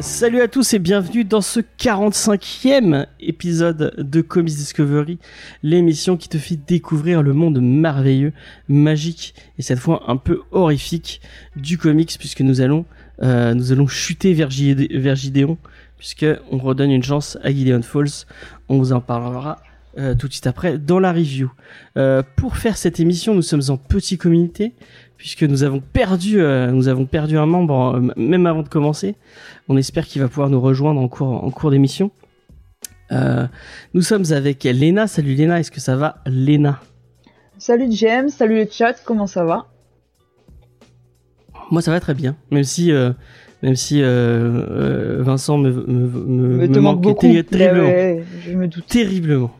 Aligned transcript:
Salut 0.00 0.40
à 0.40 0.48
tous 0.48 0.74
et 0.74 0.78
bienvenue 0.80 1.24
dans 1.24 1.40
ce 1.40 1.60
45e 1.60 3.06
épisode 3.20 3.94
de 3.96 4.20
Comics 4.20 4.54
Discovery, 4.54 5.18
l'émission 5.62 6.16
qui 6.16 6.28
te 6.28 6.38
fait 6.38 6.56
découvrir 6.56 7.22
le 7.22 7.34
monde 7.34 7.60
merveilleux, 7.60 8.32
magique 8.68 9.34
et 9.58 9.62
cette 9.62 9.78
fois 9.78 10.02
un 10.08 10.16
peu 10.16 10.42
horrifique 10.50 11.20
du 11.54 11.78
comics 11.78 12.16
puisque 12.18 12.40
nous 12.40 12.60
allons 12.60 12.84
euh, 13.22 13.86
chuter 13.86 14.34
vers 14.34 14.50
Gideon 14.50 15.56
puisque 16.04 16.26
on 16.50 16.58
redonne 16.58 16.90
une 16.90 17.02
chance 17.02 17.38
à 17.42 17.50
Gideon 17.50 17.80
Falls. 17.80 18.26
On 18.68 18.76
vous 18.76 18.92
en 18.92 19.00
parlera 19.00 19.60
euh, 19.96 20.14
tout 20.14 20.28
de 20.28 20.34
suite 20.34 20.46
après 20.46 20.76
dans 20.76 21.00
la 21.00 21.14
review. 21.14 21.50
Euh, 21.96 22.22
pour 22.36 22.58
faire 22.58 22.76
cette 22.76 23.00
émission, 23.00 23.34
nous 23.34 23.40
sommes 23.40 23.62
en 23.70 23.78
petit 23.78 24.18
comité 24.18 24.74
puisque 25.16 25.44
nous 25.44 25.62
avons 25.62 25.80
perdu 25.80 26.42
euh, 26.42 26.70
nous 26.72 26.88
avons 26.88 27.06
perdu 27.06 27.38
un 27.38 27.46
membre 27.46 28.02
même 28.16 28.44
avant 28.44 28.62
de 28.62 28.68
commencer. 28.68 29.16
On 29.70 29.78
espère 29.78 30.04
qu'il 30.04 30.20
va 30.20 30.28
pouvoir 30.28 30.50
nous 30.50 30.60
rejoindre 30.60 31.00
en 31.00 31.08
cours, 31.08 31.42
en 31.42 31.50
cours 31.50 31.70
d'émission. 31.70 32.10
Nous 33.94 34.02
sommes 34.02 34.30
avec 34.32 34.64
Léna. 34.64 35.06
Salut 35.06 35.34
Léna, 35.34 35.60
est-ce 35.60 35.70
que 35.70 35.80
ça 35.80 35.96
va 35.96 36.16
Léna? 36.26 36.80
Salut 37.56 37.90
James, 37.92 38.28
salut 38.28 38.56
le 38.56 38.68
chat, 38.70 38.92
comment 39.06 39.26
ça 39.26 39.44
va? 39.44 39.68
Moi 41.70 41.80
ça 41.80 41.92
va 41.92 42.00
très 42.00 42.12
bien, 42.12 42.36
même 42.50 42.64
si, 42.64 42.92
même 43.64 43.76
si 43.76 44.02
euh, 44.02 44.06
euh, 44.06 45.22
Vincent 45.22 45.56
me, 45.58 45.70
me, 45.72 46.66
me, 46.68 46.80
manque 46.80 47.00
beaucoup. 47.00 47.26
terri- 47.26 47.42
terriblement. 47.44 47.88
Ouais, 47.88 47.94
ouais, 48.18 48.24
je 48.46 48.52
me 48.52 48.68
doute. 48.68 48.86
terriblement. 48.86 49.50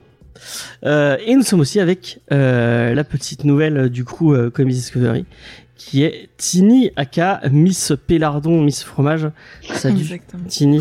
Euh, 0.85 1.17
et 1.25 1.35
nous 1.35 1.43
sommes 1.43 1.61
aussi 1.61 1.81
avec 1.81 2.21
euh, 2.31 2.93
la 2.95 3.03
petite 3.05 3.45
nouvelle 3.45 3.89
du 3.89 4.05
crew 4.05 4.33
euh, 4.35 4.51
Comics 4.51 4.75
Discovery, 4.75 5.25
qui 5.77 6.03
est 6.03 6.29
Tini, 6.37 6.91
aka 6.97 7.41
Miss 7.51 7.93
Pélardon, 8.07 8.61
Miss 8.63 8.85
Fromage. 8.85 9.31
Salut 9.73 10.01
Exactement. 10.01 10.45
Tini. 10.49 10.81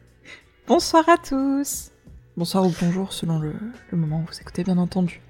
Bonsoir 0.66 1.08
à 1.08 1.16
tous. 1.16 1.90
Bonsoir 2.36 2.66
ou 2.66 2.72
bonjour 2.82 3.12
selon 3.12 3.38
le, 3.38 3.52
le 3.90 3.98
moment 3.98 4.18
où 4.20 4.26
vous 4.32 4.38
écoutez, 4.40 4.64
bien 4.64 4.78
entendu. 4.78 5.20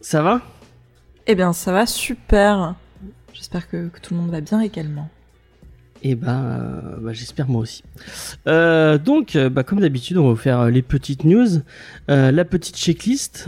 Ça 0.00 0.22
va? 0.22 0.40
Eh 1.26 1.34
bien, 1.34 1.52
ça 1.52 1.72
va 1.72 1.84
super. 1.86 2.74
J'espère 3.32 3.68
que, 3.68 3.88
que 3.88 4.00
tout 4.00 4.14
le 4.14 4.20
monde 4.20 4.30
va 4.30 4.40
bien 4.40 4.60
également. 4.60 5.08
Eh 6.02 6.14
ben, 6.14 6.42
euh, 6.42 6.96
bah, 7.00 7.12
j'espère 7.12 7.48
moi 7.48 7.60
aussi. 7.62 7.82
Euh, 8.46 8.96
donc, 8.96 9.36
euh, 9.36 9.50
bah, 9.50 9.64
comme 9.64 9.80
d'habitude, 9.80 10.16
on 10.16 10.24
va 10.24 10.30
vous 10.30 10.36
faire 10.36 10.66
les 10.70 10.82
petites 10.82 11.24
news, 11.24 11.60
Euh, 12.08 12.30
la 12.30 12.44
petite 12.44 12.76
checklist 12.76 13.44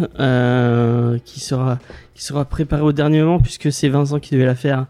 qui 1.24 1.40
sera 1.40 1.78
qui 2.14 2.24
sera 2.24 2.44
préparée 2.44 2.82
au 2.82 2.92
dernier 2.92 3.20
moment 3.22 3.40
puisque 3.40 3.72
c'est 3.72 3.88
Vincent 3.88 4.20
qui 4.20 4.34
devait 4.34 4.44
la 4.44 4.54
faire. 4.54 4.86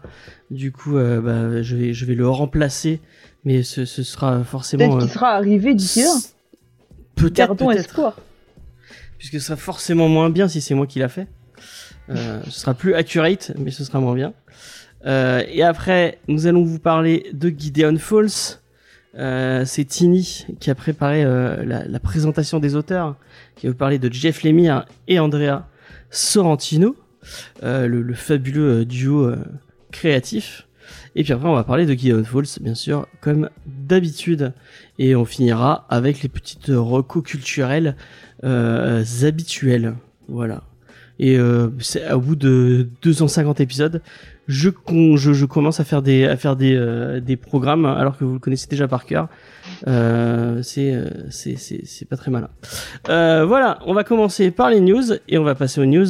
Du 0.51 0.71
coup, 0.71 0.93
bah, 0.93 1.61
je 1.61 1.75
vais 1.75 1.93
je 1.93 2.05
vais 2.05 2.15
le 2.15 2.27
remplacer, 2.27 2.99
mais 3.45 3.63
ce, 3.63 3.85
ce 3.85 4.03
sera 4.03 4.43
forcément 4.43 4.89
Peut-être 4.89 4.99
qu'il 4.99 5.09
sera 5.13 5.29
arrivé 5.31 5.73
d'ici 5.73 6.01
là. 6.03 6.13
peut-être 7.15 7.55
puisque 9.17 9.33
ce 9.33 9.39
sera 9.39 9.55
forcément 9.55 10.09
moins 10.09 10.29
bien 10.29 10.49
si 10.49 10.59
c'est 10.59 10.75
moi 10.75 10.85
qui 10.85 10.99
l'a 10.99 11.07
fait. 11.09 11.27
Ce 12.09 12.51
sera 12.51 12.73
plus 12.73 12.93
accurate, 12.93 13.53
mais 13.57 13.71
ce 13.71 13.85
sera 13.85 13.99
moins 14.01 14.15
bien. 14.15 14.33
Euh, 15.05 15.43
et 15.51 15.63
après, 15.63 16.19
nous 16.27 16.47
allons 16.47 16.63
vous 16.63 16.79
parler 16.79 17.29
de 17.33 17.49
Gideon 17.49 17.97
Falls. 17.97 18.59
Euh, 19.15 19.63
c'est 19.65 19.85
Tini 19.85 20.47
qui 20.59 20.71
a 20.71 20.75
préparé 20.75 21.23
euh, 21.23 21.63
la, 21.65 21.99
présentation 21.99 22.59
des 22.59 22.75
auteurs, 22.75 23.15
qui 23.55 23.67
va 23.67 23.71
vous 23.71 23.77
parler 23.77 23.99
de 23.99 24.11
Jeff 24.11 24.43
Lemire 24.43 24.85
et 25.07 25.19
Andrea 25.19 25.67
Sorrentino, 26.09 26.95
le, 27.61 27.87
le 27.87 28.13
fabuleux 28.13 28.85
duo 28.85 29.31
créatif. 29.91 30.67
Et 31.15 31.23
puis 31.23 31.31
après, 31.33 31.47
on 31.47 31.53
va 31.53 31.63
parler 31.63 31.85
de 31.85 31.93
Gideon 31.93 32.23
Falls, 32.23 32.59
bien 32.61 32.75
sûr, 32.75 33.07
comme 33.21 33.49
d'habitude. 33.65 34.53
Et 34.97 35.15
on 35.15 35.25
finira 35.25 35.85
avec 35.89 36.23
les 36.23 36.29
petites 36.29 36.67
recos 36.69 37.23
culturelles 37.23 37.95
habituelles. 38.41 39.95
Voilà. 40.27 40.63
Et 41.19 41.37
euh, 41.37 41.69
c'est 41.79 42.11
au 42.11 42.19
bout 42.19 42.35
de 42.35 42.89
250 43.01 43.59
épisodes, 43.61 44.01
je, 44.47 44.69
je, 45.15 45.33
je 45.33 45.45
commence 45.45 45.79
à 45.79 45.83
faire 45.83 46.01
des 46.01 46.25
à 46.25 46.35
faire 46.35 46.55
des, 46.55 46.75
euh, 46.75 47.19
des 47.19 47.37
programmes 47.37 47.85
alors 47.85 48.17
que 48.17 48.25
vous 48.25 48.33
le 48.33 48.39
connaissez 48.39 48.67
déjà 48.67 48.87
par 48.87 49.05
cœur. 49.05 49.29
Euh, 49.87 50.61
c'est 50.61 50.93
euh, 50.93 51.09
c'est 51.29 51.55
c'est 51.55 51.81
c'est 51.85 52.05
pas 52.05 52.17
très 52.17 52.31
malin. 52.31 52.49
Euh, 53.09 53.45
voilà, 53.45 53.79
on 53.85 53.93
va 53.93 54.03
commencer 54.03 54.51
par 54.51 54.69
les 54.69 54.81
news 54.81 55.03
et 55.27 55.37
on 55.37 55.43
va 55.43 55.55
passer 55.55 55.79
aux 55.79 55.85
news. 55.85 56.07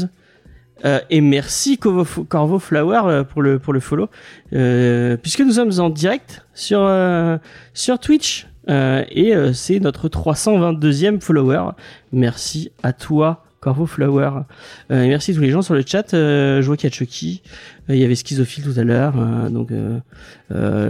Euh, 0.85 0.99
et 1.09 1.21
merci 1.21 1.77
Corvo, 1.77 2.23
Corvo 2.23 2.59
Flower 2.59 3.01
euh, 3.05 3.23
pour 3.23 3.41
le 3.41 3.59
pour 3.59 3.73
le 3.73 3.79
follow, 3.79 4.09
puisque 4.49 5.41
nous 5.41 5.53
sommes 5.53 5.79
en 5.79 5.89
direct 5.89 6.45
sur 6.53 6.89
sur 7.73 7.99
Twitch 7.99 8.47
et 8.67 9.33
c'est 9.53 9.79
notre 9.79 10.09
322e 10.09 11.21
follower. 11.21 11.69
Merci 12.11 12.71
à 12.81 12.93
toi 12.93 13.42
Corvo 13.63 13.85
Flower. 13.85 14.41
Euh, 14.91 15.03
et 15.03 15.07
merci 15.07 15.31
à 15.31 15.35
tous 15.35 15.39
les 15.39 15.49
gens 15.49 15.61
sur 15.61 15.73
le 15.73 15.83
chat. 15.85 16.13
Euh, 16.13 16.61
je 16.61 16.67
vois 16.67 16.75
qu'il 16.75 16.89
y 16.89 16.91
a 16.91 16.93
Chucky, 16.93 17.41
euh, 17.89 17.95
il 17.95 18.01
y 18.01 18.03
avait 18.03 18.15
Schizophile 18.15 18.65
tout 18.65 18.77
à 18.77 18.83
l'heure, 18.83 19.13
donc 19.49 19.71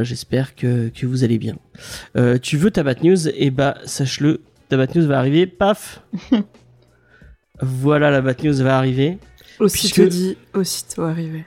j'espère 0.02 0.56
que 0.56 0.90
que 0.90 1.06
vous 1.06 1.24
allez 1.24 1.38
bien. 1.38 1.56
Tu 2.42 2.58
veux 2.58 2.72
ta 2.72 2.82
Bat 2.82 3.04
News? 3.04 3.28
Et 3.30 3.52
bah 3.52 3.78
sache-le, 3.86 4.42
ta 4.70 4.78
Bat 4.78 4.96
News 4.96 5.06
va 5.06 5.20
arriver. 5.20 5.46
Paf. 5.46 6.02
voilà 7.62 8.10
la 8.10 8.22
Bat 8.22 8.44
News 8.44 8.64
va 8.64 8.76
arriver. 8.76 9.20
Aussitôt 9.60 10.08
dit, 10.08 10.36
aussitôt 10.56 11.04
arrivé. 11.04 11.46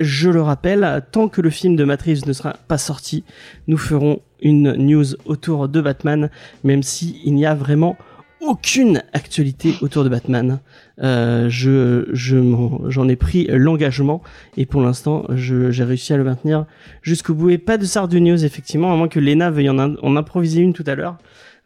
Je 0.00 0.30
le 0.30 0.40
rappelle, 0.40 1.04
tant 1.12 1.28
que 1.28 1.42
le 1.42 1.50
film 1.50 1.76
de 1.76 1.84
Matrix 1.84 2.22
ne 2.26 2.32
sera 2.32 2.54
pas 2.66 2.78
sorti, 2.78 3.24
nous 3.68 3.76
ferons 3.76 4.20
une 4.40 4.72
news 4.72 5.04
autour 5.26 5.68
de 5.68 5.82
Batman, 5.82 6.30
même 6.64 6.82
si 6.82 7.20
il 7.24 7.34
n'y 7.34 7.44
a 7.44 7.54
vraiment 7.54 7.96
aucune 8.42 9.02
actualité 9.12 9.74
autour 9.80 10.04
de 10.04 10.08
Batman. 10.08 10.60
Euh, 11.02 11.48
je 11.48 12.08
je 12.12 12.36
m'en- 12.36 12.90
j'en 12.90 13.08
ai 13.08 13.16
pris 13.16 13.46
l'engagement 13.48 14.22
et 14.56 14.66
pour 14.66 14.82
l'instant 14.82 15.24
je- 15.34 15.70
j'ai 15.70 15.84
réussi 15.84 16.12
à 16.12 16.16
le 16.16 16.24
maintenir 16.24 16.66
jusqu'au 17.00 17.34
bout 17.34 17.50
et 17.50 17.58
pas 17.58 17.78
de 17.78 17.84
Sardu 17.84 18.20
News 18.20 18.44
effectivement 18.44 18.92
à 18.92 18.96
moins 18.96 19.08
que 19.08 19.18
Lena 19.20 19.50
veuille 19.50 19.70
en, 19.70 19.78
improviser 20.16 20.60
une 20.60 20.72
tout 20.74 20.84
à 20.86 20.94
l'heure. 20.94 21.16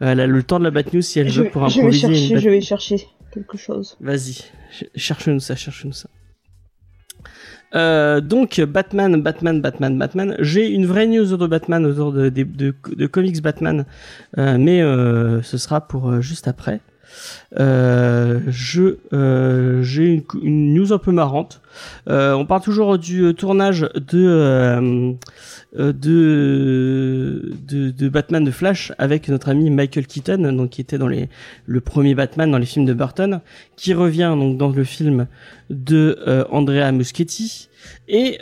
Euh, 0.02 0.12
Elle 0.12 0.20
a 0.20 0.26
le 0.26 0.42
temps 0.42 0.58
de 0.58 0.64
la 0.64 0.70
Bat 0.70 0.92
News 0.92 1.02
si 1.02 1.18
elle 1.18 1.28
Je, 1.28 1.42
veut 1.42 1.50
pour 1.50 1.68
je 1.68 1.74
vais 1.76 1.86
improviser 1.86 2.06
une 2.08 2.14
chercher, 2.14 2.34
Bat 2.34 2.40
je 2.40 2.48
vais 2.50 2.60
chercher 2.60 2.96
quelque 3.32 3.56
chose. 3.58 3.96
Vas-y, 4.00 4.32
ch- 4.70 4.90
cherche-nous 4.94 5.40
ça, 5.40 5.56
cherche-nous 5.56 5.92
ça. 5.92 6.08
Euh, 7.74 8.20
donc 8.20 8.60
Batman, 8.60 9.20
Batman, 9.20 9.60
Batman, 9.60 9.98
Batman. 9.98 10.36
J'ai 10.38 10.70
une 10.70 10.86
vraie 10.86 11.06
news 11.06 11.32
autour 11.32 11.38
de 11.38 11.46
Batman, 11.46 11.84
autour 11.86 12.12
de, 12.12 13.06
comics 13.06 13.42
Batman, 13.42 13.84
euh, 14.38 14.56
mais 14.58 14.82
euh, 14.82 15.42
ce 15.42 15.58
sera 15.58 15.86
pour 15.86 16.20
juste 16.20 16.48
après. 16.48 16.80
Euh, 17.58 18.40
euh, 19.12 19.82
j'ai 19.82 20.24
une, 20.42 20.74
news 20.74 20.92
un 20.92 20.98
peu 20.98 21.12
marrante. 21.12 21.60
Euh, 22.08 22.32
on 22.34 22.46
parle 22.46 22.62
toujours 22.62 22.98
du 22.98 23.34
tournage 23.34 23.88
de 23.94 25.16
Batman 28.08 28.44
de 28.44 28.50
Flash 28.50 28.92
avec 28.98 29.28
notre 29.28 29.48
ami 29.48 29.70
Michael 29.70 30.06
Keaton, 30.06 30.68
qui 30.70 30.80
était 30.80 30.98
dans 30.98 31.08
le 31.08 31.80
premier 31.80 32.14
Batman 32.14 32.50
dans 32.50 32.58
les 32.58 32.66
films 32.66 32.86
de 32.86 32.94
Burton, 32.94 33.40
qui 33.76 33.94
revient 33.94 34.34
dans 34.56 34.70
le 34.70 34.84
film 34.84 35.26
de 35.70 36.18
Andrea 36.50 36.92
Muschietti. 36.92 37.68
Et, 38.08 38.38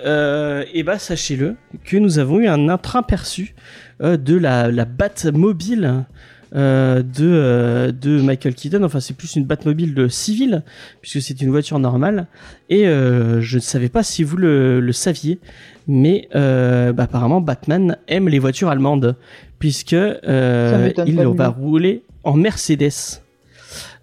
et 0.73 0.83
bah 0.83 0.99
sachez-le 0.99 1.57
que 1.85 1.97
nous 1.97 2.19
avons 2.19 2.41
eu 2.41 2.47
un 2.47 2.69
euh, 4.01 4.17
de 4.17 4.37
la, 4.37 4.73
la 4.73 4.85
Batmobile 4.87 6.05
euh, 6.55 7.03
de, 7.03 7.25
euh, 7.25 7.93
de 7.93 8.21
Michael 8.21 8.55
Keaton. 8.55 8.83
Enfin, 8.83 9.01
c'est 9.01 9.15
plus 9.15 9.37
une 9.37 9.45
Batmobile 9.45 9.95
de 9.95 10.09
civil, 10.09 10.63
puisque 11.01 11.21
c'est 11.23 11.41
une 11.41 11.51
voiture 11.51 11.79
normale. 11.79 12.27
Et 12.71 12.87
euh, 12.87 13.41
je 13.41 13.57
ne 13.57 13.63
savais 13.63 13.89
pas 13.89 14.03
si 14.03 14.23
vous 14.23 14.37
le, 14.37 14.81
le 14.81 14.93
saviez, 14.93 15.39
mais 15.89 16.29
euh, 16.35 16.93
bah, 16.93 17.05
apparemment 17.05 17.41
Batman 17.41 17.97
aime 18.09 18.29
les 18.29 18.39
voitures 18.39 18.69
allemandes, 18.69 19.17
puisque 19.59 19.95
euh, 19.95 20.91
il 21.07 21.17
va 21.17 21.49
rouler 21.49 22.03
en 22.23 22.35
Mercedes. 22.35 23.21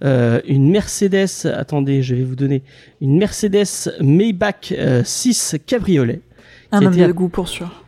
Euh, 0.04 0.42
une 0.48 0.72
Mercedes, 0.72 1.46
attendez, 1.46 2.02
je 2.02 2.16
vais 2.16 2.24
vous 2.24 2.36
donner 2.36 2.64
une 3.02 3.18
Mercedes 3.18 3.92
Maybach 4.02 4.74
euh, 4.74 5.04
6 5.04 5.58
cabriolet. 5.66 6.22
Un 6.72 6.86
homme 6.86 6.96
de 6.96 7.12
goût 7.12 7.30
pour 7.30 7.48
sûr. 7.48 7.84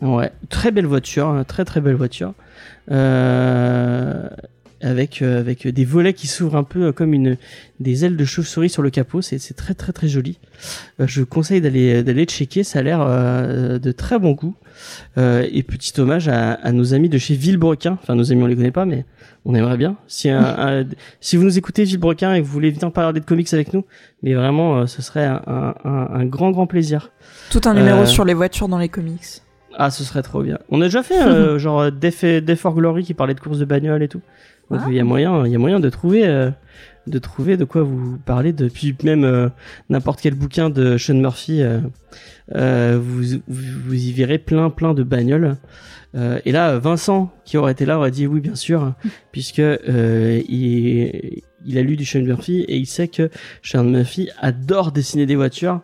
Ouais, 0.00 0.32
très 0.48 0.72
belle 0.72 0.86
voiture, 0.86 1.28
hein, 1.28 1.44
très 1.44 1.64
très 1.64 1.80
belle 1.80 1.94
voiture. 1.94 2.34
Euh, 2.90 4.28
avec 4.84 5.22
euh, 5.22 5.38
avec 5.38 5.68
des 5.68 5.84
volets 5.84 6.12
qui 6.12 6.26
s'ouvrent 6.26 6.56
un 6.56 6.64
peu 6.64 6.86
euh, 6.86 6.92
comme 6.92 7.14
une 7.14 7.36
des 7.78 8.04
ailes 8.04 8.16
de 8.16 8.24
chauve-souris 8.24 8.68
sur 8.68 8.82
le 8.82 8.90
capot. 8.90 9.22
C'est 9.22 9.38
très 9.54 9.74
très 9.74 9.92
très 9.92 10.08
joli. 10.08 10.40
Je 10.98 11.20
vous 11.20 11.26
conseille 11.26 11.60
d'aller 11.60 12.02
d'aller 12.02 12.24
checker. 12.24 12.64
Ça 12.64 12.80
a 12.80 12.82
l'air 12.82 12.98
de 13.78 13.92
très 13.92 14.18
bon 14.18 14.32
goût. 14.32 14.56
Et 15.16 15.62
petit 15.62 15.92
hommage 16.00 16.26
à, 16.26 16.54
à 16.54 16.72
nos 16.72 16.94
amis 16.94 17.08
de 17.08 17.16
chez 17.18 17.34
Villebrequin. 17.36 17.96
Enfin, 18.02 18.16
nos 18.16 18.32
amis, 18.32 18.42
on 18.42 18.46
les 18.46 18.56
connaît 18.56 18.72
pas, 18.72 18.84
mais 18.84 19.04
on 19.44 19.54
aimerait 19.54 19.76
bien. 19.76 19.96
Si 20.08 20.28
un, 20.28 20.40
un- 20.42 20.84
si 21.20 21.36
vous 21.36 21.44
nous 21.44 21.56
écoutez 21.58 21.84
Villebrequin 21.84 22.34
et 22.34 22.40
que 22.40 22.46
vous 22.46 22.52
voulez 22.52 22.70
venir 22.72 22.90
parler 22.90 23.20
de 23.20 23.24
comics 23.24 23.52
avec 23.54 23.72
nous, 23.74 23.84
mais 24.24 24.34
vraiment, 24.34 24.88
ce 24.88 25.00
serait 25.00 25.24
un, 25.26 25.42
un, 25.46 25.74
un- 25.84 26.08
un 26.12 26.24
grand 26.24 26.50
grand 26.50 26.66
plaisir. 26.66 27.12
Tout 27.50 27.60
un 27.66 27.74
numéro 27.74 28.00
Euh, 28.00 28.06
sur 28.06 28.24
les 28.24 28.34
voitures 28.34 28.66
dans 28.66 28.78
les 28.78 28.88
comics. 28.88 29.41
Ah, 29.76 29.90
ce 29.90 30.04
serait 30.04 30.22
trop 30.22 30.42
bien. 30.42 30.58
On 30.68 30.80
a 30.80 30.84
déjà 30.84 31.02
fait 31.02 31.20
euh, 31.20 31.58
genre 31.60 31.90
Death, 31.90 32.54
for 32.56 32.74
Glory 32.74 33.04
qui 33.04 33.14
parlait 33.14 33.34
de 33.34 33.40
courses 33.40 33.58
de 33.58 33.64
bagnole 33.64 34.02
et 34.02 34.08
tout. 34.08 34.20
Donc 34.70 34.80
Ah. 34.84 34.86
il 34.88 34.94
y 34.94 35.00
a 35.00 35.04
moyen, 35.04 35.44
il 35.46 35.52
y 35.52 35.54
a 35.54 35.58
moyen 35.58 35.80
de 35.80 35.88
trouver, 35.90 36.26
euh, 36.26 36.50
de 37.06 37.18
trouver 37.18 37.56
de 37.56 37.64
quoi 37.64 37.82
vous 37.82 38.18
parler. 38.18 38.52
Depuis 38.52 38.94
même 39.02 39.24
euh, 39.24 39.48
n'importe 39.90 40.20
quel 40.20 40.34
bouquin 40.34 40.70
de 40.70 40.96
Sean 40.98 41.14
Murphy, 41.14 41.62
euh, 42.54 42.98
vous, 43.02 43.40
vous 43.48 43.94
y 43.94 44.12
verrez 44.12 44.38
plein 44.38 44.70
plein 44.70 44.94
de 44.94 45.02
bagnoles. 45.02 45.56
Et 46.44 46.52
là, 46.52 46.78
Vincent 46.78 47.32
qui 47.46 47.56
aurait 47.56 47.72
été 47.72 47.86
là 47.86 47.96
aurait 47.96 48.10
dit 48.10 48.26
oui 48.26 48.40
bien 48.40 48.54
sûr, 48.54 48.92
puisque 49.32 49.62
il, 49.62 51.42
il 51.64 51.78
a 51.78 51.82
lu 51.82 51.96
du 51.96 52.04
Sean 52.04 52.20
Murphy 52.20 52.60
et 52.68 52.76
il 52.76 52.86
sait 52.86 53.08
que 53.08 53.30
Sean 53.62 53.84
Murphy 53.84 54.28
adore 54.38 54.92
dessiner 54.92 55.24
des 55.24 55.36
voitures 55.36 55.80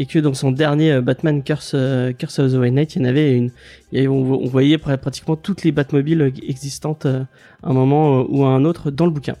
et 0.00 0.06
que 0.06 0.18
dans 0.18 0.32
son 0.32 0.50
dernier 0.52 0.92
euh, 0.92 1.00
Batman 1.02 1.42
Curse, 1.42 1.72
euh, 1.74 2.12
Curse 2.12 2.38
of 2.38 2.52
the 2.52 2.56
White 2.56 2.72
Knight, 2.72 2.94
il 2.96 3.02
y 3.02 3.04
en 3.04 3.08
avait 3.08 3.36
une, 3.36 3.50
il 3.92 3.96
y 3.96 3.98
avait- 3.98 4.08
on, 4.08 4.22
on 4.42 4.46
voyait 4.46 4.76
pr- 4.78 4.96
pratiquement 4.96 5.36
toutes 5.36 5.64
les 5.64 5.72
Batmobiles 5.72 6.32
existantes 6.46 7.04
euh, 7.06 7.24
à 7.62 7.68
un 7.70 7.72
moment 7.74 8.24
ou 8.28 8.44
à 8.44 8.48
un 8.48 8.64
autre 8.64 8.90
dans 8.90 9.04
le 9.04 9.10
bouquin. 9.12 9.34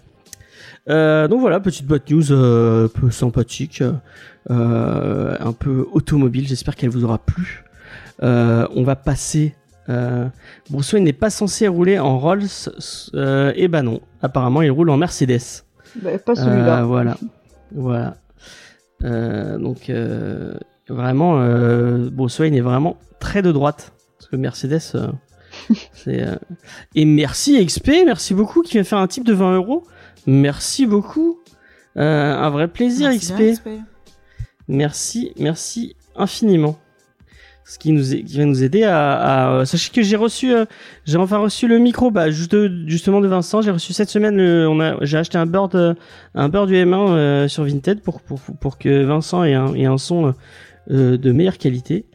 Euh, 0.90 1.28
donc 1.28 1.40
voilà, 1.40 1.60
petite 1.60 1.86
boîte 1.86 2.10
news 2.10 2.32
euh, 2.32 2.86
un 2.86 2.88
peu 2.88 3.10
sympathique, 3.10 3.82
euh, 4.50 5.36
un 5.38 5.52
peu 5.52 5.86
automobile. 5.92 6.48
J'espère 6.48 6.76
qu'elle 6.76 6.90
vous 6.90 7.04
aura 7.04 7.18
plu. 7.18 7.64
On 8.20 8.82
va 8.84 8.96
passer. 8.96 9.54
Bruce 10.70 10.92
Wayne 10.92 11.04
n'est 11.04 11.12
pas 11.12 11.30
censé 11.30 11.68
rouler 11.68 11.98
en 11.98 12.18
Rolls. 12.18 12.48
Et 13.54 13.68
ben 13.68 13.82
non, 13.82 14.00
apparemment 14.22 14.62
il 14.62 14.70
roule 14.70 14.90
en 14.90 14.96
Mercedes. 14.96 15.40
Bah, 16.02 16.18
pas 16.18 16.34
celui-là. 16.34 16.82
Voilà, 16.84 17.16
voilà. 17.74 18.16
Euh, 19.04 19.58
donc 19.58 19.90
euh, 19.90 20.54
vraiment, 20.88 21.40
euh, 21.40 22.08
Bruce 22.10 22.38
Wayne 22.40 22.54
est 22.54 22.60
vraiment 22.60 22.96
très 23.20 23.42
de 23.42 23.52
droite 23.52 23.92
parce 24.18 24.30
que 24.30 24.36
Mercedes, 24.36 24.80
euh, 24.94 25.08
c'est 25.92 26.22
euh, 26.22 26.34
et 26.94 27.04
merci 27.04 27.64
XP, 27.64 27.88
merci 28.04 28.34
beaucoup 28.34 28.62
qui 28.62 28.72
vient 28.72 28.84
faire 28.84 28.98
un 28.98 29.06
type 29.06 29.24
de 29.24 29.32
20 29.34 29.54
euros. 29.56 29.84
Merci 30.26 30.86
beaucoup, 30.86 31.38
Euh, 31.96 32.34
un 32.36 32.50
vrai 32.50 32.68
plaisir 32.68 33.08
Merci 33.08 33.26
XP. 33.32 33.36
bien, 33.36 33.52
XP. 33.54 33.68
Merci, 34.68 35.32
merci 35.38 35.96
infiniment. 36.14 36.78
Ce 37.70 37.78
qui 37.78 37.92
nous 37.92 38.02
qui 38.02 38.38
va 38.38 38.46
nous 38.46 38.64
aider 38.64 38.82
à, 38.84 39.58
à- 39.60 39.66
sachez 39.66 39.90
que 39.92 40.00
j'ai 40.02 40.16
reçu 40.16 40.54
euh, 40.54 40.64
j'ai 41.04 41.18
enfin 41.18 41.36
reçu 41.36 41.68
le 41.68 41.78
micro. 41.78 42.10
Bah 42.10 42.30
juste 42.30 42.56
justement 42.86 43.20
de 43.20 43.28
Vincent, 43.28 43.60
j'ai 43.60 43.70
reçu 43.70 43.92
cette 43.92 44.08
semaine 44.08 44.38
le, 44.38 44.66
on 44.66 44.80
a 44.80 44.96
j'ai 45.04 45.18
acheté 45.18 45.36
un 45.36 45.44
bird 45.44 45.74
euh, 45.74 45.92
un 46.34 46.48
bird 46.48 46.66
du 46.66 46.74
M1 46.74 47.10
euh, 47.10 47.46
sur 47.48 47.64
Vinted 47.64 48.00
pour 48.00 48.22
pour 48.22 48.40
pour 48.40 48.78
que 48.78 49.04
Vincent 49.04 49.44
ait 49.44 49.52
un 49.52 49.74
un 49.74 49.98
son 49.98 50.32
euh, 50.90 51.18
de 51.18 51.30
meilleure 51.32 51.58
qualité. 51.58 52.06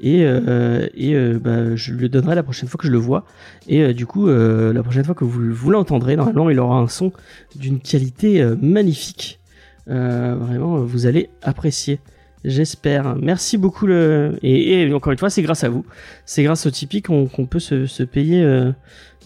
Et 0.00 0.24
euh, 0.24 0.86
et 0.94 1.14
euh, 1.14 1.38
bah, 1.38 1.76
je 1.76 1.92
le 1.92 2.08
donnerai 2.08 2.34
la 2.34 2.42
prochaine 2.42 2.70
fois 2.70 2.78
que 2.78 2.86
je 2.86 2.92
le 2.92 2.96
vois. 2.98 3.26
Et 3.68 3.92
du 3.92 4.06
coup 4.06 4.28
la 4.28 4.82
prochaine 4.82 5.04
fois 5.04 5.14
que 5.14 5.24
vous, 5.24 5.52
vous 5.52 5.70
l'entendrez 5.70 6.16
normalement 6.16 6.48
il 6.48 6.58
aura 6.58 6.78
un 6.78 6.88
son 6.88 7.12
d'une 7.54 7.80
qualité 7.80 8.42
magnifique. 8.62 9.40
Vraiment 9.86 10.76
vous 10.78 11.04
allez 11.04 11.28
apprécier 11.42 12.00
J'espère. 12.44 13.16
Merci 13.16 13.56
beaucoup. 13.56 13.86
Le... 13.86 14.38
Et, 14.42 14.92
encore 14.92 15.12
une 15.12 15.18
fois, 15.18 15.30
c'est 15.30 15.42
grâce 15.42 15.64
à 15.64 15.68
vous. 15.68 15.84
C'est 16.26 16.42
grâce 16.42 16.66
au 16.66 16.70
Tipeee 16.70 17.02
qu'on 17.02 17.26
peut 17.26 17.60
se, 17.60 18.02
payer 18.02 18.42
euh, 18.42 18.72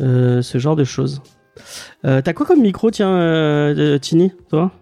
euh, 0.00 0.42
ce 0.42 0.58
genre 0.58 0.76
de 0.76 0.84
choses. 0.84 1.22
Euh, 2.04 2.20
T'as 2.20 2.34
quoi 2.34 2.44
comme 2.44 2.60
micro, 2.60 2.90
tiens, 2.90 3.74
Tini, 4.00 4.32
toi? 4.50 4.72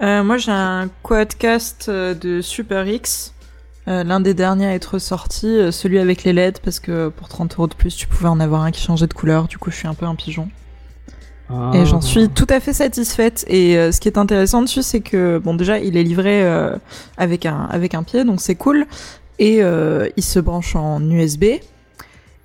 Moi, 0.00 0.36
j'ai 0.36 0.50
un 0.50 0.88
quadcast 1.02 1.88
de 1.90 2.40
Super 2.40 2.88
X. 2.88 3.34
L'un 3.86 4.20
des 4.20 4.34
derniers 4.34 4.66
à 4.66 4.74
être 4.74 4.98
sorti, 4.98 5.58
celui 5.70 5.98
avec 5.98 6.24
les 6.24 6.32
LED, 6.32 6.60
parce 6.60 6.80
que 6.80 7.08
pour 7.08 7.28
30 7.28 7.54
euros 7.54 7.66
de 7.66 7.74
plus, 7.74 7.94
tu 7.94 8.06
pouvais 8.06 8.28
en 8.28 8.40
avoir 8.40 8.62
un 8.62 8.70
qui 8.70 8.80
changeait 8.80 9.06
de 9.06 9.14
couleur. 9.14 9.48
Du 9.48 9.58
coup, 9.58 9.70
je 9.70 9.76
suis 9.76 9.88
un 9.88 9.94
peu 9.94 10.06
un 10.06 10.14
pigeon. 10.14 10.48
Ah. 11.52 11.72
Et 11.74 11.86
j'en 11.86 12.00
suis 12.00 12.28
tout 12.28 12.46
à 12.48 12.60
fait 12.60 12.72
satisfaite. 12.72 13.44
Et 13.48 13.76
euh, 13.76 13.92
ce 13.92 14.00
qui 14.00 14.08
est 14.08 14.18
intéressant 14.18 14.62
dessus, 14.62 14.82
c'est 14.82 15.00
que 15.00 15.38
bon, 15.38 15.54
déjà, 15.54 15.78
il 15.78 15.96
est 15.96 16.02
livré 16.02 16.42
euh, 16.44 16.76
avec 17.16 17.46
un 17.46 17.66
avec 17.70 17.94
un 17.94 18.02
pied, 18.02 18.24
donc 18.24 18.40
c'est 18.40 18.54
cool. 18.54 18.86
Et 19.38 19.62
euh, 19.62 20.08
il 20.16 20.22
se 20.22 20.38
branche 20.38 20.76
en 20.76 21.00
USB. 21.02 21.44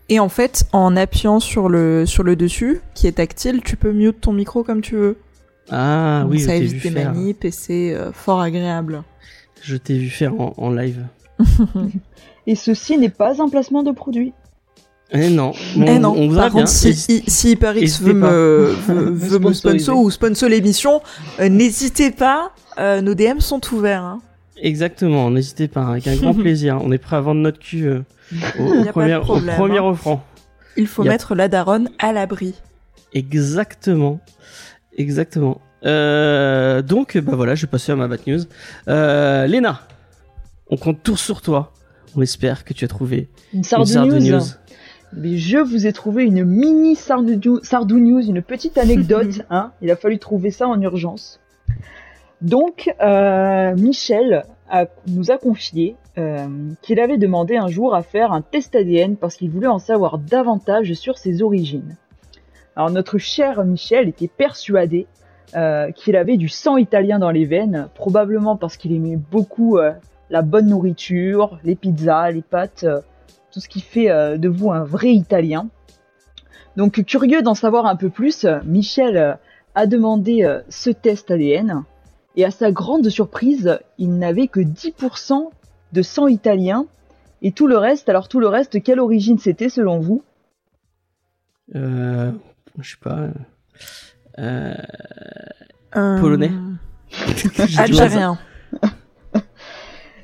Et 0.09 0.19
en 0.19 0.29
fait, 0.29 0.65
en 0.71 0.95
appuyant 0.95 1.39
sur 1.39 1.69
le 1.69 2.05
sur 2.05 2.23
le 2.23 2.35
dessus, 2.35 2.81
qui 2.93 3.07
est 3.07 3.13
tactile, 3.13 3.61
tu 3.63 3.75
peux 3.75 3.91
mute 3.91 4.21
ton 4.21 4.33
micro 4.33 4.63
comme 4.63 4.81
tu 4.81 4.95
veux. 4.95 5.17
Ah 5.69 6.21
Donc 6.23 6.31
oui, 6.31 6.39
je 6.39 6.45
ça 6.45 6.55
évite 6.55 6.81
des 6.81 6.91
faire. 6.91 7.13
manips 7.13 7.43
et 7.43 7.51
c'est 7.51 7.93
euh, 7.93 8.11
fort 8.13 8.39
agréable. 8.41 9.03
Je 9.61 9.75
t'ai 9.75 9.97
vu 9.97 10.09
faire 10.09 10.33
en, 10.39 10.53
en 10.57 10.69
live. 10.71 11.05
Et 12.47 12.55
ceci 12.55 12.97
n'est 12.97 13.09
pas 13.09 13.41
un 13.41 13.49
placement 13.49 13.83
de 13.83 13.91
produit. 13.91 14.33
Eh 15.11 15.29
non, 15.29 15.53
Bon, 15.75 15.85
eh 15.87 15.99
non, 15.99 16.13
on 16.17 16.27
par 16.35 16.49
bien. 16.49 16.49
contre, 16.49 16.67
si, 16.67 16.89
Hésitez- 16.89 17.23
si, 17.27 17.31
si 17.31 17.51
HyperX 17.51 17.79
N'hésitez 17.79 18.03
veut 18.05 18.13
me, 18.13 18.75
veut, 18.87 18.93
Me 18.95 19.09
veut 19.11 19.39
me 19.39 19.53
sponsoriser. 19.53 19.79
sponsor 19.85 19.99
ou 20.03 20.11
sponsor 20.11 20.49
l'émission, 20.49 21.01
euh, 21.39 21.47
n'hésitez 21.47 22.11
pas, 22.11 22.51
euh, 22.77 22.99
nos 23.01 23.13
DM 23.15 23.39
sont 23.39 23.61
ouverts. 23.73 24.03
Hein. 24.03 24.19
Exactement, 24.61 25.29
n'hésitez 25.31 25.67
pas, 25.69 25.87
avec 25.87 26.07
un 26.07 26.15
grand 26.17 26.33
plaisir. 26.41 26.79
On 26.83 26.91
est 26.91 26.97
prêt 26.97 27.15
à 27.15 27.21
vendre 27.21 27.39
notre 27.41 27.59
cul 27.59 27.87
euh, 27.87 28.01
au, 28.59 28.83
de 28.83 28.91
premier, 28.91 29.15
au 29.15 29.21
premier 29.21 29.77
hein. 29.77 29.83
offrant. 29.83 30.23
Il 30.75 30.87
faut 30.87 31.03
a- 31.03 31.05
mettre 31.05 31.35
la 31.35 31.47
daronne 31.47 31.89
à 31.99 32.11
l'abri. 32.11 32.53
Exactement. 33.13 34.19
Exactement. 34.97 35.61
Euh, 35.85 36.81
donc, 36.81 37.17
bah 37.17 37.35
voilà, 37.35 37.55
je 37.55 37.61
vais 37.65 37.69
passer 37.69 37.91
à 37.91 37.95
ma 37.95 38.07
bad 38.07 38.19
news. 38.27 38.41
Euh, 38.89 39.47
Léna, 39.47 39.81
on 40.69 40.75
compte 40.75 41.01
tout 41.03 41.15
sur 41.17 41.41
toi. 41.41 41.71
On 42.15 42.21
espère 42.21 42.63
que 42.65 42.73
tu 42.73 42.83
as 42.83 42.87
trouvé 42.87 43.29
Une 43.53 43.59
une 43.59 43.63
Sardou 43.63 43.85
Sardou 43.85 44.15
News. 44.15 44.37
News. 44.37 44.43
Mais 45.13 45.37
je 45.37 45.57
vous 45.57 45.87
ai 45.87 45.93
trouvé 45.93 46.25
une 46.25 46.43
mini 46.43 46.95
Sardou, 46.95 47.59
Sardou 47.63 47.99
News, 47.99 48.21
une 48.27 48.41
petite 48.41 48.77
anecdote. 48.77 49.41
hein. 49.49 49.71
Il 49.81 49.89
a 49.91 49.95
fallu 49.95 50.19
trouver 50.19 50.51
ça 50.51 50.67
en 50.67 50.79
urgence. 50.81 51.39
Donc, 52.41 52.93
euh, 53.01 53.73
Michel 53.75 54.43
a- 54.69 54.85
nous 55.07 55.31
a 55.31 55.37
confié 55.37 55.95
euh, 56.17 56.45
qu'il 56.81 56.99
avait 56.99 57.17
demandé 57.17 57.57
un 57.57 57.67
jour 57.67 57.95
à 57.95 58.03
faire 58.03 58.31
un 58.31 58.41
test 58.41 58.75
ADN 58.75 59.15
parce 59.15 59.35
qu'il 59.37 59.49
voulait 59.49 59.67
en 59.67 59.79
savoir 59.79 60.17
davantage 60.17 60.93
sur 60.93 61.17
ses 61.17 61.41
origines. 61.41 61.95
Alors 62.75 62.91
notre 62.91 63.17
cher 63.17 63.63
Michel 63.65 64.07
était 64.07 64.27
persuadé 64.27 65.07
euh, 65.55 65.91
qu'il 65.91 66.15
avait 66.15 66.37
du 66.37 66.47
sang 66.47 66.77
italien 66.77 67.17
dans 67.17 67.31
les 67.31 67.45
veines, 67.45 67.87
probablement 67.95 68.55
parce 68.55 68.77
qu'il 68.77 68.93
aimait 68.93 69.15
beaucoup 69.17 69.79
la 70.29 70.41
bonne 70.43 70.67
nourriture, 70.67 71.57
les 71.63 71.75
pizzas, 71.75 72.29
les 72.31 72.41
pâtes, 72.43 72.85
tout 73.51 73.59
ce 73.59 73.69
qui 73.69 73.81
fait 73.81 74.09
euh, 74.09 74.37
de 74.37 74.49
vous 74.49 74.71
un 74.71 74.83
vrai 74.83 75.13
Italien. 75.13 75.69
Donc 76.75 77.03
curieux 77.03 77.41
d'en 77.41 77.55
savoir 77.55 77.85
un 77.85 77.95
peu 77.95 78.09
plus, 78.09 78.45
Michel 78.65 79.17
euh, 79.17 79.33
a 79.75 79.87
demandé 79.87 80.43
euh, 80.43 80.61
ce 80.69 80.89
test 80.89 81.31
ADN 81.31 81.83
et 82.35 82.45
à 82.45 82.51
sa 82.51 82.71
grande 82.71 83.09
surprise, 83.09 83.79
il 83.97 84.17
n'avait 84.17 84.47
que 84.47 84.59
10% 84.59 85.49
de 85.93 86.01
sang 86.01 86.27
italien 86.27 86.85
et 87.41 87.51
tout 87.51 87.67
le 87.67 87.77
reste, 87.77 88.09
alors 88.09 88.27
tout 88.27 88.39
le 88.39 88.47
reste, 88.47 88.81
quelle 88.83 88.99
origine 88.99 89.39
c'était 89.39 89.69
selon 89.69 89.99
vous? 89.99 90.23
Euh, 91.75 92.31
je 92.79 92.91
sais 92.91 92.97
pas. 93.01 93.27
Euh, 94.39 94.73
Euh, 95.95 96.19
Polonais. 96.19 96.51
Algérien. 97.77 98.37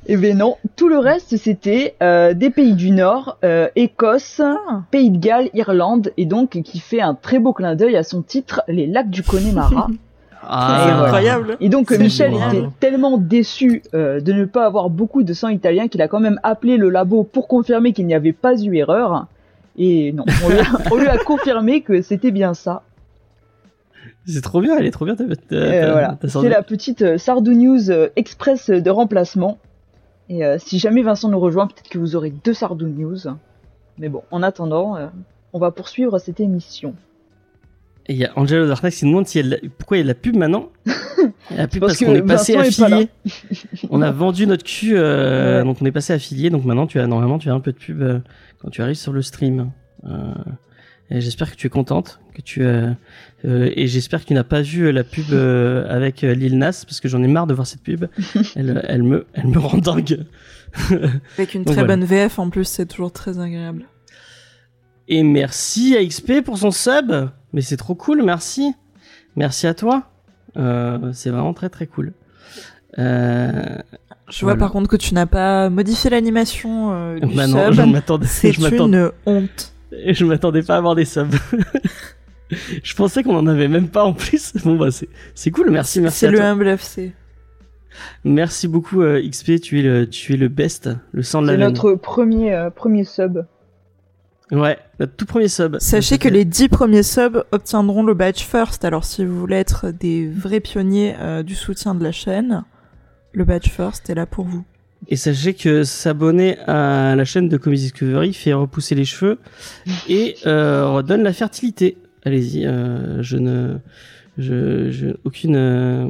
Eh 0.07 0.17
bien 0.17 0.33
non, 0.35 0.57
tout 0.75 0.89
le 0.89 0.97
reste 0.99 1.37
c'était 1.37 1.95
euh, 2.03 2.33
des 2.33 2.49
pays 2.49 2.73
du 2.73 2.91
Nord, 2.91 3.37
euh, 3.45 3.69
Écosse, 3.75 4.41
Ah. 4.43 4.81
Pays 4.91 5.09
de 5.09 5.17
Galles, 5.17 5.49
Irlande, 5.53 6.11
et 6.17 6.25
donc 6.25 6.61
qui 6.61 6.79
fait 6.79 6.99
un 7.01 7.13
très 7.15 7.39
beau 7.39 7.53
clin 7.53 7.75
d'œil 7.75 7.95
à 7.95 8.03
son 8.03 8.21
titre, 8.21 8.61
les 8.67 8.85
lacs 8.87 9.09
du 9.09 9.23
Connemara. 9.23 9.87
Ah, 10.45 10.81
C'est 10.85 10.91
voilà. 10.91 11.03
incroyable. 11.05 11.57
Et 11.61 11.69
donc 11.69 11.89
Michel 11.91 12.31
génial. 12.33 12.53
était 12.53 12.67
tellement 12.81 13.17
déçu 13.17 13.81
euh, 13.93 14.19
de 14.19 14.33
ne 14.33 14.43
pas 14.43 14.65
avoir 14.65 14.89
beaucoup 14.89 15.23
de 15.23 15.31
sang 15.31 15.47
italien 15.47 15.87
qu'il 15.87 16.01
a 16.01 16.09
quand 16.09 16.19
même 16.19 16.37
appelé 16.43 16.75
le 16.75 16.89
labo 16.89 17.23
pour 17.23 17.47
confirmer 17.47 17.93
qu'il 17.93 18.05
n'y 18.07 18.13
avait 18.13 18.33
pas 18.33 18.61
eu 18.61 18.75
erreur. 18.75 19.27
Et 19.77 20.11
non, 20.11 20.25
on 20.43 20.49
lui 20.49 20.59
a, 20.59 20.63
on 20.91 20.97
lui 20.97 21.07
a 21.07 21.17
confirmé 21.17 21.79
que 21.79 22.01
c'était 22.01 22.31
bien 22.31 22.53
ça. 22.53 22.81
C'est 24.25 24.41
trop 24.41 24.59
bien, 24.59 24.75
elle 24.77 24.85
est 24.85 24.91
trop 24.91 25.05
bien 25.05 25.15
Euh, 25.53 25.91
voilà. 25.93 26.17
C'est 26.27 26.49
la 26.49 26.61
petite 26.61 27.03
euh, 27.03 27.17
Sardou 27.17 27.53
News 27.53 27.89
euh, 27.89 28.09
express 28.17 28.69
de 28.69 28.89
remplacement. 28.89 29.59
Et 30.29 30.45
euh, 30.45 30.57
si 30.59 30.79
jamais 30.79 31.03
Vincent 31.03 31.29
nous 31.29 31.39
rejoint, 31.39 31.67
peut-être 31.67 31.89
que 31.89 31.99
vous 31.99 32.15
aurez 32.15 32.31
deux 32.31 32.53
Sardou 32.53 32.87
News. 32.87 33.17
Mais 33.97 34.09
bon, 34.09 34.23
en 34.31 34.41
attendant, 34.41 34.95
euh, 34.95 35.07
on 35.51 35.59
va 35.59 35.71
poursuivre 35.71 36.17
cette 36.19 36.39
émission. 36.39 36.95
Et 38.07 38.13
il 38.13 38.19
y 38.19 38.25
a 38.25 38.31
Angelo 38.35 38.67
Darkness 38.67 38.97
qui 38.99 39.05
nous 39.05 39.11
demande 39.11 39.27
si 39.27 39.39
elle, 39.39 39.61
pourquoi 39.77 39.97
il 39.97 39.99
y 39.99 40.01
a 40.01 40.03
de 40.03 40.07
la 40.09 40.15
pub 40.15 40.35
maintenant. 40.35 40.69
Il 40.85 40.91
y 41.51 41.53
a 41.53 41.57
la 41.57 41.67
pub 41.67 41.81
Parce 41.81 41.97
qu'on 41.99 42.15
est 42.15 42.21
passé 42.21 42.55
Vincent 42.55 42.87
est 42.87 42.93
affilié. 42.93 43.09
on 43.89 44.01
a 44.01 44.11
vendu 44.11 44.45
notre 44.47 44.63
cul, 44.63 44.97
euh, 44.97 45.59
Ouais. 45.59 45.63
donc 45.65 45.77
on 45.81 45.85
est 45.85 45.91
passé 45.91 46.11
affilié. 46.13 46.49
Donc 46.49 46.65
maintenant, 46.65 46.87
tu 46.87 46.99
as 46.99 47.07
normalement, 47.07 47.39
tu 47.39 47.49
as 47.49 47.53
un 47.53 47.59
peu 47.59 47.71
de 47.71 47.77
pub 47.77 48.03
quand 48.59 48.69
tu 48.69 48.81
arrives 48.81 48.95
sur 48.95 49.13
le 49.13 49.21
stream. 49.21 49.71
J'espère 51.11 51.51
que 51.51 51.55
tu 51.55 51.67
es 51.67 51.69
contente, 51.69 52.19
que 52.33 52.41
tu 52.41 52.63
euh, 52.63 52.89
euh, 53.45 53.69
et 53.75 53.87
j'espère 53.87 54.21
que 54.21 54.25
tu 54.27 54.33
n'as 54.33 54.43
pas 54.43 54.61
vu 54.61 54.87
euh, 54.87 54.91
la 54.91 55.03
pub 55.03 55.25
euh, 55.31 55.85
avec 55.89 56.21
Lil 56.21 56.57
Nas 56.57 56.83
parce 56.87 56.99
que 57.01 57.07
j'en 57.07 57.21
ai 57.21 57.27
marre 57.27 57.45
de 57.45 57.53
voir 57.53 57.67
cette 57.67 57.81
pub. 57.83 58.05
elle, 58.55 58.83
elle 58.87 59.03
me, 59.03 59.27
elle 59.33 59.47
me 59.47 59.59
rend 59.59 59.77
dingue. 59.77 60.25
Avec 61.37 61.53
une 61.53 61.63
Donc 61.63 61.75
très 61.75 61.83
voilà. 61.83 61.87
bonne 61.97 62.03
VF 62.05 62.39
en 62.39 62.49
plus, 62.49 62.65
c'est 62.65 62.87
toujours 62.87 63.11
très 63.11 63.37
agréable. 63.39 63.85
Et 65.07 65.21
merci 65.21 65.95
à 65.95 66.03
XP 66.03 66.41
pour 66.43 66.57
son 66.57 66.71
sub. 66.71 67.11
Mais 67.51 67.61
c'est 67.61 67.77
trop 67.77 67.93
cool, 67.93 68.23
merci. 68.23 68.73
Merci 69.35 69.67
à 69.67 69.73
toi. 69.75 70.09
C'est 70.55 71.29
vraiment 71.29 71.53
très 71.53 71.69
très 71.69 71.85
cool. 71.85 72.13
Euh, 72.99 73.51
Je 74.29 74.39
vois 74.41 74.53
Voilà. 74.53 74.59
par 74.59 74.71
contre 74.71 74.87
que 74.89 74.95
tu 74.95 75.13
n'as 75.13 75.25
pas 75.25 75.69
modifié 75.69 76.09
l'animation 76.09 76.91
euh, 76.93 77.19
du 77.19 77.35
bah 77.35 77.47
non, 77.47 77.65
sub. 77.65 77.73
je 77.73 77.81
m'attendais, 77.83 78.25
C'est 78.29 78.51
une 78.51 79.11
honte. 79.25 79.72
Je 80.07 80.25
m'attendais 80.25 80.63
pas 80.63 80.75
à 80.75 80.77
avoir 80.77 80.95
des 80.95 81.05
subs. 81.05 81.35
je 82.83 82.95
pensais 82.95 83.23
qu'on 83.23 83.37
en 83.37 83.47
avait 83.47 83.67
même 83.67 83.89
pas 83.89 84.03
en 84.03 84.13
plus. 84.13 84.53
Bon 84.63 84.75
bah 84.75 84.91
c'est, 84.91 85.09
c'est 85.35 85.51
cool, 85.51 85.69
merci, 85.69 86.01
merci 86.01 86.19
C'est 86.19 86.31
le 86.31 86.37
toi. 86.37 86.47
humble 86.47 86.67
FC. 86.67 87.13
Merci 88.23 88.67
beaucoup 88.67 89.01
euh, 89.03 89.21
XP, 89.21 89.61
tu 89.61 89.79
es 89.79 89.83
le, 89.83 90.09
tu 90.09 90.33
es 90.33 90.37
le 90.37 90.47
best, 90.47 90.89
le 91.11 91.21
sang 91.21 91.41
de 91.41 91.47
la 91.47 91.53
C'est 91.53 91.59
notre 91.59 91.93
premier, 91.93 92.53
euh, 92.53 92.69
premier 92.71 93.03
sub. 93.03 93.45
Ouais, 94.51 94.77
notre 94.99 95.15
tout 95.15 95.25
premier 95.25 95.47
sub. 95.47 95.77
Sachez 95.79 96.17
que 96.17 96.27
les 96.27 96.43
10 96.45 96.69
premiers 96.69 97.03
subs 97.03 97.43
obtiendront 97.51 98.03
le 98.03 98.13
badge 98.13 98.41
first. 98.41 98.83
Alors 98.85 99.03
si 99.05 99.23
vous 99.25 99.39
voulez 99.39 99.55
être 99.57 99.91
des 99.91 100.27
vrais 100.27 100.59
pionniers 100.59 101.15
euh, 101.19 101.43
du 101.43 101.55
soutien 101.55 101.95
de 101.95 102.03
la 102.03 102.11
chaîne, 102.11 102.63
le 103.31 103.45
badge 103.45 103.69
first 103.69 104.09
est 104.09 104.15
là 104.15 104.25
pour 104.25 104.45
vous. 104.45 104.65
Et 105.09 105.15
sachez 105.15 105.53
que 105.53 105.83
s'abonner 105.83 106.57
à 106.59 107.15
la 107.15 107.25
chaîne 107.25 107.49
de 107.49 107.57
Comedy 107.57 107.83
Discovery 107.83 108.33
fait 108.33 108.53
repousser 108.53 108.95
les 108.95 109.05
cheveux 109.05 109.37
et 110.07 110.35
euh, 110.45 110.87
redonne 110.89 111.23
la 111.23 111.33
fertilité. 111.33 111.97
Allez-y, 112.25 112.65
euh, 112.65 113.21
je 113.21 113.37
ne, 113.37 113.75
je, 114.37 114.89
je 114.91 115.07
aucune, 115.25 115.55
euh, 115.57 116.07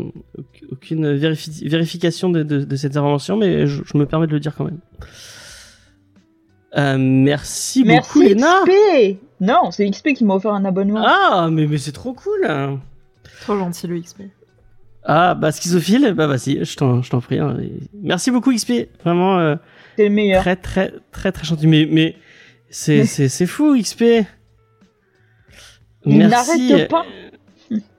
aucune 0.71 1.15
vérifi- 1.17 1.67
vérification 1.67 2.29
de, 2.29 2.43
de, 2.43 2.63
de 2.63 2.75
cette 2.75 2.91
intervention, 2.91 3.35
mais 3.35 3.65
je, 3.67 3.81
je 3.83 3.97
me 3.97 4.05
permets 4.05 4.27
de 4.27 4.31
le 4.33 4.39
dire 4.39 4.53
quand 4.55 4.65
même. 4.65 4.79
Euh, 6.77 6.97
merci, 6.99 7.83
beaucoup, 7.83 8.19
Merci 8.21 8.35
Léna. 8.35 8.61
XP 8.65 9.19
Non, 9.41 9.71
c'est 9.71 9.89
XP 9.89 10.13
qui 10.13 10.23
m'a 10.25 10.35
offert 10.35 10.53
un 10.53 10.65
abonnement. 10.65 11.03
Ah, 11.05 11.49
mais 11.51 11.67
mais 11.67 11.77
c'est 11.77 11.91
trop 11.91 12.13
cool. 12.13 12.47
Trop 13.41 13.57
gentil 13.57 13.87
le 13.87 13.99
XP. 13.99 14.21
Ah, 15.05 15.35
bah 15.35 15.51
schizophile, 15.51 16.13
bah 16.15 16.27
vas-y, 16.27 16.63
je 16.63 16.75
t'en, 16.77 17.01
je 17.01 17.09
t'en 17.09 17.19
prie. 17.19 17.39
hein. 17.39 17.57
Merci 18.01 18.31
beaucoup 18.31 18.53
XP, 18.53 18.87
vraiment. 19.03 19.37
euh, 19.39 19.55
C'est 19.97 20.05
le 20.05 20.09
meilleur. 20.09 20.41
Très 20.41 20.55
très 20.55 20.93
très 21.11 21.31
très 21.31 21.43
gentil. 21.45 21.67
Mais 21.67 21.87
mais 21.89 22.15
c'est 22.69 23.05
c'est 23.05 23.27
c'est 23.29 23.45
fou 23.45 23.75
XP. 23.77 24.03
Il 26.05 26.17
Merci. 26.17 26.69
n'arrête 26.69 26.89
pas. 26.89 27.05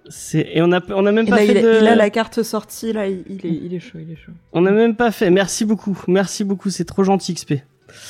C'est 0.08 0.46
et 0.52 0.60
on 0.62 0.70
a 0.72 0.80
on 0.90 1.06
a 1.06 1.12
même 1.12 1.26
Et 1.26 1.30
pas 1.30 1.36
là, 1.36 1.46
fait 1.46 1.52
il, 1.52 1.58
a, 1.58 1.62
de 1.62 1.80
il 1.80 1.86
a 1.88 1.94
la 1.94 2.10
carte 2.10 2.42
sortie, 2.42 2.92
là, 2.92 3.06
il, 3.06 3.24
il 3.28 3.46
est, 3.46 3.50
il 3.64 3.74
est 3.74 3.80
chaud, 3.80 3.98
il 4.00 4.10
est 4.12 4.16
chaud. 4.16 4.32
on 4.52 4.66
a 4.66 4.70
même 4.70 4.96
pas 4.96 5.10
fait. 5.10 5.30
Merci 5.30 5.64
beaucoup. 5.64 5.98
Merci 6.08 6.44
beaucoup, 6.44 6.68
c'est 6.70 6.84
trop 6.84 7.04
gentil 7.04 7.32
XP. 7.34 7.54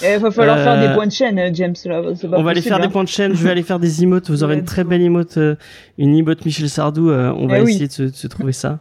Il 0.03 0.19
va 0.19 0.31
falloir 0.31 0.59
Euh, 0.59 0.64
faire 0.64 0.88
des 0.88 0.95
points 0.95 1.07
de 1.07 1.12
chaîne, 1.12 1.38
euh, 1.38 1.50
James. 1.53 1.75
Là. 1.85 2.03
C'est 2.17 2.29
pas 2.29 2.38
on 2.38 2.43
va 2.43 2.50
aller 2.50 2.61
faire 2.62 2.76
hein. 2.76 2.81
des 2.81 2.88
points 2.88 3.05
de 3.05 3.09
chaîne, 3.09 3.35
je 3.35 3.43
vais 3.45 3.50
aller 3.50 3.62
faire 3.62 3.79
des 3.79 4.03
emotes, 4.03 4.29
vous 4.31 4.43
aurez 4.45 4.55
une 4.55 4.64
très 4.64 4.85
belle 4.85 5.03
emote 5.03 5.37
euh, 5.38 5.55
une 5.99 6.14
emote 6.17 6.45
Michel 6.45 6.69
Sardou, 6.69 7.11
euh, 7.11 7.33
on 7.37 7.47
va 7.47 7.59
Eh 7.59 7.62
oui. 7.62 7.71
essayer 7.73 7.87
de 7.88 7.93
se, 7.93 8.03
de 8.05 8.14
se 8.14 8.26
trouver 8.26 8.53
ça 8.53 8.81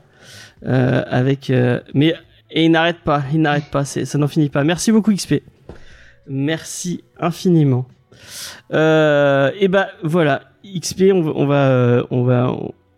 euh, 0.65 1.03
avec 1.09 1.49
euh, 1.49 1.79
mais 1.93 2.13
et 2.51 2.65
il 2.65 2.71
n'arrête 2.71 2.99
pas, 3.03 3.23
il 3.33 3.41
n'arrête 3.41 3.65
pas, 3.71 3.83
ça 3.85 4.17
n'en 4.17 4.27
finit 4.27 4.49
pas. 4.49 4.63
Merci 4.63 4.91
beaucoup 4.91 5.11
XP. 5.13 5.41
Merci 6.27 7.03
infiniment. 7.19 7.85
Euh, 8.73 9.51
et 9.59 9.67
bah 9.67 9.87
voilà, 10.03 10.43
XP, 10.79 11.05
on 11.13 11.21
va, 11.21 11.31
on 11.35 11.45
va, 11.45 11.67
euh, 11.69 12.03
on 12.11 12.23
va, 12.23 12.55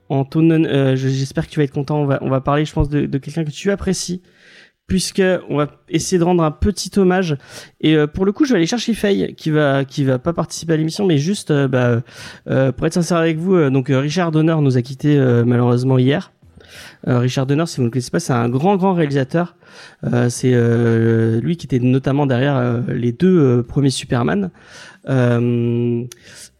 Antonin, 0.09 0.63
euh, 0.65 0.95
je- 0.95 1.07
j'espère 1.07 1.45
que 1.47 1.51
tu 1.51 1.59
vas 1.59 1.63
être 1.63 1.71
content. 1.74 2.00
On 2.01 2.05
va, 2.05 2.19
on 2.21 2.29
va 2.29 2.41
parler, 2.41 2.65
je 2.65 2.74
pense, 2.74 2.89
de, 2.89 3.05
de 3.05 3.17
quelqu'un 3.17 3.43
que 3.43 3.50
tu 3.50 3.71
apprécies, 3.71 4.21
puisque 4.87 5.23
on 5.49 5.57
va 5.57 5.67
essayer 5.89 6.19
de 6.19 6.23
rendre 6.23 6.43
un 6.43 6.51
petit 6.51 6.91
hommage. 6.97 7.37
Et 7.81 7.95
euh, 7.95 8.07
pour 8.07 8.25
le 8.25 8.31
coup, 8.31 8.45
je 8.45 8.51
vais 8.51 8.57
aller 8.57 8.67
chercher 8.67 8.93
Faye, 8.93 9.33
qui 9.35 9.49
va, 9.49 9.83
qui 9.83 10.03
va 10.03 10.19
pas 10.19 10.33
participer 10.33 10.73
à 10.73 10.77
l'émission, 10.77 11.05
mais 11.05 11.17
juste, 11.17 11.51
euh, 11.51 11.67
bah, 11.67 12.01
euh, 12.49 12.71
pour 12.71 12.85
être 12.85 12.93
sincère 12.93 13.17
avec 13.17 13.37
vous, 13.37 13.55
euh, 13.55 13.69
donc 13.69 13.89
euh, 13.89 13.99
Richard 13.99 14.31
Donner 14.31 14.55
nous 14.61 14.77
a 14.77 14.81
quitté 14.81 15.17
malheureusement 15.45 15.97
hier. 15.97 16.31
Richard 17.05 17.45
Donner, 17.45 17.65
si 17.67 17.77
vous 17.77 17.83
ne 17.83 17.87
le 17.87 17.91
connaissez 17.91 18.11
pas, 18.11 18.19
c'est 18.19 18.33
un 18.33 18.49
grand, 18.49 18.75
grand 18.75 18.93
réalisateur. 18.93 19.55
C'est 20.29 20.51
lui 21.41 21.57
qui 21.57 21.67
était 21.67 21.79
notamment 21.79 22.25
derrière 22.25 22.81
les 22.87 23.11
deux 23.11 23.63
premiers 23.63 23.91
Superman. 23.91 24.49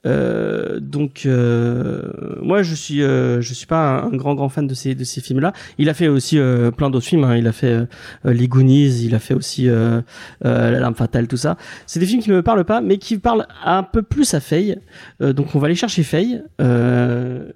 Euh, 0.06 0.80
donc 0.80 1.24
euh, 1.26 2.12
moi 2.42 2.62
je 2.62 2.76
suis 2.76 3.02
euh, 3.02 3.42
je 3.42 3.54
suis 3.54 3.66
pas 3.66 4.02
un, 4.04 4.16
grand 4.16 4.36
grand 4.36 4.50
fan 4.50 4.68
de 4.68 4.74
ces 4.74 4.94
de 4.94 5.04
ces 5.04 5.20
films 5.20 5.40
là 5.40 5.52
il 5.78 5.90
a 5.90 5.96
fait 5.96 6.08
aussi 6.08 6.38
euh, 6.38 6.70
plein 6.70 6.92
d'autres 6.92 7.08
films 7.08 7.24
hein. 7.24 7.36
il 7.36 7.48
a 7.48 7.52
fait 7.52 7.88
les 8.24 8.48
Goonies 8.48 9.04
il 9.04 9.16
a 9.16 9.20
fait 9.20 9.34
aussi 9.34 9.68
euh, 9.68 10.02
euh, 10.46 10.72
la 10.72 10.80
Lampe 10.80 10.98
fatale 10.98 11.28
tout 11.28 11.38
ça 11.38 11.58
c'est 11.88 12.00
des 12.00 12.06
films 12.06 12.22
qui 12.22 12.30
ne 12.30 12.36
me 12.36 12.44
parlent 12.44 12.66
pas 12.66 12.82
mais 12.82 12.98
qui 12.98 13.18
parlent 13.18 13.48
un 13.64 13.84
peu 13.84 14.02
plus 14.04 14.34
à 14.34 14.40
Faye 14.40 14.78
Euh, 15.22 15.34
donc 15.34 15.56
on 15.56 15.60
va 15.60 15.66
aller 15.68 15.76
chercher 15.76 16.04
Faye 16.04 16.42
euh, 16.62 17.52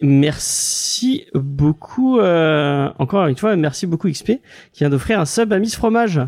Merci 0.00 1.26
beaucoup, 1.32 2.18
euh, 2.18 2.88
encore 2.98 3.26
une 3.26 3.36
fois, 3.36 3.54
merci 3.54 3.86
beaucoup 3.86 4.10
XP 4.10 4.32
qui 4.72 4.80
vient 4.80 4.90
d'offrir 4.90 5.20
un 5.20 5.24
sub 5.24 5.52
à 5.52 5.60
Miss 5.60 5.76
Fromage. 5.76 6.20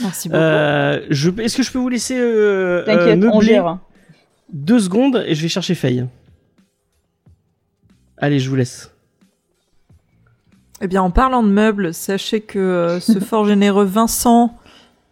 Merci 0.00 0.28
beaucoup. 0.28 0.40
Euh, 0.40 1.06
est-ce 1.08 1.56
que 1.56 1.62
je 1.62 1.70
peux 1.70 1.78
vous 1.78 1.88
laisser 1.88 2.18
euh, 2.18 2.82
T'inquiète, 2.84 3.22
on 3.32 3.40
gère. 3.40 3.78
Deux 4.52 4.80
secondes 4.80 5.22
et 5.26 5.34
je 5.34 5.42
vais 5.42 5.48
chercher 5.48 5.74
Faye. 5.74 6.06
Allez, 8.18 8.38
je 8.38 8.48
vous 8.50 8.56
laisse. 8.56 8.90
Eh 10.82 10.88
bien, 10.88 11.02
en 11.02 11.10
parlant 11.10 11.42
de 11.42 11.48
meubles, 11.48 11.92
sachez 11.92 12.40
que 12.40 12.58
euh, 12.58 13.00
ce 13.00 13.18
fort 13.20 13.44
généreux 13.46 13.84
Vincent, 13.84 14.56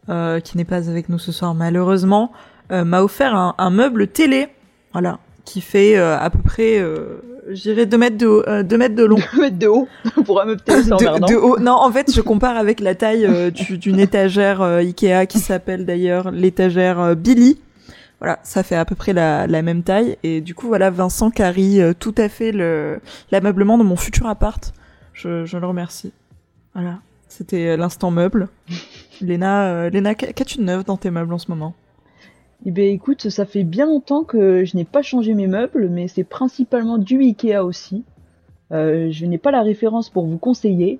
euh, 0.08 0.40
qui 0.40 0.56
n'est 0.56 0.64
pas 0.64 0.88
avec 0.88 1.08
nous 1.08 1.18
ce 1.18 1.32
soir 1.32 1.54
malheureusement, 1.54 2.32
euh, 2.72 2.84
m'a 2.84 3.02
offert 3.02 3.34
un, 3.34 3.54
un 3.58 3.70
meuble 3.70 4.08
télé, 4.08 4.48
voilà, 4.92 5.18
qui 5.44 5.60
fait 5.60 5.96
euh, 5.98 6.18
à 6.18 6.30
peu 6.30 6.38
près, 6.38 6.78
euh, 6.78 7.20
j'irais 7.50 7.84
2 7.86 7.98
mètres 7.98 8.16
de, 8.18 8.26
haut- 8.26 8.42
euh, 8.48 8.62
mètres 8.78 8.94
de 8.94 9.04
long. 9.04 9.18
mettre 9.38 9.58
de 9.58 9.66
haut 9.66 9.88
pour 10.24 10.40
un 10.40 10.46
meuble 10.46 10.60
télé, 10.62 10.82
de, 10.82 11.26
de 11.26 11.34
haut. 11.36 11.58
Non, 11.58 11.72
en 11.74 11.90
fait, 11.92 12.12
je 12.14 12.20
compare 12.22 12.56
avec 12.56 12.80
la 12.80 12.94
taille 12.94 13.26
euh, 13.26 13.50
du- 13.50 13.76
d'une 13.78 14.00
étagère 14.00 14.62
euh, 14.62 14.78
Ikea 14.80 15.26
qui 15.26 15.38
s'appelle 15.38 15.84
d'ailleurs 15.86 16.30
l'étagère 16.30 16.98
euh, 17.00 17.14
Billy. 17.14 17.58
Voilà, 18.20 18.40
ça 18.42 18.62
fait 18.62 18.74
à 18.74 18.84
peu 18.84 18.94
près 18.96 19.12
la, 19.12 19.46
la 19.46 19.62
même 19.62 19.82
taille. 19.82 20.18
Et 20.24 20.40
du 20.40 20.54
coup, 20.54 20.66
voilà, 20.66 20.90
Vincent 20.90 21.30
carie 21.30 21.80
euh, 21.80 21.92
tout 21.98 22.14
à 22.18 22.28
fait 22.28 22.50
le 22.52 23.00
l'ameublement 23.30 23.78
de 23.78 23.84
mon 23.84 23.96
futur 23.96 24.26
appart. 24.26 24.72
Je, 25.12 25.44
je 25.44 25.56
le 25.58 25.66
remercie. 25.66 26.12
Voilà, 26.74 26.98
c'était 27.28 27.68
euh, 27.68 27.76
l'instant 27.76 28.10
meuble. 28.10 28.48
Léna, 29.20 29.66
euh, 29.68 29.90
Léna, 29.90 30.14
qu'a- 30.14 30.32
qu'as-tu 30.32 30.58
de 30.58 30.62
neuf 30.64 30.84
dans 30.84 30.96
tes 30.96 31.10
meubles 31.10 31.32
en 31.32 31.38
ce 31.38 31.50
moment? 31.50 31.74
Eh 32.66 32.72
bien, 32.72 32.86
écoute, 32.86 33.28
ça 33.30 33.46
fait 33.46 33.62
bien 33.62 33.86
longtemps 33.86 34.24
que 34.24 34.64
je 34.64 34.76
n'ai 34.76 34.84
pas 34.84 35.02
changé 35.02 35.34
mes 35.34 35.46
meubles, 35.46 35.88
mais 35.88 36.08
c'est 36.08 36.24
principalement 36.24 36.98
du 36.98 37.20
Ikea 37.20 37.58
aussi. 37.64 38.04
Euh, 38.72 39.08
je 39.12 39.26
n'ai 39.26 39.38
pas 39.38 39.52
la 39.52 39.62
référence 39.62 40.10
pour 40.10 40.26
vous 40.26 40.38
conseiller, 40.38 40.98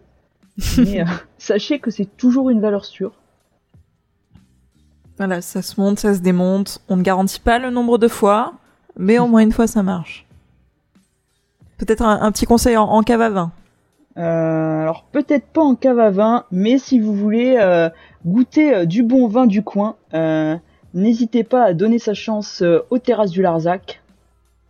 mais 0.78 1.00
euh, 1.00 1.04
sachez 1.36 1.80
que 1.80 1.90
c'est 1.90 2.16
toujours 2.16 2.50
une 2.50 2.60
valeur 2.60 2.84
sûre. 2.84 3.12
Voilà, 5.18 5.40
ça 5.40 5.62
se 5.62 5.80
monte, 5.80 5.98
ça 5.98 6.14
se 6.14 6.20
démonte. 6.20 6.80
On 6.88 6.96
ne 6.96 7.02
garantit 7.02 7.40
pas 7.40 7.58
le 7.58 7.70
nombre 7.70 7.98
de 7.98 8.06
fois, 8.06 8.54
mais 8.96 9.18
au 9.18 9.26
moins 9.26 9.42
une 9.42 9.52
fois, 9.52 9.66
ça 9.66 9.82
marche. 9.82 10.26
Peut-être 11.76 12.02
un, 12.02 12.32
petit 12.32 12.46
conseil 12.46 12.76
en, 12.76 13.02
cave 13.02 13.20
à 13.20 13.30
vin. 13.30 13.52
Euh, 14.16 14.82
alors 14.82 15.04
peut-être 15.12 15.46
pas 15.46 15.62
en 15.62 15.76
cave 15.76 16.00
à 16.00 16.10
vin, 16.10 16.44
mais 16.50 16.78
si 16.78 16.98
vous 16.98 17.14
voulez 17.14 17.56
euh, 17.60 17.88
goûter 18.26 18.74
euh, 18.74 18.84
du 18.84 19.04
bon 19.04 19.28
vin 19.28 19.46
du 19.46 19.62
coin, 19.62 19.96
n'hésitez 20.94 21.44
pas 21.44 21.64
à 21.64 21.72
donner 21.74 21.98
sa 21.98 22.14
chance 22.14 22.62
aux 22.90 22.98
terrasses 22.98 23.30
du 23.30 23.42
Larzac, 23.42 24.02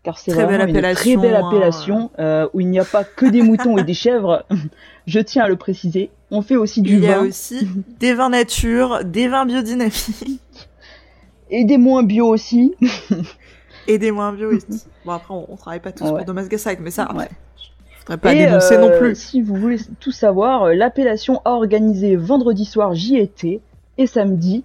car 0.08 0.16
c'est 0.16 0.32
vraiment 0.32 0.48
belle 0.48 0.60
une 0.60 0.66
très 0.68 0.78
appellation, 0.78 1.20
belle 1.20 1.36
hein. 1.36 1.46
appellation 1.46 2.10
euh, 2.18 2.48
où 2.54 2.60
il 2.60 2.68
n'y 2.68 2.80
a 2.80 2.84
pas 2.86 3.04
que 3.04 3.26
des 3.26 3.42
moutons 3.42 3.76
et 3.76 3.82
des 3.82 3.92
chèvres. 3.92 4.42
Je 5.06 5.20
tiens 5.20 5.44
à 5.44 5.48
le 5.48 5.56
préciser. 5.56 6.08
On 6.30 6.40
fait 6.40 6.56
aussi 6.56 6.80
du 6.80 6.94
Il 6.94 7.00
y 7.04 7.08
a 7.08 7.18
vin 7.18 7.26
aussi 7.26 7.68
des 8.00 8.14
vins 8.14 8.30
nature, 8.30 9.04
des 9.04 9.28
vins 9.28 9.44
biodynamiques 9.44 10.40
et 11.50 11.66
des 11.66 11.76
moins 11.76 12.04
bio 12.04 12.26
aussi. 12.26 12.74
et 13.86 13.98
des 13.98 14.10
moins 14.10 14.32
bio 14.32 14.50
aussi. 14.54 14.84
Bon, 15.04 15.12
après, 15.12 15.34
on, 15.34 15.44
on 15.52 15.56
travaille 15.56 15.80
pas 15.80 15.92
tous 15.92 16.04
Ouais. 16.04 16.10
pour 16.16 16.24
Thomas 16.24 16.44
Gassag, 16.44 16.78
mais 16.80 16.90
ça, 16.90 17.06
Ouais. 17.14 17.28
je 17.58 18.00
voudrais 18.00 18.16
pas 18.16 18.32
Et, 18.34 18.46
dénoncer 18.46 18.76
euh, 18.76 18.88
non 18.88 18.98
plus. 18.98 19.14
Si 19.14 19.42
vous 19.42 19.56
voulez 19.56 19.76
tout 20.00 20.12
savoir, 20.12 20.62
euh, 20.64 20.74
l'appellation 20.74 21.42
a 21.44 21.50
organisé 21.50 22.16
vendredi 22.16 22.64
soir 22.64 22.94
JT 22.94 23.60
et 23.98 24.06
samedi 24.06 24.64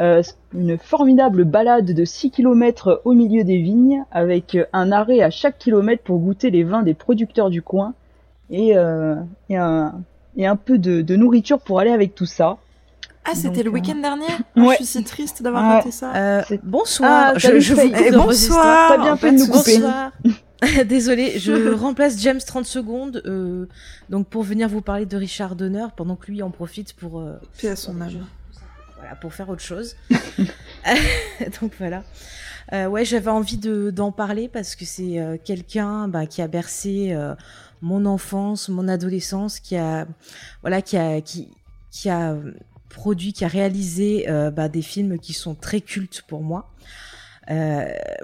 euh, 0.00 0.22
une 0.54 0.78
formidable 0.78 1.44
balade 1.44 1.86
de 1.86 2.04
6 2.04 2.30
km 2.30 3.00
au 3.04 3.12
milieu 3.12 3.44
des 3.44 3.58
vignes, 3.58 4.04
avec 4.10 4.54
euh, 4.54 4.64
un 4.72 4.92
arrêt 4.92 5.20
à 5.20 5.30
chaque 5.30 5.58
kilomètre 5.58 6.02
pour 6.02 6.18
goûter 6.18 6.50
les 6.50 6.64
vins 6.64 6.82
des 6.82 6.94
producteurs 6.94 7.50
du 7.50 7.62
coin, 7.62 7.94
et, 8.50 8.76
euh, 8.76 9.16
et, 9.48 9.56
un, 9.56 9.94
et 10.36 10.46
un 10.46 10.56
peu 10.56 10.78
de, 10.78 11.00
de 11.02 11.16
nourriture 11.16 11.60
pour 11.60 11.80
aller 11.80 11.90
avec 11.92 12.14
tout 12.14 12.26
ça. 12.26 12.58
Ah, 13.24 13.30
c'était 13.34 13.62
Donc, 13.62 13.64
le 13.64 13.70
euh, 13.70 13.72
week-end 13.74 13.96
dernier 13.96 14.26
ouais. 14.56 14.70
Je 14.72 14.84
suis 14.84 14.84
si 14.84 15.04
triste 15.04 15.42
d'avoir 15.42 15.62
Ouais. 15.66 15.74
raté 15.76 15.90
ça. 15.90 16.14
Euh, 16.14 16.42
bonsoir, 16.62 17.32
Ah, 17.34 17.38
je, 17.38 17.52
vous 17.72 17.80
coupe 17.82 17.94
Eh, 18.06 18.10
bonsoir. 18.10 18.88
T'as 18.90 18.98
bien 19.02 19.16
fait 19.16 19.32
de 19.32 19.38
nous 19.38 19.46
couper. 19.46 19.78
Bonsoir. 19.78 20.12
Désolée, 20.86 21.38
je 21.38 21.72
remplace 21.74 22.20
James 22.20 22.40
30 22.44 22.64
secondes 22.64 23.22
donc 23.24 23.68
donc 24.10 24.26
pour 24.28 24.42
venir 24.42 24.68
vous 24.68 24.80
parler 24.80 25.06
de 25.06 25.16
Richard 25.16 25.56
Donner 25.56 25.86
pendant 25.96 26.16
que 26.16 26.30
lui 26.30 26.42
en 26.42 26.50
profite 26.50 26.92
pour 26.94 27.20
euh, 27.20 27.34
Paix 27.60 27.68
à 27.68 27.76
son 27.76 28.00
âme. 28.00 28.26
Pour 29.20 29.34
faire 29.34 29.48
autre 29.48 29.62
chose. 29.62 29.96
donc 31.60 31.72
voilà. 31.78 32.02
Euh, 32.72 32.86
ouais, 32.86 33.04
j'avais 33.04 33.30
envie 33.30 33.58
de 33.58 33.90
d'en 33.90 34.12
parler 34.12 34.48
parce 34.48 34.74
que 34.74 34.84
c'est 34.84 35.18
euh, 35.18 35.36
quelqu'un 35.42 36.08
bah, 36.08 36.26
qui 36.26 36.40
a 36.40 36.48
bercé 36.48 37.12
euh, 37.12 37.34
mon 37.82 38.06
enfance, 38.06 38.68
mon 38.68 38.88
adolescence, 38.88 39.60
qui 39.60 39.76
a 39.76 40.06
voilà 40.62 40.80
qui 40.82 40.96
a 40.96 41.20
qui 41.20 42.10
a 42.10 42.36
produit, 42.88 43.32
qui 43.32 43.44
a 43.44 43.48
réalisé 43.48 44.26
bah, 44.52 44.68
des 44.68 44.82
films 44.82 45.18
qui 45.18 45.32
sont 45.32 45.54
très 45.54 45.80
cultes 45.80 46.22
pour 46.26 46.42
moi. 46.42 46.70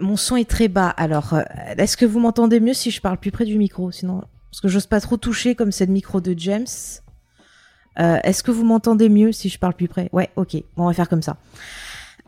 Mon 0.00 0.16
son 0.16 0.36
est 0.36 0.48
très 0.48 0.68
bas. 0.68 0.88
Alors, 0.88 1.34
est-ce 1.76 1.96
que 1.96 2.06
vous 2.06 2.20
m'entendez 2.20 2.60
mieux 2.60 2.74
si 2.74 2.90
je 2.90 3.00
parle 3.00 3.18
plus 3.18 3.30
près 3.30 3.44
du 3.44 3.58
micro? 3.58 3.90
Sinon, 3.90 4.22
parce 4.50 4.60
que 4.60 4.68
j'ose 4.68 4.86
pas 4.86 5.00
trop 5.00 5.16
toucher 5.16 5.54
comme 5.54 5.72
c'est 5.72 5.86
le 5.86 5.92
micro 5.92 6.20
de 6.20 6.34
James. 6.36 6.66
Euh, 7.98 8.18
est-ce 8.22 8.42
que 8.42 8.50
vous 8.50 8.64
m'entendez 8.64 9.08
mieux 9.08 9.32
si 9.32 9.48
je 9.48 9.58
parle 9.58 9.74
plus 9.74 9.88
près? 9.88 10.08
Ouais, 10.12 10.30
ok. 10.36 10.54
Bon, 10.76 10.84
on 10.84 10.86
va 10.86 10.92
faire 10.92 11.08
comme 11.08 11.22
ça. 11.22 11.36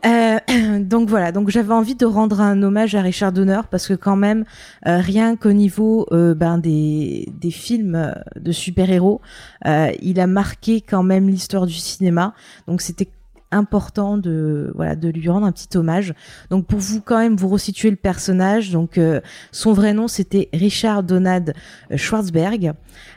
Euh, 0.05 0.39
donc 0.79 1.09
voilà, 1.09 1.31
donc 1.31 1.49
j'avais 1.49 1.73
envie 1.73 1.95
de 1.95 2.05
rendre 2.05 2.41
un 2.41 2.61
hommage 2.61 2.95
à 2.95 3.01
Richard 3.01 3.31
Donner 3.31 3.61
parce 3.71 3.87
que 3.87 3.93
quand 3.93 4.15
même, 4.15 4.43
euh, 4.85 4.97
rien 4.99 5.35
qu'au 5.35 5.53
niveau 5.53 6.07
euh, 6.11 6.33
ben, 6.33 6.57
des, 6.57 7.29
des 7.39 7.51
films 7.51 7.95
euh, 7.95 8.13
de 8.39 8.51
super-héros, 8.51 9.21
il 9.65 10.19
a 10.19 10.27
marqué 10.27 10.81
quand 10.81 11.03
même 11.03 11.29
l'histoire 11.29 11.65
du 11.65 11.73
cinéma. 11.73 12.33
Donc 12.67 12.81
c'était 12.81 13.09
important 13.53 14.17
de 14.17 14.71
voilà 14.75 14.95
de 14.95 15.09
lui 15.09 15.29
rendre 15.29 15.45
un 15.45 15.51
petit 15.51 15.77
hommage. 15.77 16.13
Donc 16.49 16.65
pour 16.65 16.79
vous 16.79 17.01
quand 17.01 17.19
même 17.19 17.35
vous 17.35 17.47
resituer 17.47 17.89
le 17.89 17.95
personnage, 17.95 18.71
donc 18.71 18.97
euh, 18.97 19.21
son 19.51 19.73
vrai 19.73 19.93
nom 19.93 20.07
c'était 20.07 20.49
Richard 20.53 21.03
Donald 21.03 21.53
Schwarzberg. 21.95 22.73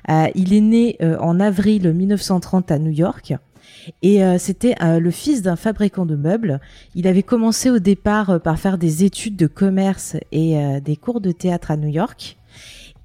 Euh, 0.08 0.26
il 0.34 0.54
est 0.54 0.60
né 0.60 0.96
euh, 1.02 1.18
en 1.18 1.40
avril 1.40 1.92
1930 1.92 2.70
à 2.70 2.78
New 2.78 2.92
York. 2.92 3.34
Et 4.02 4.24
euh, 4.24 4.38
c'était 4.38 4.74
euh, 4.82 4.98
le 4.98 5.10
fils 5.10 5.42
d'un 5.42 5.56
fabricant 5.56 6.06
de 6.06 6.16
meubles. 6.16 6.60
Il 6.94 7.06
avait 7.06 7.22
commencé 7.22 7.70
au 7.70 7.78
départ 7.78 8.30
euh, 8.30 8.38
par 8.38 8.58
faire 8.58 8.78
des 8.78 9.04
études 9.04 9.36
de 9.36 9.46
commerce 9.46 10.16
et 10.32 10.58
euh, 10.58 10.80
des 10.80 10.96
cours 10.96 11.20
de 11.20 11.32
théâtre 11.32 11.70
à 11.70 11.76
New 11.76 11.88
York. 11.88 12.36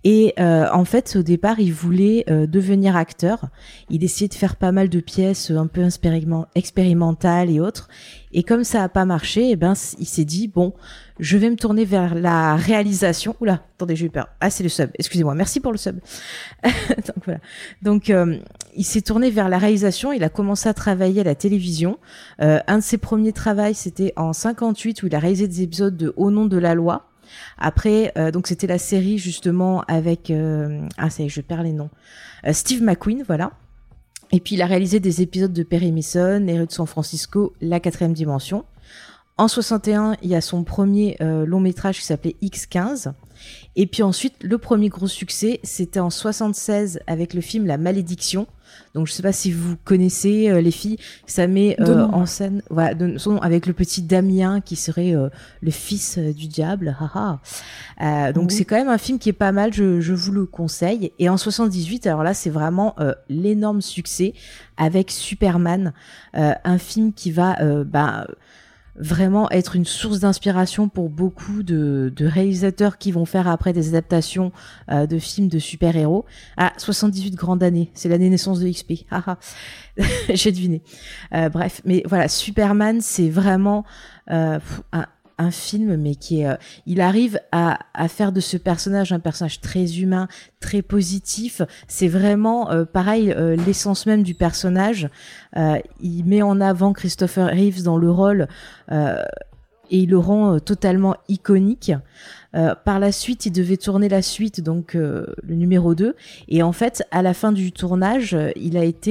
Et 0.04 0.34
euh, 0.40 0.68
en 0.74 0.84
fait, 0.84 1.16
au 1.16 1.22
départ, 1.22 1.60
il 1.60 1.72
voulait 1.74 2.26
euh, 2.30 2.48
devenir 2.48 2.96
acteur. 2.96 3.50
Il 3.90 4.04
essayait 4.04 4.28
de 4.28 4.34
faire 4.34 4.56
pas 4.56 4.72
mal 4.72 4.90
de 4.90 5.00
pièces 5.00 5.52
euh, 5.52 5.58
un 5.58 5.68
peu 5.68 5.82
expériment- 5.82 6.48
expérimentales 6.56 7.52
et 7.52 7.60
autres. 7.60 7.88
Et 8.32 8.44
comme 8.44 8.64
ça 8.64 8.84
a 8.84 8.90
pas 8.90 9.06
marché, 9.06 9.50
eh 9.52 9.56
ben, 9.56 9.74
il 10.00 10.08
s'est 10.08 10.26
dit 10.26 10.48
bon, 10.48 10.74
je 11.20 11.38
vais 11.38 11.50
me 11.50 11.56
tourner 11.56 11.86
vers 11.86 12.16
la 12.16 12.56
réalisation. 12.56 13.36
Oula, 13.42 13.62
attendez, 13.76 13.96
j'ai 13.96 14.08
eu 14.08 14.10
peur. 14.10 14.30
Ah, 14.40 14.50
c'est 14.50 14.64
le 14.64 14.70
sub. 14.70 14.90
Excusez-moi. 14.98 15.36
Merci 15.36 15.60
pour 15.60 15.72
le 15.72 15.78
sub. 15.78 16.00
Donc 16.64 17.24
voilà. 17.26 17.40
Donc 17.84 18.10
euh, 18.10 18.38
il 18.76 18.86
s'est 18.86 19.02
tourné 19.02 19.30
vers 19.30 19.50
la 19.50 19.60
réalisation. 19.60 20.12
Il 20.14 20.24
a 20.24 20.30
commencé 20.30 20.68
à 20.68 20.74
travailler 20.74 21.22
à 21.22 21.26
la 21.26 21.36
télévision. 21.36 22.00
Euh, 22.42 22.60
un 22.68 22.80
de 22.80 22.84
ses 22.84 22.98
premiers 22.98 23.34
travaux, 23.34 23.74
c'était 23.74 24.14
en 24.16 24.34
58 24.34 25.04
où 25.04 25.08
il 25.08 25.16
a 25.16 25.20
réalisé 25.20 25.48
des 25.48 25.62
épisodes 25.62 25.96
de 25.96 26.14
Au 26.16 26.32
nom 26.32 26.46
de 26.46 26.58
la 26.58 26.74
loi. 26.74 27.11
Après, 27.58 28.12
euh, 28.18 28.32
donc 28.32 28.48
c'était 28.48 28.68
la 28.68 28.78
série 28.78 29.18
justement 29.18 29.82
avec 29.88 30.30
euh, 30.30 30.88
ah 30.98 31.10
je 31.10 31.42
perds 31.42 31.64
les 31.64 31.74
noms. 31.74 31.90
Euh, 32.46 32.54
Steve 32.54 32.82
McQueen, 32.82 33.24
voilà. 33.26 33.52
Et 34.32 34.40
puis 34.40 34.56
il 34.56 34.62
a 34.62 34.66
réalisé 34.66 35.00
des 35.00 35.22
épisodes 35.22 35.54
de 35.54 35.64
Perry 35.64 35.92
Mason, 35.92 36.40
Les 36.46 36.58
rues 36.58 36.68
de 36.68 36.72
San 36.72 36.88
Francisco, 36.88 37.54
La 37.62 37.80
quatrième 37.80 38.14
dimension. 38.14 38.66
En 39.38 39.48
61, 39.48 40.18
il 40.22 40.30
y 40.30 40.36
a 40.36 40.42
son 40.42 40.64
premier 40.64 41.18
long 41.20 41.60
métrage 41.60 42.00
qui 42.00 42.06
s'appelait 42.06 42.36
X15. 42.44 43.12
Et 43.76 43.88
puis 43.88 44.04
ensuite, 44.04 44.36
le 44.44 44.58
premier 44.58 44.90
gros 44.90 45.08
succès, 45.08 45.60
c'était 45.64 46.00
en 46.00 46.12
76 46.12 47.00
avec 47.08 47.34
le 47.34 47.42
film 47.42 47.66
La 47.66 47.78
Malédiction. 47.78 48.46
Donc 48.94 49.08
je 49.08 49.14
sais 49.14 49.24
pas 49.24 49.32
si 49.32 49.52
vous 49.52 49.76
connaissez 49.84 50.50
euh, 50.50 50.62
les 50.62 50.72
filles, 50.72 50.98
ça 51.26 51.48
met 51.48 51.76
euh, 51.80 52.08
nom. 52.08 52.14
en 52.14 52.26
scène, 52.26 52.62
voilà, 52.70 52.94
de 52.94 53.18
son 53.18 53.38
avec 53.38 53.66
le 53.66 53.74
petit 53.74 54.02
Damien 54.02 54.62
qui 54.62 54.76
serait 54.76 55.16
euh, 55.16 55.30
le 55.62 55.72
fils 55.72 56.18
du 56.18 56.48
diable. 56.48 56.96
haha. 57.00 58.32
Donc 58.34 58.52
c'est 58.52 58.66
quand 58.66 58.76
même 58.76 58.90
un 58.90 58.98
film 58.98 59.20
qui 59.20 59.30
est 59.30 59.34
pas 59.34 59.52
mal, 59.52 59.74
je, 59.74 60.02
je 60.02 60.14
vous 60.14 60.32
le 60.32 60.46
conseille. 60.46 61.12
Et 61.20 61.30
en 61.30 61.38
78, 61.38 62.08
alors 62.08 62.24
là 62.24 62.34
c'est 62.34 62.50
vraiment 62.50 62.96
l'énorme 63.30 63.82
succès 63.82 64.34
avec 64.78 65.12
Superman, 65.12 65.94
un 66.34 66.78
film 66.78 67.14
qui 67.14 67.32
va 67.32 67.58
bah, 67.84 68.28
vraiment 68.96 69.50
être 69.52 69.76
une 69.76 69.86
source 69.86 70.20
d'inspiration 70.20 70.90
pour 70.90 71.10
beaucoup 71.10 71.64
de, 71.64 72.12
de 72.16 72.26
réalisateurs 72.26 72.98
qui 72.98 73.12
vont 73.12 73.26
faire 73.26 73.48
après 73.48 73.74
des 73.74 73.90
adaptations 73.90 74.52
euh, 74.90 75.06
de 75.08 75.18
films 75.20 75.48
de 75.48 75.60
super-héros. 75.60 76.26
Ah, 76.58 76.74
78 76.78 77.36
grande 77.36 77.64
année, 77.64 77.92
c'est 77.94 78.10
l'année 78.10 78.30
naissance 78.30 78.60
de 78.60 78.70
XP. 78.70 79.06
Haha. 79.10 79.38
J'ai 80.34 80.52
deviné. 80.52 80.82
Euh, 81.34 81.50
bref, 81.50 81.82
mais 81.86 82.04
voilà, 82.06 82.28
Superman, 82.28 83.02
c'est 83.02 83.30
vraiment 83.30 83.86
euh, 84.32 84.60
un, 84.94 85.06
un 85.42 85.52
film, 85.52 85.96
mais 85.96 86.16
qui 86.16 86.42
est, 86.42 86.48
euh, 86.48 86.56
il 86.86 87.02
arrive 87.02 87.40
à, 87.52 87.80
faire 88.08 88.32
de 88.32 88.40
ce 88.40 88.58
personnage 88.58 89.12
un 89.12 89.20
personnage 89.20 89.60
très 89.62 90.00
humain, 90.00 90.28
très 90.60 90.82
positif. 90.82 91.62
C'est 91.88 92.08
vraiment 92.08 92.72
euh, 92.72 92.86
pareil 92.86 93.32
euh, 93.32 93.56
l'essence 93.56 94.06
même 94.06 94.24
du 94.24 94.36
personnage. 94.36 95.10
Il 95.56 96.26
met 96.26 96.42
en 96.42 96.62
avant 96.62 96.94
Christopher 96.94 97.48
Reeves 97.48 97.84
dans 97.84 97.98
le 97.98 98.10
rôle 98.10 98.48
et 98.90 99.98
il 99.98 100.10
le 100.10 100.18
rend 100.18 100.60
totalement 100.60 101.16
iconique. 101.28 101.92
Euh, 102.56 102.76
par 102.76 103.00
la 103.00 103.12
suite, 103.12 103.46
il 103.46 103.52
devait 103.52 103.78
tourner 103.78 104.10
la 104.10 104.22
suite, 104.22 104.62
donc 104.62 104.96
euh, 104.96 105.26
le 105.44 105.56
numéro 105.56 105.96
2. 105.96 106.16
Et 106.50 106.64
en 106.64 106.72
fait, 106.72 107.04
à 107.12 107.22
la 107.22 107.34
fin 107.34 107.52
du 107.52 107.72
tournage, 107.72 108.34
euh, 108.34 108.52
il 108.56 108.78
a 108.78 108.84
été 108.84 109.02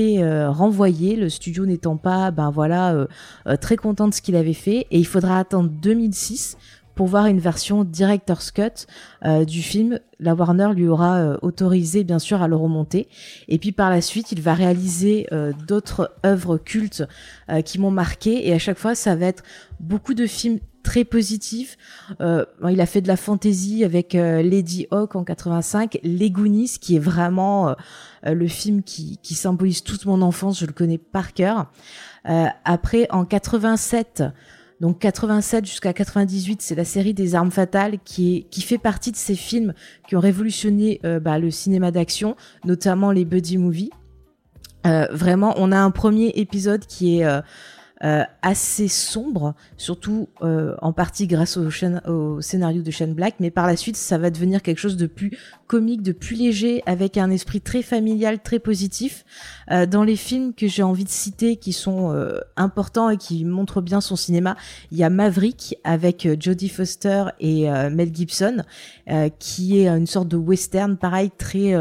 renvoyé, 0.48 1.16
le 1.16 1.28
studio 1.28 1.66
n'étant 1.66 1.96
pas, 1.96 2.30
ben 2.30 2.50
voilà, 2.50 3.06
très 3.60 3.76
content 3.76 4.08
de 4.08 4.14
ce 4.14 4.22
qu'il 4.22 4.36
avait 4.36 4.52
fait. 4.52 4.86
Et 4.90 4.98
il 4.98 5.06
faudra 5.06 5.38
attendre 5.38 5.70
2006 5.70 6.56
pour 6.94 7.06
voir 7.06 7.26
une 7.26 7.38
version 7.38 7.84
director's 7.84 8.50
cut 8.50 8.86
du 9.46 9.62
film. 9.62 9.98
La 10.18 10.34
Warner 10.34 10.70
lui 10.74 10.88
aura 10.88 11.18
euh, 11.18 11.36
autorisé, 11.42 12.04
bien 12.04 12.18
sûr, 12.18 12.42
à 12.42 12.48
le 12.48 12.56
remonter. 12.56 13.08
Et 13.48 13.58
puis 13.58 13.72
par 13.72 13.90
la 13.90 14.00
suite, 14.00 14.32
il 14.32 14.42
va 14.42 14.54
réaliser 14.54 15.26
d'autres 15.66 16.12
œuvres 16.24 16.58
cultes 16.58 17.04
qui 17.64 17.78
m'ont 17.78 17.90
marqué. 17.90 18.48
Et 18.48 18.52
à 18.52 18.58
chaque 18.58 18.78
fois, 18.78 18.94
ça 18.94 19.14
va 19.16 19.26
être 19.26 19.42
beaucoup 19.80 20.14
de 20.14 20.26
films 20.26 20.58
très 20.82 21.04
positifs. 21.04 21.76
Euh, 22.20 22.44
il 22.68 22.80
a 22.80 22.86
fait 22.86 23.00
de 23.00 23.08
la 23.08 23.16
fantasy 23.16 23.84
avec 23.84 24.14
euh, 24.14 24.42
Lady 24.42 24.86
Hawk 24.90 25.16
en 25.16 25.24
85, 25.24 25.98
Les 26.02 26.30
Goonies, 26.30 26.76
qui 26.80 26.96
est 26.96 27.00
vraiment 27.00 27.68
euh, 27.68 27.74
euh, 28.26 28.34
le 28.34 28.48
film 28.48 28.82
qui, 28.82 29.18
qui 29.22 29.34
symbolise 29.34 29.82
toute 29.82 30.06
mon 30.06 30.22
enfance. 30.22 30.60
Je 30.60 30.66
le 30.66 30.72
connais 30.72 30.98
par 30.98 31.32
cœur. 31.32 31.70
Euh, 32.28 32.46
après, 32.64 33.06
en 33.10 33.24
87. 33.24 34.24
Donc 34.80 34.98
87 35.00 35.66
jusqu'à 35.66 35.92
98, 35.92 36.62
c'est 36.62 36.74
la 36.74 36.86
série 36.86 37.12
des 37.12 37.34
armes 37.34 37.50
fatales 37.50 37.98
qui 38.02 38.36
est 38.36 38.40
qui 38.44 38.62
fait 38.62 38.78
partie 38.78 39.12
de 39.12 39.16
ces 39.16 39.34
films 39.34 39.74
qui 40.08 40.16
ont 40.16 40.20
révolutionné 40.20 41.02
bah, 41.20 41.38
le 41.38 41.50
cinéma 41.50 41.90
d'action, 41.90 42.34
notamment 42.64 43.12
les 43.12 43.26
buddy 43.26 43.58
movies. 43.58 43.90
Euh, 44.86 45.06
vraiment, 45.10 45.54
on 45.56 45.72
a 45.72 45.78
un 45.78 45.90
premier 45.90 46.28
épisode 46.36 46.86
qui 46.86 47.18
est 47.18 47.24
euh, 47.24 47.40
euh, 48.02 48.24
assez 48.42 48.88
sombre, 48.88 49.54
surtout 49.76 50.28
euh, 50.42 50.74
en 50.80 50.92
partie 50.92 51.26
grâce 51.26 51.56
au, 51.58 52.40
scénario 52.40 52.82
de 52.82 52.90
Shane 52.90 53.14
Black, 53.14 53.34
mais 53.40 53.50
par 53.50 53.66
la 53.66 53.76
suite, 53.76 53.96
ça 53.96 54.18
va 54.18 54.30
devenir 54.30 54.62
quelque 54.62 54.78
chose 54.78 54.96
de 54.96 55.06
plus 55.06 55.36
comique, 55.66 56.02
de 56.02 56.10
plus 56.10 56.34
léger, 56.34 56.82
avec 56.86 57.16
un 57.16 57.30
esprit 57.30 57.60
très 57.60 57.82
familial, 57.82 58.40
très 58.42 58.58
positif. 58.58 59.24
Euh, 59.70 59.86
dans 59.86 60.02
les 60.02 60.16
films 60.16 60.52
que 60.52 60.66
j'ai 60.66 60.82
envie 60.82 61.04
de 61.04 61.10
citer, 61.10 61.56
qui 61.56 61.72
sont 61.72 62.12
euh, 62.12 62.40
importants 62.56 63.08
et 63.08 63.16
qui 63.16 63.44
montrent 63.44 63.80
bien 63.80 64.00
son 64.00 64.16
cinéma, 64.16 64.56
il 64.90 64.98
y 64.98 65.04
a 65.04 65.10
Maverick 65.10 65.76
avec 65.84 66.26
euh, 66.26 66.36
Jodie 66.38 66.68
Foster 66.68 67.26
et 67.38 67.70
euh, 67.70 67.88
Mel 67.88 68.12
Gibson, 68.12 68.64
qui 69.38 69.80
est 69.80 69.88
une 69.88 70.06
sorte 70.06 70.28
de 70.28 70.36
western, 70.36 70.96
pareil, 70.96 71.30
très 71.36 71.74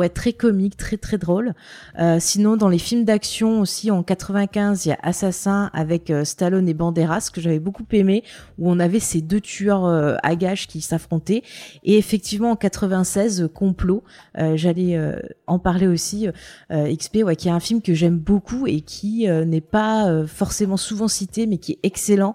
ouais, 0.00 0.08
très 0.08 0.32
comique, 0.32 0.76
très 0.78 0.96
très 0.96 1.18
drôle. 1.18 1.52
Euh, 1.98 2.16
sinon, 2.20 2.56
dans 2.56 2.68
les 2.68 2.78
films 2.78 3.04
d'action 3.04 3.60
aussi, 3.60 3.90
en 3.90 4.02
95, 4.02 4.86
il 4.86 4.88
y 4.88 4.92
a 4.92 4.98
Assassin 5.02 5.70
avec 5.74 6.10
euh, 6.10 6.24
Stallone 6.24 6.68
et 6.68 6.74
Banderas 6.74 7.28
que 7.32 7.40
j'avais 7.40 7.58
beaucoup 7.58 7.84
aimé, 7.92 8.24
où 8.58 8.70
on 8.70 8.80
avait 8.80 8.98
ces 8.98 9.20
deux 9.20 9.40
tueurs 9.42 9.84
euh, 9.84 10.16
à 10.22 10.36
gages 10.36 10.66
qui 10.66 10.80
s'affrontaient. 10.80 11.42
Et 11.84 11.98
effectivement, 11.98 12.52
en 12.52 12.56
96, 12.56 13.50
Complot, 13.52 14.02
euh, 14.38 14.56
j'allais 14.56 14.98
en 15.46 15.58
parler 15.58 15.86
aussi. 15.86 16.28
XP, 16.70 17.24
ouais, 17.24 17.36
qui 17.36 17.48
est 17.48 17.52
un 17.52 17.60
film 17.60 17.82
que 17.82 17.92
j'aime 17.92 18.18
beaucoup 18.18 18.66
et 18.66 18.80
qui 18.80 19.26
n'est 19.28 19.60
pas 19.60 20.26
forcément 20.26 20.76
souvent 20.76 21.08
cité, 21.08 21.46
mais 21.46 21.58
qui 21.58 21.72
est 21.72 21.78
excellent, 21.82 22.34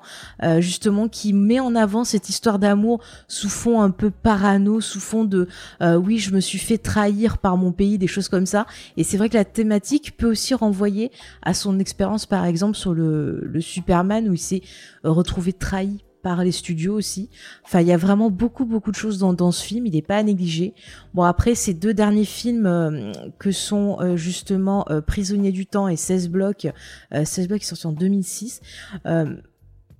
justement, 0.59 1.07
qui 1.07 1.33
met 1.33 1.59
en 1.59 1.75
avant 1.75 2.03
cette 2.03 2.29
histoire 2.29 2.59
d'amour 2.59 3.01
sous 3.27 3.49
fond 3.49 3.81
un 3.81 3.91
peu 3.91 4.11
parano, 4.11 4.81
sous 4.81 4.99
fond 4.99 5.23
de 5.23 5.47
oui, 5.81 6.19
je 6.19 6.31
me 6.31 6.39
suis 6.39 6.59
fait 6.59 6.77
trahir 6.77 7.37
par 7.37 7.54
mon 7.57 7.71
pays, 7.71 7.97
des 7.97 8.07
choses 8.07 8.29
comme 8.29 8.45
ça. 8.45 8.65
Et 8.97 9.03
c'est 9.03 9.17
vrai 9.17 9.29
que 9.29 9.37
la 9.37 9.45
thématique 9.45 10.17
peut 10.17 10.29
aussi 10.29 10.53
renvoyer 10.53 11.11
à 11.41 11.53
son 11.53 11.79
expérience, 11.79 12.25
par 12.25 12.45
exemple, 12.45 12.75
sur 12.75 12.93
le, 12.93 13.49
Superman, 13.59 14.29
où 14.29 14.33
il 14.33 14.39
s'est 14.39 14.61
retrouvé 15.03 15.53
trahi 15.53 16.03
par 16.25 16.43
les 16.43 16.51
studios 16.51 16.95
aussi. 16.95 17.29
Enfin, 17.63 17.81
il 17.81 17.87
y 17.87 17.91
a 17.91 17.97
vraiment 17.97 18.31
beaucoup, 18.31 18.65
beaucoup 18.65 18.89
de 18.89 18.95
choses 18.95 19.19
dans, 19.19 19.33
dans 19.33 19.51
ce 19.51 19.63
film. 19.63 19.85
Il 19.85 19.93
n'est 19.93 20.01
pas 20.01 20.17
à 20.17 20.23
négliger. 20.23 20.73
Bon, 21.13 21.21
après, 21.21 21.53
ces 21.53 21.75
deux 21.75 21.93
derniers 21.93 22.25
films 22.25 22.65
euh, 22.65 23.11
que 23.37 23.51
sont 23.51 23.97
euh, 23.99 24.17
justement 24.17 24.85
euh, 24.89 25.01
Prisonnier 25.01 25.51
du 25.51 25.67
temps 25.67 25.87
et 25.87 25.95
16 25.95 26.29
blocs, 26.29 26.65
16 27.11 27.47
blocs 27.47 27.59
qui 27.59 27.67
sont 27.67 27.75
sortis 27.75 27.95
en 27.95 27.99
2006, 27.99 28.61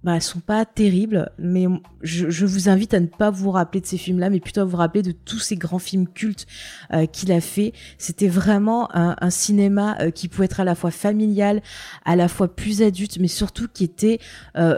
bah, 0.06 0.20
sont 0.20 0.40
pas 0.40 0.66
terribles, 0.66 1.32
mais 1.40 1.66
je, 2.04 2.46
vous 2.46 2.70
invite 2.70 2.94
à 2.94 3.00
ne 3.00 3.08
pas 3.08 3.32
vous 3.32 3.50
rappeler 3.50 3.82
de 3.82 3.88
ces 3.88 3.98
films-là, 3.98 4.30
mais 4.30 4.40
plutôt 4.40 4.62
à 4.62 4.64
vous 4.64 4.78
rappeler 4.78 5.02
de 5.02 5.12
tous 5.12 5.40
ces 5.40 5.56
grands 5.56 5.80
films 5.80 6.08
cultes 6.08 6.46
euh, 6.94 7.08
qu'il 7.08 7.32
a 7.32 7.42
fait. 7.42 7.74
C'était 7.98 8.28
vraiment 8.28 8.96
un, 8.96 9.16
un 9.20 9.30
cinéma 9.32 9.98
euh, 10.00 10.12
qui 10.12 10.28
pouvait 10.28 10.46
être 10.46 10.60
à 10.60 10.64
la 10.64 10.76
fois 10.76 10.92
familial, 10.92 11.64
à 12.06 12.16
la 12.16 12.28
fois 12.28 12.56
plus 12.56 12.84
adulte, 12.84 13.18
mais 13.20 13.28
surtout 13.28 13.68
qui 13.68 13.84
était 13.84 14.20
euh, 14.58 14.78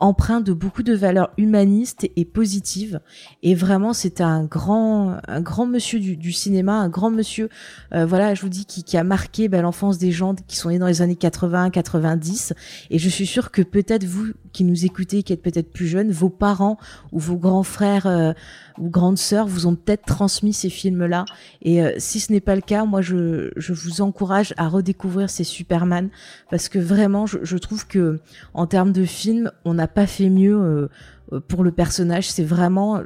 empreint 0.00 0.40
de 0.40 0.52
beaucoup 0.52 0.82
de 0.82 0.94
valeurs 0.94 1.30
humanistes 1.36 2.08
et 2.16 2.24
positives. 2.24 3.00
Et 3.42 3.54
vraiment, 3.54 3.92
c'était 3.92 4.22
un 4.22 4.44
grand, 4.44 5.18
un 5.28 5.40
grand 5.40 5.66
monsieur 5.66 6.00
du, 6.00 6.16
du 6.16 6.32
cinéma, 6.32 6.72
un 6.72 6.88
grand 6.88 7.10
monsieur, 7.10 7.48
euh, 7.94 8.06
voilà, 8.06 8.34
je 8.34 8.42
vous 8.42 8.48
dis, 8.48 8.64
qui, 8.64 8.82
qui 8.82 8.96
a 8.96 9.04
marqué 9.04 9.48
ben, 9.48 9.62
l'enfance 9.62 9.98
des 9.98 10.10
gens 10.10 10.34
qui 10.48 10.56
sont 10.56 10.70
nés 10.70 10.78
dans 10.78 10.86
les 10.86 11.02
années 11.02 11.16
80, 11.16 11.70
90. 11.70 12.54
Et 12.90 12.98
je 12.98 13.08
suis 13.08 13.26
sûre 13.26 13.50
que 13.50 13.62
peut-être 13.62 14.04
vous 14.04 14.32
qui 14.52 14.64
nous 14.64 14.84
écoutez, 14.84 15.22
qui 15.22 15.32
êtes 15.32 15.42
peut-être 15.42 15.72
plus 15.72 15.86
jeunes, 15.86 16.10
vos 16.10 16.30
parents 16.30 16.78
ou 17.12 17.18
vos 17.18 17.36
grands 17.36 17.62
frères 17.62 18.06
euh, 18.06 18.32
ou 18.80 18.88
grandes 18.88 19.18
sœurs 19.18 19.46
vous 19.46 19.66
ont 19.66 19.74
peut-être 19.76 20.04
transmis 20.04 20.52
ces 20.52 20.70
films-là. 20.70 21.24
Et 21.62 21.82
euh, 21.82 21.92
si 21.98 22.18
ce 22.20 22.32
n'est 22.32 22.40
pas 22.40 22.54
le 22.54 22.62
cas, 22.62 22.84
moi, 22.84 23.02
je, 23.02 23.50
je 23.56 23.72
vous 23.72 24.00
encourage 24.00 24.54
à 24.56 24.68
redécouvrir 24.68 25.30
ces 25.30 25.44
Superman 25.44 26.08
parce 26.50 26.68
que 26.68 26.78
vraiment, 26.78 27.26
je, 27.26 27.38
je 27.42 27.58
trouve 27.58 27.86
que 27.86 28.20
en 28.54 28.66
termes 28.66 28.92
de 28.92 29.04
films, 29.04 29.52
on 29.64 29.74
n'a 29.74 29.88
pas 29.88 30.06
fait 30.06 30.30
mieux 30.30 30.88
euh, 31.32 31.40
pour 31.48 31.62
le 31.62 31.70
personnage. 31.70 32.30
C'est 32.30 32.44
vraiment, 32.44 33.02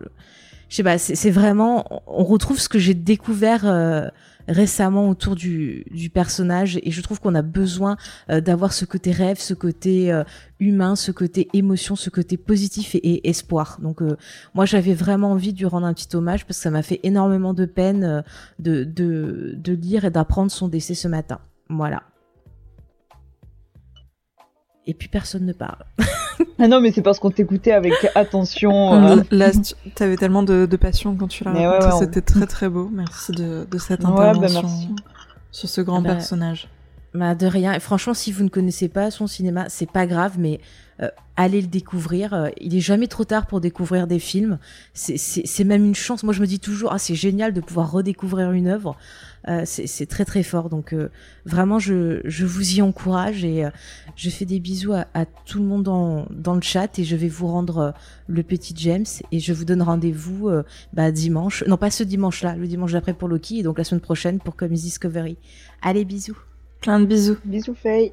je 0.68 0.76
sais 0.76 0.82
pas, 0.82 0.98
c'est 0.98 1.30
vraiment, 1.30 2.02
on 2.06 2.24
retrouve 2.24 2.58
ce 2.58 2.68
que 2.68 2.78
j'ai 2.78 2.94
découvert 2.94 3.64
euh, 3.64 4.08
récemment 4.48 5.08
autour 5.08 5.34
du, 5.34 5.84
personnage 6.12 6.78
et 6.82 6.90
je 6.90 7.00
trouve 7.00 7.20
qu'on 7.20 7.34
a 7.34 7.42
besoin 7.42 7.96
euh, 8.30 8.40
d'avoir 8.40 8.72
ce 8.72 8.84
côté 8.84 9.10
rêve, 9.10 9.38
ce 9.38 9.54
côté 9.54 10.12
euh, 10.12 10.22
humain, 10.60 10.96
ce 10.96 11.10
côté 11.12 11.48
émotion, 11.52 11.96
ce 11.96 12.10
côté 12.10 12.36
positif 12.36 12.94
et, 12.94 13.28
espoir. 13.28 13.78
Donc 13.80 14.02
euh, 14.02 14.16
moi 14.54 14.64
j'avais 14.66 14.94
vraiment 14.94 15.32
envie 15.32 15.52
de 15.52 15.58
lui 15.58 15.66
rendre 15.66 15.86
un 15.86 15.94
petit 15.94 16.14
hommage 16.14 16.44
parce 16.46 16.58
que 16.58 16.62
ça 16.62 16.70
m'a 16.70 16.82
fait 16.82 17.00
énormément 17.02 17.54
de 17.54 17.64
peine 17.64 18.22
de, 18.58 18.84
de, 18.84 19.54
de 19.56 19.72
lire 19.72 20.04
et 20.04 20.10
d'apprendre 20.10 20.50
son 20.50 20.68
décès 20.68 20.94
ce 20.94 21.08
matin. 21.08 21.38
Voilà 21.68 22.02
et 24.86 24.94
puis 24.94 25.08
personne 25.08 25.46
ne 25.46 25.52
parle. 25.52 25.84
ah 26.58 26.68
non, 26.68 26.80
mais 26.80 26.92
c'est 26.92 27.02
parce 27.02 27.18
qu'on 27.18 27.30
t'écoutait 27.30 27.72
avec 27.72 27.92
attention. 28.14 28.94
Euh... 28.94 29.22
Là, 29.30 29.50
t'avais 29.94 30.16
tellement 30.16 30.42
de, 30.42 30.66
de, 30.66 30.76
passion 30.76 31.14
quand 31.16 31.28
tu 31.28 31.44
l'as 31.44 31.52
raconté, 31.52 31.86
ouais, 31.86 31.92
ouais, 31.92 31.98
c'était 31.98 32.20
on... 32.20 32.38
très 32.38 32.46
très 32.46 32.68
beau. 32.68 32.90
Merci 32.92 33.32
de, 33.32 33.66
de 33.70 33.78
cette 33.78 34.04
intervention 34.04 34.62
bah 34.62 35.02
sur 35.50 35.68
ce 35.68 35.80
grand 35.80 35.98
ah 35.98 36.02
bah, 36.02 36.14
personnage. 36.14 36.68
Bah 37.14 37.34
de 37.34 37.46
rien. 37.46 37.72
Et 37.72 37.80
franchement, 37.80 38.14
si 38.14 38.32
vous 38.32 38.42
ne 38.42 38.48
connaissez 38.48 38.88
pas 38.88 39.10
son 39.10 39.26
cinéma, 39.28 39.66
c'est 39.68 39.90
pas 39.90 40.06
grave, 40.06 40.34
mais 40.36 40.60
euh, 41.00 41.08
allez 41.36 41.60
le 41.60 41.68
découvrir. 41.68 42.34
Euh, 42.34 42.48
il 42.60 42.76
est 42.76 42.80
jamais 42.80 43.06
trop 43.06 43.24
tard 43.24 43.46
pour 43.46 43.60
découvrir 43.60 44.06
des 44.06 44.18
films. 44.18 44.58
C'est 44.94 45.64
même 45.64 45.84
une 45.84 45.94
chance. 45.94 46.24
Moi, 46.24 46.34
je 46.34 46.40
me 46.40 46.46
dis 46.46 46.58
toujours, 46.58 46.92
ah, 46.92 46.98
c'est 46.98 47.14
génial 47.14 47.52
de 47.52 47.60
pouvoir 47.60 47.92
redécouvrir 47.92 48.50
une 48.50 48.66
œuvre. 48.66 48.96
Euh, 49.48 49.62
c'est 49.66 50.06
très 50.06 50.24
très 50.24 50.42
fort. 50.42 50.70
Donc 50.70 50.92
euh, 50.92 51.10
vraiment, 51.44 51.78
je, 51.78 52.20
je, 52.24 52.46
vous 52.46 52.76
y 52.76 52.82
encourage 52.82 53.44
et 53.44 53.64
euh, 53.64 53.70
je 54.16 54.30
fais 54.30 54.44
des 54.44 54.58
bisous 54.58 54.92
à, 54.92 55.06
à, 55.14 55.26
tout 55.26 55.58
le 55.58 55.64
monde 55.64 55.82
dans, 55.82 56.26
dans 56.30 56.54
le 56.54 56.62
chat 56.62 56.98
et 56.98 57.04
je 57.04 57.14
vais 57.16 57.28
vous 57.28 57.46
rendre 57.46 57.92
le 58.26 58.42
petit 58.42 58.74
James 58.76 59.04
et 59.32 59.40
je 59.40 59.52
vous 59.52 59.64
donne 59.64 59.82
rendez-vous 59.82 60.50
bah, 60.92 61.10
dimanche. 61.10 61.64
Non, 61.66 61.76
pas 61.76 61.90
ce 61.90 62.04
dimanche-là, 62.04 62.56
le 62.56 62.66
dimanche 62.66 62.92
d'après 62.92 63.14
pour 63.14 63.28
Loki 63.28 63.58
et 63.58 63.62
donc 63.62 63.78
la 63.78 63.84
semaine 63.84 64.00
prochaine 64.00 64.38
pour 64.38 64.56
Comics 64.56 64.80
Discovery. 64.80 65.36
Allez, 65.82 66.04
bisous. 66.04 66.38
Plein 66.80 67.00
de 67.00 67.06
bisous. 67.06 67.36
Bisous, 67.44 67.74
Faye. 67.74 68.12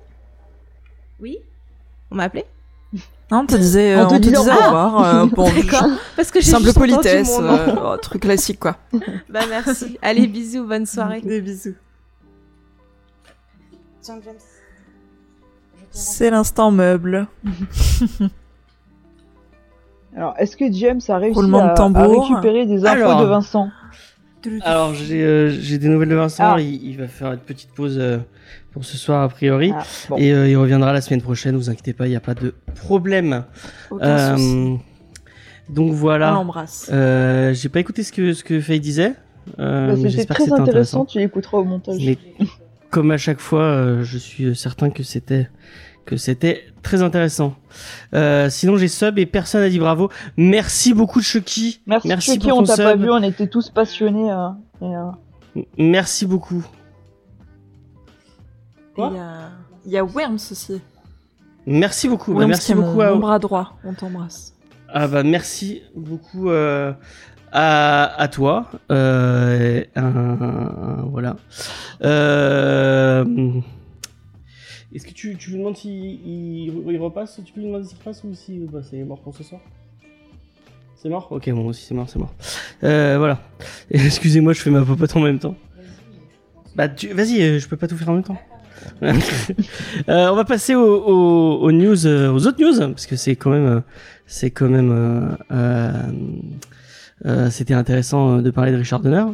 Oui? 1.20 1.38
On 2.10 2.16
m'a 2.16 2.24
appelé? 2.24 2.46
Non, 3.32 3.40
on 3.40 3.46
te 3.46 3.56
disait, 3.56 3.96
on, 3.96 4.08
te, 4.10 4.14
on 4.14 4.18
te 4.18 4.24
disait 4.24 4.38
au 4.38 4.42
revoir. 4.42 5.06
Euh, 5.06 5.26
bon, 5.26 5.50
Parce 6.18 6.32
que 6.32 6.42
j'ai 6.42 6.52
simple 6.52 6.74
politesse, 6.74 7.38
euh, 7.40 7.76
oh, 7.82 7.96
truc 7.98 8.24
classique 8.24 8.60
quoi. 8.60 8.76
bah 9.30 9.42
merci. 9.50 9.98
Allez, 10.02 10.28
bisous, 10.28 10.66
bonne 10.66 10.86
soirée. 10.86 11.22
Des 11.22 11.40
bisous. 11.40 11.76
C'est 15.92 16.30
l'instant 16.30 16.72
meuble. 16.72 17.28
Alors, 20.16 20.36
est-ce 20.38 20.58
que 20.58 20.70
James 20.72 21.00
a 21.08 21.18
réussi 21.18 21.40
à, 21.40 21.74
à, 21.74 22.08
récupérer 22.08 22.66
des 22.66 22.84
infos 22.86 22.88
Alors, 22.88 23.22
de 23.22 23.28
Vincent? 23.28 23.70
Alors, 24.64 24.94
j'ai 24.94 25.24
euh, 25.24 25.78
des 25.78 25.88
nouvelles 25.88 26.10
de 26.10 26.16
Vincent. 26.16 26.56
Ah. 26.56 26.60
Il, 26.60 26.84
il, 26.84 26.98
va 26.98 27.08
faire 27.08 27.32
une 27.32 27.40
petite 27.40 27.72
pause 27.72 27.98
euh, 28.00 28.18
pour 28.72 28.86
ce 28.86 28.98
soir 28.98 29.24
a 29.24 29.30
priori. 29.30 29.74
Ah, 29.76 29.84
bon. 30.10 30.18
Et 30.18 30.34
euh, 30.34 30.48
il 30.48 30.58
reviendra 30.58 30.94
la 30.94 31.02
semaine 31.02 31.22
prochaine, 31.22 31.56
vous 31.56 31.70
inquiétez 31.70 31.94
pas, 31.94 32.08
il 32.08 32.12
n'y 32.12 32.16
a 32.16 32.22
pas 32.22 32.34
de 32.34 32.54
problème. 32.76 33.44
Euh, 33.92 34.76
donc 35.70 35.94
voilà. 35.94 36.32
On 36.32 36.36
l'embrasse. 36.36 36.90
Euh, 36.92 37.54
J'ai 37.54 37.70
pas 37.70 37.80
écouté 37.80 38.04
ce 38.04 38.12
que, 38.12 38.34
ce 38.34 38.44
que 38.44 38.60
Faye 38.60 38.80
disait. 38.80 39.14
Bah, 39.58 39.96
C'était 39.96 40.26
très 40.26 40.44
intéressant, 40.44 40.62
intéressant, 40.62 41.06
tu 41.06 41.20
l'écouteras 41.20 41.58
au 41.58 41.64
montage. 41.64 41.98
Mais 42.00 42.18
comme 42.90 43.12
à 43.12 43.18
chaque 43.18 43.40
fois, 43.40 44.02
je 44.04 44.18
suis 44.18 44.56
certain 44.56 44.90
que 44.90 45.04
c'était 45.04 45.50
que 46.06 46.18
c'était 46.18 46.66
très 46.82 47.02
intéressant. 47.02 47.56
Euh, 48.14 48.50
sinon, 48.50 48.78
j'ai 48.78 48.88
sub 48.88 49.18
et 49.20 49.26
personne 49.26 49.62
n'a 49.62 49.70
dit 49.70 49.80
bravo. 49.80 50.10
Merci 50.38 50.94
beaucoup, 50.94 51.22
Chucky. 51.22 51.82
Merci, 51.86 52.08
Merci 52.08 52.34
Chucky, 52.34 52.52
on 52.52 52.64
t'a 52.64 52.78
pas 52.78 52.96
vu, 52.96 53.10
on 53.10 53.22
était 53.24 53.48
tous 53.48 53.70
passionnés. 53.70 54.32
Euh, 54.32 54.50
et, 54.82 54.96
euh... 54.96 55.62
Merci 55.78 56.26
beaucoup. 56.26 56.66
Il 58.98 59.02
y, 59.04 59.18
a... 59.18 59.50
il 59.86 59.92
y 59.92 59.98
a 59.98 60.04
Worms 60.04 60.36
aussi. 60.36 60.82
Merci 61.66 62.08
beaucoup. 62.10 62.32
Worms 62.32 62.44
bah, 62.44 62.48
merci 62.48 62.74
beaucoup 62.74 62.96
mon, 62.96 63.00
à 63.02 63.12
mon 63.12 63.20
bras 63.20 63.40
droit. 63.40 63.78
On 63.84 63.94
t'embrasse. 63.94 64.54
Ah 64.90 65.08
bah 65.08 65.24
merci 65.24 65.82
beaucoup 65.96 66.50
euh, 66.50 66.92
à, 67.52 68.22
à 68.22 68.28
toi. 68.28 68.70
Euh, 68.92 69.84
un, 69.96 71.06
voilà. 71.10 71.38
Euh, 72.04 73.24
Est-ce 74.94 75.06
que 75.06 75.14
tu, 75.14 75.38
tu 75.38 75.52
lui 75.52 75.60
demandes 75.60 75.78
s'il 75.78 75.92
il, 75.94 76.84
il 76.88 76.98
repasse? 77.00 77.40
Tu 77.46 77.54
peux 77.54 77.62
lui 77.62 77.68
demander 77.68 77.86
s'il 77.86 77.98
repasse 77.98 78.24
ou 78.26 78.34
si 78.34 78.60
bah, 78.72 78.82
c'est 78.84 79.02
mort 79.04 79.22
pour 79.22 79.36
ce 79.36 79.44
soir? 79.44 79.62
C'est 80.98 81.10
mort? 81.10 81.28
Ok, 81.32 81.50
bon, 81.52 81.66
aussi 81.68 81.86
c'est 81.86 81.96
mort, 81.96 82.10
c'est 82.10 82.20
mort. 82.20 82.34
Euh, 82.84 83.18
voilà. 83.18 83.40
Excusez-moi, 83.92 84.54
je 84.54 84.62
fais 84.62 84.70
ma 84.70 84.84
popote 84.84 85.16
en 85.16 85.22
même 85.22 85.40
temps. 85.40 85.56
Bah, 86.76 86.88
vas-y, 86.88 87.60
je 87.60 87.68
peux 87.68 87.78
pas 87.78 87.88
tout 87.88 87.98
faire 87.98 88.10
en 88.10 88.14
même 88.14 88.24
temps. 88.24 88.38
Euh, 89.04 89.14
on 90.08 90.36
va 90.36 90.46
passer 90.46 90.76
aux, 90.76 90.82
aux, 90.82 91.62
aux 91.62 91.72
news, 91.72 92.06
euh, 92.06 92.32
aux 92.32 92.48
autres 92.48 92.62
news, 92.62 92.78
parce 92.78 93.06
que 93.06 93.16
c'est 93.16 93.36
quand 93.36 93.52
même, 93.52 93.66
euh, 93.66 93.80
c'est 94.26 94.52
quand 94.52 94.70
même, 94.70 95.38
euh, 95.52 97.50
c'était 97.50 97.74
intéressant 97.74 98.38
de 98.38 98.52
parler 98.52 98.72
de 98.72 98.78
Richard 98.78 99.02
Donner. 99.02 99.26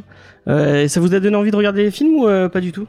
ça 0.46 1.00
vous 1.00 1.14
a 1.14 1.20
donné 1.20 1.36
envie 1.36 1.52
de 1.52 1.56
regarder 1.56 1.84
les 1.84 1.92
films 1.92 2.16
ou 2.16 2.50
pas 2.50 2.62
du 2.62 2.72
tout? 2.72 2.88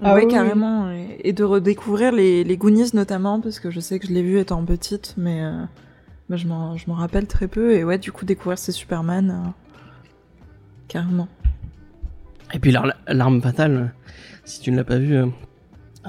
Ah 0.00 0.14
oui, 0.14 0.28
carrément, 0.28 0.90
et 1.20 1.32
de 1.32 1.44
redécouvrir 1.44 2.12
les, 2.12 2.44
les 2.44 2.56
Goonies 2.56 2.90
notamment, 2.94 3.40
parce 3.40 3.58
que 3.58 3.70
je 3.70 3.80
sais 3.80 3.98
que 3.98 4.06
je 4.06 4.12
l'ai 4.12 4.22
vu 4.22 4.38
étant 4.38 4.64
petite, 4.64 5.14
mais 5.16 5.42
bah, 6.28 6.36
je 6.36 6.46
m'en, 6.46 6.76
je 6.76 6.84
m'en 6.88 6.94
rappelle 6.94 7.26
très 7.26 7.48
peu, 7.48 7.74
et 7.74 7.82
ouais, 7.82 7.98
du 7.98 8.12
coup 8.12 8.24
découvrir 8.24 8.58
ces 8.58 8.72
Superman, 8.72 9.52
carrément. 10.86 11.28
Et 12.54 12.60
puis 12.60 12.72
l'arme 13.08 13.42
fatale, 13.42 13.92
si 14.44 14.60
tu 14.60 14.70
ne 14.70 14.76
l'as 14.76 14.84
pas 14.84 14.98
vu, 14.98 15.18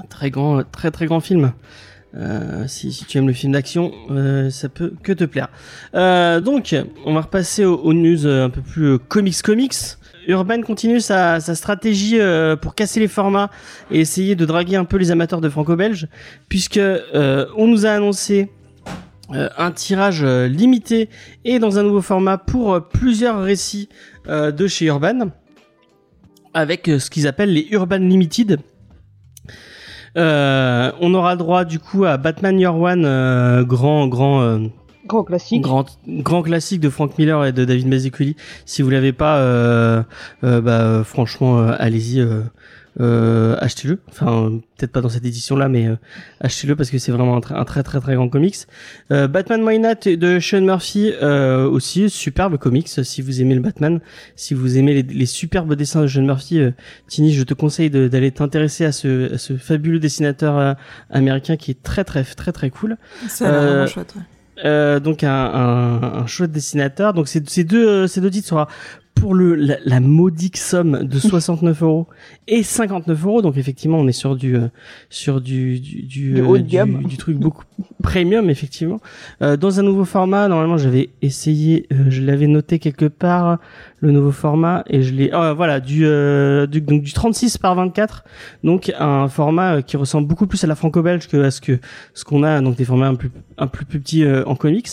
très 0.08 0.30
grand, 0.30 0.62
très 0.70 0.90
très 0.90 1.06
grand 1.06 1.20
film 1.20 1.52
Euh, 2.16 2.64
si, 2.66 3.04
tu 3.06 3.18
aimes 3.18 3.28
le 3.28 3.32
film 3.32 3.52
d'action, 3.52 3.92
euh, 4.10 4.50
ça 4.50 4.68
peut 4.68 4.92
que 5.02 5.12
te 5.12 5.24
plaire. 5.24 5.48
Euh, 5.94 6.40
donc, 6.40 6.74
on 7.04 7.14
va 7.14 7.20
repasser 7.20 7.64
aux, 7.64 7.92
news 7.92 8.26
un 8.26 8.50
peu 8.50 8.62
plus 8.62 8.98
comics 8.98 9.40
comics. 9.42 9.74
Urban 10.26 10.62
continue 10.62 11.00
sa, 11.00 11.40
stratégie 11.40 12.18
pour 12.60 12.74
casser 12.74 13.00
les 13.00 13.08
formats 13.08 13.50
et 13.90 14.00
essayer 14.00 14.34
de 14.34 14.44
draguer 14.44 14.76
un 14.76 14.84
peu 14.84 14.96
les 14.96 15.10
amateurs 15.10 15.40
de 15.40 15.48
franco-belge, 15.48 16.08
puisque 16.48 16.80
on 17.14 17.66
nous 17.66 17.86
a 17.86 17.90
annoncé 17.90 18.50
un 19.32 19.70
tirage 19.70 20.24
limité 20.24 21.08
et 21.44 21.58
dans 21.58 21.78
un 21.78 21.82
nouveau 21.84 22.02
format 22.02 22.36
pour 22.38 22.88
plusieurs 22.88 23.42
récits 23.42 23.88
de 24.28 24.66
chez 24.66 24.86
Urban, 24.86 25.30
avec 26.54 26.86
ce 26.86 27.08
qu'ils 27.10 27.26
appellent 27.26 27.54
les 27.54 27.66
Urban 27.70 27.98
Limited. 27.98 28.60
Euh, 30.16 30.90
on 31.00 31.14
aura 31.14 31.36
droit 31.36 31.64
du 31.64 31.78
coup 31.78 32.04
à 32.04 32.16
Batman 32.16 32.58
Year 32.58 32.76
One, 32.76 33.04
euh, 33.04 33.62
grand 33.64 34.08
grand 34.08 34.42
euh, 34.42 34.58
Grand 35.06 35.24
classique. 35.24 35.60
grand 35.62 35.86
grand 36.06 36.42
classique 36.42 36.80
de 36.80 36.88
Frank 36.88 37.18
Miller 37.18 37.44
et 37.44 37.52
de 37.52 37.64
David 37.64 37.88
Mazzucchelli. 37.88 38.36
Si 38.64 38.82
vous 38.82 38.90
l'avez 38.90 39.12
pas, 39.12 39.38
euh, 39.38 40.02
euh, 40.44 40.60
bah 40.60 40.80
euh, 40.80 41.04
franchement 41.04 41.58
allez-y, 41.66 42.24
euh, 42.98 43.56
achetez-le. 43.60 44.00
Enfin 44.08 44.58
peut-être 44.76 44.92
pas 44.92 45.00
dans 45.00 45.08
cette 45.10 45.24
édition 45.24 45.56
là, 45.56 45.68
mais 45.68 45.86
euh, 45.86 45.96
achetez-le 46.40 46.74
parce 46.74 46.90
que 46.90 46.98
c'est 46.98 47.12
vraiment 47.12 47.36
un, 47.36 47.40
tr- 47.40 47.54
un 47.54 47.64
très 47.64 47.82
très 47.82 48.00
très 48.00 48.14
grand 48.14 48.28
comics. 48.28 48.56
Euh, 49.12 49.28
Batman 49.28 49.62
My 49.64 49.78
Nat 49.78 50.06
de 50.06 50.40
Sean 50.40 50.62
Murphy 50.62 51.12
euh, 51.22 51.68
aussi 51.68 52.10
superbe 52.10 52.56
comics. 52.56 52.88
Si 52.88 53.22
vous 53.22 53.40
aimez 53.40 53.54
le 53.54 53.60
Batman, 53.60 54.00
si 54.34 54.54
vous 54.54 54.78
aimez 54.78 54.94
les, 54.94 55.02
les 55.02 55.26
superbes 55.26 55.74
dessins 55.74 56.02
de 56.02 56.06
Sean 56.08 56.22
Murphy, 56.22 56.58
euh, 56.58 56.70
Tini, 57.06 57.32
je 57.32 57.42
te 57.44 57.54
conseille 57.54 57.90
d'aller 57.90 58.32
t'intéresser 58.32 58.84
à 58.86 58.92
ce, 58.92 59.34
à 59.34 59.38
ce 59.38 59.56
fabuleux 59.56 60.00
dessinateur 60.00 60.58
euh, 60.58 60.74
américain 61.10 61.56
qui 61.56 61.70
est 61.70 61.82
très 61.82 62.04
très 62.04 62.24
très 62.24 62.52
très 62.52 62.70
cool. 62.70 62.96
Euh, 63.42 63.72
vraiment 63.72 63.86
chouette. 63.86 64.14
ouais. 64.16 64.22
Euh, 64.62 65.00
donc 65.00 65.24
un, 65.24 65.30
un, 65.30 66.02
un 66.22 66.26
chouette 66.26 66.52
dessinateur. 66.52 67.14
Donc 67.14 67.28
ces, 67.28 67.42
ces 67.46 67.64
deux 67.64 68.06
ces 68.06 68.20
deux 68.20 68.30
titres 68.30 68.48
sera 68.48 68.68
pour 69.14 69.34
le 69.34 69.54
la, 69.54 69.76
la 69.84 70.00
modique 70.00 70.56
somme 70.56 71.04
de 71.04 71.18
69 71.18 71.82
euros 71.82 72.06
et 72.48 72.62
59 72.62 73.24
euros. 73.26 73.42
Donc 73.42 73.56
effectivement 73.56 73.98
on 73.98 74.08
est 74.08 74.12
sur 74.12 74.36
du 74.36 74.56
euh, 74.56 74.68
sur 75.10 75.40
du 75.40 75.78
du 75.80 76.02
du, 76.02 76.32
Du 76.32 76.40
euh, 76.40 76.46
haut 76.46 76.58
de 76.58 76.62
gamme. 76.62 77.02
du 77.04 77.16
truc 77.16 77.36
beaucoup 77.36 77.64
premium 78.02 78.48
effectivement. 78.50 79.00
Euh, 79.42 79.56
dans 79.56 79.78
un 79.78 79.82
nouveau 79.82 80.04
format. 80.04 80.48
Normalement 80.48 80.78
j'avais 80.78 81.10
essayé, 81.22 81.86
euh, 81.92 82.06
je 82.08 82.22
l'avais 82.22 82.46
noté 82.46 82.78
quelque 82.78 83.06
part 83.06 83.58
le 84.00 84.12
nouveau 84.12 84.32
format 84.32 84.82
et 84.86 85.02
je 85.02 85.14
l'ai 85.14 85.30
ah, 85.32 85.52
voilà 85.52 85.80
du, 85.80 86.06
euh, 86.06 86.66
du 86.66 86.80
donc 86.80 87.02
du 87.02 87.12
36 87.12 87.58
par 87.58 87.74
24 87.74 88.24
donc 88.64 88.92
un 88.98 89.28
format 89.28 89.76
euh, 89.76 89.82
qui 89.82 89.96
ressemble 89.96 90.26
beaucoup 90.26 90.46
plus 90.46 90.62
à 90.64 90.66
la 90.66 90.74
franco-belge 90.74 91.28
que 91.28 91.36
à 91.42 91.50
ce 91.50 91.60
que 91.60 91.78
ce 92.14 92.24
qu'on 92.24 92.42
a 92.42 92.60
donc 92.60 92.76
des 92.76 92.84
formats 92.84 93.08
un 93.08 93.14
plus 93.14 93.30
un 93.60 93.66
plus, 93.66 93.84
plus 93.84 94.00
petits 94.00 94.24
euh, 94.24 94.42
en 94.46 94.56
comics. 94.56 94.88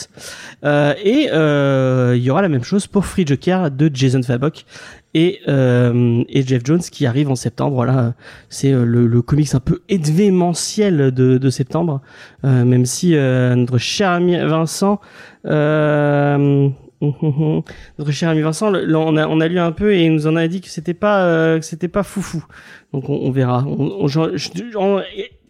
Euh, 0.63 0.93
et 1.03 1.29
euh, 1.31 2.13
il 2.15 2.23
y 2.23 2.29
aura 2.29 2.41
la 2.41 2.49
même 2.49 2.63
chose 2.63 2.85
pour 2.85 3.05
Free 3.05 3.25
Joker 3.25 3.71
de 3.71 3.89
Jason 3.91 4.21
Fabok 4.21 4.65
et 5.13 5.39
euh, 5.47 6.23
et 6.27 6.45
Jeff 6.45 6.63
Jones 6.65 6.81
qui 6.81 7.05
arrive 7.05 7.31
en 7.31 7.35
septembre. 7.35 7.75
Voilà 7.75 8.13
c'est 8.49 8.71
le, 8.71 9.07
le 9.07 9.21
comics 9.21 9.55
un 9.55 9.59
peu 9.59 9.81
événementiel 9.89 11.11
de, 11.11 11.37
de 11.37 11.49
septembre. 11.49 12.01
Même 12.43 12.85
si 12.85 13.15
notre 13.15 13.77
cher 13.77 14.11
ami 14.11 14.37
Vincent 14.37 14.99
euh, 15.45 16.69
notre 17.01 18.11
cher 18.11 18.29
ami 18.29 18.41
Vincent, 18.41 18.69
le- 18.71 18.95
on 18.95 19.15
a 19.17 19.27
on 19.27 19.39
a 19.39 19.47
lu 19.47 19.59
un 19.59 19.71
peu 19.71 19.93
et 19.93 20.05
il 20.05 20.13
nous 20.13 20.27
en 20.27 20.35
a 20.35 20.47
dit 20.47 20.61
que 20.61 20.69
c'était 20.69 20.93
pas 20.95 21.23
euh, 21.25 21.59
que 21.59 21.65
c'était 21.65 21.87
pas 21.87 22.03
foufou. 22.03 22.43
Donc 22.93 23.09
on, 23.09 23.13
on 23.15 23.31
verra. 23.31 23.63
On- 23.67 24.03
on- 24.03 24.07
je- 24.07 24.19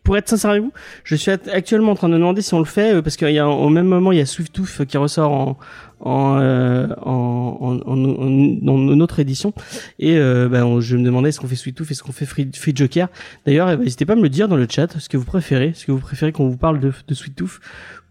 pour 0.03 0.15
être 0.15 0.29
sincère 0.29 0.51
avec 0.51 0.63
vous, 0.63 0.71
je 1.03 1.15
suis 1.17 1.31
act- 1.31 1.49
actuellement 1.49 1.91
en 1.91 1.95
train 1.95 2.07
de 2.07 2.13
demander 2.13 2.41
si 2.41 2.53
on 2.53 2.60
le 2.60 2.65
fait 2.65 2.95
euh, 2.95 3.01
parce 3.01 3.17
qu'il 3.17 3.29
y 3.31 3.39
a 3.39 3.47
au 3.49 3.67
même 3.67 3.88
moment 3.88 4.13
il 4.13 4.17
y 4.17 4.21
a 4.21 4.25
Swift 4.25 4.53
Tooth 4.53 4.86
qui 4.86 4.97
ressort 4.97 5.31
en 5.33 5.57
en 5.99 6.38
euh, 6.39 6.88
en, 7.01 7.57
en, 7.86 7.91
en- 7.91 8.67
en- 8.69 8.99
autre 9.01 9.19
édition 9.19 9.51
et 9.99 10.15
euh, 10.17 10.47
ben, 10.47 10.79
je 10.79 10.95
me 10.95 11.03
demandais 11.03 11.29
est-ce 11.29 11.39
qu'on 11.41 11.47
fait 11.47 11.55
Sweet 11.55 11.75
Tooth 11.75 11.89
est-ce 11.91 12.03
qu'on 12.03 12.12
fait 12.13 12.25
Free, 12.27 12.47
Free 12.55 12.71
Joker? 12.73 13.10
D'ailleurs 13.45 13.69
eh 13.71 13.75
ben, 13.75 13.83
n'hésitez 13.83 14.05
pas 14.05 14.13
à 14.13 14.15
me 14.15 14.21
le 14.21 14.29
dire 14.29 14.47
dans 14.47 14.55
le 14.55 14.67
chat 14.69 14.97
ce 14.97 15.10
que 15.10 15.17
vous 15.17 15.25
préférez 15.25 15.73
ce 15.75 15.86
que 15.88 15.91
vous 15.91 15.99
préférez 15.99 16.31
qu'on 16.31 16.47
vous 16.47 16.55
parle 16.57 16.79
de, 16.79 16.93
de 17.07 17.13
Sweet 17.13 17.36
Tooth 17.36 17.60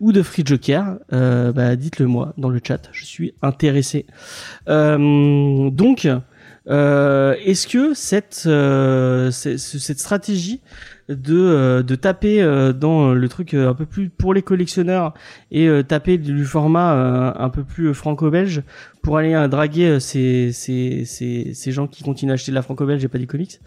ou 0.00 0.12
de 0.12 0.22
Free 0.22 0.42
Joker 0.44 0.98
euh, 1.12 1.52
bah, 1.52 1.76
dites-le 1.76 2.06
moi 2.06 2.32
dans 2.36 2.48
le 2.50 2.60
chat 2.62 2.88
je 2.92 3.04
suis 3.04 3.34
intéressé. 3.42 4.06
Euh, 4.68 5.70
donc 5.70 6.08
euh, 6.68 7.34
est-ce 7.44 7.68
que 7.68 7.94
cette 7.94 8.42
euh, 8.46 9.30
cette 9.30 9.98
stratégie 10.00 10.60
de 11.08 11.36
euh, 11.36 11.82
de 11.84 11.94
taper 11.94 12.42
euh, 12.42 12.72
dans 12.72 13.14
le 13.14 13.28
truc 13.28 13.54
euh, 13.54 13.70
un 13.70 13.74
peu 13.74 13.86
plus 13.86 14.08
pour 14.08 14.34
les 14.34 14.42
collectionneurs 14.42 15.14
et 15.52 15.68
taper 15.86 16.18
du 16.18 16.44
format 16.44 17.34
un 17.38 17.48
peu 17.50 17.62
plus 17.62 17.94
franco-belge 17.94 18.62
pour 19.02 19.16
aller 19.16 19.46
draguer 19.48 20.00
ces, 20.00 20.50
ces 20.52 21.04
ces 21.06 21.72
gens 21.72 21.86
qui 21.86 22.02
continuent 22.02 22.32
à 22.32 22.34
acheter 22.34 22.50
de 22.50 22.56
la 22.56 22.62
franco-belge 22.62 23.04
et 23.04 23.08
pas 23.08 23.18
du 23.18 23.28
comics 23.28 23.60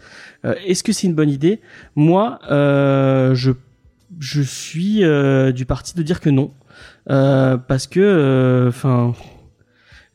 est-ce 0.44 0.82
que 0.84 0.92
c'est 0.92 1.06
une 1.06 1.14
bonne 1.14 1.30
idée? 1.30 1.60
Moi 1.96 2.38
je 2.48 3.52
je 4.18 4.42
suis 4.42 5.04
euh, 5.04 5.52
du 5.52 5.66
parti 5.66 5.94
de 5.94 6.02
dire 6.02 6.20
que 6.20 6.30
non. 6.30 6.52
Euh, 7.10 7.56
parce 7.56 7.86
que 7.86 8.66
enfin 8.68 9.14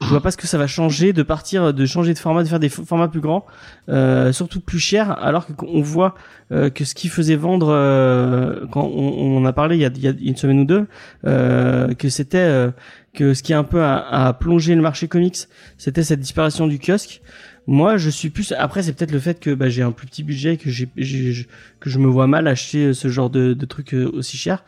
je 0.02 0.08
vois 0.08 0.22
pas 0.22 0.32
ce 0.32 0.38
que 0.38 0.46
ça 0.46 0.58
va 0.58 0.68
changer 0.68 1.14
de 1.14 1.24
partir 1.24 1.74
de 1.74 1.86
changer 1.86 2.14
de 2.14 2.20
format 2.20 2.44
de 2.44 2.48
faire 2.48 2.60
des 2.60 2.70
formats 2.70 3.08
plus 3.08 3.22
grands 3.22 3.46
euh, 3.90 4.34
surtout 4.34 4.60
plus 4.60 4.80
chers 4.80 5.12
alors 5.24 5.48
qu'on 5.48 5.82
voit 5.82 6.16
euh, 6.52 6.70
que 6.70 6.84
ce 6.84 6.96
qui 6.96 7.08
faisait 7.08 7.38
vendre 7.38 7.70
euh, 7.70 8.66
quand 8.72 8.86
on, 8.86 9.46
a 9.46 9.54
parlé 9.54 9.78
il 9.78 9.82
y 9.82 9.86
a, 9.86 9.90
y 9.96 10.08
a 10.08 10.14
une 10.22 10.36
semaine 10.36 10.60
ou 10.60 10.66
deux 10.66 10.86
euh, 11.26 11.94
que 11.94 12.10
c'était 12.10 12.38
euh, 12.38 12.72
que 13.14 13.34
ce 13.34 13.42
qui 13.42 13.54
a 13.54 13.58
un 13.58 13.64
peu 13.64 13.82
a, 13.82 14.28
a 14.28 14.34
plongé 14.34 14.76
le 14.76 14.82
marché 14.82 15.08
comics 15.08 15.48
c'était 15.78 16.04
cette 16.04 16.20
disparition 16.20 16.68
du 16.68 16.78
kiosque 16.78 17.22
moi 17.68 17.98
je 17.98 18.10
suis 18.10 18.30
plus 18.30 18.54
après 18.58 18.84
c'est 18.84 18.94
peut-être 18.94 19.12
le 19.12 19.20
fait 19.20 19.40
que 19.40 19.54
bah, 19.54 19.70
j'ai 19.70 19.82
un 19.84 19.92
plus 19.92 20.08
petit 20.08 20.24
budget 20.24 20.58
que 20.58 20.70
j'ai 20.70 20.88
j'ai- 20.98 21.32
je- 21.34 21.46
que 21.80 21.90
je 21.90 22.00
me 22.00 22.08
vois 22.08 22.28
mal 22.28 22.48
acheter 22.48 22.94
ce 22.94 23.08
genre 23.08 23.30
de, 23.30 23.54
de 23.54 23.66
trucs 23.66 23.94
euh, 23.94 24.10
aussi 24.14 24.38
cher 24.38 24.64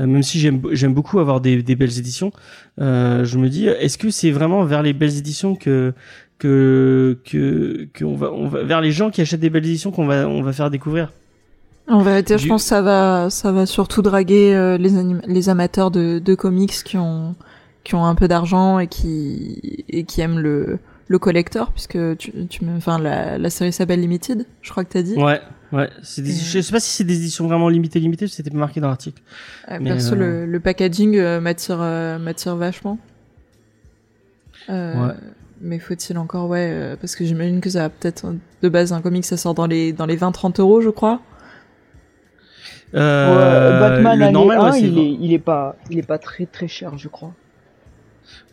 Euh, 0.00 0.06
même 0.06 0.22
si 0.22 0.38
j'aime 0.40 0.60
j'aime 0.72 0.94
beaucoup 0.94 1.18
avoir 1.20 1.40
des, 1.42 1.62
des 1.62 1.76
belles 1.76 1.98
éditions. 1.98 2.32
Euh, 2.80 3.26
je 3.26 3.36
me 3.38 3.48
dis 3.50 3.66
est-ce 3.68 3.98
que 3.98 4.08
c'est 4.10 4.30
vraiment 4.30 4.64
vers 4.64 4.82
les 4.82 4.94
belles 4.94 5.16
éditions 5.18 5.54
que 5.54 5.92
que 6.38 7.18
va 8.16 8.32
on 8.32 8.48
va 8.48 8.62
vers 8.64 8.80
les 8.80 8.90
gens 8.90 9.10
qui 9.10 9.20
achètent 9.20 9.40
des 9.40 9.50
belles 9.50 9.66
éditions 9.66 9.90
qu'on 9.90 10.06
va 10.06 10.26
on 10.28 10.42
va 10.42 10.52
faire 10.52 10.70
découvrir? 10.70 11.12
En 11.88 12.00
vérité, 12.00 12.38
je 12.38 12.46
pense 12.48 12.62
que 12.62 12.68
ça 12.68 12.80
va, 12.80 13.28
ça 13.28 13.50
va 13.52 13.66
surtout 13.66 14.02
draguer 14.02 14.54
euh, 14.54 14.78
les, 14.78 14.90
les 15.26 15.48
amateurs 15.48 15.90
de, 15.90 16.20
de 16.20 16.34
comics 16.34 16.72
qui 16.84 16.96
ont, 16.96 17.34
qui 17.84 17.94
ont 17.96 18.04
un 18.06 18.14
peu 18.14 18.28
d'argent 18.28 18.78
et 18.78 18.86
qui, 18.86 19.84
et 19.88 20.04
qui 20.04 20.20
aiment 20.20 20.38
le, 20.38 20.78
le 21.12 21.18
collector, 21.18 21.70
puisque 21.72 21.98
tu, 22.16 22.32
tu 22.48 22.64
me, 22.64 22.76
enfin, 22.76 22.98
la, 22.98 23.38
la 23.38 23.50
série 23.50 23.72
s'appelle 23.72 24.00
Limited, 24.00 24.46
je 24.62 24.70
crois 24.70 24.82
que 24.84 24.92
t'as 24.92 25.02
dit. 25.02 25.14
ouais 25.14 25.40
ouais 25.72 25.88
c'est 26.02 26.22
des, 26.22 26.30
Et- 26.30 26.44
je 26.44 26.60
sais 26.60 26.72
pas 26.72 26.80
si 26.80 26.90
c'est 26.90 27.04
des 27.04 27.16
éditions 27.16 27.46
vraiment 27.46 27.68
limitées 27.68 27.98
limitées 28.00 28.26
c'était 28.28 28.50
pas 28.50 28.58
marqué 28.58 28.80
dans 28.80 28.88
l'article 28.88 29.22
Euh, 29.70 29.78
Mais, 29.80 29.90
perso, 29.90 30.14
euh, 30.14 30.18
le, 30.18 30.46
le 30.46 30.60
packaging 30.60 31.16
euh, 31.18 31.40
m'attire, 31.40 31.78
euh, 31.80 32.18
m'attire 32.18 32.56
vachement. 32.56 32.98
Euh, 34.68 35.06
Ouais. 35.08 35.14
Mais 35.64 35.78
faut-il 35.78 36.18
encore, 36.18 36.48
ouais, 36.48 36.68
euh, 36.72 36.96
parce 37.00 37.14
que 37.14 37.24
j'imagine 37.24 37.60
que 37.60 37.70
ça 37.70 37.82
va 37.82 37.88
peut-être, 37.88 38.24
euh, 38.26 38.32
de 38.62 38.68
base, 38.68 38.92
un 38.92 39.00
comic, 39.00 39.24
ça 39.24 39.36
sort 39.36 39.54
dans 39.54 39.66
les, 39.68 39.92
dans 39.92 40.06
les 40.06 40.16
20-30 40.16 40.58
euros, 40.60 40.80
je 40.80 40.90
crois. 40.90 41.20
euh, 42.94 43.72
Ouais, 43.74 43.80
Batman 43.80 44.18
le 44.18 44.24
année 44.24 44.32
normal 44.32 44.58
1, 44.58 44.64
ouais, 44.64 44.72
c'est 44.72 44.80
il, 44.88 44.98
est, 44.98 45.12
il 45.20 45.32
est 45.32 45.38
pas, 45.38 45.76
il 45.90 45.98
est 46.00 46.06
pas 46.06 46.18
très 46.18 46.46
très 46.46 46.66
cher, 46.68 46.98
je 46.98 47.08
crois. 47.08 47.32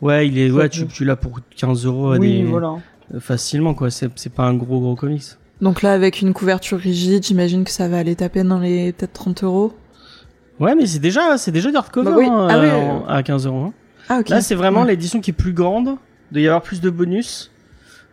Ouais 0.00 0.26
il 0.28 0.38
est 0.38 0.50
ouais 0.50 0.68
tu 0.68 0.86
tu 0.86 1.04
l'as 1.04 1.16
pour 1.16 1.40
15 1.56 1.86
euros 1.86 2.16
oui, 2.16 2.38
des 2.42 2.44
voilà. 2.44 2.74
euh, 3.14 3.20
facilement 3.20 3.74
quoi 3.74 3.90
c'est 3.90 4.08
c'est 4.16 4.32
pas 4.32 4.44
un 4.44 4.54
gros 4.54 4.80
gros 4.80 4.96
comics 4.96 5.24
Donc 5.60 5.82
là, 5.82 5.92
avec 5.92 6.22
une 6.22 6.32
couverture 6.32 6.78
rigide, 6.78 7.22
j'imagine 7.24 7.64
que 7.64 7.70
ça 7.70 7.86
va 7.88 7.98
aller 7.98 8.16
taper 8.16 8.42
dans 8.44 8.58
les 8.58 8.92
peut-être 8.92 9.12
30 9.12 9.44
euros. 9.44 9.72
ouais 10.58 10.74
mais 10.74 10.86
c'est 10.86 11.00
déjà 11.00 11.36
c'est 11.38 11.52
déjà 11.52 11.70
du 11.70 11.76
hardcover 11.76 12.10
Bah 12.10 12.16
oui. 12.18 12.26
hein, 12.26 12.46
Ah 12.50 12.58
oui, 12.60 12.66
euh, 12.66 12.70
euh. 12.72 13.08
à 13.08 13.22
15 13.22 13.46
euros 13.46 13.64
hein. 13.66 13.72
Ah, 14.12 14.18
ok. 14.20 14.28
Là, 14.28 14.40
c'est 14.40 14.56
vraiment 14.56 14.80
Ouais. 14.82 14.88
l'édition 14.88 15.20
qui 15.20 15.30
est 15.30 15.34
plus 15.34 15.52
grande. 15.52 15.90
Il 16.30 16.34
doit 16.34 16.42
y 16.42 16.46
avoir 16.48 16.62
plus 16.62 16.80
de 16.80 16.90
bonus. 16.90 17.52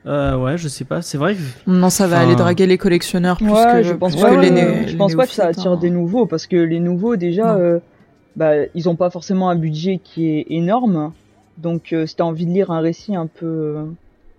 Euh, 0.05 0.37
ouais, 0.37 0.55
je 0.55 0.67
sais 0.67 0.85
pas. 0.85 1.01
C'est 1.01 1.17
vrai 1.17 1.33
que. 1.33 1.39
Non, 1.65 1.89
ça 1.89 2.05
va 2.05 2.17
Enfin, 2.17 2.25
aller 2.27 2.35
draguer 2.35 2.67
les 2.67 2.77
collectionneurs 2.77 3.37
plus 3.37 3.49
Ouais, 3.49 3.63
que, 3.81 3.83
je 3.83 3.93
pense 3.93 4.15
pas, 4.15 4.29
que 4.29 4.39
les, 4.39 4.49
ouais, 4.49 4.51
né- 4.51 4.83
je 4.85 4.91
les 4.91 4.95
pense 4.97 5.15
pas 5.15 5.25
que 5.25 5.33
ça 5.33 5.47
attire 5.47 5.71
hein. 5.71 5.77
des 5.77 5.89
nouveaux 5.89 6.27
parce 6.27 6.45
que 6.45 6.55
les 6.55 6.79
nouveaux 6.79 7.15
déjà, 7.15 7.55
euh, 7.55 7.79
bah, 8.35 8.51
ils 8.75 8.87
ont 8.87 8.95
pas 8.95 9.09
forcément 9.09 9.49
un 9.49 9.55
budget 9.55 9.99
qui 10.03 10.27
est 10.29 10.45
énorme. 10.51 11.13
Donc, 11.57 11.91
euh, 11.93 12.05
si 12.05 12.15
t'as 12.15 12.23
envie 12.23 12.45
de 12.45 12.51
lire 12.51 12.71
un 12.71 12.79
récit 12.81 13.15
un 13.15 13.27
peu 13.27 13.45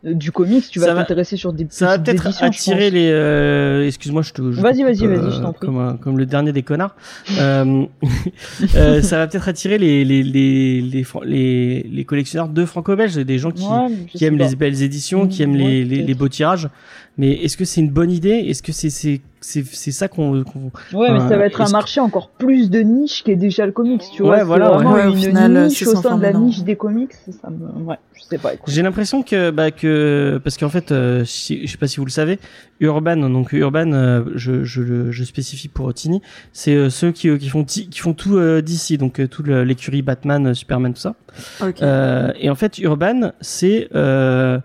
euh, 0.07 0.14
du 0.14 0.31
comics, 0.31 0.64
tu 0.70 0.78
vas 0.78 0.94
va- 0.94 1.00
t'intéresser 1.02 1.37
sur 1.37 1.52
des 1.52 1.66
Ça 1.70 1.87
va 1.87 1.98
peut-être 1.98 2.42
attirer 2.42 2.90
les. 2.90 3.11
euh, 3.11 3.85
Excuse-moi, 3.87 4.22
je 4.22 4.33
te. 4.33 4.40
Vas-y, 4.42 4.85
vas-y, 4.85 5.07
vas-y, 5.07 5.33
je 5.33 5.40
t'en 5.42 5.52
prie. 5.52 5.66
Comme, 5.66 5.98
comme 6.00 6.16
le 6.18 6.26
dernier 6.26 6.52
des 6.52 6.62
connards. 6.62 6.94
euh, 7.38 7.85
euh, 8.76 9.02
ça 9.02 9.18
va 9.18 9.26
peut-être 9.26 9.48
attirer 9.48 9.78
les 9.78 10.04
les 10.04 10.22
les 10.22 10.81
les, 10.81 11.02
fran- 11.04 11.22
les, 11.24 11.83
les 11.83 12.04
collectionneurs 12.04 12.48
de 12.48 12.64
franco-belges, 12.64 13.16
des 13.16 13.38
gens 13.38 13.50
qui 13.50 13.64
Ouais, 13.64 14.24
aiment 14.26 14.38
pas. 14.38 14.48
les 14.48 14.57
belles 14.57 14.83
éditions, 14.83 15.26
qui 15.26 15.42
Mm, 15.42 15.44
aiment 15.44 15.57
ouais, 15.57 15.85
les, 15.85 16.02
les, 16.02 16.14
beaux 16.14 16.28
tirages. 16.28 16.68
Mais 17.16 17.33
est-ce 17.33 17.57
que 17.57 17.64
c'est 17.64 17.81
une 17.81 17.90
bonne 17.90 18.12
idée? 18.12 18.31
Est-ce 18.48 18.62
que 18.62 18.70
c'est 18.72 18.90
c'est 18.90 19.20
c'est 19.40 19.64
c'est 19.64 19.92
ça 19.92 20.09
qu'on 20.09 20.42
qu'on- 20.44 20.70
Ouais, 20.98 21.12
mais 21.12 21.20
ça 21.20 21.37
va 21.37 21.46
être 21.46 21.61
un 21.61 21.68
marché 21.70 22.01
encore 22.01 22.31
plus 22.31 22.70
de 22.70 22.81
niche 22.81 23.22
qu'est 23.24 23.37
déjà 23.37 23.66
le 23.66 23.72
comics, 23.72 24.03
tu 24.14 24.22
Ouais, 24.22 24.29
vois. 24.29 24.38
c'est 24.38 24.44
voilà, 24.44 24.70
vraiment 24.70 24.92
ouais. 24.94 25.07
Au 25.07 25.11
une 25.14 25.16
final, 25.20 25.66
niche 25.68 25.87
au 25.87 25.94
sein 25.96 26.16
de 26.16 26.22
la 26.22 26.33
niche 26.33 26.62
des 26.62 26.77
comics. 26.77 27.12
Ça 27.40 27.51
me... 27.51 27.85
Ouais, 27.85 27.96
je 28.14 28.22
sais 28.22 28.38
pas. 28.38 28.55
écoute. 28.55 28.72
J'ai 28.72 28.83
l'impression 28.83 29.22
que 29.22 29.51
bah 29.51 29.70
que 29.70 30.40
parce 30.42 30.57
qu'en 30.57 30.68
fait 30.68 30.90
euh, 30.92 31.24
si, 31.24 31.66
je 31.66 31.70
sais 31.70 31.79
pas 31.79 31.87
si 31.87 31.98
vous 31.98 32.05
le 32.07 32.11
savez 32.11 32.38
Urban 32.81 33.16
donc 33.16 33.53
Urban 33.53 33.92
euh, 33.92 34.24
je 34.35 34.64
je 34.64 34.83
le 34.83 35.11
je 35.12 35.24
spécifie 35.24 35.68
pour 35.68 35.92
Tini 35.94 36.20
c'est 36.53 36.74
euh, 36.74 36.90
ceux 36.90 37.11
qui 37.12 37.29
euh, 37.29 37.37
qui 37.38 37.48
font 37.48 37.64
ti- 37.64 37.88
qui 37.88 37.98
font 38.01 38.14
tout 38.14 38.37
euh, 38.37 38.61
d'ici 38.62 38.98
donc 38.98 39.18
euh, 39.20 39.27
tout 39.27 39.42
l'écurie 39.42 40.03
Batman 40.03 40.55
Superman 40.55 40.94
tout 40.94 41.01
ça 41.01 41.14
Ok. 41.62 41.83
Euh, 41.83 42.33
et 42.38 42.51
en 42.51 42.55
fait 42.55 42.79
Urban 42.79 43.33
c'est 43.40 43.88
euh, 43.94 44.59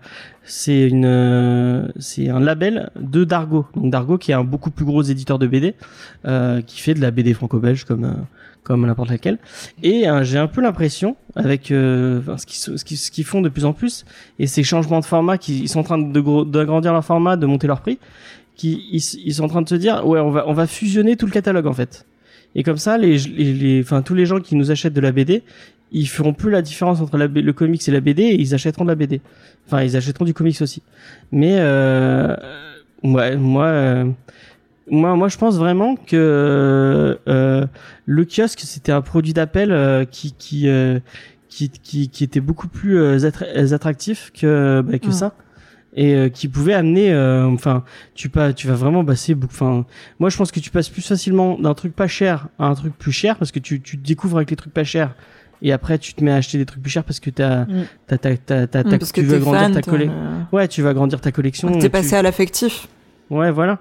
c'est 0.44 0.88
une 0.88 1.04
euh, 1.06 1.88
c'est 1.98 2.28
un 2.28 2.40
label 2.40 2.90
de 3.00 3.24
Dargo. 3.24 3.66
Donc 3.74 3.90
Dargo 3.90 4.18
qui 4.18 4.30
est 4.30 4.34
un 4.34 4.44
beaucoup 4.44 4.70
plus 4.70 4.84
gros 4.84 5.02
éditeur 5.02 5.38
de 5.38 5.46
BD 5.46 5.74
euh, 6.26 6.60
qui 6.62 6.80
fait 6.80 6.94
de 6.94 7.00
la 7.00 7.10
BD 7.10 7.34
franco-belge 7.34 7.84
comme 7.84 8.04
euh, 8.04 8.12
comme 8.62 8.86
n'importe 8.86 9.10
laquelle. 9.10 9.38
Et 9.82 10.08
euh, 10.08 10.22
j'ai 10.24 10.38
un 10.38 10.46
peu 10.46 10.60
l'impression 10.60 11.16
avec 11.34 11.70
euh, 11.70 12.20
ce 12.36 12.46
qu'ils 12.84 12.98
ce 12.98 13.10
qu'ils 13.10 13.24
font 13.24 13.40
de 13.40 13.48
plus 13.48 13.64
en 13.64 13.72
plus 13.72 14.04
et 14.38 14.46
ces 14.46 14.62
changements 14.62 15.00
de 15.00 15.04
format 15.04 15.38
qui 15.38 15.60
ils 15.60 15.68
sont 15.68 15.80
en 15.80 15.84
train 15.84 15.98
de 15.98 16.44
d'agrandir 16.44 16.92
leur 16.92 17.04
format 17.04 17.36
de 17.36 17.46
monter 17.46 17.66
leur 17.66 17.80
prix 17.80 17.98
qui 18.56 18.84
ils, 18.92 19.34
sont 19.34 19.44
en 19.44 19.48
train 19.48 19.62
de 19.62 19.68
se 19.68 19.74
dire 19.74 20.06
ouais 20.06 20.20
on 20.20 20.30
va 20.30 20.44
on 20.46 20.52
va 20.52 20.66
fusionner 20.66 21.16
tout 21.16 21.26
le 21.26 21.32
catalogue 21.32 21.66
en 21.66 21.72
fait. 21.72 22.06
Et 22.54 22.62
comme 22.62 22.76
ça 22.76 22.98
les 22.98 23.18
les- 23.18 23.80
enfin 23.82 24.02
tous 24.02 24.14
les 24.14 24.26
gens 24.26 24.38
qui 24.40 24.54
nous 24.54 24.70
achètent 24.70 24.92
de 24.94 25.00
la 25.00 25.10
BD 25.10 25.42
ils 25.94 26.06
feront 26.08 26.34
plus 26.34 26.50
la 26.50 26.60
différence 26.60 27.00
entre 27.00 27.16
la, 27.16 27.26
le 27.28 27.52
comics 27.52 27.88
et 27.88 27.92
la 27.92 28.00
BD 28.00 28.22
et 28.24 28.40
ils 28.40 28.52
achèteront 28.54 28.84
de 28.84 28.90
la 28.90 28.94
BD. 28.96 29.20
Enfin, 29.66 29.82
ils 29.82 29.96
achèteront 29.96 30.24
du 30.26 30.34
comics 30.34 30.60
aussi. 30.60 30.82
Mais 31.32 31.56
euh, 31.58 32.36
ouais, 33.02 33.36
moi, 33.36 33.66
euh, 33.66 34.04
moi, 34.90 35.16
moi, 35.16 35.28
je 35.28 35.38
pense 35.38 35.56
vraiment 35.56 35.96
que 35.96 37.18
euh, 37.28 37.66
le 38.06 38.24
kiosque 38.24 38.60
c'était 38.60 38.92
un 38.92 39.00
produit 39.00 39.32
d'appel 39.32 39.72
euh, 39.72 40.04
qui 40.04 40.32
qui, 40.36 40.68
euh, 40.68 40.98
qui 41.48 41.70
qui 41.70 42.08
qui 42.10 42.24
était 42.24 42.40
beaucoup 42.40 42.68
plus 42.68 42.98
euh, 42.98 43.18
attra- 43.18 43.72
attractif 43.74 44.30
que 44.38 44.82
bah, 44.86 44.98
que 44.98 45.08
Mm. 45.08 45.12
ça 45.12 45.34
et 45.96 46.12
euh, 46.14 46.28
qui 46.28 46.48
pouvait 46.48 46.74
amener 46.74 47.12
euh, 47.12 47.46
enfin 47.46 47.84
tu 48.16 48.28
pas 48.28 48.52
tu 48.52 48.66
vas 48.66 48.74
vraiment 48.74 49.04
passer 49.04 49.36
beaucoup 49.36 49.54
enfin 49.54 49.86
moi 50.18 50.28
je 50.28 50.36
pense 50.36 50.50
que 50.50 50.58
tu 50.58 50.70
passes 50.70 50.88
plus 50.88 51.06
facilement 51.06 51.56
d'un 51.58 51.72
truc 51.74 51.94
pas 51.94 52.08
cher 52.08 52.48
à 52.58 52.66
un 52.66 52.74
truc 52.74 52.98
plus 52.98 53.12
cher 53.12 53.36
parce 53.38 53.52
que 53.52 53.60
tu 53.60 53.80
tu 53.80 53.96
découvres 53.96 54.38
avec 54.38 54.50
les 54.50 54.56
trucs 54.56 54.74
pas 54.74 54.82
chers 54.82 55.14
et 55.64 55.72
après 55.72 55.98
tu 55.98 56.14
te 56.14 56.22
mets 56.22 56.30
à 56.30 56.36
acheter 56.36 56.58
des 56.58 56.66
trucs 56.66 56.80
plus 56.82 56.90
chers 56.92 57.02
parce 57.04 57.18
que 57.18 57.30
t'as 57.30 57.66
t'as 58.06 58.18
t'as 58.18 58.36
t'as, 58.36 58.66
t'as- 58.68 58.84
t'as- 58.84 58.98
parce 58.98 59.12
tu 59.12 59.22
que 59.22 59.26
veux 59.26 59.30
t'es 59.40 59.42
agrandir 59.48 59.60
fan, 59.62 59.72
ta 59.72 59.82
collection 59.82 60.14
le- 60.52 60.56
ouais 60.56 60.68
tu 60.68 60.82
vas 60.82 60.90
agrandir 60.90 61.20
ta 61.20 61.32
collection 61.32 61.72
T'es 61.72 61.78
tu- 61.80 61.90
passé 61.90 62.14
à 62.14 62.22
l'affectif. 62.22 62.86
Ouais, 63.30 63.50
voilà. 63.50 63.78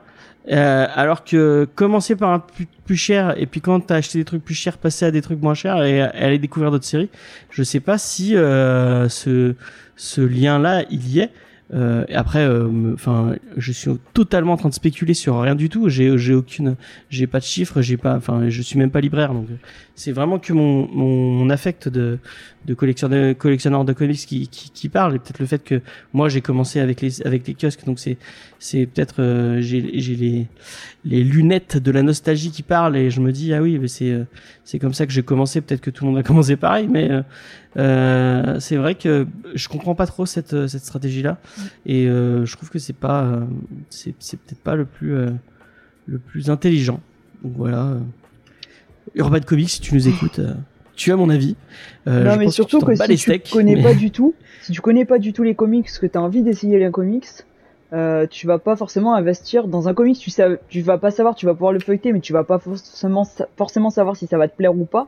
Euh, 0.52 0.88
alors 0.96 1.24
que 1.24 1.68
commencer 1.76 2.16
par 2.18 2.32
un 2.32 2.40
plus, 2.40 2.68
plus 2.86 2.98
cher 2.98 3.34
et 3.38 3.46
puis 3.46 3.62
quand 3.62 3.80
t'as 3.80 3.96
acheté 3.96 4.18
des 4.18 4.26
trucs 4.26 4.44
plus 4.44 4.56
chers, 4.56 4.78
passer 4.78 5.06
à 5.06 5.12
des 5.12 5.22
trucs 5.22 5.42
moins 5.42 5.54
chers 5.54 5.82
et, 5.84 5.98
et 6.00 6.02
aller 6.02 6.38
découvrir 6.40 6.70
d'autres 6.72 6.84
séries, 6.86 7.10
je 7.50 7.64
sais 7.64 7.80
pas 7.80 7.98
si 7.98 8.36
euh, 8.36 9.08
ce 9.10 9.56
ce 9.96 10.20
lien-là 10.22 10.84
il 10.90 11.08
y 11.10 11.20
est. 11.20 11.30
Euh, 11.74 12.04
après, 12.14 12.46
euh, 12.46 12.94
enfin, 12.94 13.36
je 13.58 13.72
suis 13.72 13.90
totalement 14.14 14.54
en 14.54 14.58
train 14.58 14.70
de 14.70 14.74
spéculer 14.76 15.14
sur 15.16 15.40
rien 15.40 15.56
du 15.56 15.70
tout. 15.70 15.88
J'ai 15.90 16.18
j'ai 16.20 16.34
aucune, 16.36 16.76
j'ai 17.10 17.26
pas 17.26 17.40
de 17.40 17.46
chiffres, 17.46 17.82
j'ai 17.82 17.98
pas, 17.98 18.16
enfin, 18.16 18.50
je 18.50 18.62
suis 18.62 18.78
même 18.78 18.92
pas 18.92 19.00
libraire, 19.02 19.34
donc 19.34 19.48
euh, 19.50 19.56
c'est 19.96 20.12
vraiment 20.12 20.40
que 20.40 20.54
mon 20.54 20.88
mon, 20.88 21.50
affect 21.50 21.88
de 21.88 22.18
de 22.66 22.74
collectionneur 22.74 23.38
collectionneur 23.38 23.86
de 23.86 23.94
comics 23.94 24.18
qui 24.18 24.48
qui, 24.48 24.72
qui 24.72 24.90
parle. 24.90 25.16
Et 25.16 25.20
peut-être 25.20 25.40
le 25.40 25.46
fait 25.46 25.64
que 25.64 25.82
moi 26.14 26.30
j'ai 26.30 26.42
commencé 26.42 26.80
avec 26.80 27.02
les 27.02 27.22
avec 27.26 27.48
les 27.48 27.54
kiosques, 27.54 27.86
donc 27.86 28.00
c'est 28.00 28.18
c'est 28.58 28.88
peut-être 28.88 29.22
euh, 29.22 29.62
j'ai 29.62 30.00
j'ai 30.00 30.16
les 30.16 30.48
les 31.06 31.24
lunettes 31.24 31.78
de 31.78 31.92
la 31.92 32.02
nostalgie 32.02 32.50
qui 32.50 32.64
parlent 32.64 32.98
et 32.98 33.12
je 33.12 33.22
me 33.22 33.32
dis 33.32 33.54
ah 33.54 33.62
oui 33.62 33.78
mais 33.78 33.88
c'est 33.88 34.10
euh, 34.12 34.24
c'est 34.64 34.80
comme 34.80 34.94
ça 34.94 35.06
que 35.06 35.12
j'ai 35.12 35.24
commencé. 35.24 35.62
Peut-être 35.62 35.82
que 35.82 35.92
tout 35.92 36.06
le 36.06 36.12
monde 36.12 36.18
va 36.18 36.24
commencer 36.28 36.56
pareil 36.56 36.88
mais 36.90 37.12
euh, 37.12 37.22
euh, 37.78 38.60
c'est 38.60 38.78
vrai 38.78 38.96
que 38.96 39.28
je 39.54 39.68
comprends 39.68 39.96
pas 39.96 40.08
trop 40.08 40.26
cette 40.26 40.54
euh, 40.54 40.68
cette 40.68 40.84
stratégie 40.84 41.22
là 41.22 41.38
et 41.86 42.06
je 42.06 42.56
trouve 42.56 42.70
que 42.70 42.80
c'est 42.80 42.94
pas 42.94 43.42
c'est 43.90 44.16
c'est 44.20 44.40
peut-être 44.40 44.62
pas 44.62 44.76
le 44.76 44.86
plus 44.86 45.16
le 46.08 46.18
plus 46.18 46.50
intelligent. 46.50 47.00
Donc 47.44 47.54
voilà. 47.56 47.98
Urban 49.16 49.40
Comics 49.42 49.70
si 49.70 49.82
tu 49.82 49.94
nous 49.94 50.08
écoutes 50.08 50.40
euh, 50.40 50.54
tu 50.96 51.12
as 51.12 51.16
mon 51.16 51.30
avis 51.30 51.56
Euh, 52.08 52.24
non, 52.24 52.36
mais 52.38 52.50
surtout 52.50 52.80
que, 52.82 52.96
si 52.96 53.16
tu 53.18 53.40
connais 53.52 53.76
mais- 53.76 53.84
pas 53.84 53.94
du 53.94 54.12
tout, 54.12 54.36
si 54.62 54.72
tu 54.72 54.82
connais 54.82 55.06
pas 55.06 55.18
du 55.20 55.34
tout 55.34 55.44
les 55.44 55.56
comics, 55.56 55.90
que 55.90 56.06
tu 56.06 56.18
as 56.18 56.22
envie 56.22 56.44
d'essayer 56.44 56.78
les 56.80 56.92
comics, 56.92 57.28
euh, 57.94 58.28
tu 58.30 58.48
vas 58.48 58.60
pas 58.60 58.76
forcément 58.76 59.16
investir 59.16 59.68
dans 59.68 59.88
un 59.88 59.94
comics. 59.94 60.18
Tu 60.18 60.30
sais, 60.30 60.60
tu 60.68 60.82
vas 60.82 60.98
pas 60.98 61.12
savoir, 61.12 61.36
tu 61.36 61.46
vas 61.46 61.54
pouvoir 61.54 61.72
le 61.74 61.80
feuilleter, 61.80 62.12
mais 62.14 62.20
tu 62.20 62.34
vas 62.34 62.44
pas 62.44 62.60
forcément 62.60 63.26
forcément 63.58 63.90
savoir 63.90 64.16
si 64.16 64.28
ça 64.28 64.38
va 64.38 64.48
te 64.48 64.56
plaire 64.56 64.76
ou 64.76 64.86
pas. 64.86 65.08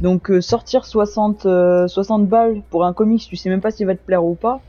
Donc 0.00 0.30
euh, 0.30 0.40
sortir 0.40 0.84
60 0.84 1.46
euh, 1.46 1.88
60 1.88 2.26
balles 2.28 2.62
pour 2.70 2.84
un 2.84 2.92
comics, 2.92 3.22
tu 3.28 3.36
sais 3.36 3.50
même 3.50 3.60
pas 3.60 3.70
s'il 3.70 3.86
va 3.86 3.94
te 3.94 4.04
plaire 4.04 4.24
ou 4.24 4.34
pas. 4.34 4.60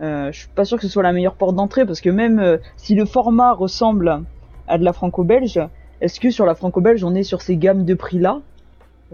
Je 0.00 0.30
suis 0.32 0.48
pas 0.48 0.64
sûr 0.66 0.76
que 0.76 0.82
ce 0.82 0.88
soit 0.90 1.02
la 1.02 1.12
meilleure 1.12 1.36
porte 1.36 1.54
d'entrée 1.56 1.86
parce 1.86 2.02
que 2.02 2.10
même 2.10 2.58
si 2.76 2.94
le 2.94 3.06
format 3.06 3.52
ressemble 3.52 4.22
à 4.68 4.76
de 4.76 4.84
la 4.84 4.92
franco-belge, 4.92 5.58
est-ce 6.00 6.20
que 6.20 6.30
sur 6.30 6.46
la 6.46 6.54
franco-belge 6.54 7.02
on 7.04 7.14
est 7.14 7.22
sur 7.22 7.42
ces 7.42 7.56
gammes 7.56 7.84
de 7.84 7.94
prix 7.94 8.18
là 8.18 8.40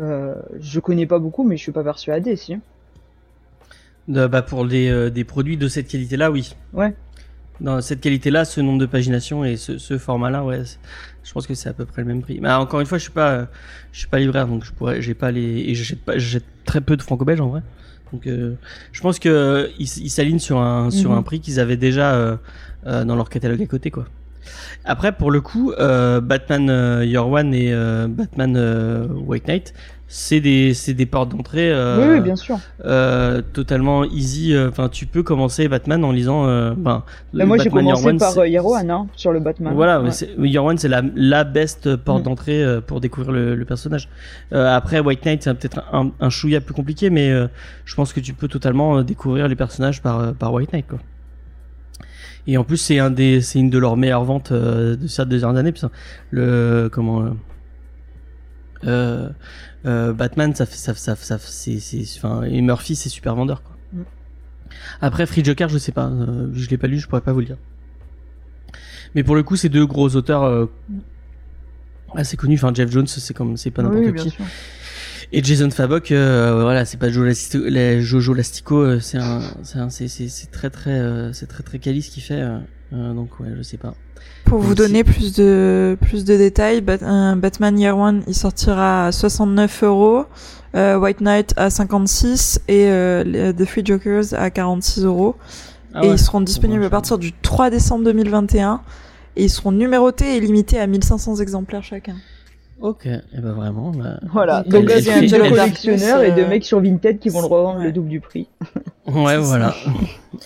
euh, 0.01 0.35
Je 0.61 0.81
connais 0.81 1.07
pas 1.07 1.19
beaucoup, 1.19 1.45
mais 1.45 1.57
je 1.57 1.63
suis 1.63 1.73
pas 1.73 1.85
persuadé 1.85 2.37
si. 2.37 2.57
Euh, 4.11 4.29
bah 4.29 4.43
pour 4.43 4.67
des, 4.67 4.89
euh, 4.89 5.11
des 5.11 5.25
produits 5.25 5.57
de 5.57 5.69
cette 5.69 5.87
qualité-là, 5.89 6.31
oui. 6.31 6.55
Ouais. 6.73 6.95
Dans 7.61 7.81
cette 7.81 8.01
qualité-là, 8.01 8.45
ce 8.45 8.61
nombre 8.61 8.81
de 8.81 8.87
pagination 8.87 9.45
et 9.45 9.57
ce, 9.57 9.79
ce 9.79 9.97
format-là, 9.99 10.45
ouais, 10.45 10.63
je 11.23 11.33
pense 11.33 11.47
que 11.47 11.55
c'est 11.55 11.69
à 11.69 11.73
peu 11.73 11.85
près 11.85 12.03
le 12.03 12.09
même 12.09 12.21
prix. 12.23 12.41
Mais 12.41 12.51
encore 12.51 12.81
une 12.81 12.87
fois, 12.87 12.99
je 12.99 13.05
suis 13.05 13.13
pas, 13.13 13.31
euh, 13.31 13.45
je 13.93 14.01
suis 14.01 14.09
pas 14.09 14.19
libraire, 14.19 14.49
donc 14.49 14.65
je 14.65 14.73
pourrais, 14.73 15.01
j'ai 15.01 15.15
pas 15.15 15.31
les, 15.31 15.61
et 15.69 15.75
j'achète 15.77 16.01
pas, 16.01 16.19
j'achète 16.19 16.45
très 16.65 16.81
peu 16.81 16.97
de 16.97 17.03
franco-belge 17.03 17.41
en 17.41 17.49
vrai. 17.49 17.63
Donc, 18.13 18.27
euh, 18.27 18.57
je 18.91 19.01
pense 19.01 19.19
que 19.21 19.71
ils 19.79 19.87
s'alignent 20.11 20.41
sur 20.41 20.59
un, 20.59 20.91
sur 20.91 21.13
Mhm. 21.13 21.19
un 21.19 21.23
prix 21.23 21.41
qu'ils 21.41 21.61
avaient 21.61 21.77
déjà 21.77 22.39
dans 22.85 23.15
leur 23.17 23.31
catalogue 23.31 23.63
à 23.63 23.67
côté, 23.67 23.91
quoi. 23.93 24.07
Après, 24.85 25.13
pour 25.13 25.31
le 25.31 25.41
coup, 25.41 25.73
euh, 25.79 26.21
Batman 26.21 26.69
euh, 26.71 27.05
Year 27.05 27.29
One 27.29 27.55
et 27.55 27.73
euh, 27.73 28.09
Batman 28.09 28.55
euh, 28.57 29.07
White 29.09 29.47
Knight, 29.49 29.75
c'est 30.09 30.41
des, 30.41 30.73
des 30.89 31.07
portes 31.07 31.31
d'entrée. 31.31 31.73
Oui, 31.73 32.05
oui, 32.15 32.21
bien 32.21 32.37
sûr. 32.37 32.59
totalement 33.55 34.05
easy. 34.05 34.55
Enfin, 34.69 34.89
tu 34.91 35.07
peux 35.07 35.23
commencer 35.23 35.69
Batman 35.69 36.05
en 36.05 36.13
lisant. 36.13 36.45
ben, 36.75 37.03
Bah, 37.33 37.47
moi, 37.47 37.57
j'ai 37.57 37.71
commencé 37.71 38.07
One, 38.07 38.19
par 38.19 38.45
Year 38.47 38.65
One, 38.67 38.91
hein, 38.91 39.07
sur 39.17 39.33
le 39.33 39.41
Batman. 39.41 39.73
Voilà, 39.75 40.03
Ouais. 40.03 40.59
One, 40.59 40.77
c'est 40.77 40.89
la, 40.89 41.03
la 41.15 41.45
best 41.45 41.97
porte 41.97 42.21
Mm. 42.21 42.25
d'entrée 42.25 42.65
pour 42.87 43.01
découvrir 43.01 43.33
le, 43.33 43.55
le 43.55 43.65
personnage. 43.65 44.09
Après, 44.53 45.01
White 45.01 45.25
Knight, 45.25 45.43
c'est 45.45 45.55
peut-être 45.55 45.83
un, 45.93 46.11
un 46.21 46.29
chouïa 46.31 46.61
plus 46.61 46.75
compliqué, 46.75 47.09
mais 47.09 47.33
je 47.87 47.95
pense 47.95 48.13
que 48.13 48.21
tu 48.21 48.35
peux 48.35 48.49
totalement 48.49 49.03
découvrir 49.03 49.49
les 49.49 49.57
personnages 49.57 50.03
par, 50.03 50.35
par 50.35 50.53
White 50.53 50.75
Knight, 50.75 50.87
quoi. 50.89 50.99
Et 52.47 52.57
en 52.57 52.65
plus, 52.65 52.77
c'est 52.77 52.99
un 52.99 53.11
des, 53.11 53.41
c'est 53.41 53.59
une 53.61 53.71
de 53.71 53.79
leurs 53.79 53.97
meilleures 53.97 54.25
ventes 54.25 54.53
euh, 54.53 54.97
de 54.97 55.07
ces 55.07 55.25
dernières 55.27 55.57
années. 55.57 55.73
puisque 55.73 55.89
le 56.31 56.89
comment 56.93 57.23
euh, 57.23 57.31
euh, 58.85 59.29
euh, 59.87 60.13
Batman, 60.13 60.55
ça 60.55 60.67
ça, 60.67 60.95
ça, 60.95 61.17
ça, 61.17 61.39
c'est, 61.39 61.79
c'est, 61.81 62.05
enfin, 62.17 62.43
et 62.43 62.61
Murphy, 62.61 62.97
c'est 62.97 63.09
super 63.09 63.35
vendeur, 63.35 63.63
quoi. 63.63 63.77
Mm. 63.93 64.03
Après, 65.01 65.27
Free 65.27 65.45
Joker, 65.45 65.69
je 65.69 65.79
sais 65.79 65.93
pas, 65.93 66.11
je 66.53 66.69
l'ai 66.69 66.79
pas 66.79 66.87
lu, 66.87 66.99
je 66.99 67.07
pourrais 67.07 67.21
pas 67.21 67.33
vous 67.33 67.41
le 67.41 67.47
dire. 67.47 67.59
Mais 69.15 69.23
pour 69.23 69.35
le 69.37 69.43
coup, 69.43 69.57
c'est 69.57 69.69
deux 69.69 69.87
gros 69.87 70.15
auteurs 70.17 70.45
euh, 70.45 70.67
assez 72.15 72.37
connus. 72.37 72.55
Enfin, 72.55 72.73
Jeff 72.75 72.91
Jones, 72.91 73.07
c'est 73.07 73.35
comme, 73.35 73.57
c'est 73.57 73.71
pas 73.71 73.83
n'importe 73.83 74.05
Oui, 74.05 74.15
qui. 74.15 74.31
sûr. 74.31 74.45
Et 75.35 75.43
Jason 75.43 75.71
Fabok, 75.71 76.13
euh, 76.13 76.61
voilà, 76.63 76.85
c'est 76.85 76.99
pas 76.99 77.09
Lastico, 77.09 77.65
les 77.65 78.03
Jojo 78.03 78.35
Lastico, 78.35 78.77
euh, 78.77 79.01
c'est 79.01 79.17
un, 79.17 79.41
c'est 79.63 79.79
un, 79.79 79.89
c'est, 79.89 80.07
c'est, 80.07 80.29
c'est 80.29 80.51
très 80.51 80.69
très, 80.69 80.91
euh, 80.91 81.33
c'est 81.33 81.47
très 81.47 81.63
très 81.63 81.79
quali 81.79 82.03
ce 82.03 82.11
qu'il 82.11 82.23
fait. 82.23 82.35
euh, 82.41 82.59
euh, 82.93 83.15
donc 83.15 83.41
ouais, 83.41 83.49
je 83.57 83.63
sais 83.63 83.79
pas. 83.79 83.95
Pour 84.45 84.59
vous 84.61 84.75
donner 84.75 85.05
plus 85.05 85.35
de 85.35 85.97
plus 86.03 86.27
de 86.27 86.37
détails, 86.37 86.83
Batman 86.83 87.79
Year 87.79 87.97
One, 87.97 88.23
il 88.29 88.35
sortira 88.35 89.07
à 89.07 89.13
69 89.13 89.85
euros, 89.85 90.27
White 90.75 91.23
Knight 91.23 91.55
à 91.57 91.71
56 91.71 92.61
et 92.69 92.85
The 93.57 93.65
Free 93.65 93.87
Jokers 93.87 94.35
à 94.35 94.51
46 94.51 95.05
euros. 95.05 95.37
Ah 95.95 96.05
et 96.05 96.09
ouais. 96.09 96.15
ils 96.15 96.19
seront 96.19 96.41
disponibles 96.43 96.85
à 96.85 96.91
partir 96.91 97.19
du 97.19 97.33
3 97.33 97.71
décembre 97.71 98.05
2021 98.05 98.83
et 99.37 99.45
ils 99.45 99.51
seront 99.51 99.73
numérotés 99.73 100.37
et 100.37 100.41
limités 100.41 100.79
à 100.79 100.87
1500 100.87 101.37
exemplaires 101.37 101.83
chacun. 101.83 102.17
Ok, 102.83 103.07
et 103.07 103.21
ben 103.41 103.53
vraiment. 103.53 103.93
bah, 103.93 104.19
Voilà. 104.33 104.63
Donc, 104.67 104.91
elle 104.91 105.03
c'est 105.03 105.13
un 105.13 105.21
fait- 105.29 105.49
collectionneurs 105.49 106.23
et 106.23 106.33
de 106.33 106.41
euh, 106.43 106.49
mecs 106.49 106.65
sur 106.65 106.81
Vinted 106.81 107.19
qui 107.21 107.29
vont 107.29 107.41
le 107.41 107.47
revendre 107.47 107.79
ouais. 107.79 107.85
le 107.85 107.93
double 107.93 108.09
du 108.09 108.21
prix. 108.21 108.49
Ouais, 109.07 109.37
voilà. 109.37 109.75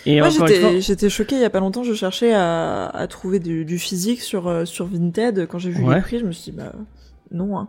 Et 0.06 0.18
Moi 0.18 0.30
fois, 0.30 0.46
j'étais 0.80 1.10
choquée 1.10 1.36
il 1.36 1.42
y 1.42 1.44
a 1.44 1.50
pas 1.50 1.60
longtemps, 1.60 1.84
je 1.84 1.92
cherchais 1.92 2.32
à, 2.32 2.86
à 2.86 3.06
trouver 3.06 3.38
du, 3.38 3.66
du 3.66 3.78
physique 3.78 4.22
sur 4.22 4.48
euh, 4.48 4.64
sur 4.64 4.86
Vinted 4.86 5.46
quand 5.46 5.58
j'ai 5.58 5.68
vu 5.70 5.84
Ouais. 5.84 5.96
les 5.96 6.00
prix, 6.00 6.18
je 6.18 6.24
me 6.24 6.32
suis 6.32 6.52
dit 6.52 6.56
bah 6.56 6.72
non. 7.32 7.58
Hein. 7.58 7.68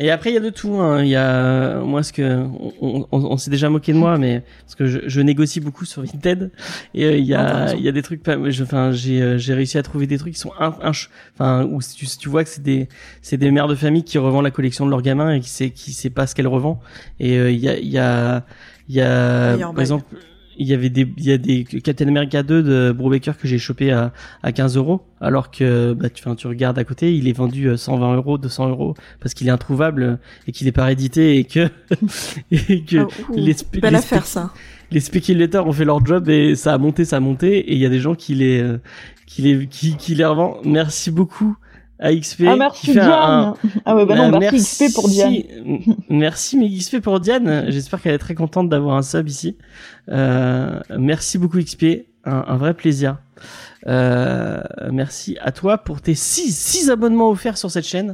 Et 0.00 0.10
après, 0.10 0.30
il 0.30 0.34
y 0.34 0.36
a 0.36 0.40
de 0.40 0.50
tout. 0.50 0.74
Hein. 0.74 1.02
Il 1.02 1.08
y 1.08 1.16
a 1.16 1.78
moi 1.80 2.02
ce 2.02 2.12
que 2.12 2.44
on, 2.80 3.06
on, 3.12 3.18
on 3.32 3.36
s'est 3.36 3.50
déjà 3.50 3.70
moqué 3.70 3.92
de 3.92 3.98
moi, 3.98 4.18
mais 4.18 4.42
parce 4.64 4.74
que 4.74 4.86
je, 4.86 4.98
je 5.06 5.20
négocie 5.20 5.60
beaucoup 5.60 5.84
sur 5.84 6.02
Vinted 6.02 6.50
et 6.94 7.04
euh, 7.04 7.16
il 7.16 7.24
y 7.24 7.34
Ah, 7.34 7.44
t'as 7.44 7.50
a 7.58 7.64
raison. 7.64 7.76
il 7.78 7.84
y 7.84 7.88
a 7.88 7.92
des 7.92 8.02
trucs. 8.02 8.22
pas- 8.22 8.36
Enfin, 8.62 8.90
j'ai 8.92 9.22
euh, 9.22 9.38
j'ai 9.38 9.54
réussi 9.54 9.78
à 9.78 9.82
trouver 9.82 10.06
des 10.06 10.18
trucs 10.18 10.34
qui 10.34 10.40
sont 10.40 10.52
un, 10.58 10.74
enfin 11.34 11.64
où 11.64 11.80
tu, 11.82 12.06
tu 12.06 12.28
vois 12.28 12.44
que 12.44 12.50
c'est 12.50 12.62
des 12.62 12.88
c'est 13.22 13.36
des 13.36 13.50
mères 13.50 13.68
de 13.68 13.74
famille 13.74 14.04
qui 14.04 14.18
revendent 14.18 14.44
la 14.44 14.50
collection 14.50 14.84
de 14.84 14.90
leur 14.90 15.02
gamin 15.02 15.32
et 15.32 15.40
qui 15.40 15.48
sait 15.50 15.70
qui 15.70 15.92
sait 15.92 16.10
pas 16.10 16.26
ce 16.26 16.34
qu'elle 16.34 16.48
revend. 16.48 16.80
Et 17.20 17.38
euh, 17.38 17.50
il 17.50 17.58
y 17.60 17.68
a 17.68 17.76
il 17.78 17.88
y 17.88 17.98
a 17.98 18.44
il 18.88 18.94
y 18.96 19.00
a 19.00 19.52
Meilleur 19.52 19.68
par 19.68 19.74
bail. 19.74 19.82
exemple 19.82 20.16
il 20.58 20.66
y 20.66 20.74
avait 20.74 20.90
des 20.90 21.06
il 21.16 21.24
y 21.24 21.32
a 21.32 21.38
des 21.38 21.64
Captain 21.64 22.08
America 22.08 22.42
2 22.42 22.62
de 22.62 22.92
Brubaker 22.92 23.36
que 23.38 23.46
j'ai 23.48 23.58
chopé 23.58 23.92
à 23.92 24.12
à 24.42 24.52
15 24.52 24.76
euros 24.76 25.02
alors 25.20 25.50
que 25.50 25.94
bah 25.94 26.10
tu 26.10 26.22
tu 26.36 26.46
regardes 26.46 26.78
à 26.78 26.84
côté 26.84 27.16
il 27.16 27.28
est 27.28 27.32
vendu 27.32 27.68
euh, 27.68 27.76
120 27.76 28.16
euros 28.16 28.38
200 28.38 28.68
euros 28.68 28.94
parce 29.20 29.34
qu'il 29.34 29.46
est 29.48 29.52
introuvable 29.52 30.02
euh, 30.02 30.16
et 30.46 30.52
qu'il 30.52 30.66
est 30.66 30.72
pas 30.72 30.84
réédité 30.84 31.38
et 31.38 31.44
que 31.44 31.68
et 32.50 32.84
que 32.84 32.98
Ah, 32.98 33.06
ouh, 33.30 33.36
les, 33.36 33.54
affaire 33.94 34.26
ça. 34.26 34.52
les 34.90 35.00
spéculateurs 35.00 35.66
ont 35.66 35.72
fait 35.72 35.84
leur 35.84 36.04
job 36.04 36.28
et 36.28 36.54
ça 36.56 36.74
a 36.74 36.78
monté 36.78 37.04
ça 37.04 37.16
a 37.16 37.20
monté 37.20 37.58
et 37.58 37.72
il 37.74 37.78
y 37.78 37.86
a 37.86 37.90
des 37.90 38.00
gens 38.00 38.14
qui 38.14 38.34
les 38.34 38.60
euh, 38.60 38.78
qui 39.26 39.42
les 39.42 39.66
qui, 39.66 39.96
qui 39.96 40.14
les 40.14 40.24
revendent 40.24 40.58
merci 40.64 41.10
beaucoup 41.10 41.56
à 42.00 42.14
XP 42.14 42.44
Ah, 42.46 42.52
qui 42.52 42.58
merci 42.58 42.86
fait 42.86 42.92
Diane. 42.92 43.10
un, 43.10 43.54
Ah 43.84 43.96
ouais, 43.96 44.06
bah 44.06 44.14
non, 44.16 44.30
bah, 44.30 44.38
merci, 44.38 44.86
XP 44.86 44.94
pour 44.94 45.08
Diane. 45.08 45.34
Merci 46.08 46.56
mais 46.56 46.68
XP 46.68 47.00
pour 47.00 47.18
Diane. 47.20 47.64
J'espère 47.68 48.00
qu'elle 48.00 48.14
est 48.14 48.18
très 48.18 48.34
contente 48.34 48.68
d'avoir 48.68 48.96
un 48.96 49.02
sub 49.02 49.28
ici. 49.28 49.56
Euh, 50.08 50.80
merci 50.96 51.38
beaucoup 51.38 51.58
XP, 51.60 52.06
un, 52.24 52.44
un 52.46 52.56
vrai 52.56 52.74
plaisir. 52.74 53.18
Euh, 53.86 54.60
merci 54.92 55.36
à 55.40 55.52
toi 55.52 55.78
pour 55.78 56.00
tes 56.00 56.14
6 56.14 56.54
six 56.54 56.90
abonnements 56.90 57.30
offerts 57.30 57.58
sur 57.58 57.70
cette 57.70 57.86
chaîne. 57.86 58.12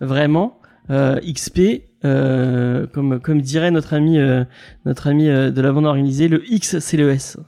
Vraiment, 0.00 0.58
euh, 0.90 1.18
XP, 1.20 1.82
euh, 2.04 2.86
comme 2.92 3.18
comme 3.20 3.40
dirait 3.40 3.70
notre 3.70 3.94
ami 3.94 4.18
euh, 4.18 4.44
notre 4.84 5.08
ami 5.08 5.28
euh, 5.28 5.50
de 5.50 5.60
la 5.62 5.72
bande 5.72 5.86
organisée, 5.86 6.28
le 6.28 6.42
X 6.52 6.78
c'est 6.78 6.96
le 6.98 7.10
S. 7.10 7.38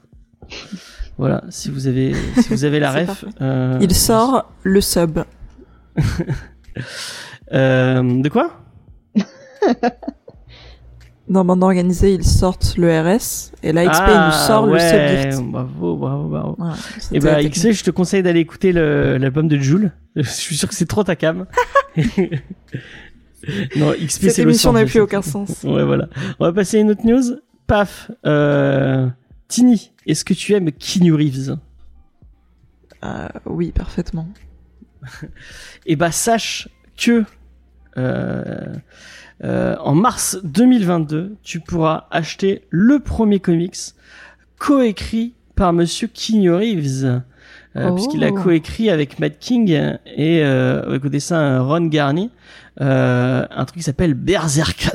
Voilà, 1.17 1.43
si 1.49 1.69
vous 1.69 1.87
avez 1.87 2.13
si 2.37 2.49
vous 2.49 2.63
avez 2.65 2.79
la 2.79 2.91
ref. 2.93 3.25
euh, 3.41 3.77
Il 3.81 3.93
sort 3.93 4.51
le 4.63 4.81
sub. 4.81 5.19
euh, 7.53 8.21
de 8.21 8.29
quoi? 8.29 8.51
Dans 11.27 11.45
bande 11.45 11.61
organisée, 11.63 12.13
ils 12.15 12.23
sortent 12.25 12.75
le 12.77 12.87
RS 12.89 13.51
et 13.61 13.71
là 13.71 13.85
XP 13.85 14.01
il 14.07 14.25
nous 14.25 14.31
sort 14.47 14.65
le 14.65 14.73
Ah, 14.73 14.75
ouais, 14.77 15.21
sub 15.21 15.31
gift. 15.31 15.43
Bravo, 15.51 15.95
bravo, 15.95 16.27
bravo. 16.27 16.55
Voilà, 16.57 16.75
Et 17.11 17.19
bah, 17.19 17.35
technique. 17.35 17.73
je 17.73 17.83
te 17.83 17.91
conseille 17.91 18.23
d'aller 18.23 18.39
écouter 18.39 18.71
le- 18.71 19.17
l'album 19.17 19.47
de 19.47 19.57
Jules. 19.57 19.91
Je 20.15 20.23
suis 20.23 20.57
sûr 20.57 20.67
que 20.67 20.73
c'est 20.73 20.87
trop 20.87 21.03
ta 21.03 21.15
cam. 21.15 21.45
non, 23.75 23.91
XP, 23.93 24.21
Cette 24.29 24.37
le 24.37 24.43
émission 24.43 24.73
n'a 24.73 24.85
plus 24.85 24.99
aucun 25.01 25.21
sens. 25.21 25.63
Ouais, 25.63 25.83
voilà. 25.83 26.07
On 26.39 26.45
va 26.45 26.51
passer 26.53 26.77
à 26.77 26.81
une 26.81 26.89
autre 26.91 27.05
news. 27.05 27.37
Paf. 27.67 28.09
Euh, 28.25 29.07
Tini, 29.47 29.91
est-ce 30.07 30.25
que 30.25 30.33
tu 30.33 30.53
aimes 30.53 30.71
Keanu 30.71 31.13
Reeves? 31.13 31.57
Euh, 33.03 33.27
oui, 33.45 33.71
parfaitement. 33.71 34.27
Eh 35.85 35.95
bah, 35.95 36.11
sache 36.11 36.69
que 36.97 37.23
euh, 37.97 38.73
euh, 39.43 39.75
en 39.79 39.95
mars 39.95 40.37
2022, 40.43 41.35
tu 41.43 41.59
pourras 41.59 42.07
acheter 42.11 42.63
le 42.69 42.99
premier 42.99 43.39
comics 43.39 43.77
coécrit 44.57 45.33
par 45.55 45.73
Monsieur 45.73 46.07
Keanu 46.07 46.51
Reeves. 46.53 47.21
Euh, 47.75 47.89
Oh. 47.89 47.93
puisqu'il 47.93 48.23
a 48.23 48.31
coécrit 48.31 48.89
avec 48.89 49.19
Matt 49.19 49.37
King 49.37 49.69
et 49.69 50.43
euh, 50.43 50.81
avec 50.87 51.05
au 51.05 51.09
dessin 51.09 51.59
Ron 51.61 51.85
Garney 51.85 52.31
euh, 52.81 53.45
un 53.49 53.65
truc 53.65 53.77
qui 53.77 53.83
s'appelle 53.83 54.15
Berserk 54.15 54.91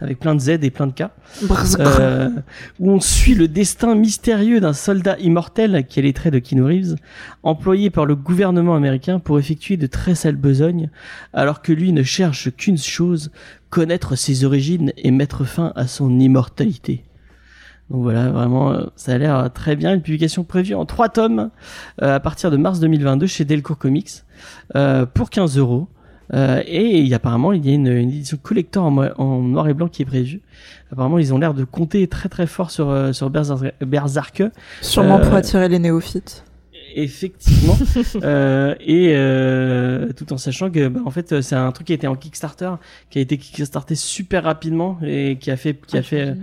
avec 0.00 0.18
plein 0.18 0.34
de 0.34 0.40
Z 0.40 0.50
et 0.62 0.70
plein 0.70 0.86
de 0.86 0.92
K 0.92 1.04
euh, 1.80 2.30
où 2.78 2.90
on 2.90 3.00
suit 3.00 3.34
le 3.34 3.48
destin 3.48 3.94
mystérieux 3.94 4.60
d'un 4.60 4.72
soldat 4.72 5.16
immortel 5.18 5.86
qui 5.88 5.98
a 5.98 6.02
les 6.02 6.12
traits 6.12 6.32
de 6.32 6.38
Keanu 6.38 6.62
Reeves, 6.62 6.96
employé 7.42 7.90
par 7.90 8.06
le 8.06 8.16
gouvernement 8.16 8.74
américain 8.74 9.18
pour 9.18 9.38
effectuer 9.38 9.76
de 9.76 9.86
très 9.86 10.14
sales 10.14 10.36
besognes, 10.36 10.90
alors 11.32 11.62
que 11.62 11.72
lui 11.72 11.92
ne 11.92 12.02
cherche 12.02 12.50
qu'une 12.56 12.78
chose, 12.78 13.30
connaître 13.70 14.16
ses 14.16 14.44
origines 14.44 14.92
et 14.96 15.10
mettre 15.10 15.44
fin 15.44 15.72
à 15.76 15.86
son 15.86 16.18
immortalité. 16.18 17.04
Donc 17.90 18.02
voilà, 18.02 18.28
vraiment, 18.30 18.72
euh, 18.72 18.84
ça 18.96 19.12
a 19.12 19.18
l'air 19.18 19.50
très 19.52 19.74
bien. 19.74 19.94
Une 19.94 20.02
publication 20.02 20.44
prévue 20.44 20.74
en 20.74 20.84
trois 20.84 21.08
tomes 21.08 21.50
euh, 22.02 22.16
à 22.16 22.20
partir 22.20 22.50
de 22.50 22.56
mars 22.56 22.80
2022 22.80 23.26
chez 23.26 23.44
Delcourt 23.44 23.78
Comics 23.78 24.24
euh, 24.76 25.06
pour 25.06 25.30
15 25.30 25.56
euros. 25.56 25.88
Euh, 26.34 26.62
et 26.66 26.98
il 26.98 27.14
apparemment, 27.14 27.52
il 27.52 27.64
y 27.66 27.70
a 27.70 27.74
une, 27.74 27.86
une 27.86 28.10
édition 28.10 28.38
collector 28.42 28.84
en, 28.84 28.96
en 29.16 29.42
noir 29.42 29.68
et 29.68 29.74
blanc 29.74 29.88
qui 29.88 30.02
est 30.02 30.06
prévue. 30.06 30.40
Apparemment, 30.92 31.18
ils 31.18 31.32
ont 31.32 31.38
l'air 31.38 31.54
de 31.54 31.64
compter 31.64 32.06
très 32.06 32.28
très 32.28 32.46
fort 32.46 32.70
sur 32.70 32.90
euh, 32.90 33.12
sur 33.12 33.30
Berserk, 33.30 33.62
Berserk 33.80 34.42
Sûrement 34.82 35.18
pour 35.20 35.32
Euh, 35.34 35.38
attirer 35.38 35.68
les 35.68 35.78
néophytes. 35.78 36.44
effectivement, 36.94 37.76
euh, 38.22 38.74
et 38.80 39.12
euh, 39.14 40.12
tout 40.16 40.32
en 40.32 40.38
sachant 40.38 40.70
que 40.70 40.88
bah, 40.88 41.00
en 41.04 41.10
fait 41.10 41.40
c'est 41.42 41.54
un 41.54 41.70
truc 41.72 41.86
qui 41.86 41.92
a 41.92 41.96
été 41.96 42.06
en 42.06 42.16
Kickstarter, 42.16 42.72
qui 43.10 43.18
a 43.18 43.22
été 43.22 43.36
kickstarté 43.38 43.94
super 43.94 44.44
rapidement 44.44 44.98
et 45.02 45.36
qui 45.40 45.50
a 45.50 45.56
fait 45.56 45.78
qui 45.86 45.96
a 45.98 46.02
fait 46.02 46.28
euh, 46.28 46.34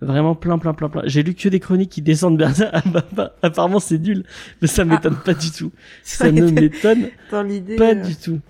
vraiment 0.00 0.34
plein 0.34 0.58
plein 0.58 0.74
plein 0.74 0.88
plein. 0.88 1.02
J'ai 1.06 1.22
lu 1.22 1.34
que 1.34 1.48
des 1.48 1.60
chroniques 1.60 1.90
qui 1.90 2.02
descendent 2.02 2.36
Berserk. 2.38 2.70
Ah, 2.74 2.82
bah, 2.86 3.04
bah, 3.12 3.32
apparemment 3.42 3.78
c'est 3.80 3.98
nul, 3.98 4.24
mais 4.60 4.68
ça 4.68 4.84
m'étonne 4.84 5.16
pas 5.16 5.34
du 5.34 5.50
tout. 5.50 5.70
Ça 6.02 6.30
ne 6.32 6.48
m'étonne 6.50 7.08
pas 7.30 7.44
euh, 7.44 7.94
du 7.94 8.16
tout. 8.16 8.40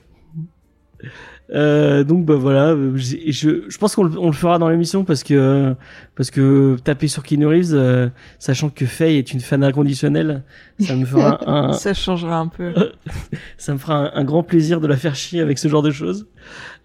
Euh, 1.54 2.02
donc 2.02 2.24
bah 2.24 2.34
voilà, 2.34 2.74
j'ai- 2.96 3.30
je, 3.30 3.62
je 3.68 3.78
pense 3.78 3.94
qu'on 3.94 4.02
le, 4.02 4.18
on 4.18 4.26
le 4.26 4.32
fera 4.32 4.58
dans 4.58 4.68
l'émission 4.68 5.04
parce 5.04 5.22
que 5.22 5.76
parce 6.16 6.32
que 6.32 6.76
taper 6.82 7.06
sur 7.06 7.22
Keanu 7.22 7.46
Reeves, 7.46 7.72
euh, 7.72 8.08
sachant 8.40 8.68
que 8.68 8.84
Faye 8.84 9.16
est 9.18 9.32
une 9.32 9.38
fan 9.38 9.62
inconditionnelle, 9.62 10.42
ça 10.80 10.96
me 10.96 11.04
fera 11.04 11.38
un, 11.48 11.72
Ça 11.74 11.94
changera 11.94 12.38
un 12.38 12.48
peu. 12.48 12.72
ça 13.58 13.72
me 13.74 13.78
fera 13.78 13.94
un, 14.16 14.20
un 14.20 14.24
grand 14.24 14.42
plaisir 14.42 14.80
de 14.80 14.88
la 14.88 14.96
faire 14.96 15.14
chier 15.14 15.40
avec 15.40 15.58
ce 15.58 15.68
genre 15.68 15.82
de 15.82 15.92
choses. 15.92 16.26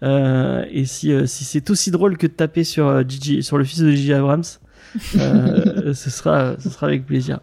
Euh, 0.04 0.64
et 0.70 0.84
si 0.84 1.12
euh, 1.12 1.26
si 1.26 1.42
c'est 1.44 1.68
aussi 1.70 1.90
drôle 1.90 2.16
que 2.16 2.28
de 2.28 2.32
taper 2.32 2.62
sur 2.62 2.86
euh, 2.86 3.02
Gigi, 3.06 3.42
sur 3.42 3.58
le 3.58 3.64
fils 3.64 3.80
de 3.80 3.90
Gigi 3.90 4.12
Abrams, 4.12 4.44
euh, 5.16 5.92
ce 5.94 6.08
sera 6.08 6.54
ce 6.60 6.70
sera 6.70 6.86
avec 6.86 7.04
plaisir. 7.04 7.40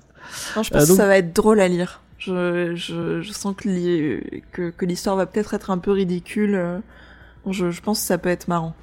Non, 0.55 0.63
je 0.63 0.69
pense 0.69 0.83
Euh, 0.83 0.85
donc- 0.87 0.95
que 0.97 1.01
ça 1.03 1.05
va 1.07 1.17
être 1.17 1.35
drôle 1.35 1.59
à 1.59 1.67
lire. 1.67 2.01
Je, 2.19 2.75
je, 2.75 3.21
je 3.21 3.31
sens 3.31 3.55
que 3.55 4.19
que, 4.51 4.69
que 4.69 4.85
l'histoire 4.85 5.15
va 5.15 5.25
peut-être 5.25 5.53
être 5.55 5.71
un 5.71 5.77
peu 5.79 5.91
ridicule. 5.91 6.53
euh. 6.55 6.79
Je, 7.49 7.71
je 7.71 7.81
pense 7.81 7.99
que 8.01 8.05
ça 8.05 8.17
peut 8.19 8.29
être 8.29 8.47
marrant. 8.47 8.75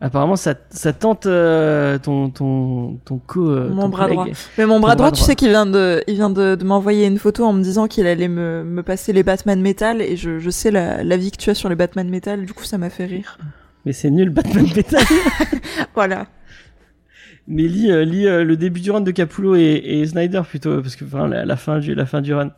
Apparemment, 0.00 0.36
ça, 0.36 0.54
ça 0.70 0.92
tente 0.92 1.26
euh, 1.26 1.98
ton 1.98 2.30
ton 2.30 2.98
ton 3.04 3.18
co. 3.18 3.50
euh, 3.50 3.68
Mon 3.68 3.82
ton 3.82 3.88
bras 3.88 4.04
collègue. 4.04 4.16
droit. 4.16 4.28
Mais 4.56 4.66
mon 4.66 4.78
bras 4.78 4.94
droit, 4.94 5.10
tu 5.10 5.16
droit. 5.16 5.26
sais 5.26 5.34
qu'il 5.34 5.48
vient 5.48 5.66
de, 5.66 6.04
il 6.06 6.14
vient 6.14 6.30
de, 6.30 6.54
de 6.54 6.64
m'envoyer 6.64 7.06
une 7.06 7.18
photo 7.18 7.44
en 7.44 7.52
me 7.52 7.62
disant 7.64 7.88
qu'il 7.88 8.06
allait 8.06 8.28
me, 8.28 8.62
me 8.62 8.82
passer 8.84 9.12
les 9.12 9.24
Batman 9.24 9.60
Metal 9.60 10.00
et 10.00 10.16
je, 10.16 10.38
je 10.38 10.50
sais 10.50 10.70
la, 10.70 11.02
la 11.02 11.16
vie 11.16 11.32
que 11.32 11.36
tu 11.38 11.50
as 11.50 11.54
sur 11.56 11.68
les 11.68 11.74
Batman 11.74 12.08
Metal, 12.08 12.44
du 12.46 12.52
coup 12.54 12.62
ça 12.62 12.78
m'a 12.78 12.90
fait 12.90 13.06
rire. 13.06 13.38
Mais 13.84 13.92
c'est 13.92 14.10
nul, 14.10 14.30
Batman 14.30 14.66
Metal. 14.76 15.02
Voilà. 15.96 16.26
Mais 17.50 17.62
lis, 17.62 17.90
euh, 17.90 18.04
lis 18.04 18.26
euh, 18.26 18.44
le 18.44 18.58
début 18.58 18.80
du 18.80 18.90
run 18.90 19.00
de 19.00 19.10
Capullo 19.10 19.56
et, 19.56 19.82
et 19.82 20.06
Snyder 20.06 20.42
plutôt, 20.46 20.82
parce 20.82 20.96
que 20.96 21.06
enfin, 21.06 21.26
la, 21.26 21.46
la 21.46 21.56
fin 21.56 21.78
du 21.78 21.94
la 21.94 22.04
fin 22.04 22.20
du 22.20 22.34
run. 22.34 22.50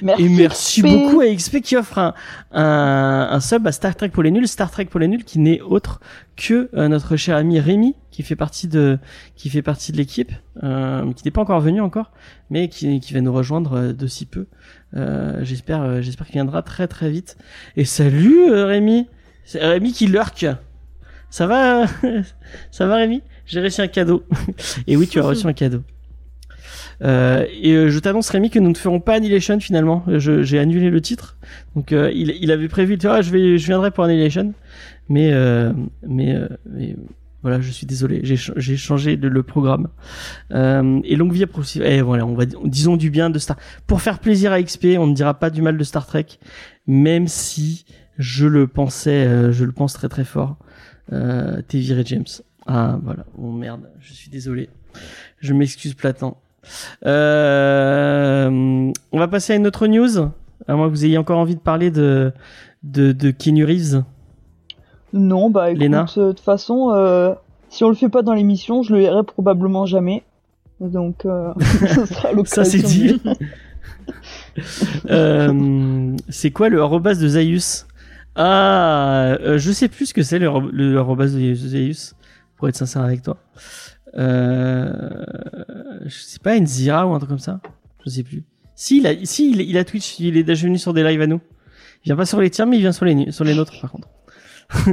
Merci. 0.00 0.22
Et 0.24 0.28
merci 0.30 0.82
XP. 0.82 0.88
beaucoup 0.88 1.20
à 1.20 1.26
XP 1.26 1.60
qui 1.60 1.76
offre 1.76 1.98
un, 1.98 2.14
un, 2.52 3.28
un 3.30 3.40
sub 3.40 3.66
à 3.66 3.72
Star 3.72 3.94
Trek 3.94 4.08
pour 4.08 4.22
les 4.22 4.30
nuls, 4.30 4.48
Star 4.48 4.70
Trek 4.70 4.86
pour 4.86 5.00
les 5.00 5.08
nuls, 5.08 5.24
qui 5.24 5.38
n'est 5.38 5.60
autre 5.60 6.00
que 6.36 6.70
euh, 6.72 6.88
notre 6.88 7.16
cher 7.16 7.36
ami 7.36 7.60
Rémi, 7.60 7.94
qui 8.10 8.22
fait 8.22 8.36
partie 8.36 8.68
de 8.68 8.98
qui 9.36 9.50
fait 9.50 9.60
partie 9.60 9.92
de 9.92 9.98
l'équipe, 9.98 10.32
euh, 10.62 11.12
qui 11.12 11.24
n'est 11.24 11.30
pas 11.30 11.42
encore 11.42 11.60
venu 11.60 11.80
encore, 11.82 12.10
mais 12.48 12.68
qui, 12.68 13.00
qui 13.00 13.12
va 13.12 13.20
nous 13.20 13.32
rejoindre 13.32 13.74
euh, 13.74 13.92
de 13.92 14.06
si 14.06 14.24
peu. 14.24 14.46
Euh, 14.96 15.40
j'espère 15.42 16.00
j'espère 16.00 16.26
qu'il 16.26 16.34
viendra 16.34 16.62
très 16.62 16.88
très 16.88 17.10
vite. 17.10 17.36
Et 17.76 17.84
salut 17.84 18.50
Rémi, 18.50 19.08
c'est 19.44 19.64
Rémi 19.64 19.92
qui 19.92 20.06
lurk. 20.06 20.46
Ça 21.30 21.46
va, 21.46 21.84
ça 22.70 22.86
va 22.86 22.96
Rémi? 22.96 23.22
J'ai 23.48 23.60
reçu 23.60 23.80
un 23.80 23.88
cadeau. 23.88 24.24
et 24.86 24.96
oui, 24.96 25.08
tu 25.08 25.18
as 25.18 25.22
reçu 25.22 25.46
un 25.46 25.52
cadeau. 25.52 25.82
Euh, 27.02 27.46
et 27.62 27.72
euh, 27.74 27.88
je 27.88 27.98
t'annonce 27.98 28.28
Rémi 28.30 28.50
que 28.50 28.58
nous 28.58 28.70
ne 28.70 28.76
ferons 28.76 29.00
pas 29.00 29.14
Annihilation 29.14 29.58
finalement. 29.60 30.04
J'ai 30.18 30.58
annulé 30.58 30.90
le 30.90 31.00
titre. 31.00 31.38
Donc 31.74 31.92
euh, 31.92 32.10
il, 32.12 32.30
il 32.40 32.50
avait 32.50 32.68
prévu, 32.68 32.98
tu 32.98 33.06
vois, 33.06 33.22
je 33.22 33.30
vais, 33.30 33.58
je 33.58 33.66
viendrai 33.66 33.90
pour 33.90 34.04
Annihilation, 34.04 34.52
mais 35.08 35.32
euh, 35.32 35.72
mais, 36.06 36.34
euh, 36.34 36.48
mais, 36.68 36.96
voilà, 37.42 37.60
je 37.60 37.70
suis 37.70 37.86
désolé, 37.86 38.20
j'ai 38.24 38.36
ch- 38.36 38.52
j'ai 38.56 38.76
changé 38.76 39.16
le, 39.16 39.28
le 39.28 39.42
programme. 39.44 39.88
Euh, 40.52 41.00
et 41.04 41.14
longue 41.14 41.32
vie 41.32 41.44
à 41.44 41.86
Et 41.86 42.02
voilà, 42.02 42.26
on 42.26 42.34
va 42.34 42.44
disons 42.46 42.96
du 42.96 43.10
bien 43.10 43.30
de 43.30 43.38
Star. 43.38 43.56
Pour 43.86 44.02
faire 44.02 44.18
plaisir 44.18 44.52
à 44.52 44.60
XP, 44.60 44.96
on 44.98 45.06
ne 45.06 45.14
dira 45.14 45.34
pas 45.34 45.50
du 45.50 45.62
mal 45.62 45.78
de 45.78 45.84
Star 45.84 46.04
Trek, 46.04 46.26
même 46.88 47.28
si 47.28 47.84
je 48.18 48.46
le 48.46 48.66
pensais, 48.66 49.52
je 49.52 49.64
le 49.64 49.70
pense 49.70 49.92
très 49.94 50.08
très 50.08 50.24
fort. 50.24 50.58
Euh, 51.12 51.62
T'es 51.68 51.78
viré 51.78 52.02
James. 52.04 52.26
Ah 52.70 52.98
voilà, 53.02 53.24
oh 53.38 53.50
merde, 53.50 53.88
je 53.98 54.12
suis 54.12 54.28
désolé. 54.28 54.68
Je 55.40 55.54
m'excuse 55.54 55.94
Platan. 55.94 56.36
Euh, 57.06 58.92
on 59.10 59.18
va 59.18 59.26
passer 59.28 59.54
à 59.54 59.56
une 59.56 59.66
autre 59.66 59.86
news. 59.86 60.18
À 60.66 60.74
moins 60.74 60.86
que 60.86 60.90
vous 60.90 61.06
ayez 61.06 61.16
encore 61.16 61.38
envie 61.38 61.54
de 61.54 61.60
parler 61.60 61.90
de 61.90 62.32
de, 62.82 63.12
de 63.12 63.30
Keanu 63.30 63.64
Reeves. 63.64 64.04
Non, 65.14 65.48
bah 65.48 65.70
écoute, 65.70 65.82
euh, 66.18 66.26
de 66.28 66.32
toute 66.32 66.40
façon, 66.40 66.90
euh, 66.92 67.32
si 67.70 67.84
on 67.84 67.88
le 67.88 67.94
fait 67.94 68.10
pas 68.10 68.20
dans 68.20 68.34
l'émission, 68.34 68.82
je 68.82 68.94
le 68.94 69.00
verrai 69.00 69.22
probablement 69.24 69.86
jamais. 69.86 70.22
Donc, 70.80 71.24
euh, 71.24 71.52
ce 71.60 72.04
sera 72.04 72.32
l'occasion. 72.32 72.64
Ça 72.64 72.64
c'est 72.64 72.82
dit. 72.82 73.20
Euh, 75.08 76.16
c'est 76.28 76.50
quoi 76.50 76.68
le 76.68 76.82
arrobas 76.82 77.14
de 77.14 77.28
Zaius? 77.28 77.86
Ah, 78.36 79.36
euh, 79.40 79.58
je 79.58 79.72
sais 79.72 79.88
plus 79.88 80.06
ce 80.06 80.14
que 80.14 80.22
c'est 80.22 80.38
le, 80.38 80.48
le 80.72 80.98
arrobas 80.98 81.26
de 81.26 81.54
Zaius, 81.54 82.14
pour 82.58 82.68
être 82.68 82.76
sincère 82.76 83.02
avec 83.02 83.22
toi. 83.22 83.38
Euh, 84.16 85.24
je 86.04 86.14
sais 86.18 86.38
pas, 86.38 86.58
Nzira 86.58 87.06
ou 87.06 87.14
un 87.14 87.18
truc 87.18 87.30
comme 87.30 87.38
ça 87.38 87.60
Je 88.04 88.10
sais 88.10 88.22
plus. 88.22 88.44
Si, 88.74 88.98
il 88.98 89.06
a, 89.06 89.14
si, 89.24 89.50
il, 89.52 89.76
a 89.78 89.84
Twitch, 89.84 90.18
il 90.20 90.36
est 90.36 90.42
déjà 90.42 90.64
venu 90.66 90.78
sur 90.78 90.92
des 90.92 91.02
lives 91.02 91.20
à 91.22 91.26
nous. 91.26 91.40
Il 92.04 92.08
vient 92.08 92.16
pas 92.16 92.26
sur 92.26 92.40
les 92.40 92.50
tiens, 92.50 92.66
mais 92.66 92.76
il 92.76 92.80
vient 92.80 92.92
sur 92.92 93.04
les, 93.04 93.32
sur 93.32 93.44
les 93.44 93.54
nôtres 93.54 93.80
par 93.80 93.90
contre. 93.90 94.08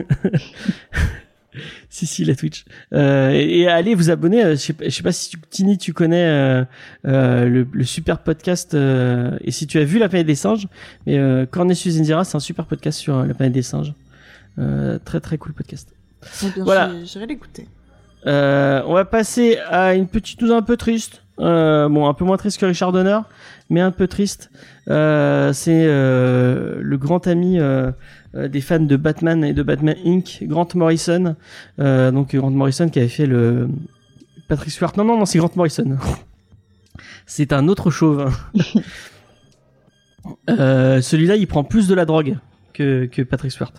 si, 1.89 2.05
si, 2.07 2.23
il 2.23 2.31
a 2.31 2.35
Twitch. 2.35 2.65
Euh, 2.93 3.29
et, 3.31 3.67
allez 3.67 3.95
vous 3.95 4.09
abonner. 4.09 4.43
euh, 4.43 4.51
Je 4.51 4.55
sais, 4.55 4.89
sais 4.89 5.03
pas 5.03 5.11
si 5.11 5.29
tu, 5.29 5.37
Tini, 5.49 5.77
tu 5.77 5.93
connais 5.93 6.25
euh, 6.25 6.65
euh, 7.07 7.45
le, 7.47 7.67
le 7.71 7.83
super 7.83 8.19
podcast 8.19 8.73
euh, 8.73 9.37
et 9.41 9.51
si 9.51 9.67
tu 9.67 9.77
as 9.79 9.83
vu 9.85 9.99
La 9.99 10.09
planète 10.09 10.27
des 10.27 10.35
singes. 10.35 10.67
Mais 11.05 11.17
euh, 11.17 11.45
Cornelius 11.45 11.97
Indira, 11.97 12.23
c'est 12.23 12.35
un 12.35 12.39
super 12.41 12.65
podcast 12.65 12.99
sur 12.99 13.23
la 13.23 13.33
planète 13.33 13.53
des 13.53 13.61
singes. 13.61 13.93
Très 15.05 15.19
très 15.19 15.37
cool 15.37 15.53
podcast. 15.53 15.94
Eh 16.43 16.49
bien, 16.51 16.63
Voilà. 16.63 16.91
j'irai- 17.03 17.25
l'écouter. 17.27 17.67
Euh, 18.27 18.81
on 18.87 18.93
va 18.93 19.05
passer 19.05 19.57
à 19.69 19.93
une 19.93 20.07
petite 20.07 20.41
news 20.41 20.51
un 20.51 20.61
peu 20.61 20.77
triste. 20.77 21.21
Euh, 21.39 21.87
bon, 21.89 22.07
un 22.07 22.13
peu 22.13 22.25
moins 22.25 22.37
triste 22.37 22.59
que 22.59 22.65
Richard 22.65 22.91
Donner, 22.91 23.19
mais 23.69 23.81
un 23.81 23.91
peu 23.91 24.07
triste. 24.07 24.49
Euh, 24.89 25.53
c'est 25.53 25.85
le 25.85 26.95
grand 26.97 27.27
ami 27.27 27.59
des 28.33 28.61
fans 28.61 28.79
de 28.79 28.95
Batman 28.95 29.43
et 29.43 29.53
de 29.53 29.63
Batman 29.63 29.95
Inc., 30.05 30.39
Grant 30.43 30.67
Morrison. 30.75 31.35
Donc 31.77 32.35
Grant 32.35 32.49
Morrison 32.51 32.89
qui 32.89 32.99
avait 32.99 33.07
fait 33.09 33.27
le 33.27 33.69
Patrick 34.47 34.71
Stewart. 34.71 34.93
Non, 34.97 35.03
non, 35.03 35.17
non, 35.19 35.25
c'est 35.25 35.37
Grant 35.39 35.51
Morrison. 35.55 35.97
c'est 37.27 37.53
un 37.53 37.67
autre 37.67 37.91
chauve. 37.91 38.31
Celui-là, 40.47 41.35
il 41.35 41.47
prend 41.47 41.63
plus 41.63 41.87
de 41.87 41.93
la 41.95 42.05
drogue 42.05 42.37
que, 42.73 43.05
que 43.05 43.21
Patrick 43.21 43.51
Stewart. 43.51 43.71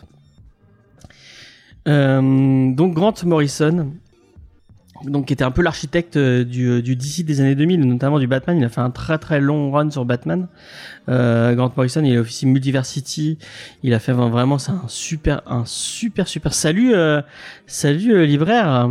Euh, 1.87 2.73
donc 2.75 2.95
Grant 2.95 3.15
Morrison, 3.25 3.93
donc 5.05 5.27
qui 5.27 5.33
était 5.35 5.45
un 5.45 5.51
peu 5.51 5.63
l'architecte 5.63 6.17
euh, 6.17 6.43
du, 6.45 6.67
euh, 6.69 6.83
du 6.83 6.97
DC 6.97 7.23
des 7.25 7.41
années 7.41 7.55
2000, 7.55 7.81
notamment 7.81 8.19
du 8.19 8.27
Batman. 8.27 8.57
Il 8.59 8.65
a 8.65 8.69
fait 8.69 8.81
un 8.81 8.91
très 8.91 9.19
très 9.19 9.41
long 9.41 9.71
run 9.71 9.91
sur 9.91 10.05
Batman. 10.05 10.49
Euh, 11.09 11.55
Grant 11.55 11.71
Morrison, 11.77 12.03
il 12.03 12.17
a 12.17 12.21
officié 12.21 12.49
Multiversity. 12.49 13.39
Il 13.83 13.95
a 13.95 13.99
fait 13.99 14.13
vra- 14.13 14.31
vraiment, 14.31 14.59
c'est 14.59 14.73
un 14.73 14.83
super, 14.89 15.43
un 15.47 15.65
super 15.67 16.27
super. 16.27 16.53
Salut, 16.55 16.95
euh, 16.95 17.21
salut 17.67 18.15
euh, 18.15 18.27
libraire. 18.27 18.91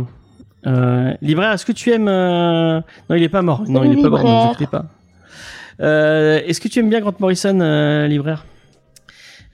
Libraire, 1.22 1.52
est-ce 1.52 1.64
que 1.66 1.70
tu 1.72 1.90
aimes 1.92 2.06
Non, 2.06 2.82
il 3.10 3.22
est 3.22 3.28
pas 3.28 3.42
mort. 3.42 3.62
non, 3.68 3.84
il 3.84 3.98
est 3.98 4.02
pas 4.02 4.08
mort. 4.08 4.18
Ne 4.18 4.24
vous 4.24 4.28
libraire. 4.32 4.50
inquiétez 4.50 4.66
pas. 4.70 4.86
Est-ce 6.48 6.60
que 6.60 6.66
tu 6.68 6.80
aimes 6.80 6.88
bien 6.90 7.00
Grant 7.00 7.14
Morrison, 7.20 8.06
libraire? 8.08 8.44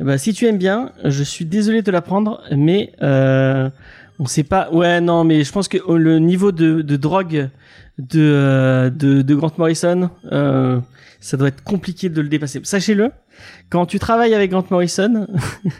Eh 0.01 0.05
ben, 0.05 0.19
si 0.19 0.33
tu 0.33 0.47
aimes 0.47 0.59
bien, 0.59 0.93
je 1.05 1.23
suis 1.23 1.45
désolé 1.45 1.81
de 1.81 1.87
te 1.87 1.91
l'apprendre, 1.91 2.43
mais 2.51 2.93
euh, 3.03 3.71
on 4.19 4.27
sait 4.27 4.43
pas. 4.43 4.71
Ouais, 4.71 5.01
non, 5.01 5.25
mais 5.25 5.45
je 5.45 5.53
pense 5.53 5.69
que 5.69 5.79
oh, 5.87 5.97
le 5.97 6.19
niveau 6.19 6.53
de, 6.53 6.83
de 6.83 6.97
drogue 6.97 7.51
de, 7.99 8.21
euh, 8.21 8.91
de, 8.91 9.23
de 9.23 9.35
Grant 9.35 9.53
Morrison, 9.59 10.11
euh, 10.31 10.81
ça 11.21 11.37
doit 11.37 11.49
être 11.49 11.63
compliqué 11.63 12.09
de 12.09 12.21
le 12.21 12.29
dépasser. 12.29 12.61
Sachez-le, 12.65 13.11
quand 13.71 13.87
tu 13.87 13.99
travailles 13.99 14.35
avec 14.35 14.51
Grant 14.51 14.65
Morrison, 14.71 15.27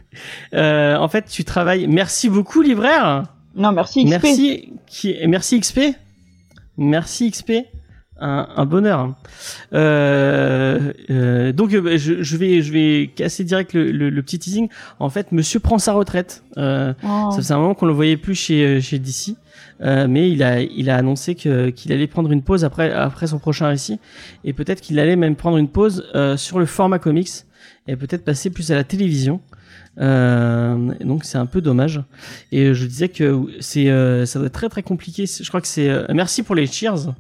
euh, 0.55 0.97
en 0.97 1.09
fait, 1.09 1.27
tu 1.27 1.45
travailles. 1.45 1.87
Merci 1.89 2.29
beaucoup, 2.29 2.63
libraire. 2.63 3.25
Non, 3.55 3.73
merci 3.73 4.05
XP. 4.05 4.11
Merci, 4.11 4.73
qui, 4.87 5.17
merci 5.27 5.61
XP. 5.61 5.81
Merci 6.79 7.31
XP. 7.31 7.53
Un, 8.25 8.47
un 8.57 8.65
bonheur. 8.67 9.15
Euh, 9.73 10.93
euh, 11.11 11.53
donc 11.53 11.73
euh, 11.75 11.97
je, 11.99 12.23
je 12.23 12.37
vais 12.37 12.63
je 12.63 12.73
vais 12.73 13.11
casser 13.15 13.43
direct 13.45 13.73
le, 13.75 13.91
le, 13.91 14.11
le 14.11 14.23
petit 14.23 14.39
teasing. 14.39 14.69
En 15.01 15.11
fait, 15.11 15.33
Monsieur 15.33 15.59
prend 15.61 15.79
sa 15.79 15.93
retraite. 15.93 16.45
Euh, 16.59 16.93
Oh. 17.03 17.31
ça 17.33 17.39
faisait 17.39 17.55
un 17.55 17.59
moment 17.59 17.75
qu'on 17.75 17.87
le 17.87 17.93
voyait 17.93 18.17
plus 18.17 18.35
chez 18.35 18.65
euh, 18.65 18.81
chez 18.81 18.99
DC, 18.99 19.35
euh, 19.81 20.07
mais 20.09 20.31
il 20.31 20.43
a 20.43 20.61
il 20.61 20.89
a 20.89 20.97
annoncé 20.97 21.35
que 21.35 21.71
qu'il 21.71 21.93
allait 21.93 22.07
prendre 22.07 22.31
une 22.31 22.43
pause 22.43 22.65
après 22.65 22.93
après 22.93 23.27
son 23.27 23.39
prochain 23.39 23.67
récit 23.69 23.99
et 24.45 24.53
peut-être 24.53 24.81
qu'il 24.81 24.99
allait 25.01 25.17
même 25.17 25.35
prendre 25.35 25.57
une 25.57 25.69
pause 25.69 26.05
euh, 26.15 26.37
sur 26.37 26.59
le 26.61 26.67
format 26.67 26.99
comics 27.01 27.29
et 27.89 27.97
peut-être 27.97 28.25
passer 28.25 28.51
plus 28.51 28.71
à 28.71 28.77
la 28.77 28.85
télévision. 28.85 29.41
Euh, 29.99 30.93
donc 31.05 31.25
c'est 31.25 31.39
un 31.39 31.47
peu 31.47 31.61
dommage. 31.61 32.01
Et 32.51 32.73
je 32.75 32.87
disais 32.87 33.09
que 33.09 33.47
c'est 33.61 33.89
euh, 33.91 34.25
ça 34.27 34.39
doit 34.39 34.47
être 34.47 34.55
très 34.55 34.69
très 34.69 34.83
compliqué. 34.83 35.27
Je 35.27 35.47
crois 35.49 35.61
que 35.61 35.67
c'est 35.67 35.89
euh, 35.89 36.07
merci 36.15 36.43
pour 36.43 36.55
les 36.55 36.67
cheers. 36.67 37.13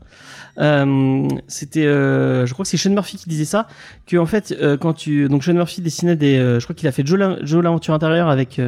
Euh, 0.59 1.29
c'était 1.49 1.87
euh, 1.87 2.45
je 2.45 2.53
crois 2.53 2.65
que 2.65 2.69
c'est 2.69 2.77
Sean 2.77 2.91
Murphy 2.91 3.17
qui 3.17 3.27
disait 3.29 3.47
ça 3.47 3.67
que 4.07 4.19
en 4.19 4.27
fait 4.27 4.55
euh, 4.61 4.77
quand 4.77 4.93
tu 4.93 5.27
donc 5.29 5.45
Sean 5.45 5.55
Murphy 5.55 5.81
dessinait 5.81 6.15
des 6.17 6.37
je 6.37 6.63
crois 6.65 6.75
qu'il 6.75 6.87
a 6.89 6.93
fait 6.93 7.07
Joe, 7.07 7.19
la- 7.19 7.39
Joe 7.43 7.63
l'aventure 7.63 7.95
intérieure 7.95 8.29
avec 8.29 8.61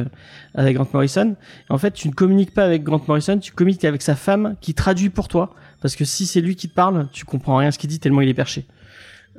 avec 0.55 0.75
Grant 0.75 0.87
Morrison. 0.93 1.35
En 1.69 1.77
fait, 1.77 1.91
tu 1.91 2.07
ne 2.07 2.13
communiques 2.13 2.53
pas 2.53 2.63
avec 2.65 2.83
Grant 2.83 3.01
Morrison, 3.07 3.37
tu 3.37 3.51
communiques 3.51 3.85
avec 3.85 4.01
sa 4.01 4.15
femme 4.15 4.55
qui 4.61 4.73
traduit 4.73 5.09
pour 5.09 5.27
toi 5.27 5.53
parce 5.81 5.95
que 5.95 6.05
si 6.05 6.25
c'est 6.25 6.41
lui 6.41 6.55
qui 6.55 6.69
te 6.69 6.73
parle, 6.73 7.07
tu 7.11 7.25
comprends 7.25 7.57
rien 7.57 7.69
ce 7.71 7.77
qu'il 7.77 7.89
dit 7.89 7.99
tellement 7.99 8.21
il 8.21 8.29
est 8.29 8.33
perché. 8.33 8.65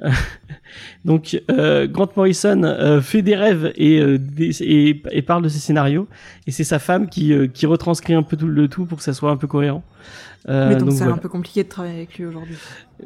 Donc 1.05 1.40
euh, 1.51 1.86
Grant 1.86 2.09
Morrison 2.16 2.62
euh, 2.64 3.01
fait 3.01 3.22
des 3.22 3.36
rêves 3.36 3.72
et, 3.76 3.99
euh, 4.01 4.18
des- 4.18 4.62
et, 4.62 5.03
et 5.11 5.22
parle 5.22 5.42
de 5.42 5.49
ses 5.49 5.59
scénarios 5.59 6.09
et 6.47 6.51
c'est 6.51 6.64
sa 6.64 6.78
femme 6.78 7.09
qui, 7.09 7.32
euh, 7.32 7.47
qui 7.47 7.66
retranscrit 7.66 8.14
un 8.14 8.22
peu 8.22 8.36
tout 8.36 8.49
le 8.49 8.68
tout 8.68 8.84
pour 8.84 8.99
que 8.99 9.05
ça 9.05 9.12
soit 9.14 9.30
un 9.30 9.36
peu 9.36 9.47
cohérent. 9.47 9.82
Euh, 10.49 10.68
Mais 10.68 10.74
donc, 10.76 10.88
donc 10.88 10.92
c'est 10.92 10.99
voilà. 10.99 11.14
un 11.14 11.18
peu 11.18 11.28
compliqué 11.28 11.64
de 11.64 11.68
travailler 11.68 11.97
avec 11.97 12.16
lui 12.18 12.24
aujourd'hui. 12.26 12.55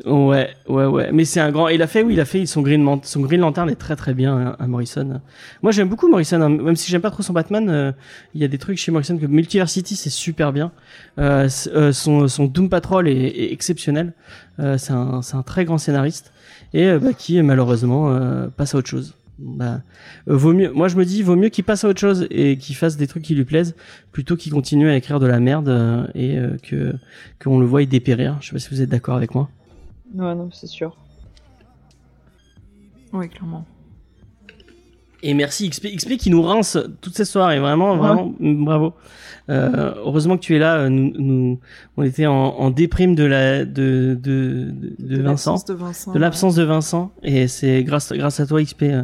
Ouais, 0.04 0.50
ouais, 0.68 0.84
ouais. 0.84 1.10
Mais 1.10 1.24
c'est 1.24 1.40
un 1.40 1.50
grand. 1.50 1.68
Il 1.68 1.80
a 1.80 1.86
fait, 1.86 2.02
oui, 2.02 2.12
il 2.12 2.20
a 2.20 2.26
fait 2.26 2.44
son 2.44 2.60
Green, 2.60 2.82
Man- 2.82 3.00
son 3.02 3.20
Green 3.20 3.40
Lantern 3.40 3.70
est 3.70 3.76
très 3.76 3.96
très 3.96 4.12
bien 4.12 4.36
hein, 4.36 4.56
à 4.58 4.66
Morrison. 4.66 5.22
Moi, 5.62 5.72
j'aime 5.72 5.88
beaucoup 5.88 6.06
Morrison, 6.08 6.38
hein. 6.42 6.50
même 6.50 6.76
si 6.76 6.90
j'aime 6.90 7.00
pas 7.00 7.10
trop 7.10 7.22
son 7.22 7.32
Batman. 7.32 7.68
euh, 7.70 7.92
Il 8.34 8.42
y 8.42 8.44
a 8.44 8.48
des 8.48 8.58
trucs 8.58 8.76
chez 8.76 8.92
Morrison 8.92 9.16
que 9.16 9.24
Multiversity, 9.24 9.96
c'est 9.96 10.10
super 10.10 10.52
bien. 10.52 10.70
Son 11.48 12.28
son 12.28 12.44
Doom 12.46 12.68
Patrol 12.68 13.08
est, 13.08 13.12
est 13.14 13.52
exceptionnel. 13.52 14.12
Euh, 14.58 14.76
c'est 14.76 14.92
un 14.92 15.22
c'est 15.22 15.36
un 15.36 15.42
très 15.42 15.64
grand 15.64 15.78
scénariste 15.78 16.32
et 16.72 16.86
euh, 16.86 16.98
bah, 16.98 17.12
qui 17.12 17.40
malheureusement 17.42 18.10
euh, 18.10 18.48
passe 18.48 18.74
à 18.74 18.78
autre 18.78 18.88
chose. 18.88 19.14
Bah, 19.40 19.80
euh, 20.28 20.36
vaut 20.36 20.52
mieux. 20.52 20.70
Moi, 20.70 20.88
je 20.88 20.96
me 20.96 21.04
dis, 21.04 21.22
vaut 21.22 21.36
mieux 21.36 21.48
qu'il 21.48 21.64
passe 21.64 21.84
à 21.84 21.88
autre 21.88 22.00
chose 22.00 22.26
et 22.30 22.58
qu'il 22.58 22.76
fasse 22.76 22.96
des 22.96 23.06
trucs 23.06 23.22
qui 23.22 23.34
lui 23.34 23.44
plaisent 23.44 23.74
plutôt 24.12 24.36
qu'il 24.36 24.52
continue 24.52 24.90
à 24.90 24.96
écrire 24.96 25.18
de 25.18 25.26
la 25.26 25.40
merde 25.40 25.68
euh, 25.68 26.06
et 26.14 26.36
euh, 26.36 26.56
que 26.62 26.94
qu'on 27.42 27.58
le 27.58 27.66
voie 27.66 27.84
dépérir. 27.86 28.36
Je 28.40 28.48
sais 28.48 28.52
pas 28.52 28.58
si 28.58 28.68
vous 28.68 28.82
êtes 28.82 28.90
d'accord 28.90 29.16
avec 29.16 29.34
moi. 29.34 29.48
Ouais, 30.14 30.34
non, 30.34 30.50
c'est 30.52 30.66
sûr. 30.66 30.94
Oui, 33.12 33.28
clairement. 33.30 33.64
Et 35.22 35.34
merci 35.34 35.68
XP, 35.68 35.96
XP 35.96 36.16
qui 36.16 36.30
nous 36.30 36.42
rince 36.42 36.78
toute 37.00 37.14
cette 37.14 37.26
soirée, 37.26 37.60
vraiment, 37.60 37.96
vraiment, 37.96 38.34
bravo. 38.40 38.94
Euh, 39.50 39.92
heureusement 39.96 40.36
que 40.36 40.42
tu 40.42 40.54
es 40.54 40.58
là. 40.58 40.76
euh, 40.76 40.88
Nous, 40.88 41.12
nous 41.18 41.60
on 41.96 42.02
était 42.04 42.26
en, 42.26 42.34
en 42.34 42.70
déprime 42.70 43.14
de 43.14 43.24
la 43.24 43.64
de 43.64 44.16
de, 44.20 44.70
de, 44.70 44.94
de 45.16 45.22
Vincent, 45.22 45.52
l'absence 45.52 45.64
De 45.64 45.74
Vincent. 45.74 46.12
de 46.12 46.18
l'absence 46.18 46.54
de 46.54 46.62
Vincent, 46.62 47.12
et 47.22 47.48
c'est 47.48 47.82
grâce 47.82 48.12
grâce 48.12 48.38
à 48.40 48.46
toi 48.46 48.62
XP, 48.62 48.82
euh, 48.84 49.02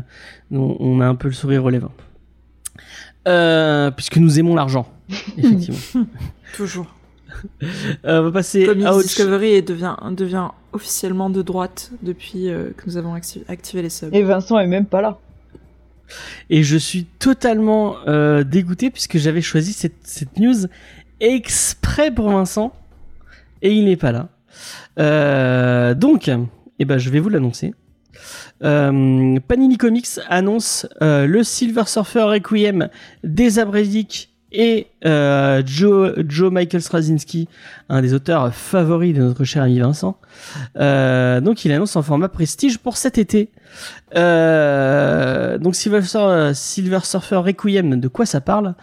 nous, 0.50 0.76
on 0.78 1.00
a 1.00 1.06
un 1.06 1.14
peu 1.16 1.28
le 1.28 1.34
sourire 1.34 1.62
relevant. 1.64 1.90
Euh, 3.28 3.90
puisque 3.90 4.18
nous 4.18 4.38
aimons 4.38 4.54
l'argent, 4.54 4.86
effectivement. 5.38 6.06
Toujours. 6.56 6.86
Euh, 8.04 8.20
on 8.20 8.22
va 8.22 8.30
passer 8.32 8.64
Comics 8.66 8.86
à 8.86 8.94
autre 8.94 9.02
Discovery 9.02 9.48
et 9.54 9.62
devient, 9.62 9.96
devient 10.12 10.48
officiellement 10.72 11.28
de 11.28 11.42
droite 11.42 11.90
depuis 12.02 12.48
euh, 12.48 12.70
que 12.76 12.84
nous 12.86 12.96
avons 12.96 13.14
acti- 13.16 13.42
activé 13.48 13.82
les 13.82 13.90
subs. 13.90 14.10
Et 14.14 14.22
Vincent 14.22 14.58
est 14.58 14.66
même 14.66 14.86
pas 14.86 15.02
là. 15.02 15.18
Et 16.50 16.62
je 16.62 16.76
suis 16.76 17.04
totalement 17.04 17.96
euh, 18.06 18.44
dégoûté 18.44 18.90
puisque 18.90 19.18
j'avais 19.18 19.42
choisi 19.42 19.72
cette, 19.72 20.38
news 20.38 20.66
exprès 21.20 22.10
pour 22.10 22.30
Vincent 22.30 22.72
et 23.62 23.72
il 23.72 23.86
n'est 23.86 23.96
pas 23.96 24.12
là. 24.12 24.28
Euh, 24.98 25.94
donc, 25.94 26.30
eh 26.78 26.84
ben, 26.84 26.98
je 26.98 27.10
vais 27.10 27.20
vous 27.20 27.28
l'annoncer. 27.28 27.74
Euh, 28.62 29.38
Panini 29.46 29.76
Comics 29.76 30.20
annonce 30.28 30.86
le 31.00 31.42
Silver 31.42 31.84
Surfer 31.86 32.22
Requiem 32.22 32.88
des 33.22 33.58
Abredic 33.58 34.35
et 34.56 34.86
euh, 35.04 35.62
Joe, 35.66 36.14
Joe 36.26 36.50
Michael 36.50 36.80
Straczynski, 36.80 37.46
un 37.90 38.00
des 38.00 38.14
auteurs 38.14 38.54
favoris 38.54 39.14
de 39.14 39.20
notre 39.20 39.44
cher 39.44 39.62
ami 39.62 39.78
Vincent. 39.78 40.18
Euh, 40.78 41.42
donc 41.42 41.66
il 41.66 41.72
annonce 41.72 41.94
en 41.94 42.02
format 42.02 42.30
prestige 42.30 42.78
pour 42.78 42.96
cet 42.96 43.18
été. 43.18 43.50
Euh, 44.16 45.58
donc 45.58 45.76
Silver, 45.76 46.00
Silver 46.54 47.00
Surfer 47.04 47.36
Requiem, 47.36 48.00
de 48.00 48.08
quoi 48.08 48.24
ça 48.24 48.40
parle? 48.40 48.74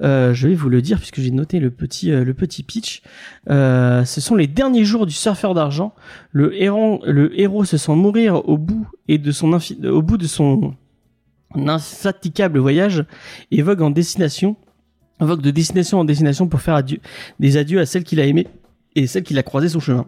Je 0.00 0.46
vais 0.46 0.54
vous 0.54 0.68
le 0.68 0.82
dire 0.82 0.98
puisque 0.98 1.20
j'ai 1.20 1.30
noté 1.30 1.60
le 1.60 1.70
petit 1.70 2.10
le 2.10 2.34
petit 2.34 2.62
pitch. 2.62 3.02
Ce 3.48 4.04
sont 4.04 4.34
les 4.34 4.46
derniers 4.46 4.84
jours 4.84 5.06
du 5.06 5.14
surfeur 5.14 5.54
d'argent. 5.54 5.94
Le 6.30 6.54
héros 6.60 7.02
le 7.06 7.40
héros 7.40 7.64
se 7.64 7.78
sent 7.78 7.94
mourir 7.94 8.46
au 8.48 8.58
bout 8.58 8.86
et 9.08 9.16
de 9.16 9.32
son 9.32 9.58
au 9.84 10.02
bout 10.02 10.18
de 10.18 10.26
son 10.26 10.74
voyage 12.58 13.04
et 13.50 13.62
vogue 13.62 13.82
en 13.82 13.90
destination 13.90 14.56
invoque 15.22 15.42
de 15.42 15.50
destination 15.50 16.00
en 16.00 16.04
destination 16.04 16.48
pour 16.48 16.60
faire 16.60 16.74
adieu, 16.74 16.98
des 17.40 17.56
adieux 17.56 17.80
à 17.80 17.86
celles 17.86 18.04
qu'il 18.04 18.20
a 18.20 18.26
aimées 18.26 18.48
et 18.94 19.06
celles 19.06 19.22
qu'il 19.22 19.38
a 19.38 19.42
croisées 19.42 19.68
sur 19.68 19.80
chemin. 19.80 20.06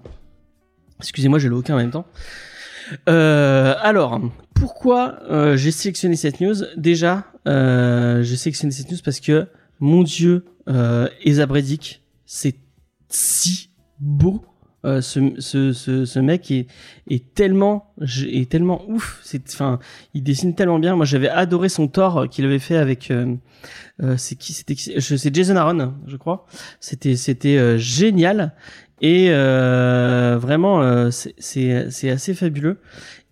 Excusez-moi, 0.98 1.38
j'ai 1.38 1.48
le 1.48 1.56
hoquin 1.56 1.74
en 1.74 1.78
même 1.78 1.90
temps. 1.90 2.06
Euh, 3.08 3.74
alors, 3.80 4.20
pourquoi 4.54 5.18
euh, 5.30 5.56
j'ai 5.56 5.70
sélectionné 5.70 6.16
cette 6.16 6.40
news? 6.40 6.56
Déjà, 6.76 7.26
euh, 7.46 8.22
j'ai 8.22 8.36
sélectionné 8.36 8.72
cette 8.72 8.90
news 8.90 8.98
parce 9.04 9.20
que, 9.20 9.48
mon 9.80 10.02
Dieu, 10.02 10.44
euh, 10.68 11.08
Esa 11.24 11.46
c'est 12.26 12.56
si 13.08 13.70
beau. 13.98 14.44
Euh, 14.84 15.00
ce, 15.00 15.32
ce, 15.38 15.72
ce, 15.72 16.18
mec 16.18 16.50
est, 16.50 16.66
est 17.08 17.34
tellement 17.34 17.94
est 18.00 18.50
tellement 18.50 18.82
ouf. 18.88 19.18
C'est 19.22 19.42
enfin 19.50 19.78
il 20.12 20.22
dessine 20.22 20.54
tellement 20.54 20.78
bien. 20.78 20.94
Moi 20.94 21.06
j'avais 21.06 21.30
adoré 21.30 21.70
son 21.70 21.88
Thor 21.88 22.28
qu'il 22.28 22.44
avait 22.44 22.58
fait 22.58 22.76
avec 22.76 23.10
euh, 23.10 23.34
euh, 24.02 24.16
c'est 24.18 24.36
qui 24.36 24.52
c'était 24.52 24.74
c'est 24.76 25.34
Jason 25.34 25.56
Aaron 25.56 25.94
je 26.06 26.16
crois. 26.16 26.44
C'était 26.80 27.16
c'était 27.16 27.56
euh, 27.56 27.78
génial. 27.78 28.52
Et 29.00 29.28
euh, 29.30 30.38
vraiment 30.40 30.82
euh, 30.82 31.10
c'est 31.10 31.90
c'est 31.90 32.10
assez 32.10 32.34
fabuleux 32.34 32.78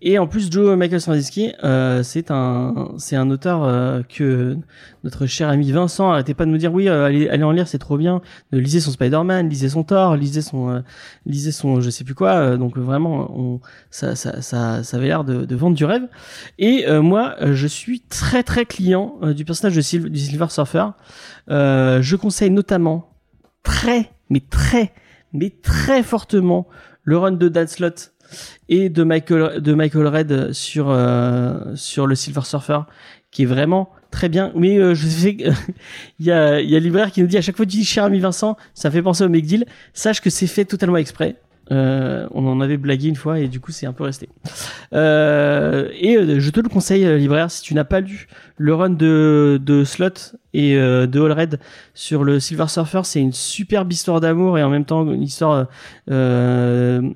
et 0.05 0.19
en 0.19 0.27
plus 0.27 0.51
Joe 0.51 0.77
Michael 0.77 1.01
Straczynski 1.01 1.53
euh, 1.63 2.03
c'est 2.03 2.29
un 2.29 2.89
c'est 2.97 3.15
un 3.15 3.29
auteur 3.31 3.63
euh, 3.63 4.01
que 4.03 4.57
notre 5.03 5.25
cher 5.25 5.49
ami 5.49 5.71
Vincent 5.71 6.11
arrêtait 6.11 6.33
pas 6.33 6.45
de 6.45 6.51
nous 6.51 6.57
dire 6.57 6.73
oui 6.73 6.89
euh, 6.89 7.05
allez 7.05 7.29
allez 7.29 7.43
en 7.43 7.51
lire 7.51 7.67
c'est 7.67 7.79
trop 7.79 7.97
bien. 7.97 8.21
Euh, 8.53 8.59
lisez 8.59 8.79
son 8.79 8.91
Spider-Man 8.91 9.49
lisez 9.49 9.69
son 9.69 9.83
Thor 9.83 10.15
lisez 10.15 10.41
son 10.41 10.69
euh, 10.69 10.79
lisez 11.25 11.51
son 11.51 11.81
je 11.81 11.89
sais 11.89 12.03
plus 12.03 12.15
quoi. 12.15 12.33
Euh, 12.33 12.57
donc 12.57 12.77
vraiment 12.77 13.31
on 13.35 13.61
ça 13.89 14.15
ça 14.15 14.41
ça 14.41 14.83
ça 14.83 14.97
avait 14.97 15.07
l'air 15.07 15.23
de, 15.23 15.45
de 15.45 15.55
vendre 15.55 15.75
du 15.75 15.85
rêve. 15.85 16.07
Et 16.59 16.85
moi 16.99 17.35
je 17.41 17.67
suis 17.67 18.01
très 18.01 18.43
très 18.43 18.65
client 18.65 19.17
du 19.35 19.45
personnage 19.45 19.75
de 19.75 19.81
Sil- 19.81 20.09
du 20.09 20.19
Silver 20.19 20.47
Surfer. 20.49 20.87
Je 21.47 22.15
conseille 22.15 22.49
notamment 22.51 23.09
très 23.63 24.11
mais 24.29 24.41
très 24.41 24.91
mais 25.31 25.49
très 25.61 26.03
fortement 26.03 26.67
le 27.03 27.17
run 27.17 27.31
de 27.33 27.49
Dan 27.49 27.67
Slott 27.67 28.12
et 28.69 28.89
de 28.89 29.03
Michael 29.03 30.07
Red 30.07 30.53
sur 30.53 30.89
euh, 30.89 31.75
sur 31.75 32.07
le 32.07 32.15
Silver 32.15 32.41
Surfer 32.43 32.79
qui 33.31 33.43
est 33.43 33.47
vraiment 33.47 33.89
très 34.11 34.29
bien. 34.29 34.51
Mais 34.55 34.77
euh, 34.77 34.93
je 34.93 35.07
sais 35.07 35.35
que 35.35 35.49
il 36.19 36.25
y 36.25 36.31
a 36.31 36.61
il 36.61 36.69
y 36.69 36.75
a 36.75 36.79
libraire 36.79 37.11
qui 37.11 37.21
nous 37.21 37.27
dit 37.27 37.37
à 37.37 37.41
chaque 37.41 37.57
fois 37.57 37.65
que 37.65 37.71
tu 37.71 37.77
dis 37.77 37.85
cher 37.85 38.05
ami 38.05 38.19
Vincent 38.19 38.57
ça 38.73 38.91
fait 38.91 39.01
penser 39.01 39.23
au 39.23 39.29
McDeal 39.29 39.65
sache 39.93 40.21
que 40.21 40.29
c'est 40.29 40.47
fait 40.47 40.65
totalement 40.65 40.97
exprès 40.97 41.35
euh, 41.71 42.27
on 42.31 42.45
en 42.45 42.59
avait 42.59 42.75
blagué 42.75 43.07
une 43.07 43.15
fois 43.15 43.39
et 43.39 43.47
du 43.47 43.61
coup 43.61 43.71
c'est 43.71 43.85
un 43.85 43.93
peu 43.93 44.03
resté. 44.03 44.27
Euh, 44.93 45.87
et 45.93 46.17
euh, 46.17 46.39
je 46.39 46.49
te 46.49 46.59
le 46.59 46.67
conseille 46.67 47.05
libraire 47.17 47.49
si 47.49 47.61
tu 47.61 47.73
n'as 47.73 47.85
pas 47.85 48.01
lu 48.01 48.27
le 48.57 48.75
run 48.75 48.89
de 48.89 49.83
Slot 49.85 50.35
et 50.53 50.75
de 50.75 51.21
Allred 51.21 51.59
sur 51.93 52.23
le 52.23 52.39
Silver 52.39 52.67
Surfer 52.67 53.01
c'est 53.03 53.19
une 53.19 53.31
superbe 53.31 53.91
histoire 53.91 54.19
d'amour 54.21 54.57
et 54.59 54.63
en 54.63 54.69
même 54.69 54.85
temps 54.85 55.09
une 55.11 55.23
histoire 55.23 55.67
du, 56.07 57.07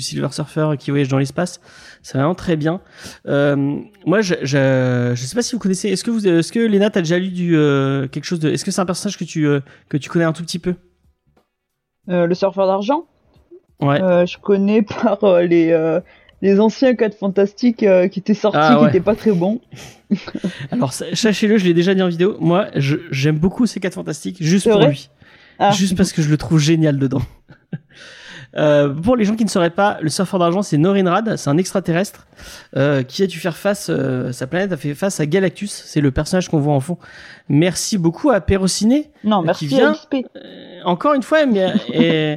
Silver 0.00 0.28
Surfer 0.30 0.74
qui 0.78 0.90
voyage 0.90 1.08
dans 1.08 1.18
l'espace. 1.18 1.60
C'est 2.02 2.16
vraiment 2.18 2.34
très 2.34 2.56
bien. 2.56 2.80
Moi 3.26 4.20
je, 4.20 4.34
je 4.42 5.12
je 5.14 5.22
sais 5.22 5.34
pas 5.34 5.42
si 5.42 5.54
vous 5.54 5.60
connaissez 5.60 5.88
est-ce 5.88 6.52
que 6.52 6.60
Léna 6.60 6.90
t'as 6.90 7.02
déjà 7.02 7.18
lu 7.18 7.30
quelque 8.10 8.24
chose 8.24 8.40
de 8.40 8.50
est-ce 8.50 8.64
que 8.64 8.70
c'est 8.70 8.80
un 8.80 8.86
personnage 8.86 9.18
que 9.18 9.24
tu 9.96 10.08
connais 10.08 10.24
un 10.24 10.32
tout 10.32 10.44
petit 10.44 10.60
peu? 10.60 10.74
Le 12.08 12.32
surfeur 12.34 12.68
d'argent? 12.68 13.06
Ouais 13.80 14.00
Euh, 14.02 14.26
Je 14.26 14.38
connais 14.38 14.82
par 15.02 15.22
euh, 15.24 15.42
les, 15.42 15.70
euh, 15.72 16.00
les 16.42 16.60
anciens 16.60 16.94
4 16.94 17.16
fantastiques 17.16 17.82
euh, 17.82 18.08
qui 18.08 18.20
étaient 18.20 18.34
sortis, 18.34 18.58
Ah, 18.60 18.76
qui 18.78 18.82
ouais. 18.84 18.88
étaient 18.90 19.00
pas 19.00 19.14
très 19.14 19.32
bons. 19.32 19.60
Alors 20.70 20.92
sa- 20.92 21.14
sachez-le, 21.14 21.58
je 21.58 21.64
l'ai 21.64 21.74
déjà 21.74 21.94
dit 21.94 22.02
en 22.02 22.08
vidéo. 22.08 22.36
Moi, 22.40 22.66
j'aime 22.74 23.38
beaucoup 23.38 23.66
ces 23.66 23.80
4 23.80 23.94
fantastiques 23.94 24.36
juste 24.42 24.68
pour 24.70 24.80
lui, 24.80 25.08
Ah. 25.58 25.72
juste 25.72 25.96
parce 25.96 26.12
que 26.12 26.22
je 26.22 26.28
le 26.28 26.36
trouve 26.36 26.58
génial 26.58 26.98
dedans. 26.98 27.22
Euh, 28.56 28.88
pour 28.88 29.16
les 29.16 29.24
gens 29.26 29.34
qui 29.36 29.44
ne 29.44 29.50
sauraient 29.50 29.68
pas, 29.68 29.98
le 30.00 30.08
surfeur 30.08 30.40
d'argent, 30.40 30.62
c'est 30.62 30.78
Norinrad, 30.78 31.36
c'est 31.36 31.50
un 31.50 31.58
extraterrestre 31.58 32.26
euh, 32.74 33.02
qui 33.02 33.22
a 33.22 33.26
dû 33.26 33.38
faire 33.38 33.56
face, 33.56 33.88
euh, 33.90 34.32
sa 34.32 34.46
planète 34.46 34.72
a 34.72 34.78
fait 34.78 34.94
face 34.94 35.20
à 35.20 35.26
Galactus, 35.26 35.70
c'est 35.84 36.00
le 36.00 36.10
personnage 36.10 36.48
qu'on 36.48 36.60
voit 36.60 36.72
en 36.72 36.80
fond. 36.80 36.96
Merci 37.50 37.98
beaucoup 37.98 38.30
à 38.30 38.40
Perrociné, 38.40 39.10
Non, 39.24 39.40
qui 39.40 39.46
merci 39.46 39.66
vient- 39.66 39.90
à 39.90 39.94
XP. 39.94 40.14
euh, 40.36 40.80
encore 40.86 41.12
une 41.12 41.22
fois, 41.22 41.44
mais, 41.44 41.70
et, 41.92 42.36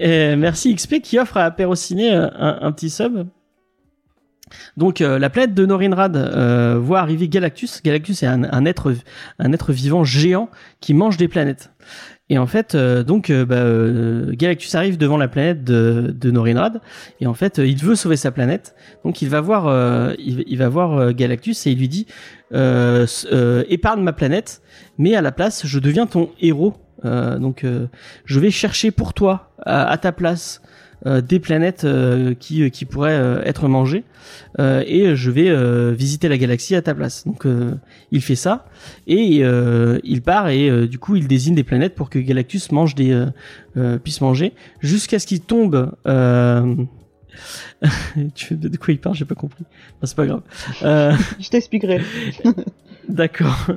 merci 0.00 0.74
XP 0.74 1.00
qui 1.00 1.18
offre 1.18 1.36
à 1.36 1.50
Perrociné 1.50 2.12
euh, 2.12 2.28
un, 2.38 2.72
petit 2.72 2.90
sub. 2.90 3.26
Donc 4.76 5.00
euh, 5.00 5.18
la 5.18 5.30
planète 5.30 5.54
de 5.54 5.66
Norinrad 5.66 6.16
euh, 6.16 6.78
voit 6.78 7.00
arriver 7.00 7.28
Galactus. 7.28 7.82
Galactus 7.82 8.22
est 8.22 8.26
un, 8.26 8.64
être 8.66 8.92
vivant 9.72 10.04
géant 10.04 10.48
qui 10.80 10.94
mange 10.94 11.16
des 11.16 11.28
planètes. 11.28 11.70
Et 12.30 12.38
en 12.38 12.46
fait, 12.46 12.74
donc 12.74 13.30
bah, 13.30 13.64
Galactus 14.30 14.74
arrive 14.74 14.96
devant 14.96 15.18
la 15.18 15.28
planète 15.28 15.62
de, 15.62 16.30
Norinrad 16.30 16.80
et 17.20 17.26
en 17.26 17.34
fait, 17.34 17.58
il 17.58 17.76
veut 17.76 17.96
sauver 17.96 18.16
sa 18.16 18.30
planète. 18.30 18.74
Donc 19.04 19.20
il 19.20 19.28
va 19.28 19.42
voir 19.42 20.14
il, 20.18 20.56
va 20.56 20.68
voir 20.70 21.12
Galactus 21.12 21.66
et 21.66 21.72
il 21.72 21.78
lui 21.78 21.88
dit 21.88 22.06
épargne 22.50 24.02
ma 24.02 24.14
planète, 24.14 24.62
mais 24.96 25.14
à 25.14 25.20
la 25.20 25.32
place, 25.32 25.66
je 25.66 25.78
deviens 25.78 26.06
ton 26.06 26.30
héros. 26.40 26.74
Euh, 27.04 27.38
donc 27.38 27.64
euh, 27.64 27.86
je 28.24 28.40
vais 28.40 28.50
chercher 28.50 28.90
pour 28.90 29.14
toi 29.14 29.50
à, 29.64 29.86
à 29.86 29.98
ta 29.98 30.12
place 30.12 30.62
euh, 31.06 31.20
des 31.20 31.38
planètes 31.38 31.84
euh, 31.84 32.34
qui 32.34 32.70
qui 32.70 32.84
pourraient 32.86 33.12
euh, 33.12 33.42
être 33.44 33.68
mangées 33.68 34.04
euh, 34.58 34.82
et 34.86 35.16
je 35.16 35.30
vais 35.30 35.50
euh, 35.50 35.92
visiter 35.92 36.28
la 36.28 36.38
galaxie 36.38 36.74
à 36.74 36.82
ta 36.82 36.94
place. 36.94 37.26
Donc 37.26 37.46
euh, 37.46 37.74
il 38.10 38.22
fait 38.22 38.36
ça 38.36 38.66
et 39.06 39.44
euh, 39.44 39.98
il 40.02 40.22
part 40.22 40.48
et 40.48 40.70
euh, 40.70 40.86
du 40.86 40.98
coup 40.98 41.16
il 41.16 41.28
désigne 41.28 41.54
des 41.54 41.64
planètes 41.64 41.94
pour 41.94 42.08
que 42.08 42.18
Galactus 42.18 42.72
mange 42.72 42.94
des 42.94 43.26
puisse 44.02 44.20
manger 44.20 44.52
jusqu'à 44.80 45.18
ce 45.18 45.26
qu'il 45.26 45.40
tombe. 45.40 45.92
Euh... 46.06 46.74
tu 48.34 48.56
de 48.56 48.76
quoi 48.76 48.92
il 48.92 48.98
parle 48.98 49.14
J'ai 49.14 49.24
pas 49.24 49.34
compris. 49.34 49.64
Enfin, 49.96 50.06
c'est 50.06 50.16
pas 50.16 50.26
grave. 50.26 50.42
Euh... 50.82 51.12
Je 51.40 51.48
t'expliquerai. 51.48 52.00
D'accord. 53.08 53.66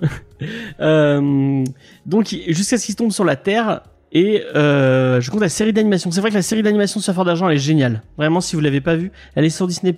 Euh, 0.79 1.63
donc 2.05 2.27
jusqu'à 2.49 2.77
ce 2.77 2.85
qu'il 2.85 2.95
tombe 2.95 3.11
sur 3.11 3.25
la 3.25 3.35
Terre 3.35 3.81
et 4.13 4.41
euh, 4.55 5.19
je 5.19 5.29
compte 5.29 5.41
la 5.41 5.49
série 5.49 5.73
d'animation. 5.73 6.11
C'est 6.11 6.21
vrai 6.21 6.29
que 6.29 6.35
la 6.35 6.41
série 6.41 6.63
d'animation 6.63 6.99
Surfeur 6.99 7.25
d'argent 7.25 7.49
elle 7.49 7.57
est 7.57 7.59
géniale. 7.59 8.03
Vraiment 8.17 8.39
si 8.39 8.55
vous 8.55 8.61
l'avez 8.61 8.79
pas 8.79 8.95
vue, 8.95 9.11
elle 9.35 9.43
est 9.43 9.49
sur 9.49 9.67
Disney 9.67 9.93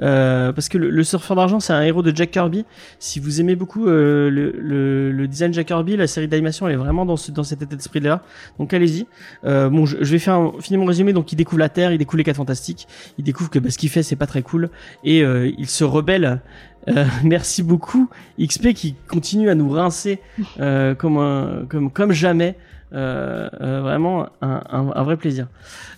euh, 0.00 0.52
parce 0.52 0.68
que 0.68 0.78
le, 0.78 0.90
le 0.90 1.04
Surfeur 1.04 1.36
d'argent 1.36 1.58
c'est 1.58 1.72
un 1.72 1.82
héros 1.82 2.02
de 2.02 2.14
Jack 2.14 2.30
Kirby. 2.30 2.64
Si 3.00 3.18
vous 3.18 3.40
aimez 3.40 3.56
beaucoup 3.56 3.88
euh, 3.88 4.30
le, 4.30 4.54
le, 4.56 5.10
le 5.10 5.28
design 5.28 5.52
Jack 5.52 5.66
Kirby, 5.66 5.96
la 5.96 6.06
série 6.06 6.28
d'animation 6.28 6.68
elle 6.68 6.74
est 6.74 6.78
vraiment 6.78 7.04
dans 7.04 7.16
ce, 7.16 7.32
dans 7.32 7.42
cet 7.42 7.62
état 7.62 7.74
d'esprit 7.74 8.00
là. 8.00 8.22
Donc 8.60 8.72
allez-y. 8.72 9.06
Bon 9.42 9.84
je, 9.84 9.96
vais 9.96 10.18
faire 10.20 10.34
un, 10.34 10.52
finir 10.60 10.78
mon 10.78 10.86
résumé. 10.86 11.12
Donc 11.12 11.32
il 11.32 11.36
découvre 11.36 11.58
la 11.58 11.68
Terre, 11.68 11.90
il 11.90 11.98
découvre 11.98 12.18
les 12.18 12.24
quatre 12.24 12.36
fantastiques, 12.36 12.86
il 13.18 13.24
découvre 13.24 13.50
que 13.50 13.58
bah, 13.58 13.70
ce 13.70 13.78
qu'il 13.78 13.88
fait 13.88 14.04
c'est 14.04 14.16
pas 14.16 14.26
très 14.26 14.42
cool 14.42 14.70
et 15.02 15.20
il 15.22 15.68
se 15.68 15.82
rebelle. 15.82 16.40
Euh, 16.88 17.06
merci 17.22 17.62
beaucoup 17.62 18.10
XP 18.38 18.74
qui 18.74 18.94
continue 19.08 19.48
à 19.48 19.54
nous 19.54 19.70
rincer 19.70 20.20
euh, 20.60 20.94
comme 20.94 21.18
un, 21.18 21.64
comme 21.68 21.90
comme 21.90 22.12
jamais. 22.12 22.56
Euh, 22.94 23.48
euh, 23.60 23.80
vraiment 23.80 24.28
un, 24.40 24.62
un, 24.70 24.92
un 24.94 25.02
vrai 25.02 25.16
plaisir. 25.16 25.48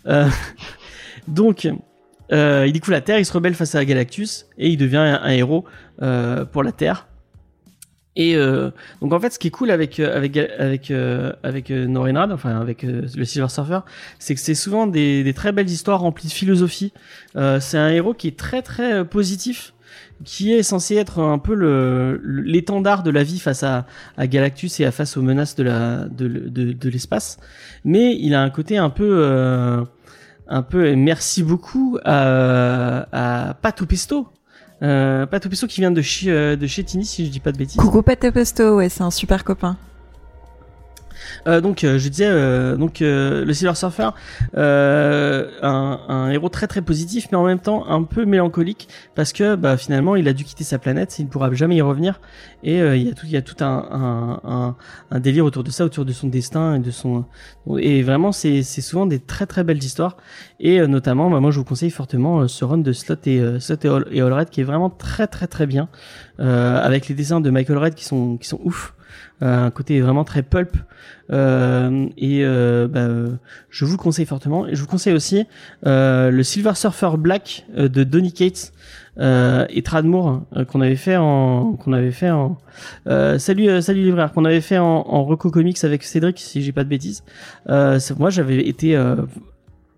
Euh, 0.06 0.28
donc 1.28 1.64
il 1.64 2.72
découvre 2.72 2.92
la 2.92 3.02
Terre, 3.02 3.18
il 3.18 3.26
se 3.26 3.32
rebelle 3.32 3.54
face 3.54 3.74
à 3.74 3.84
Galactus 3.84 4.46
et 4.56 4.68
il 4.68 4.78
devient 4.78 4.96
un, 4.96 5.20
un 5.22 5.30
héros 5.30 5.64
pour 5.98 6.62
la 6.62 6.72
Terre. 6.72 7.06
Et 8.18 8.34
donc 9.02 9.12
en 9.12 9.20
fait, 9.20 9.30
ce 9.30 9.38
qui 9.38 9.48
est 9.48 9.50
cool 9.50 9.70
avec 9.70 10.00
avec 10.00 10.38
avec 10.38 10.90
avec 11.42 11.70
Norinrad, 11.70 12.32
enfin 12.32 12.58
avec 12.58 12.82
le 12.82 13.24
Silver 13.24 13.50
Surfer, 13.50 13.80
c'est 14.18 14.34
que 14.34 14.40
c'est 14.40 14.54
souvent 14.54 14.86
des, 14.86 15.22
des 15.22 15.34
très 15.34 15.52
belles 15.52 15.68
histoires 15.68 16.00
remplies 16.00 16.28
de 16.28 16.32
philosophie. 16.32 16.94
C'est 17.34 17.76
un 17.78 17.90
héros 17.90 18.14
qui 18.14 18.28
est 18.28 18.38
très 18.38 18.62
très 18.62 19.04
positif, 19.04 19.74
qui 20.24 20.52
est 20.52 20.62
censé 20.62 20.96
être 20.96 21.20
un 21.20 21.38
peu 21.38 21.54
l'étendard 22.24 23.02
de 23.02 23.10
la 23.10 23.22
vie 23.22 23.38
face 23.38 23.62
à, 23.62 23.86
Galactus 24.18 24.80
et 24.80 24.90
face 24.90 25.16
aux 25.16 25.22
menaces 25.22 25.56
de 25.56 26.88
l'espace. 26.88 27.38
Mais 27.84 28.16
il 28.18 28.34
a 28.34 28.42
un 28.42 28.50
côté 28.50 28.78
un 28.78 28.90
peu 28.90 29.08
euh, 29.22 29.84
un 30.48 30.62
peu 30.62 30.94
merci 30.94 31.42
beaucoup 31.42 31.98
à, 32.04 33.06
à 33.12 33.54
Pato 33.54 33.86
Pesto. 33.86 34.28
Euh, 34.82 35.24
Pato 35.24 35.48
qui 35.48 35.80
vient 35.80 35.90
de 35.90 36.02
chez 36.02 36.30
euh, 36.30 36.56
de 36.56 36.66
chez 36.66 36.84
si 36.86 37.26
je 37.26 37.30
dis 37.30 37.40
pas 37.40 37.52
de 37.52 37.58
bêtises. 37.58 37.76
Coucou 37.76 38.02
Pate 38.02 38.30
Pesto, 38.30 38.76
ouais, 38.76 38.88
c'est 38.88 39.02
un 39.02 39.10
super 39.10 39.44
copain. 39.44 39.76
Euh, 41.46 41.60
donc 41.60 41.84
euh, 41.84 41.98
je 41.98 42.08
disais 42.08 42.26
euh, 42.26 42.76
donc 42.76 43.02
euh, 43.02 43.44
le 43.44 43.52
Silver 43.52 43.74
Surfer 43.74 44.10
euh, 44.56 45.50
un, 45.62 46.00
un 46.08 46.30
héros 46.30 46.48
très 46.48 46.66
très 46.66 46.82
positif 46.82 47.28
mais 47.30 47.38
en 47.38 47.44
même 47.44 47.58
temps 47.58 47.86
un 47.88 48.02
peu 48.02 48.24
mélancolique 48.24 48.88
parce 49.14 49.32
que 49.32 49.54
bah 49.54 49.76
finalement 49.76 50.16
il 50.16 50.28
a 50.28 50.32
dû 50.32 50.44
quitter 50.44 50.64
sa 50.64 50.78
planète 50.78 51.18
il 51.18 51.26
ne 51.26 51.30
pourra 51.30 51.52
jamais 51.52 51.76
y 51.76 51.82
revenir 51.82 52.20
et 52.62 52.78
il 52.78 53.02
y 53.02 53.10
a 53.10 53.14
tout 53.14 53.26
il 53.26 53.32
y 53.32 53.36
a 53.36 53.42
tout 53.42 53.62
un, 53.62 54.40
un, 54.44 54.76
un, 55.10 55.20
délire 55.20 55.44
autour 55.44 55.64
de 55.64 55.70
ça 55.70 55.84
autour 55.84 56.04
de 56.04 56.12
son 56.12 56.28
destin 56.28 56.76
et 56.76 56.78
de 56.80 56.90
son 56.90 57.24
et 57.78 58.02
vraiment 58.02 58.32
c'est 58.32 58.62
souvent 58.62 59.06
des 59.06 59.18
très 59.18 59.46
très 59.46 59.64
belles 59.64 59.82
histoires 59.82 60.16
et 60.60 60.84
notamment 60.86 61.30
bah, 61.30 61.40
moi 61.40 61.50
je 61.50 61.58
vous 61.58 61.64
conseille 61.64 61.90
fortement 61.90 62.48
ce 62.48 62.64
run 62.64 62.78
de 62.78 62.92
Slot 62.92 63.16
et 63.26 63.60
Slot 63.60 64.04
et, 64.10 64.20
All, 64.20 64.46
qui 64.46 64.60
est 64.60 64.64
vraiment 64.64 64.90
très 64.90 65.26
très 65.26 65.46
très 65.46 65.66
bien 65.66 65.88
euh, 66.38 66.78
avec 66.80 67.08
les 67.08 67.14
dessins 67.14 67.40
de 67.40 67.50
Michael 67.50 67.78
Red 67.78 67.94
qui 67.94 68.04
sont 68.04 68.36
qui 68.36 68.48
sont 68.48 68.60
ouf 68.62 68.94
euh, 69.42 69.66
un 69.66 69.70
côté 69.70 70.00
vraiment 70.00 70.24
très 70.24 70.42
pulp. 70.42 70.76
Euh, 71.30 72.06
et 72.16 72.44
euh, 72.44 72.88
bah, 72.88 73.08
je 73.70 73.84
vous 73.84 73.92
le 73.92 73.98
conseille 73.98 74.26
fortement. 74.26 74.66
Et 74.66 74.74
je 74.74 74.80
vous 74.80 74.86
conseille 74.86 75.14
aussi 75.14 75.44
euh, 75.86 76.30
le 76.30 76.42
Silver 76.42 76.74
Surfer 76.74 77.10
Black 77.18 77.66
euh, 77.76 77.88
de 77.88 78.04
Donny 78.04 78.32
Cates 78.32 78.72
euh, 79.18 79.66
et 79.70 79.82
Tradmoor 79.82 80.42
euh, 80.56 80.64
qu'on 80.64 80.80
avait 80.80 80.96
fait 80.96 81.16
en 81.16 81.72
qu'on 81.74 81.92
avait 81.92 82.12
fait 82.12 82.30
en 82.30 82.58
salut 83.38 83.80
salut 83.82 84.04
libraire 84.04 84.32
qu'on 84.32 84.44
avait 84.44 84.60
fait 84.60 84.78
en, 84.78 84.84
en 84.84 85.24
Reco 85.24 85.50
Comics 85.50 85.82
avec 85.84 86.02
Cédric 86.02 86.38
si 86.38 86.62
j'ai 86.62 86.72
pas 86.72 86.84
de 86.84 86.88
bêtises. 86.88 87.24
Moi 87.66 88.30
j'avais 88.30 88.66
été 88.68 88.96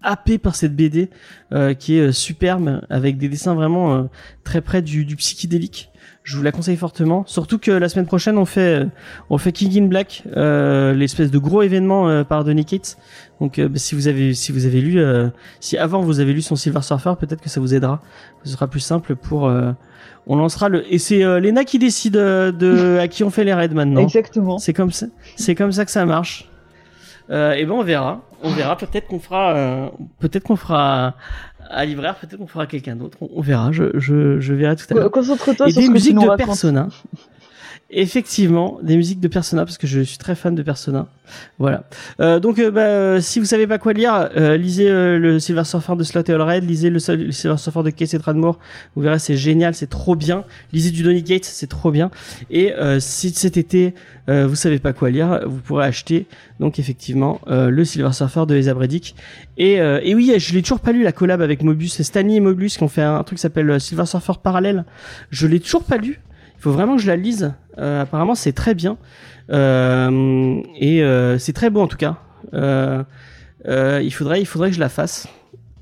happé 0.03 0.39
par 0.39 0.55
cette 0.55 0.77
BD 0.77 1.11
euh, 1.53 1.75
qui 1.75 1.97
est 1.97 2.13
superbe 2.13 2.81
avec 2.91 3.19
des 3.19 3.29
dessins 3.29 3.55
vraiment 3.55 3.95
euh, 3.95 4.03
très 4.45 4.61
près 4.61 4.83
du, 4.83 5.05
du 5.05 5.17
psychédélique. 5.17 5.91
Je 6.29 6.37
vous 6.37 6.43
la 6.43 6.53
conseille 6.53 6.77
fortement. 6.77 7.25
Surtout 7.27 7.57
que 7.59 7.71
la 7.71 7.89
semaine 7.89 8.05
prochaine 8.05 8.37
on 8.37 8.45
fait 8.45 8.83
euh, 8.83 8.87
on 9.31 9.39
fait 9.39 9.51
King 9.51 9.83
in 9.83 9.87
Black, 9.87 10.25
euh, 10.37 10.93
l'espèce 10.93 11.31
de 11.31 11.39
gros 11.39 11.63
événement 11.63 12.07
euh, 12.11 12.23
par 12.23 12.45
Donny 12.45 12.67
Cates. 12.67 12.99
Donc 13.41 13.59
euh, 13.59 13.71
si 13.77 13.95
vous 13.95 14.09
avez 14.09 14.35
si 14.35 14.53
vous 14.53 14.67
avez 14.67 14.83
lu 14.83 15.01
euh, 15.01 15.29
si 15.61 15.79
avant 15.79 16.03
vous 16.03 16.21
avez 16.21 16.35
lu 16.35 16.43
son 16.43 16.55
Silver 16.55 16.83
Surfer, 16.83 17.15
peut-être 17.19 17.41
que 17.41 17.49
ça 17.49 17.61
vous 17.61 17.73
aidera. 17.73 18.03
Ce 18.45 18.53
sera 18.53 18.67
plus 18.67 18.81
simple 18.81 19.17
pour 19.17 19.47
euh, 19.49 19.73
on 20.27 20.37
lancera 20.37 20.69
le 20.69 20.85
et 20.93 20.99
c'est 20.99 21.25
euh, 21.25 21.41
Lena 21.41 21.65
qui 21.65 21.79
décide 21.79 22.13
de 22.13 22.99
à 23.01 23.09
qui 23.09 23.25
on 23.25 23.31
fait 23.31 23.45
les 23.45 23.55
raids 23.55 23.69
maintenant. 23.69 24.03
Exactement. 24.03 24.59
C'est 24.59 24.75
comme 24.75 24.93
ça, 24.93 25.07
c'est 25.37 25.55
comme 25.55 25.73
ça 25.73 25.87
que 25.87 25.91
ça 25.91 26.05
marche. 26.05 26.51
Euh, 27.31 27.53
et 27.53 27.65
ben 27.65 27.73
on 27.73 27.83
verra, 27.83 28.23
on 28.43 28.51
verra. 28.51 28.77
Peut-être 28.77 29.07
qu'on 29.07 29.19
fera, 29.19 29.55
euh, 29.55 29.89
peut-être 30.19 30.45
qu'on 30.45 30.57
fera 30.57 31.15
à 31.71 31.85
libraire, 31.85 32.17
peut-être 32.17 32.37
qu'on 32.37 32.47
fera 32.47 32.67
quelqu'un 32.67 32.97
d'autre. 32.97 33.19
On, 33.21 33.29
on 33.35 33.41
verra. 33.41 33.73
Je, 33.73 33.99
je, 33.99 34.41
je 34.41 34.55
verrai 34.55 34.77
tout 34.77 34.87
à 34.91 34.95
l'heure. 34.95 35.11
Concentre-toi 35.11 35.69
Et 35.69 35.73
sur 35.73 35.81
des 35.81 35.87
ce 35.87 35.93
que 35.93 35.99
tu 35.99 36.15
musiques 36.15 36.15
de. 36.19 36.37
Persona. 36.37 36.89
Effectivement, 37.91 38.79
des 38.83 38.97
musiques 38.97 39.21
de 39.21 39.29
Persona 39.29 39.65
parce 39.65 39.79
que 39.79 39.87
je 39.87 40.01
suis 40.01 40.19
très 40.19 40.35
fan 40.35 40.55
de 40.55 40.63
Persona. 40.63 41.09
Voilà. 41.59 41.85
Euh, 42.21 42.39
donc, 42.39 42.59
euh, 42.59 42.71
bah, 42.71 42.83
euh, 42.83 43.21
si 43.21 43.39
vous 43.41 43.47
savez 43.47 43.67
pas 43.67 43.79
quoi 43.79 43.95
lire, 43.95 44.29
euh, 44.37 44.59
lisez 44.59 44.91
euh, 44.91 45.19
le 45.19 45.39
Silver 45.39 45.65
Surfer 45.65 45.97
de 45.97 46.05
Slot 46.05 46.25
et 46.29 46.33
Allred, 46.33 46.69
lisez 46.69 46.91
le, 46.91 46.99
Silver 46.99 47.57
Surfer 47.57 47.83
de 47.83 47.89
Case 47.91 48.13
et 48.13 48.19
Tradmore. 48.19 48.59
Vous 48.95 49.01
verrez, 49.01 49.19
c'est 49.19 49.39
génial, 49.39 49.75
c'est 49.75 49.87
trop 49.89 50.17
bien. 50.17 50.45
Lisez 50.75 50.91
du 50.91 51.03
Donny 51.03 51.23
Gates, 51.23 51.47
c'est 51.47 51.67
trop 51.67 51.91
bien. 51.91 52.11
Et 52.51 52.75
si 52.99 53.31
cet 53.31 53.57
été 53.57 53.95
vous 54.27 54.55
savez 54.55 54.79
pas 54.79 54.93
quoi 54.93 55.09
lire, 55.09 55.41
vous 55.47 55.61
pourrez 55.61 55.87
acheter 55.87 56.27
donc 56.61 56.79
effectivement 56.79 57.41
le 57.47 57.85
Silver 57.85 58.13
Surfer 58.13 58.45
de 58.47 58.57
Esa 58.57 58.75
Bredick. 58.75 59.15
Et, 59.57 59.75
et 59.77 60.15
oui, 60.15 60.35
je 60.37 60.53
l'ai 60.53 60.61
toujours 60.61 60.81
pas 60.81 60.93
lu 60.93 61.03
la 61.03 61.13
collab 61.13 61.41
avec 61.41 61.63
Mobius, 61.63 62.03
c'est 62.03 62.17
et 62.17 62.41
Mobius 62.41 62.77
qui 62.77 62.83
ont 62.83 62.89
fait 62.89 63.03
un 63.03 63.23
truc 63.23 63.39
qui 63.39 63.43
s'appelle 63.43 63.81
Silver 63.81 64.05
Surfer 64.05 64.35
parallèle. 64.43 64.85
Je 65.31 65.47
l'ai 65.47 65.61
toujours 65.61 65.85
pas 65.85 65.97
lu. 65.97 66.21
Il 66.59 66.63
faut 66.63 66.73
vraiment 66.73 66.97
que 66.97 67.03
je 67.03 67.07
la 67.07 67.17
lise. 67.17 67.55
Euh, 67.79 68.03
apparemment, 68.03 68.35
c'est 68.35 68.53
très 68.53 68.75
bien. 68.75 68.99
Euh, 69.51 70.61
et 70.77 71.03
euh, 71.03 71.39
c'est 71.39 71.53
très 71.53 71.71
beau 71.71 71.81
en 71.81 71.87
tout 71.87 71.97
cas. 71.97 72.17
Il 72.53 74.11
faudrait, 74.13 74.41
il 74.41 74.47
faudrait 74.47 74.71
que 74.71 74.75
je 74.75 74.81
la 74.81 74.89
fasse. 74.89 75.29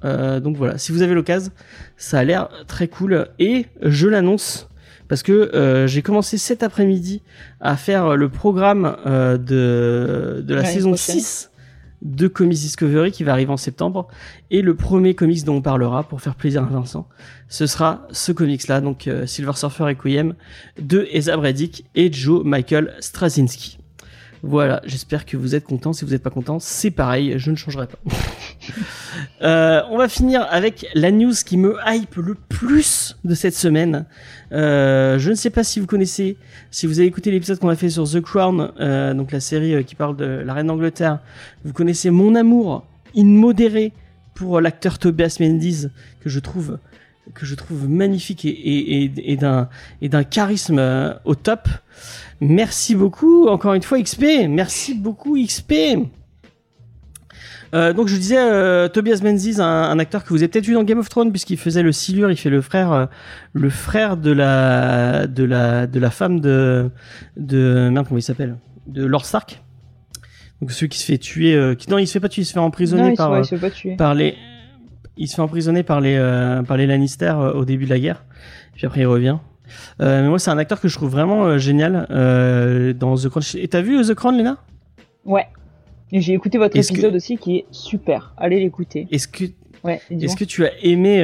Donc 0.05 0.57
voilà, 0.57 0.79
si 0.79 0.93
vous 0.93 1.03
avez 1.03 1.15
l'occasion, 1.15 1.51
ça 1.97 2.19
a 2.19 2.25
l'air 2.25 2.49
très 2.69 2.87
cool. 2.87 3.27
Et 3.39 3.67
je 3.83 4.07
l'annonce 4.07 4.69
parce 5.09 5.23
que 5.23 5.85
j'ai 5.89 6.03
commencé 6.03 6.37
cet 6.37 6.63
après-midi 6.63 7.23
à 7.61 7.77
faire 7.77 8.17
le 8.17 8.29
programme 8.29 8.97
de, 9.05 10.45
de 10.47 10.55
la 10.55 10.65
saison 10.65 10.91
prochaine. 10.91 11.19
6 11.19 11.51
de 12.03 12.29
Comics 12.29 12.59
Discovery 12.59 13.13
qui 13.13 13.25
va 13.25 13.33
arriver 13.33 13.51
en 13.51 13.57
septembre. 13.57 14.09
Et 14.51 14.63
le 14.63 14.75
premier 14.75 15.15
comics 15.15 15.45
dont 15.45 15.57
on 15.57 15.63
parlera 15.63 16.03
pour 16.05 16.21
faire 16.21 16.35
plaisir 16.35 16.63
à 16.63 16.67
Vincent, 16.67 17.09
ce 17.49 17.67
sera 17.67 18.07
ce 18.11 18.33
comics-là, 18.33 18.81
donc 18.81 19.07
euh, 19.07 19.27
Silver 19.27 19.53
Surfer 19.55 19.85
Requiem 19.85 20.35
de 20.81 21.07
Esa 21.11 21.37
Bredick 21.37 21.85
et 21.95 22.13
Joe 22.13 22.45
Michael 22.45 22.95
Straczynski. 23.01 23.79
Voilà, 24.49 24.81
j'espère 24.85 25.27
que 25.27 25.37
vous 25.37 25.57
êtes 25.57 25.65
contents. 25.65 25.93
Si 25.93 26.05
vous 26.05 26.13
n'êtes 26.13 26.23
pas 26.23 26.31
contents, 26.31 26.61
c'est 26.61 26.93
pareil, 26.93 27.35
je 27.37 27.51
ne 27.51 27.57
changerai 27.57 27.87
pas. 27.89 27.99
Euh, 29.43 29.83
on 29.91 29.99
va 29.99 30.09
finir 30.09 30.47
avec 30.51 30.87
la 30.95 31.11
news 31.11 31.33
qui 31.45 31.57
me 31.57 31.77
hype 31.87 32.17
le 32.17 32.35
plus 32.35 33.17
de 33.25 33.35
cette 33.35 33.55
semaine. 33.55 34.07
Euh, 34.51 35.19
je 35.19 35.31
ne 35.31 35.35
sais 35.35 35.51
pas 35.51 35.63
si 35.63 35.79
vous 35.79 35.87
connaissez, 35.87 36.37
si 36.71 36.87
vous 36.87 36.99
avez 36.99 37.07
écouté 37.07 37.31
l'épisode 37.31 37.59
qu'on 37.59 37.69
a 37.69 37.77
fait 37.77 37.91
sur 37.91 38.11
The 38.11 38.21
Crown, 38.21 38.73
euh, 38.81 39.15
donc 39.15 39.33
la 39.33 39.41
série 39.41 39.85
qui 39.85 39.95
parle 39.95 40.17
de 40.17 40.25
la 40.25 40.53
reine 40.53 40.67
d'Angleterre, 40.67 41.21
vous 41.65 41.73
connaissez 41.73 42.11
mon 42.11 42.35
amour 42.35 42.87
immodéré 43.15 43.93
pour 44.35 44.61
l'acteur 44.61 44.99
Tobias 44.99 45.37
Menzies 45.39 45.89
que 46.21 46.29
je 46.29 46.41
trouve 46.41 46.79
que 47.35 47.47
je 47.47 47.55
trouve 47.55 47.89
magnifique 47.89 48.45
et, 48.45 48.49
et, 48.51 49.05
et, 49.05 49.33
et 49.33 49.37
d'un 49.37 49.69
et 50.03 50.09
d'un 50.09 50.25
charisme 50.25 50.79
euh, 50.79 51.13
au 51.25 51.35
top. 51.35 51.69
Merci 52.41 52.95
beaucoup 52.95 53.49
encore 53.49 53.75
une 53.75 53.83
fois 53.83 54.01
XP. 54.01 54.25
Merci 54.49 54.95
beaucoup 54.95 55.37
XP. 55.39 55.73
Euh, 57.75 57.93
donc 57.93 58.09
je 58.09 58.17
disais 58.17 58.39
euh, 58.39 58.89
Tobias 58.89 59.21
Menzies, 59.23 59.61
un, 59.61 59.65
un 59.67 59.99
acteur 59.99 60.25
que 60.25 60.29
vous 60.31 60.37
avez 60.37 60.49
peut-être 60.49 60.67
vu 60.67 60.75
dans 60.75 60.85
Game 60.85 60.99
of 60.99 61.09
Thrones 61.09 61.31
puisqu'il 61.31 61.59
faisait 61.59 61.83
le 61.83 61.93
Silure, 61.93 62.31
il 62.31 62.37
fait 62.37 62.51
le 62.51 62.61
frère, 62.61 62.93
euh, 62.93 63.07
le 63.53 63.71
frère 63.71 64.17
de 64.17 64.31
la 64.31 65.27
de 65.27 65.45
la 65.45 65.87
de 65.87 65.99
la 65.99 66.11
femme 66.11 66.41
de 66.41 66.91
de 67.37 67.89
merde 67.91 68.07
comment 68.07 68.19
il 68.19 68.23
s'appelle? 68.23 68.57
De 68.87 69.05
Lord 69.05 69.25
Stark. 69.25 69.63
Donc 70.61 70.71
celui 70.71 70.89
qui 70.89 70.99
se 70.99 71.05
fait 71.05 71.19
tuer, 71.19 71.75
qui 71.77 71.91
non 71.91 71.99
il 71.99 72.07
se 72.07 72.13
fait 72.13 72.21
pas 72.21 72.29
tuer, 72.29 72.43
il 72.43 72.47
se 72.47 72.53
fait 72.53 72.61
emprisonner 72.61 73.15
Non, 73.19 73.31
ouais, 73.31 73.97
par 73.97 74.15
les 74.15 74.37
il 75.17 75.29
se 75.29 75.35
fait 75.37 75.43
emprisonner 75.43 75.83
par 75.83 76.01
les 76.01 76.17
euh, 76.17 76.63
par 76.63 76.77
les 76.77 76.87
Lannister 76.87 77.33
euh, 77.37 77.53
au 77.53 77.65
début 77.65 77.85
de 77.85 77.91
la 77.91 77.99
guerre 77.99 78.25
puis 78.75 78.87
après 78.87 79.01
il 79.01 79.07
revient 79.07 79.39
euh, 80.01 80.23
mais 80.23 80.29
moi 80.29 80.39
c'est 80.39 80.51
un 80.51 80.59
acteur 80.59 80.81
que 80.81 80.89
je 80.89 80.95
trouve 80.95 81.11
vraiment 81.11 81.45
euh, 81.47 81.59
génial 81.59 82.07
dans 82.99 83.17
The 83.17 83.29
Crown 83.29 83.43
et 83.57 83.69
t'as 83.69 83.81
vu 83.81 84.01
The 84.03 84.15
Crown 84.15 84.37
Lena 84.37 84.59
Ouais. 85.25 85.47
Et 86.13 86.21
j'ai 86.21 86.35
écouté 86.35 86.57
votre 86.59 86.75
que- 86.75 86.79
épisode 86.93 87.17
aussi 87.17 87.37
qui 87.37 87.57
est 87.57 87.67
super. 87.73 88.33
Allez 88.37 88.61
l'écouter. 88.61 89.09
est-ce 89.11 89.27
que 89.27 89.45
Ouais. 89.83 90.01
est-ce 90.11 90.37
que 90.37 90.45
tu 90.45 90.65
as 90.65 90.71
aimé 90.85 91.19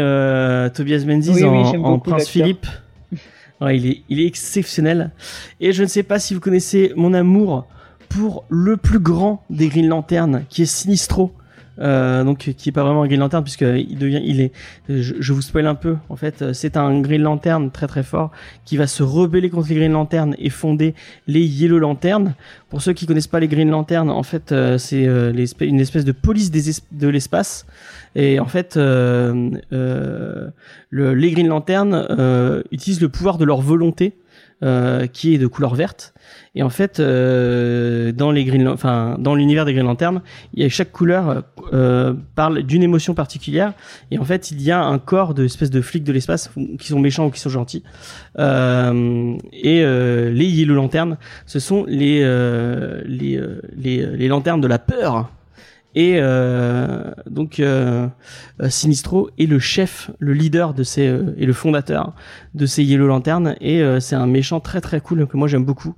Tobias 0.75 1.05
Menzies 1.07 1.45
Oui, 1.45 1.45
en, 1.83 1.99
Prince. 1.99 2.29
Philippe? 2.29 2.67
Ouais, 3.61 3.77
il 3.77 3.87
est 3.87 4.03
il 4.09 4.19
est 4.19 4.27
exceptionnel 4.27 5.13
et 5.61 5.71
je 5.73 5.85
ne 5.85 5.89
sais 5.89 6.03
pas 6.03 6.19
si 6.19 6.35
vous 6.35 6.41
connaissez 6.41 6.93
mon 6.97 7.15
amour 7.15 7.69
pour 8.09 8.45
le 8.49 8.77
plus 8.77 8.99
grand 8.99 9.45
des 9.51 9.69
Green 9.69 9.87
Lantern 9.87 10.45
qui 10.49 10.63
est 10.63 10.67
Sinistro 10.67 11.31
euh, 11.79 12.23
donc 12.23 12.53
qui 12.57 12.69
est 12.69 12.73
pas 12.73 12.83
vraiment 12.85 13.03
un 13.03 13.07
Green 13.07 13.21
Lantern 13.21 13.43
puisque 13.43 13.63
il 13.63 13.97
devient 13.99 14.21
il 14.25 14.41
est 14.41 14.53
je, 14.89 15.33
vous 15.33 15.41
spoil 15.41 15.67
un 15.67 15.75
peu 15.75 15.97
en 16.11 16.17
fait 16.17 16.43
euh, 16.43 16.53
c'est 16.53 16.77
un 16.77 17.01
Green 17.01 17.23
Lantern 17.23 17.71
très 17.71 17.87
très 17.87 18.03
fort 18.03 18.31
qui 18.67 18.77
va 18.77 18.87
se 18.87 19.03
rebeller 19.03 19.49
contre 19.49 19.69
les 19.71 19.77
Green 19.77 19.93
Lantern 19.93 20.35
et 20.39 20.51
fonder 20.51 20.95
les 21.27 21.41
Yellow 21.41 21.79
Lantern 21.79 22.35
pour 22.69 22.83
ceux 22.83 22.93
qui 22.93 23.07
connaissent 23.07 23.27
pas 23.27 23.41
les 23.41 23.49
Green 23.49 23.71
Lantern 23.71 24.11
en 24.11 24.23
fait 24.23 24.53
euh, 24.53 24.77
c'est 24.77 25.07
euh, 25.07 25.33
une 25.61 25.81
espèce 25.81 26.05
de 26.05 26.13
police 26.13 26.51
des 26.51 26.69
es- 26.71 26.83
de 26.93 27.09
l'espace. 27.09 27.67
Et 28.15 28.39
en 28.41 28.47
fait 28.47 28.77
le, 28.77 30.53
les 30.91 31.31
Green 31.31 31.49
Lantern 31.49 32.63
utilisent 32.71 33.01
le 33.01 33.09
pouvoir 33.09 33.39
de 33.39 33.45
leur 33.47 33.61
volonté 33.63 34.13
euh, 34.63 35.07
qui 35.07 35.35
est 35.35 35.39
de 35.39 35.47
couleur 35.47 35.75
verte. 35.75 36.15
Et 36.55 36.63
en 36.63 36.71
fait 36.71 37.01
euh, 37.01 38.13
dans 38.13 38.31
les 38.31 38.45
Green 38.45 38.69
enfin 38.69 39.17
dans 39.19 39.35
l'univers 39.35 39.65
des 39.65 39.73
Green 39.73 39.87
Lantern 39.87 40.23
il 40.55 40.63
y 40.63 40.67
a 40.67 40.69
chaque 40.69 40.93
couleur 40.93 41.45
euh, 41.73 42.15
parle 42.35 42.63
d'une 42.63 42.83
émotion 42.83 43.15
particulière. 43.15 43.73
Et 44.11 44.19
en 44.19 44.25
fait 44.25 44.51
il 44.51 44.63
y 44.63 44.71
a 44.71 44.83
un 44.83 44.99
corps 44.99 45.35
de 45.35 45.47
de 45.69 45.81
flics 45.81 46.05
de 46.05 46.13
l'espace 46.13 46.51
qui 46.79 46.89
sont 46.89 47.01
méchants 47.01 47.27
ou 47.27 47.31
qui 47.31 47.41
sont 47.41 47.51
gentils. 47.51 47.83
Euh, 48.39 49.35
et 49.53 49.83
euh, 49.83 50.31
les 50.31 50.47
Yellow 50.47 50.75
Lanternes 50.75 51.17
ce 51.47 51.59
sont 51.59 51.85
les 51.89 52.21
les, 53.05 53.41
les 53.77 54.07
les 54.07 54.29
lanternes 54.29 54.61
de 54.61 54.69
la 54.69 54.79
peur 54.79 55.31
et 55.95 56.15
euh, 56.17 57.03
donc 57.29 57.61
euh, 57.61 58.09
euh, 58.63 58.71
Sinistro 58.71 59.29
est 59.39 59.47
le 59.47 59.59
chef, 59.59 60.11
le 60.19 60.33
leader 60.33 60.73
de 60.73 60.83
ces 60.85 61.07
euh, 61.07 61.35
et 61.37 61.45
le 61.45 61.53
fondateur 61.53 62.15
de 62.55 62.65
ces 62.65 62.83
Yellow 62.83 63.07
Lanternes 63.07 63.57
et 63.61 63.83
euh, 63.83 64.01
c'est 64.01 64.15
un 64.15 64.27
méchant 64.27 64.61
très 64.61 64.81
très 64.81 65.01
cool 65.01 65.27
que 65.27 65.37
moi 65.37 65.49
j'aime 65.49 65.65
beaucoup. 65.65 65.95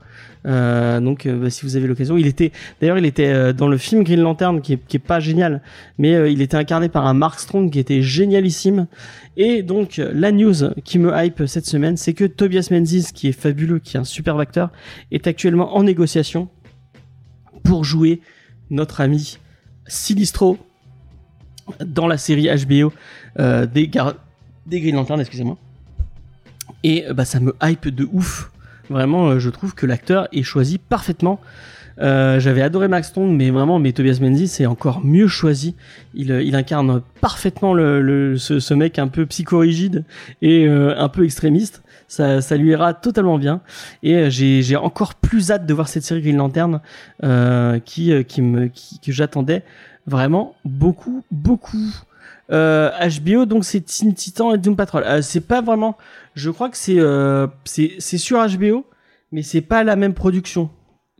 Euh, 0.47 1.01
donc 1.01 1.29
bah, 1.29 1.49
si 1.49 1.65
vous 1.65 1.77
avez 1.77 1.87
l'occasion, 1.87 2.17
il 2.17 2.27
était 2.27 2.51
d'ailleurs 2.81 2.99
il 2.99 3.07
était 3.07 3.53
dans 3.55 3.69
le 3.69 3.79
film 3.79 4.03
Green 4.03 4.21
Lantern 4.21 4.61
qui 4.61 4.73
est, 4.75 4.85
qui 4.87 4.97
est 4.97 5.01
pas 5.01 5.21
génial, 5.21 5.63
mais 5.99 6.33
il 6.33 6.43
était 6.43 6.57
incarné 6.57 6.89
par 6.89 7.07
un 7.07 7.15
Mark 7.15 7.39
Strong 7.39 7.71
qui 7.71 7.79
était 7.79 8.03
génialissime. 8.03 8.89
Et 9.37 9.63
donc 9.63 10.01
la 10.13 10.33
news 10.33 10.55
qui 10.85 10.99
me 10.99 11.13
hype 11.15 11.47
cette 11.47 11.67
semaine, 11.67 11.97
c'est 11.97 12.15
que 12.15 12.25
Tobias 12.25 12.69
Menzies 12.71 13.13
qui 13.15 13.29
est 13.29 13.33
fabuleux, 13.33 13.79
qui 13.79 13.97
est 13.97 14.01
un 14.01 14.05
superbe 14.05 14.41
acteur, 14.41 14.71
est 15.13 15.27
actuellement 15.27 15.77
en 15.77 15.85
négociation 15.85 16.49
pour 17.63 17.85
jouer 17.85 18.21
notre 18.71 19.01
ami 19.01 19.39
Sinistro 19.87 20.59
dans 21.85 22.07
la 22.07 22.19
série 22.19 22.49
HBO 22.49 22.93
euh, 23.39 23.67
des, 23.67 23.89
Gar- 23.89 24.17
des 24.67 24.81
Green 24.81 24.95
Lantern, 24.95 25.21
excusez-moi. 25.21 25.57
Et 26.83 27.07
euh, 27.07 27.15
bah, 27.15 27.25
ça 27.25 27.41
me 27.41 27.55
hype 27.63 27.89
de 27.89 28.09
ouf. 28.13 28.51
Vraiment, 28.91 29.29
euh, 29.29 29.39
je 29.39 29.51
trouve 29.51 29.75
que 29.75 29.87
l'acteur 29.87 30.29
est 30.33 30.43
choisi 30.43 30.79
parfaitement. 30.79 31.41
J'avais 31.97 32.63
adoré 32.63 32.89
Max 32.89 33.09
Strong, 33.09 33.31
mais 33.31 33.51
vraiment, 33.51 33.79
mais 33.79 33.93
Tobias 33.93 34.19
Menzies 34.21 34.49
c'est 34.49 34.67
encore 34.67 35.05
mieux 35.05 35.29
choisi. 35.29 35.77
Il, 36.13 36.57
incarne 36.57 37.03
parfaitement 37.21 37.73
ce, 37.73 38.75
mec 38.75 38.99
un 38.99 39.07
peu 39.07 39.27
psychorigide 39.27 40.05
et 40.43 40.67
un 40.67 41.09
peu 41.09 41.25
extrémiste. 41.25 41.84
Ça, 42.09 42.41
ça 42.41 42.57
lui 42.57 42.71
ira 42.71 42.95
totalement 42.95 43.39
bien. 43.39 43.61
Et 44.03 44.15
euh, 44.15 44.31
j'ai 44.31 44.77
encore 44.77 45.15
plus 45.15 45.51
hâte 45.51 45.67
de 45.67 45.75
voir 45.75 45.89
cette 45.89 46.05
série 46.05 46.21
Green 46.21 46.37
Lantern 46.37 46.81
euh, 47.23 47.79
qui, 47.81 48.13
euh, 48.13 48.23
qui 48.23 48.43
me, 48.43 48.69
qui, 48.69 48.99
que 49.01 49.13
j'attendais 49.13 49.63
vraiment 50.07 50.55
beaucoup, 50.65 51.25
beaucoup. 51.31 51.95
HBO, 52.51 53.47
donc 53.47 53.65
c'est 53.65 53.81
Teen 53.81 54.13
Titan 54.13 54.55
et 54.55 54.59
Doom 54.59 54.77
Patrol. 54.77 55.23
C'est 55.23 55.41
pas 55.41 55.63
vraiment. 55.63 55.97
Je 56.35 56.51
crois 56.51 56.69
que 56.69 56.77
c'est 56.77 57.01
c'est 57.65 58.19
sur 58.19 58.47
HBO, 58.47 58.85
mais 59.33 59.43
c'est 59.43 59.63
pas 59.63 59.83
la 59.83 59.97
même 59.97 60.13
production. 60.13 60.69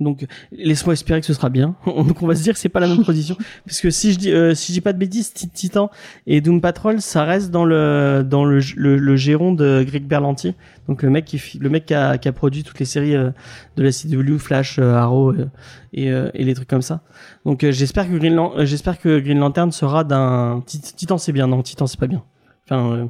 Donc 0.01 0.27
laisse-moi 0.51 0.93
espérer 0.95 1.21
que 1.21 1.27
ce 1.27 1.35
sera 1.35 1.49
bien. 1.51 1.77
donc 1.87 2.21
on 2.21 2.27
va 2.27 2.35
se 2.35 2.43
dire 2.43 2.53
que 2.55 2.59
c'est 2.59 2.69
pas 2.69 2.81
la 2.81 2.89
même 2.89 2.99
production, 3.03 3.37
parce 3.65 3.81
que 3.81 3.91
si 3.91 4.13
je 4.13 4.19
dis 4.19 4.33
euh, 4.33 4.53
si 4.53 4.73
je 4.73 4.79
dis 4.79 4.81
pas 4.81 4.93
de 4.93 4.99
bêtises, 4.99 5.33
Titan 5.33 5.89
et 6.27 6.41
Doom 6.41 6.61
Patrol, 6.61 7.01
ça 7.01 7.23
reste 7.23 7.53
dans 7.53 7.65
le 7.65 8.27
dans 8.29 8.45
le 8.45 8.59
le, 8.77 8.99
le 8.99 9.17
giron 9.17 9.53
de 9.53 9.85
Greg 9.87 10.05
Berlanti, 10.05 10.55
donc 10.89 11.03
le 11.05 11.11
mec 11.11 11.25
qui 11.27 11.41
le 11.61 11.71
mec 11.71 11.87
qui 11.87 11.95
a, 11.95 12.19
qui 12.19 12.27
a 12.27 12.33
produit 12.33 12.65
toutes 12.65 12.81
les 12.81 12.87
séries 12.87 13.15
euh, 13.15 13.31
de 13.77 13.85
la 13.85 13.93
CW, 13.93 14.39
Flash, 14.39 14.81
euh, 14.81 14.95
Arrow 14.95 15.31
euh, 15.31 15.47
et 15.93 16.11
euh, 16.11 16.29
et 16.35 16.43
les 16.43 16.55
trucs 16.55 16.69
comme 16.69 16.83
ça. 16.83 17.03
Donc 17.47 17.65
j'espère 17.71 18.11
que 18.11 18.17
Green 18.17 18.37
j'espère 18.67 18.99
que 18.99 19.21
Green 19.21 19.39
Lantern 19.39 19.71
sera 19.71 20.03
d'un 20.03 20.61
Tit- 20.67 20.81
Titan 20.97 21.19
c'est 21.19 21.33
bien 21.33 21.47
non 21.47 21.63
Titan 21.63 21.87
c'est 21.87 22.01
pas 22.01 22.09
bien. 22.09 22.25
Enfin 22.67 22.91
euh, 22.97 23.05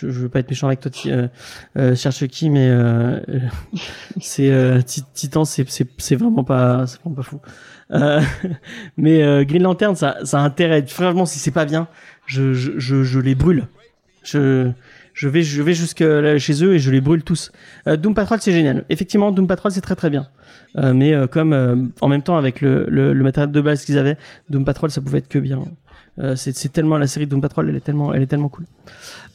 je, 0.00 0.10
je 0.10 0.20
veux 0.20 0.28
pas 0.28 0.40
être 0.40 0.48
méchant 0.50 0.66
avec 0.66 0.80
toi 0.80 0.90
euh, 1.06 1.28
euh, 1.76 1.94
cherche 1.94 2.26
qui 2.26 2.50
mais 2.50 2.68
euh, 2.68 3.20
euh, 3.28 3.38
c'est 4.20 4.50
euh, 4.50 4.80
Ti- 4.80 5.04
Titan 5.12 5.44
c'est 5.44 5.64
vraiment 6.16 6.44
pas 6.44 6.86
c'est 6.86 7.00
vraiment 7.00 7.16
pas 7.16 7.22
fou. 7.22 7.40
Mais 8.96 9.44
Green 9.44 9.62
Lantern 9.62 9.96
ça 9.96 10.18
ça 10.24 10.44
a 10.44 10.80
vraiment 10.80 11.26
si 11.26 11.38
c'est 11.38 11.50
pas 11.50 11.64
bien 11.64 11.88
je 12.26 12.52
je 12.54 13.02
je, 13.02 13.18
les 13.18 13.34
brûle. 13.34 13.66
Je 14.22 14.70
je 15.12 15.28
vais 15.28 15.42
je 15.42 15.60
vais 15.62 15.74
jusque 15.74 16.04
chez 16.38 16.64
eux 16.64 16.74
et 16.74 16.78
je 16.78 16.90
les 16.92 17.00
brûle 17.00 17.24
tous. 17.24 17.50
Doom 17.86 18.14
Patrol 18.14 18.38
c'est 18.40 18.52
génial. 18.52 18.84
Effectivement 18.90 19.32
Doom 19.32 19.48
Patrol 19.48 19.72
c'est 19.72 19.80
très 19.80 19.96
très 19.96 20.08
bien. 20.08 20.28
Mais 20.76 21.12
comme 21.32 21.90
en 22.00 22.08
même 22.08 22.22
temps 22.22 22.36
avec 22.36 22.60
le, 22.60 22.86
le, 22.88 23.12
le 23.12 23.24
matériel 23.24 23.50
de 23.50 23.60
base 23.60 23.84
qu'ils 23.84 23.98
avaient, 23.98 24.16
Doom 24.50 24.64
Patrol 24.64 24.90
ça 24.92 25.00
pouvait 25.00 25.18
être 25.18 25.28
que 25.28 25.40
bien. 25.40 25.64
Euh, 26.18 26.34
c'est 26.36 26.70
tellement 26.72 26.98
la 26.98 27.06
série 27.06 27.24
de 27.26 27.30
Doom 27.30 27.40
Patrol, 27.40 27.68
elle 27.70 27.76
est 27.76 27.80
tellement 27.80 28.12
elle 28.12 28.20
est 28.22 28.26
tellement 28.26 28.48
cool. 28.48 28.64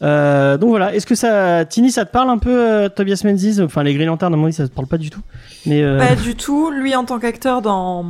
Euh, 0.01 0.57
donc 0.57 0.69
voilà, 0.69 0.93
est-ce 0.93 1.07
que 1.07 1.15
ça 1.15 1.63
Tini 1.65 1.89
ça 1.89 2.05
te 2.05 2.11
parle 2.11 2.29
un 2.29 2.37
peu 2.37 2.51
euh, 2.53 2.89
Tobias 2.89 3.21
Menzies? 3.23 3.61
Enfin 3.61 3.81
les 3.81 3.93
Green 3.93 4.07
Lantern 4.07 4.33
à 4.33 4.37
mon 4.37 4.43
avis 4.45 4.53
ça 4.53 4.67
te 4.67 4.73
parle 4.73 4.87
pas 4.87 4.97
du 4.97 5.09
tout. 5.09 5.21
Mais 5.65 5.81
euh, 5.81 5.97
Pas 5.97 6.15
du 6.15 6.35
tout. 6.35 6.69
Lui, 6.69 6.93
en 6.95 7.05
tant 7.05 7.17
qu'acteur 7.17 7.61
dans, 7.61 8.03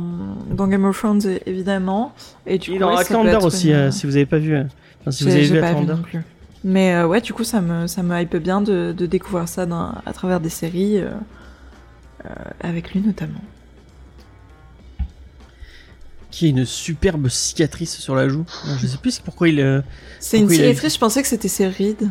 dans 0.50 0.66
Game 0.66 0.84
of 0.84 0.98
Thrones, 0.98 1.22
évidemment. 1.46 2.12
Et 2.44 2.58
du 2.58 2.72
coup, 2.72 2.78
dans 2.78 2.94
Outlander 2.98 3.38
aussi 3.40 3.70
une- 3.72 3.92
si 3.92 4.06
vous 4.06 4.16
avez 4.16 4.26
pas 4.26 4.38
vu. 4.38 4.56
enfin, 5.00 5.10
si 5.10 5.24
vous 5.24 5.30
avez 5.30 5.42
vu 5.44 5.58
Outlander. 5.58 5.92
non 5.94 6.02
plus. 6.02 6.20
Mais 6.64 7.02
ouais, 7.04 7.20
du 7.20 7.32
coup, 7.32 7.44
ça 7.44 7.60
me, 7.60 7.86
ça 7.86 8.02
me 8.02 8.20
hype 8.20 8.36
bien 8.36 8.60
de, 8.60 8.92
de 8.92 9.06
découvrir 9.06 9.48
ça 9.48 9.64
dans- 9.64 9.92
à 10.04 10.12
travers 10.12 10.40
des 10.40 10.48
séries, 10.50 11.00
avec 12.60 12.92
lui 12.92 13.00
notamment. 13.00 13.40
Qui 16.36 16.46
a 16.46 16.48
une 16.50 16.66
superbe 16.66 17.28
cicatrice 17.28 17.96
sur 17.96 18.14
la 18.14 18.28
joue. 18.28 18.44
Je 18.78 18.86
sais 18.86 18.98
plus 18.98 19.18
pourquoi 19.20 19.48
il. 19.48 19.58
euh, 19.58 19.80
C'est 20.20 20.38
une 20.38 20.50
a- 20.50 20.54
cicatrice, 20.54 20.92
je 20.94 20.98
pensais 20.98 21.22
que 21.22 21.28
c'était 21.28 21.48
ses 21.48 21.66
rides. 21.66 22.10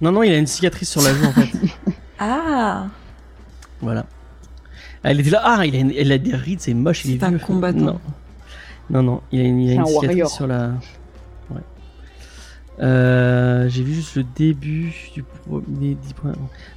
Non 0.00 0.12
non 0.12 0.22
il 0.22 0.30
a 0.32 0.38
une 0.38 0.46
cicatrice 0.46 0.88
sur 0.90 1.02
la 1.02 1.12
joue 1.12 1.24
en 1.26 1.32
fait. 1.32 1.48
Ah 2.20 2.86
Voilà. 3.80 4.06
Ah, 5.02 5.10
Elle 5.10 5.18
était 5.20 5.30
là. 5.30 5.40
Ah, 5.44 5.66
il 5.66 5.74
a, 5.74 5.78
une- 5.80 5.90
elle 5.90 6.12
a 6.12 6.18
des 6.18 6.36
rides, 6.36 6.60
c'est 6.60 6.72
moche, 6.72 7.04
il 7.04 7.16
est 7.16 7.18
C'est 7.18 7.24
un 7.24 7.30
vieux. 7.30 7.38
combattant. 7.40 7.78
Non, 7.80 8.00
non, 8.90 9.02
non, 9.02 9.20
il 9.32 9.40
a 9.40 9.42
une, 9.42 9.58
il 9.60 9.70
a 9.70 9.74
une 9.74 9.80
un 9.80 9.84
cicatrice 9.86 10.08
warrior. 10.08 10.30
sur 10.30 10.46
la. 10.46 10.68
Ouais. 11.50 11.60
Euh, 12.80 13.68
J'ai 13.68 13.82
vu 13.82 13.94
juste 13.94 14.16
le 14.16 14.24
début 14.36 14.92
du 15.14 15.22
premier 15.22 15.94
10 15.96 16.14
points. 16.14 16.32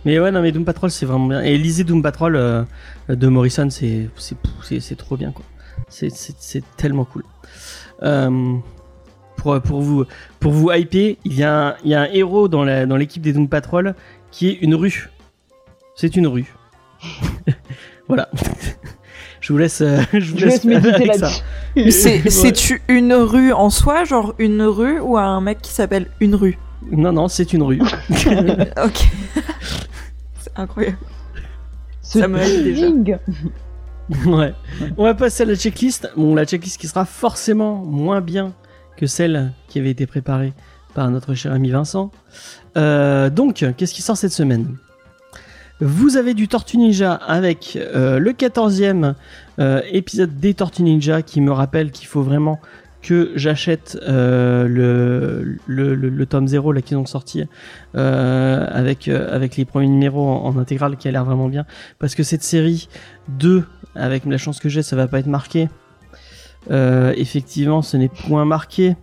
Mais 0.05 0.19
ouais, 0.19 0.31
non, 0.31 0.41
mais 0.41 0.51
Doom 0.51 0.65
Patrol 0.65 0.89
c'est 0.91 1.05
vraiment 1.05 1.27
bien. 1.27 1.41
Et 1.41 1.57
lisez 1.57 1.83
Doom 1.83 2.01
Patrol 2.01 2.35
euh, 2.35 2.63
de 3.09 3.27
Morrison, 3.27 3.69
c'est 3.69 4.09
c'est 4.17 4.35
c'est 4.63 4.79
c'est 4.79 4.95
trop 4.95 5.17
bien 5.17 5.31
quoi. 5.31 5.45
C'est 5.89 6.09
c'est 6.09 6.35
c'est 6.39 6.63
tellement 6.77 7.05
cool. 7.05 7.23
Euh, 8.03 8.55
pour 9.37 9.61
pour 9.61 9.81
vous 9.81 10.05
pour 10.39 10.51
vous 10.51 10.71
hyper, 10.71 11.15
il 11.25 11.33
y 11.33 11.43
a 11.43 11.69
un, 11.69 11.75
il 11.83 11.91
y 11.91 11.93
a 11.95 12.01
un 12.01 12.05
héros 12.11 12.47
dans 12.47 12.63
la 12.63 12.85
dans 12.85 12.97
l'équipe 12.97 13.21
des 13.21 13.33
Doom 13.33 13.47
Patrol 13.47 13.95
qui 14.31 14.49
est 14.49 14.53
une 14.61 14.75
rue. 14.75 15.09
C'est 15.95 16.15
une 16.15 16.27
rue. 16.27 16.53
voilà. 18.07 18.29
je 19.41 19.53
vous 19.53 19.59
laisse. 19.59 19.81
euh, 19.81 20.01
je 20.13 20.31
vous 20.31 20.37
Je 20.39 20.45
laisse 20.45 20.63
méditer 20.63 20.93
avec 20.95 21.13
ça. 21.15 21.29
là-dessus. 21.75 21.91
C'est 21.91 22.23
Ouais. 22.23 22.29
c'est-tu 22.29 22.81
une 22.87 23.13
rue 23.13 23.53
en 23.53 23.69
soi, 23.69 24.03
genre 24.03 24.33
une 24.39 24.61
rue, 24.63 24.99
ou 24.99 25.17
un 25.17 25.41
mec 25.41 25.61
qui 25.61 25.71
s'appelle 25.71 26.07
une 26.19 26.35
rue? 26.35 26.57
Non, 26.91 27.11
non, 27.11 27.27
c'est 27.27 27.53
une 27.53 27.63
rue. 27.63 27.81
Ok. 27.81 29.07
C'est 30.39 30.51
incroyable. 30.55 30.97
Ce 32.01 32.19
Ça 32.19 32.27
me 32.27 32.37
déjà. 32.63 32.87
ouais. 34.25 34.53
On 34.97 35.03
va 35.03 35.13
passer 35.13 35.43
à 35.43 35.45
la 35.45 35.55
checklist. 35.55 36.09
Bon, 36.15 36.33
la 36.35 36.45
checklist 36.45 36.79
qui 36.79 36.87
sera 36.87 37.05
forcément 37.05 37.75
moins 37.83 38.21
bien 38.21 38.53
que 38.95 39.05
celle 39.05 39.51
qui 39.67 39.79
avait 39.79 39.91
été 39.91 40.05
préparée 40.05 40.53
par 40.93 41.09
notre 41.11 41.33
cher 41.35 41.53
ami 41.53 41.69
Vincent. 41.69 42.11
Euh, 42.77 43.29
donc, 43.29 43.65
qu'est-ce 43.77 43.93
qui 43.93 44.01
sort 44.01 44.17
cette 44.17 44.31
semaine? 44.31 44.77
Vous 45.79 46.17
avez 46.17 46.33
du 46.33 46.47
Tortue 46.47 46.77
Ninja 46.77 47.13
avec 47.13 47.77
euh, 47.79 48.17
le 48.17 48.31
14e 48.31 49.13
euh, 49.59 49.81
épisode 49.91 50.39
des 50.39 50.55
Tortues 50.55 50.81
Ninja 50.81 51.21
qui 51.21 51.39
me 51.39 51.51
rappelle 51.51 51.91
qu'il 51.91 52.07
faut 52.07 52.23
vraiment 52.23 52.59
que 53.03 53.31
j'achète 53.35 53.95
le, 54.07 55.55
tome 56.27 56.47
0 56.47 56.71
là 56.71 56.81
qu'ils 56.81 56.97
ont 56.97 57.05
sorti 57.05 57.43
avec, 57.93 59.05
les 59.05 59.65
premiers 59.65 59.87
numéros 59.87 60.27
en, 60.27 60.47
en 60.47 60.57
intégrale 60.57 60.97
qui 60.97 61.07
a 61.07 61.11
l'air 61.11 61.23
vraiment 61.23 61.47
bien 61.47 61.65
parce 61.99 62.15
que 62.15 62.23
cette 62.23 62.41
série 62.41 62.89
2 63.29 63.63
avec 63.97 64.25
la 64.25 64.37
chance 64.37 64.59
que 64.59 64.69
j'ai 64.69 64.83
ça 64.83 64.95
va 64.95 65.07
pas 65.07 65.19
être 65.19 65.27
marqué. 65.27 65.69
Euh, 66.71 67.13
effectivement 67.15 67.81
ce 67.81 67.97
n'est 67.97 68.09
point 68.09 68.45
marqué. 68.45 68.95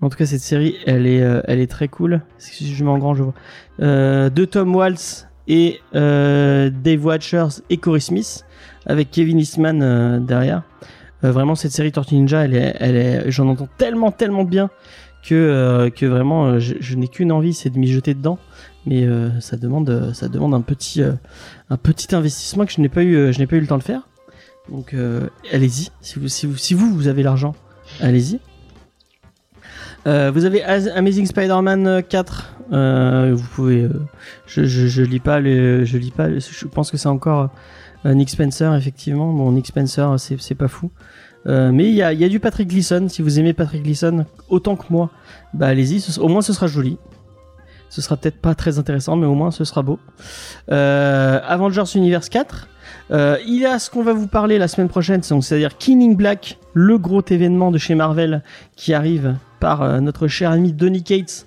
En 0.00 0.08
tout 0.08 0.16
cas 0.16 0.26
cette 0.26 0.40
série 0.40 0.76
elle 0.86 1.06
est, 1.06 1.22
euh, 1.22 1.40
elle 1.46 1.60
est 1.60 1.70
très 1.70 1.88
cool. 1.88 2.22
Si 2.38 2.72
je 2.74 2.84
mets 2.84 2.90
en 2.90 2.98
grand 2.98 3.14
je 3.14 3.24
vois. 3.24 3.34
Euh, 3.80 4.30
de 4.30 4.44
Tom 4.44 4.74
Waltz 4.74 5.28
et 5.46 5.80
Dave 5.92 7.04
Watchers 7.04 7.62
et 7.70 7.78
Corey 7.78 8.00
Smith 8.00 8.44
avec 8.86 9.10
Kevin 9.10 9.38
Eastman 9.38 10.24
derrière. 10.26 10.62
Vraiment 11.22 11.54
cette 11.54 11.72
série 11.72 11.90
Tortue 11.90 12.14
Ninja 12.14 12.46
j'en 13.28 13.48
entends 13.48 13.68
tellement 13.76 14.12
tellement 14.12 14.44
bien 14.44 14.70
que 15.24 15.90
que 15.96 16.06
vraiment 16.06 16.60
je, 16.60 16.74
je 16.78 16.96
n'ai 16.96 17.08
qu'une 17.08 17.32
envie 17.32 17.54
c'est 17.54 17.70
de 17.70 17.78
m'y 17.78 17.88
jeter 17.88 18.14
dedans. 18.14 18.38
Mais 18.86 19.06
ça 19.40 19.56
demande 19.56 20.12
ça 20.14 20.28
demande 20.28 20.54
un 20.54 20.60
petit 20.60 21.02
un 21.02 21.76
petit 21.76 22.14
investissement 22.14 22.66
que 22.66 22.72
je 22.72 22.80
n'ai 22.80 22.88
pas 22.88 23.02
eu 23.02 23.32
je 23.32 23.38
n'ai 23.38 23.46
pas 23.46 23.56
eu 23.56 23.60
le 23.60 23.66
temps 23.66 23.78
de 23.78 23.82
faire 23.82 24.07
donc 24.70 24.94
euh, 24.94 25.28
allez-y. 25.52 25.90
Si 26.00 26.74
vous 26.74 26.94
vous 26.94 27.08
avez 27.08 27.22
l'argent 27.22 27.54
allez-y. 28.00 28.40
Euh, 30.06 30.30
vous 30.30 30.44
avez 30.44 30.62
Az- 30.62 30.88
Amazing 30.94 31.26
Spider-Man 31.26 32.02
4 32.08 32.54
euh, 32.70 33.32
vous 33.34 33.46
pouvez 33.54 33.88
je, 34.46 34.64
je, 34.64 35.02
lis 35.02 35.20
pas 35.20 35.42
je 35.42 35.96
lis 35.96 36.10
pas 36.10 36.28
je 36.38 36.66
pense 36.66 36.90
que 36.90 36.96
c'est 36.96 37.08
encore 37.08 37.50
Nick 38.04 38.30
Spencer 38.30 38.74
effectivement. 38.74 39.32
Bon 39.32 39.52
Nick 39.52 39.66
Spencer 39.66 40.16
c'est 40.18 40.54
pas 40.54 40.68
fou. 40.68 40.90
Mais 41.46 41.88
il 41.88 41.94
y 41.94 42.02
a, 42.02 42.12
y 42.12 42.28
du 42.28 42.40
Patrick 42.40 42.68
Gleason. 42.68 43.08
Si 43.08 43.22
vous 43.22 43.38
aimez 43.38 43.54
Patrick 43.54 43.82
Gleason 43.82 44.26
autant 44.48 44.76
que 44.76 44.84
moi 44.90 45.10
bah 45.54 45.66
allez-y. 45.66 46.04
Au 46.20 46.28
moins 46.28 46.42
ce 46.42 46.52
sera 46.52 46.66
joli. 46.66 46.98
Ce 47.88 48.02
sera 48.02 48.18
peut-être 48.18 48.38
pas 48.38 48.54
très 48.54 48.78
intéressant 48.78 49.16
mais 49.16 49.26
au 49.26 49.34
moins 49.34 49.50
ce 49.50 49.64
sera 49.64 49.82
beau. 49.82 49.98
Avengers 50.68 51.84
Universe 51.94 52.28
4 52.28 52.68
euh, 53.10 53.38
il 53.46 53.58
y 53.58 53.66
a 53.66 53.78
ce 53.78 53.90
qu'on 53.90 54.02
va 54.02 54.12
vous 54.12 54.26
parler 54.26 54.58
la 54.58 54.68
semaine 54.68 54.88
prochaine, 54.88 55.22
c'est-à-dire 55.22 55.76
King 55.78 56.02
in 56.02 56.14
Black, 56.14 56.58
le 56.74 56.98
gros 56.98 57.22
événement 57.28 57.70
de 57.70 57.78
chez 57.78 57.94
Marvel 57.94 58.42
qui 58.76 58.94
arrive 58.94 59.36
par 59.60 59.82
euh, 59.82 60.00
notre 60.00 60.28
cher 60.28 60.50
ami 60.50 60.72
Donny 60.72 61.02
Cates, 61.02 61.46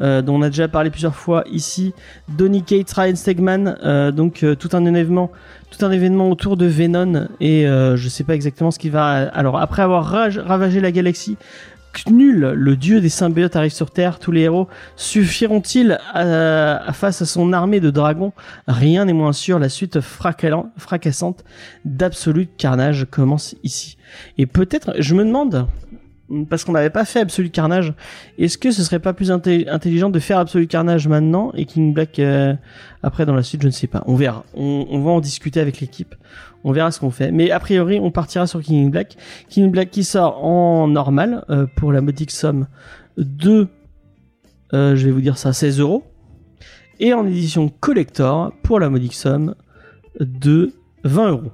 euh, 0.00 0.22
dont 0.22 0.36
on 0.36 0.42
a 0.42 0.48
déjà 0.48 0.68
parlé 0.68 0.90
plusieurs 0.90 1.16
fois 1.16 1.44
ici. 1.50 1.92
Donny 2.28 2.62
Cates, 2.62 2.92
Ryan 2.92 3.16
Stegman, 3.16 4.12
donc 4.12 4.44
tout 4.58 4.70
un 4.72 4.84
événement, 4.84 5.30
tout 5.70 5.84
un 5.84 5.90
événement 5.90 6.30
autour 6.30 6.56
de 6.56 6.66
Venom 6.66 7.28
et 7.40 7.64
je 7.66 8.08
sais 8.08 8.24
pas 8.24 8.34
exactement 8.34 8.70
ce 8.70 8.78
qui 8.78 8.88
va. 8.88 9.28
Alors 9.28 9.58
après 9.58 9.82
avoir 9.82 10.06
ravagé 10.06 10.80
la 10.80 10.92
galaxie. 10.92 11.36
Knull, 12.06 12.52
le 12.54 12.76
dieu 12.76 13.00
des 13.00 13.08
symbiotes, 13.08 13.56
arrive 13.56 13.72
sur 13.72 13.90
Terre. 13.90 14.18
Tous 14.18 14.32
les 14.32 14.42
héros 14.42 14.68
suffiront-ils 14.96 15.98
à- 16.14 16.92
face 16.92 17.22
à 17.22 17.26
son 17.26 17.52
armée 17.52 17.80
de 17.80 17.90
dragons? 17.90 18.32
Rien 18.68 19.04
n'est 19.04 19.12
moins 19.12 19.32
sûr. 19.32 19.58
La 19.58 19.68
suite 19.68 19.98
fracassante 20.00 21.44
d'Absolute 21.84 22.50
Carnage 22.56 23.06
commence 23.10 23.56
ici. 23.64 23.96
Et 24.38 24.46
peut-être, 24.46 24.94
je 24.98 25.14
me 25.14 25.24
demande, 25.24 25.66
parce 26.48 26.64
qu'on 26.64 26.72
n'avait 26.72 26.90
pas 26.90 27.04
fait 27.04 27.20
Absolute 27.20 27.52
Carnage. 27.52 27.92
Est-ce 28.38 28.56
que 28.56 28.70
ce 28.70 28.82
serait 28.84 29.00
pas 29.00 29.12
plus 29.12 29.32
intelligent 29.32 30.10
de 30.10 30.18
faire 30.20 30.38
Absolute 30.38 30.70
Carnage 30.70 31.08
maintenant 31.08 31.50
et 31.54 31.64
King 31.64 31.92
Black 31.92 32.18
euh, 32.20 32.54
après 33.02 33.26
dans 33.26 33.34
la 33.34 33.42
suite? 33.42 33.62
Je 33.62 33.66
ne 33.66 33.72
sais 33.72 33.88
pas. 33.88 34.04
On 34.06 34.14
verra. 34.14 34.44
On 34.54 35.00
va 35.00 35.10
en 35.10 35.20
discuter 35.20 35.60
avec 35.60 35.80
l'équipe. 35.80 36.14
On 36.64 36.72
verra 36.72 36.90
ce 36.90 37.00
qu'on 37.00 37.10
fait. 37.10 37.30
Mais 37.30 37.50
a 37.50 37.60
priori, 37.60 37.98
on 38.00 38.10
partira 38.10 38.46
sur 38.46 38.60
King 38.60 38.90
Black. 38.90 39.16
King 39.48 39.70
Black 39.70 39.90
qui 39.90 40.04
sort 40.04 40.44
en 40.44 40.88
normal 40.88 41.44
euh, 41.50 41.66
pour 41.76 41.92
la 41.92 42.00
modique 42.00 42.30
somme 42.30 42.66
de, 43.16 43.68
euh, 44.72 44.96
je 44.96 45.06
vais 45.06 45.12
vous 45.12 45.20
dire 45.20 45.38
ça, 45.38 45.52
16 45.52 45.80
euros. 45.80 46.04
Et 46.98 47.14
en 47.14 47.26
édition 47.26 47.68
collector 47.80 48.52
pour 48.62 48.78
la 48.78 48.90
modique 48.90 49.14
somme 49.14 49.54
de 50.20 50.72
20 51.04 51.30
euros. 51.30 51.52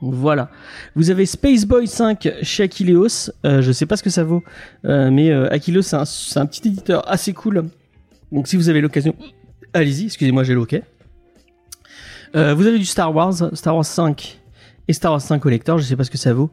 Voilà. 0.00 0.50
Vous 0.94 1.10
avez 1.10 1.26
Space 1.26 1.64
Boy 1.64 1.88
5 1.88 2.28
chez 2.42 2.64
Aquileos. 2.64 3.30
Euh, 3.44 3.62
je 3.62 3.72
sais 3.72 3.86
pas 3.86 3.96
ce 3.96 4.02
que 4.02 4.10
ça 4.10 4.24
vaut, 4.24 4.44
euh, 4.84 5.10
mais 5.10 5.30
euh, 5.30 5.48
c'est 5.82 6.38
un, 6.38 6.46
petit 6.46 6.68
éditeur 6.68 7.08
assez 7.10 7.32
cool. 7.32 7.64
Donc 8.30 8.46
si 8.46 8.56
vous 8.56 8.68
avez 8.68 8.80
l'occasion, 8.80 9.14
allez-y. 9.72 10.06
Excusez-moi, 10.06 10.44
j'ai 10.44 10.54
le. 10.54 10.66
Euh, 12.36 12.54
vous 12.54 12.66
avez 12.66 12.78
du 12.78 12.84
Star 12.84 13.14
Wars, 13.14 13.34
Star 13.54 13.74
Wars 13.74 13.84
5 13.84 14.40
et 14.88 14.92
Star 14.92 15.12
Wars 15.12 15.20
5 15.20 15.38
Collector. 15.38 15.78
Je 15.78 15.84
sais 15.84 15.96
pas 15.96 16.04
ce 16.04 16.10
que 16.10 16.18
ça 16.18 16.32
vaut. 16.32 16.50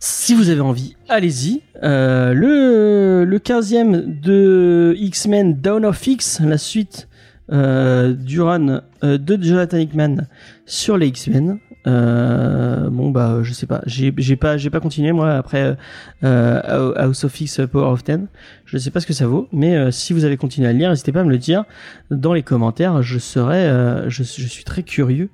Si 0.00 0.34
vous 0.34 0.48
avez 0.48 0.60
envie, 0.60 0.96
allez-y. 1.08 1.62
Euh, 1.82 2.32
le 2.32 3.24
le 3.24 3.38
15e 3.38 4.20
de 4.20 4.94
X-Men 4.98 5.60
Dawn 5.60 5.84
of 5.84 6.06
X, 6.06 6.40
la 6.40 6.58
suite 6.58 7.08
euh, 7.52 8.14
du 8.14 8.40
run 8.40 8.82
de 9.02 9.42
Jonathan 9.42 9.78
Hickman 9.78 10.26
sur 10.66 10.96
les 10.96 11.08
X-Men. 11.08 11.58
Euh, 11.86 12.90
bon 12.90 13.10
bah 13.10 13.38
je 13.42 13.54
sais 13.54 13.66
pas, 13.66 13.80
j'ai 13.86 14.12
pas 14.36 14.58
j'ai 14.58 14.68
pas 14.68 14.80
continué 14.80 15.12
moi 15.12 15.32
après 15.32 15.76
euh, 16.24 16.92
House 16.96 17.24
of 17.24 17.40
X 17.40 17.60
Power 17.70 17.86
of 17.86 18.04
Ten. 18.04 18.26
Je 18.66 18.78
sais 18.78 18.90
pas 18.90 19.00
ce 19.00 19.06
que 19.06 19.12
ça 19.12 19.26
vaut, 19.26 19.48
mais 19.52 19.76
euh, 19.76 19.90
si 19.90 20.12
vous 20.12 20.24
avez 20.24 20.36
continué 20.36 20.68
à 20.68 20.72
le 20.72 20.78
lire, 20.78 20.90
n'hésitez 20.90 21.12
pas 21.12 21.20
à 21.20 21.24
me 21.24 21.30
le 21.30 21.38
dire 21.38 21.64
dans 22.10 22.32
les 22.34 22.42
commentaires. 22.42 23.02
Je 23.02 23.18
serais, 23.18 23.66
euh, 23.66 24.08
je, 24.10 24.22
suis 24.22 24.64
très 24.64 24.82
curieux 24.82 25.30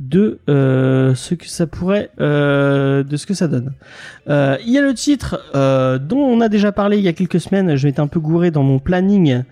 de 0.00 0.38
euh, 0.48 1.14
ce 1.14 1.34
que 1.34 1.48
ça 1.48 1.66
pourrait, 1.66 2.10
euh, 2.20 3.02
de 3.02 3.16
ce 3.16 3.26
que 3.26 3.34
ça 3.34 3.48
donne. 3.48 3.72
Euh, 4.28 4.56
il 4.64 4.72
y 4.72 4.78
a 4.78 4.82
le 4.82 4.94
titre 4.94 5.40
euh, 5.54 5.98
dont 5.98 6.20
on 6.20 6.40
a 6.40 6.48
déjà 6.48 6.70
parlé 6.70 6.98
il 6.98 7.04
y 7.04 7.08
a 7.08 7.12
quelques 7.12 7.40
semaines. 7.40 7.74
Je 7.74 7.86
m'étais 7.86 8.00
un 8.00 8.06
peu 8.06 8.20
gouré 8.20 8.50
dans 8.50 8.62
mon 8.62 8.78
planning, 8.78 9.42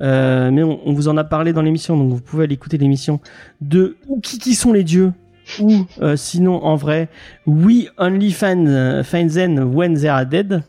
euh, 0.00 0.50
mais 0.52 0.62
on, 0.62 0.92
vous 0.92 1.08
en 1.08 1.16
a 1.16 1.24
parlé 1.24 1.52
dans 1.52 1.62
l'émission, 1.62 1.96
donc 1.96 2.10
vous 2.10 2.20
pouvez 2.20 2.44
aller 2.44 2.54
écouter 2.54 2.78
l'émission 2.78 3.20
de 3.60 3.96
qui 4.22 4.38
qui 4.38 4.54
sont 4.54 4.72
les 4.72 4.84
dieux? 4.84 5.12
Ou 5.60 5.86
euh, 6.02 6.16
sinon 6.16 6.62
en 6.64 6.76
vrai 6.76 7.08
We 7.46 7.88
Only 7.98 8.32
Find, 8.32 8.68
euh, 8.68 9.02
find 9.02 9.30
When 9.58 9.94
They 9.94 10.08
Are 10.08 10.26
Dead 10.26 10.62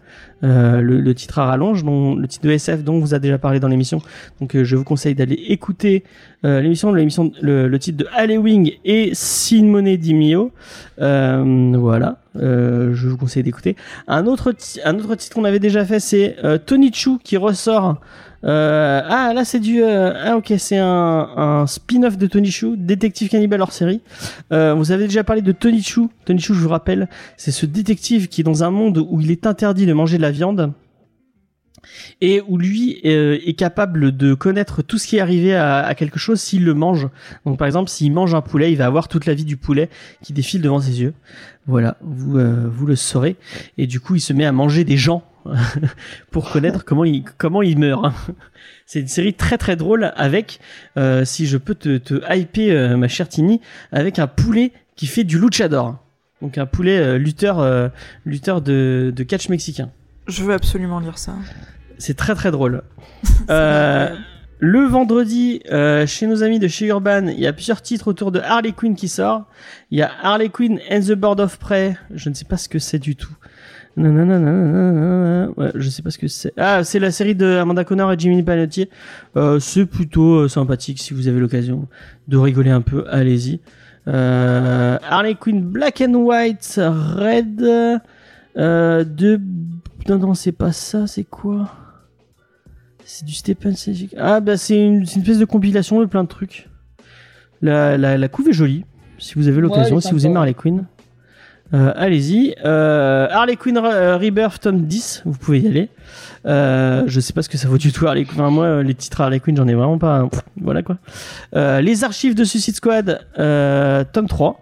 euh, 0.44 0.82
le, 0.82 1.02
le 1.02 1.16
titre 1.16 1.40
à 1.40 1.46
rallonge 1.46 1.84
dont 1.84 2.16
le 2.16 2.28
titre 2.28 2.46
de 2.46 2.52
SF 2.52 2.84
dont 2.84 2.94
on 2.96 3.00
vous 3.00 3.16
a 3.16 3.20
déjà 3.20 3.40
parlé 3.40 3.60
dans 3.60 3.68
l'émission. 3.68 4.02
Donc 4.40 4.56
euh, 4.56 4.64
je 4.64 4.76
vous 4.76 4.84
conseille 4.84 5.16
d'aller 5.16 5.34
écouter 5.48 6.04
euh, 6.46 6.62
l'émission 6.62 6.94
l'émission 6.94 7.32
le, 7.42 7.68
le 7.68 7.80
titre 7.80 7.98
de 7.98 8.08
Halloween 8.14 8.70
et 8.86 9.10
Simone 9.14 9.96
Di 9.96 10.14
Mio. 10.14 10.52
Euh, 11.02 11.74
voilà 11.76 12.20
euh, 12.40 12.94
je 12.94 13.08
vous 13.08 13.18
conseille 13.18 13.44
d'écouter. 13.44 13.76
Un 14.08 14.26
autre 14.26 14.54
un 14.84 14.96
autre 15.00 15.16
titre 15.16 15.36
qu'on 15.36 15.46
avait 15.46 15.60
déjà 15.60 15.86
fait 15.86 16.00
c'est 16.00 16.36
euh, 16.44 16.58
Tony 16.58 16.92
Chu 16.94 17.18
qui 17.24 17.38
ressort. 17.38 18.00
Euh, 18.44 19.02
ah 19.04 19.34
là 19.34 19.44
c'est 19.44 19.60
du 19.60 19.82
euh, 19.82 20.14
ah 20.16 20.38
ok 20.38 20.54
c'est 20.60 20.78
un, 20.78 21.28
un 21.36 21.66
spin-off 21.66 22.20
de 22.20 22.28
Tony 22.28 22.52
Chu 22.52 22.78
détective 22.78 23.30
cannibale 23.30 23.62
hors 23.62 23.74
série. 23.74 24.02
Euh, 24.52 24.76
vous 24.76 24.92
avez 24.92 25.08
déjà 25.08 25.24
parlé 25.24 25.42
de 25.42 25.52
Tony 25.52 25.82
Chu. 25.82 26.02
Tony 26.26 26.40
Chu 26.40 26.54
je 26.54 26.60
vous 26.60 26.70
rappelle 26.70 27.10
c'est 27.36 27.52
ce 27.52 27.66
détective 27.66 28.28
qui 28.28 28.42
est 28.42 28.44
dans 28.44 28.64
un 28.64 28.70
monde 28.70 29.00
où 29.10 29.22
il 29.22 29.32
est 29.32 29.48
interdit 29.48 29.86
de 29.88 29.94
manger 29.94 30.18
de 30.18 30.22
la 30.22 30.32
viande 30.32 30.72
et 32.22 32.42
où 32.48 32.58
lui 32.58 33.00
euh, 33.06 33.38
est 33.46 33.54
capable 33.54 34.16
de 34.16 34.34
connaître 34.34 34.82
tout 34.82 34.98
ce 34.98 35.08
qui 35.08 35.18
est 35.18 35.20
arrivé 35.20 35.56
à, 35.56 35.94
quelque 35.96 36.20
chose 36.20 36.40
s'il 36.40 36.64
le 36.64 36.74
mange. 36.74 37.08
Donc 37.46 37.58
par 37.58 37.68
exemple, 37.68 37.90
s'il 37.90 38.12
mange 38.12 38.36
un 38.36 38.42
poulet, 38.42 38.72
il 38.72 38.78
va 38.78 38.86
avoir 38.86 39.08
toute 39.08 39.26
la 39.26 39.34
vie 39.34 39.46
du 39.46 39.58
poulet 39.58 39.90
qui 40.24 40.34
défile 40.34 40.62
devant 40.62 40.80
ses 40.80 41.02
yeux. 41.02 41.14
Voilà, 41.66 41.98
vous 42.02 42.38
euh, 42.38 42.68
vous 42.70 42.86
le 42.86 42.96
saurez. 42.96 43.36
Et 43.78 43.88
du 43.88 44.00
coup, 44.00 44.16
il 44.16 44.22
se 44.22 44.34
met 44.34 44.46
à 44.46 44.52
manger 44.52 44.84
des 44.84 44.98
gens 44.98 45.24
pour 46.32 46.50
connaître 46.50 46.86
comment 46.86 47.06
il 47.06 47.24
comment 47.38 47.62
il 47.62 47.78
meurt. 47.78 48.14
C'est 48.86 49.00
une 49.02 49.08
série 49.08 49.34
très 49.34 49.58
très 49.58 49.76
drôle 49.76 50.12
avec, 50.16 50.60
euh, 50.98 51.26
si 51.26 51.46
je 51.46 51.58
peux 51.58 51.76
te, 51.76 51.98
te 51.98 52.22
hyper 52.34 52.98
ma 52.98 53.08
chère 53.08 53.28
Tini, 53.28 53.62
avec 53.92 54.18
un 54.20 54.28
poulet 54.28 54.72
qui 54.96 55.08
fait 55.08 55.24
du 55.24 55.40
luchador. 55.40 55.98
Donc 56.42 56.58
un 56.58 56.66
poulet 56.66 57.18
lutteur 57.18 57.92
lutteur 58.26 58.62
de 58.62 59.24
catch 59.28 59.50
mexicain. 59.50 59.92
Je 60.28 60.44
veux 60.44 60.54
absolument 60.54 61.00
lire 61.00 61.18
ça. 61.18 61.34
C'est 61.98 62.16
très 62.16 62.36
très 62.36 62.52
drôle. 62.52 62.84
Euh, 63.50 64.10
le 64.60 64.86
vendredi, 64.86 65.62
euh, 65.72 66.06
chez 66.06 66.28
nos 66.28 66.44
amis 66.44 66.60
de 66.60 66.68
chez 66.68 66.88
Urban, 66.88 67.28
il 67.28 67.40
y 67.40 67.48
a 67.48 67.54
plusieurs 67.54 67.82
titres 67.82 68.08
autour 68.08 68.32
de 68.32 68.40
Harley 68.40 68.74
Quinn 68.74 68.96
qui 68.96 69.08
sort. 69.08 69.46
Il 69.90 70.00
y 70.00 70.02
a 70.02 70.12
Harley 70.22 70.50
Quinn 70.50 70.80
and 70.92 71.02
the 71.02 71.14
Bird 71.14 71.40
of 71.40 71.58
Prey. 71.58 71.96
Je 72.14 72.30
ne 72.30 72.34
sais 72.34 72.46
pas 72.46 72.58
ce 72.58 72.68
que 72.68 72.80
c'est 72.80 73.00
du 73.00 73.16
tout. 73.16 73.34
Nananana, 73.96 75.50
Ouais, 75.58 75.72
je 75.76 75.90
sais 75.90 76.02
pas 76.02 76.12
ce 76.12 76.18
que 76.18 76.28
c'est. 76.28 76.54
Ah, 76.58 76.84
c'est 76.84 77.00
la 77.00 77.12
série 77.12 77.36
de 77.36 77.58
Amanda 77.58 77.84
Connor 77.84 78.12
et 78.14 78.16
Jimmy 78.18 78.44
Palmiotti. 78.44 78.90
Euh, 79.36 79.60
c'est 79.60 79.86
plutôt 79.86 80.42
euh, 80.42 80.48
sympathique 80.48 81.00
si 81.00 81.14
vous 81.14 81.28
avez 81.28 81.40
l'occasion 81.40 81.88
de 82.28 82.38
rigoler 82.38 82.72
un 82.72 82.82
peu. 82.82 83.06
Allez-y. 83.10 83.60
Euh, 84.08 84.98
Harley 85.10 85.36
Quinn 85.36 85.62
Black 85.62 86.02
and 86.02 86.14
White 86.14 86.80
Red 86.80 87.62
euh, 88.58 89.04
de 89.04 89.40
non 90.08 90.18
non 90.18 90.34
c'est 90.34 90.52
pas 90.52 90.72
ça 90.72 91.08
c'est 91.08 91.24
quoi? 91.24 91.72
C'est 93.06 93.24
du 93.26 93.34
Stephen 93.34 93.76
Sejic. 93.76 94.14
Ah 94.18 94.40
bah 94.42 94.58
c'est 94.58 94.78
une, 94.78 95.06
c'est 95.06 95.16
une 95.16 95.22
espèce 95.22 95.40
de 95.40 95.46
compilation 95.46 96.00
de 96.02 96.06
plein 96.06 96.24
de 96.24 96.28
trucs. 96.30 96.70
La, 97.62 97.98
la, 97.98 98.18
la 98.18 98.28
couve 98.28 98.50
est 98.50 98.54
jolie. 98.54 98.84
Si 99.18 99.36
vous 99.36 99.48
avez 99.48 99.62
l'occasion, 99.62 99.96
Ouais, 99.96 100.02
si 100.02 100.12
vous 100.12 100.26
aimez 100.26 100.36
Harley 100.36 100.54
Quinn, 100.54 100.86
euh, 101.74 101.92
allez-y. 101.96 102.54
Euh, 102.66 103.28
Harley 103.32 103.56
Quinn 103.56 103.78
Re- 103.78 103.92
euh, 103.94 104.18
Rebirth 104.18 104.62
tome 104.62 104.82
10, 104.86 105.24
vous 105.26 105.38
pouvez 105.38 105.62
y 105.62 105.68
aller. 105.68 105.90
Euh, 106.46 107.04
je 107.08 107.20
sais 107.20 107.34
pas 107.34 107.42
ce 107.42 107.50
que 107.50 107.58
ça 107.58 107.68
vaut 107.68 107.78
du 107.78 107.92
tout 107.92 108.06
Harley 108.08 108.26
Quinn. 108.26 108.42
Enfin, 108.42 108.50
moi, 108.52 108.84
les 108.84 108.94
titres 108.94 109.22
Harley 109.22 109.40
Quinn, 109.40 109.56
j'en 109.58 109.68
ai 109.68 109.74
vraiment 109.74 109.98
pas. 109.98 110.28
Pff, 110.30 110.42
voilà 110.62 110.84
quoi. 110.84 110.98
Les 111.82 112.04
archives 112.04 112.36
de 112.36 112.44
Suicide 112.44 112.76
Squad, 112.76 113.26
tome 114.14 114.28
3. 114.28 114.62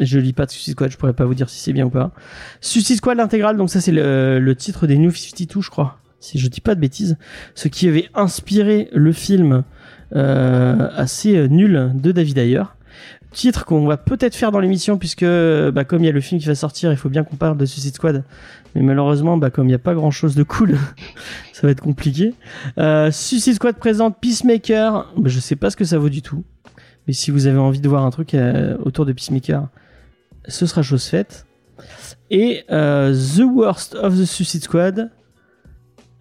Je 0.00 0.18
lis 0.18 0.32
pas 0.32 0.46
de 0.46 0.50
Suicide 0.50 0.72
Squad, 0.72 0.90
je 0.90 0.96
pourrais 0.96 1.12
pas 1.12 1.24
vous 1.24 1.34
dire 1.34 1.48
si 1.48 1.58
c'est 1.60 1.72
bien 1.72 1.86
ou 1.86 1.90
pas. 1.90 2.12
Suicide 2.60 2.96
Squad 2.96 3.16
l'intégrale, 3.16 3.56
donc 3.56 3.70
ça 3.70 3.80
c'est 3.80 3.92
le, 3.92 4.54
titre 4.54 4.86
des 4.86 4.98
New 4.98 5.10
52, 5.10 5.60
je 5.60 5.70
crois, 5.70 5.98
si 6.20 6.38
je 6.38 6.48
dis 6.48 6.60
pas 6.60 6.74
de 6.74 6.80
bêtises. 6.80 7.16
Ce 7.54 7.68
qui 7.68 7.88
avait 7.88 8.08
inspiré 8.14 8.88
le 8.92 9.12
film 9.12 9.64
euh, 10.14 10.90
assez 10.94 11.36
euh, 11.36 11.48
nul 11.48 11.90
de 11.94 12.12
David 12.12 12.38
Ayer. 12.38 12.62
Titre 13.30 13.64
qu'on 13.64 13.86
va 13.86 13.96
peut-être 13.96 14.34
faire 14.34 14.52
dans 14.52 14.60
l'émission 14.60 14.98
puisque 14.98 15.24
bah, 15.24 15.84
comme 15.84 16.02
il 16.02 16.06
y 16.06 16.08
a 16.10 16.12
le 16.12 16.20
film 16.20 16.38
qui 16.38 16.46
va 16.46 16.54
sortir, 16.54 16.92
il 16.92 16.98
faut 16.98 17.08
bien 17.08 17.24
qu'on 17.24 17.36
parle 17.36 17.56
de 17.56 17.64
Suicide 17.64 17.94
Squad. 17.94 18.24
Mais 18.74 18.82
malheureusement, 18.82 19.38
bah, 19.38 19.48
comme 19.48 19.66
il 19.66 19.70
n'y 19.70 19.74
a 19.74 19.78
pas 19.78 19.94
grand 19.94 20.10
chose 20.10 20.34
de 20.34 20.42
cool, 20.42 20.76
ça 21.54 21.66
va 21.66 21.70
être 21.70 21.80
compliqué. 21.80 22.34
Euh, 22.76 23.10
Suicide 23.10 23.54
Squad 23.54 23.76
présente 23.76 24.18
Peacemaker. 24.20 25.10
Bah, 25.16 25.30
je 25.30 25.40
sais 25.40 25.56
pas 25.56 25.70
ce 25.70 25.76
que 25.76 25.84
ça 25.84 25.98
vaut 25.98 26.10
du 26.10 26.20
tout. 26.20 26.44
Mais 27.06 27.14
si 27.14 27.30
vous 27.30 27.46
avez 27.46 27.58
envie 27.58 27.80
de 27.80 27.88
voir 27.88 28.04
un 28.04 28.10
truc 28.10 28.36
autour 28.84 29.06
de 29.06 29.12
Peacemaker, 29.12 29.66
ce 30.48 30.66
sera 30.66 30.82
chose 30.82 31.04
faite. 31.04 31.46
Et 32.30 32.64
euh, 32.70 33.12
The 33.14 33.42
Worst 33.44 33.94
of 33.94 34.16
the 34.18 34.24
Suicide 34.24 34.62
Squad. 34.62 35.10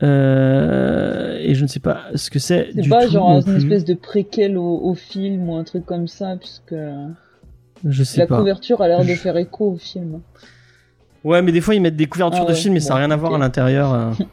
Euh, 0.03 1.37
et 1.39 1.53
je 1.53 1.61
ne 1.63 1.67
sais 1.67 1.79
pas 1.79 2.05
ce 2.15 2.29
que 2.29 2.39
c'est. 2.39 2.71
C'est 2.73 2.89
pas 2.89 3.05
tout 3.05 3.11
genre 3.13 3.41
une 3.47 3.55
espèce 3.57 3.85
de 3.85 3.93
préquel 3.93 4.57
au, 4.57 4.79
au 4.83 4.95
film 4.95 5.47
ou 5.49 5.55
un 5.55 5.63
truc 5.63 5.85
comme 5.85 6.07
ça, 6.07 6.35
puisque 6.37 6.75
Je 7.85 8.03
sais 8.03 8.19
la 8.21 8.27
pas. 8.27 8.37
couverture 8.37 8.81
a 8.81 8.87
l'air 8.87 9.01
de 9.05 9.13
faire 9.13 9.37
écho 9.37 9.71
au 9.73 9.77
film. 9.77 10.21
Ouais, 11.23 11.41
mais 11.43 11.51
des 11.51 11.61
fois 11.61 11.75
ils 11.75 11.81
mettent 11.81 11.95
des 11.97 12.07
couvertures 12.07 12.41
Ah 12.43 12.47
de 12.47 12.53
ouais, 12.53 12.57
films, 12.59 12.73
mais 12.73 12.79
ça 12.79 12.89
n'a 12.89 13.01
bon, 13.01 13.05
rien 13.05 13.11
à 13.11 13.15
voir 13.15 13.35
à 13.35 13.37
l'intérieur. 13.37 13.93
euh. 13.93 14.11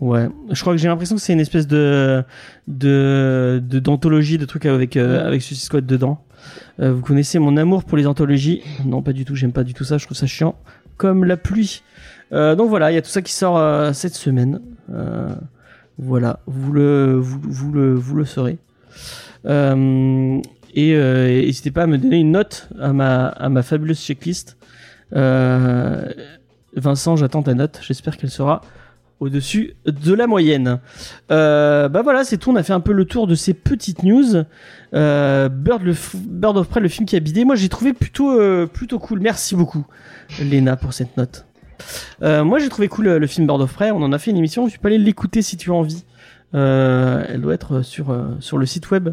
Ouais, 0.00 0.28
je 0.50 0.60
crois 0.60 0.74
que 0.74 0.76
j'ai 0.78 0.86
l'impression 0.86 1.16
que 1.16 1.20
c'est 1.20 1.32
une 1.32 1.40
espèce 1.40 1.66
de 1.66 2.22
de 2.68 3.60
de- 3.60 3.80
d'anthologie 3.80 4.38
de 4.38 4.44
trucs 4.44 4.64
euh, 4.64 4.76
avec 5.26 5.42
Suicide 5.42 5.64
Squad 5.64 5.86
dedans. 5.86 6.24
Euh, 6.80 6.92
vous 6.92 7.02
connaissez 7.02 7.38
mon 7.38 7.56
amour 7.56 7.84
pour 7.84 7.96
les 7.96 8.06
anthologies 8.06 8.62
Non, 8.84 9.02
pas 9.02 9.12
du 9.12 9.24
tout. 9.24 9.34
J'aime 9.34 9.52
pas 9.52 9.64
du 9.64 9.74
tout 9.74 9.84
ça. 9.84 9.98
Je 9.98 10.04
trouve 10.04 10.16
ça 10.16 10.26
chiant 10.26 10.56
comme 10.96 11.24
la 11.24 11.36
pluie. 11.36 11.82
Euh, 12.32 12.54
donc 12.54 12.68
voilà, 12.68 12.90
il 12.90 12.94
y 12.94 12.98
a 12.98 13.02
tout 13.02 13.10
ça 13.10 13.22
qui 13.22 13.32
sort 13.32 13.56
euh, 13.56 13.92
cette 13.92 14.14
semaine. 14.14 14.60
Voilà, 16.00 16.40
vous 16.46 16.72
le 16.72 17.16
vous, 17.16 17.40
vous 17.42 17.72
le 17.72 17.94
vous 17.94 18.14
le 18.14 18.24
saurez. 18.24 18.58
Et 19.44 20.94
n'hésitez 20.94 21.70
pas 21.70 21.82
à 21.82 21.86
me 21.86 21.98
donner 21.98 22.18
une 22.18 22.32
note 22.32 22.68
à 22.80 22.92
ma 22.92 23.26
à 23.26 23.48
ma 23.48 23.62
fabuleuse 23.62 24.00
checklist. 24.00 24.56
Vincent, 25.12 27.16
j'attends 27.16 27.42
ta 27.42 27.54
note. 27.54 27.80
J'espère 27.82 28.16
qu'elle 28.16 28.30
sera 28.30 28.62
au-dessus 29.20 29.74
de 29.86 30.14
la 30.14 30.26
moyenne. 30.26 30.78
Euh, 31.30 31.88
bah 31.88 32.02
voilà, 32.02 32.24
c'est 32.24 32.38
tout. 32.38 32.50
On 32.50 32.56
a 32.56 32.62
fait 32.62 32.72
un 32.72 32.80
peu 32.80 32.92
le 32.92 33.04
tour 33.04 33.26
de 33.26 33.34
ces 33.34 33.52
petites 33.54 34.02
news. 34.04 34.44
Euh, 34.94 35.48
Bird, 35.48 35.82
le 35.82 35.94
Bird 36.14 36.56
of 36.56 36.68
Prey, 36.68 36.80
le 36.80 36.88
film 36.88 37.06
qui 37.06 37.16
a 37.16 37.20
bidé. 37.20 37.44
Moi, 37.44 37.56
j'ai 37.56 37.68
trouvé 37.68 37.92
plutôt, 37.92 38.38
euh, 38.38 38.66
plutôt 38.66 38.98
cool. 38.98 39.20
Merci 39.20 39.56
beaucoup, 39.56 39.84
Léna, 40.40 40.76
pour 40.76 40.92
cette 40.92 41.16
note. 41.16 41.46
Euh, 42.22 42.44
moi, 42.44 42.58
j'ai 42.58 42.68
trouvé 42.68 42.88
cool 42.88 43.06
euh, 43.08 43.18
le 43.18 43.26
film 43.26 43.46
Bird 43.46 43.60
of 43.60 43.72
Prey. 43.72 43.90
On 43.90 44.02
en 44.02 44.12
a 44.12 44.18
fait 44.18 44.30
une 44.30 44.36
émission. 44.36 44.68
Tu 44.68 44.78
peux 44.78 44.88
aller 44.88 44.98
l'écouter 44.98 45.42
si 45.42 45.56
tu 45.56 45.70
as 45.70 45.74
envie. 45.74 46.04
Euh, 46.54 47.24
elle 47.28 47.40
doit 47.42 47.54
être 47.54 47.82
sur 47.82 48.16
sur 48.40 48.56
le 48.56 48.64
site 48.66 48.90
web 48.90 49.10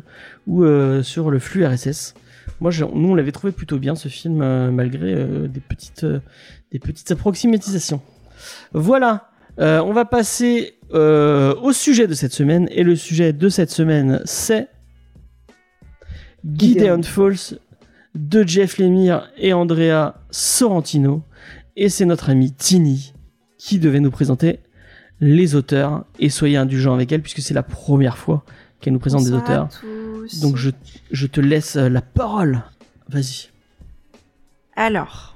ou 0.48 0.64
sur 1.04 1.30
le 1.32 1.40
flux 1.40 1.66
RSS. 1.66 2.14
Moi, 2.62 2.72
je- 2.72 2.86
nous, 2.86 3.10
on 3.10 3.16
l'avait 3.16 3.34
trouvé 3.34 3.52
plutôt 3.52 3.78
bien 3.80 3.96
ce 3.96 4.08
film 4.08 4.70
malgré 4.70 5.16
des 5.48 5.60
petites 5.60 6.06
des 6.72 6.80
petites 6.80 7.12
approximatisations. 7.12 8.02
Voilà. 8.74 9.30
Euh, 9.60 9.82
on 9.82 9.94
va 9.94 10.06
passer 10.06 10.78
euh, 10.94 11.56
au 11.56 11.72
sujet 11.72 12.08
de 12.08 12.14
cette 12.14 12.34
semaine 12.34 12.68
et 12.72 12.84
le 12.84 12.96
sujet 12.96 13.34
de 13.34 13.50
cette 13.50 13.72
semaine, 13.72 14.22
c'est 14.26 14.68
Gideon. 16.46 17.02
Falls 17.04 17.60
de 18.14 18.44
Jeff 18.46 18.78
Lemire 18.78 19.30
et 19.38 19.54
Andrea 19.54 20.16
Sorrentino. 20.30 21.24
Et 21.76 21.90
c'est 21.90 22.06
notre 22.06 22.30
amie 22.30 22.52
Tini 22.54 23.14
qui 23.58 23.80
devait 23.80 24.00
nous 24.00 24.12
présenter 24.12 24.60
les 25.20 25.56
auteurs. 25.56 26.06
Et 26.20 26.30
soyez 26.30 26.58
indulgents 26.58 26.94
avec 26.94 27.12
elle 27.12 27.22
puisque 27.22 27.42
c'est 27.42 27.54
la 27.54 27.64
première 27.64 28.18
fois 28.18 28.46
qu'elle 28.80 28.94
nous 28.94 29.00
présente 29.00 29.24
des 29.24 29.34
auteurs. 29.34 29.66
à 29.66 29.70
tous. 29.70 30.40
Donc 30.42 30.56
je, 30.56 30.70
je 31.12 31.28
te 31.28 31.42
laisse 31.42 31.76
la 31.76 32.02
parole. 32.02 32.62
Vas-y. 33.10 33.50
Alors, 34.76 35.35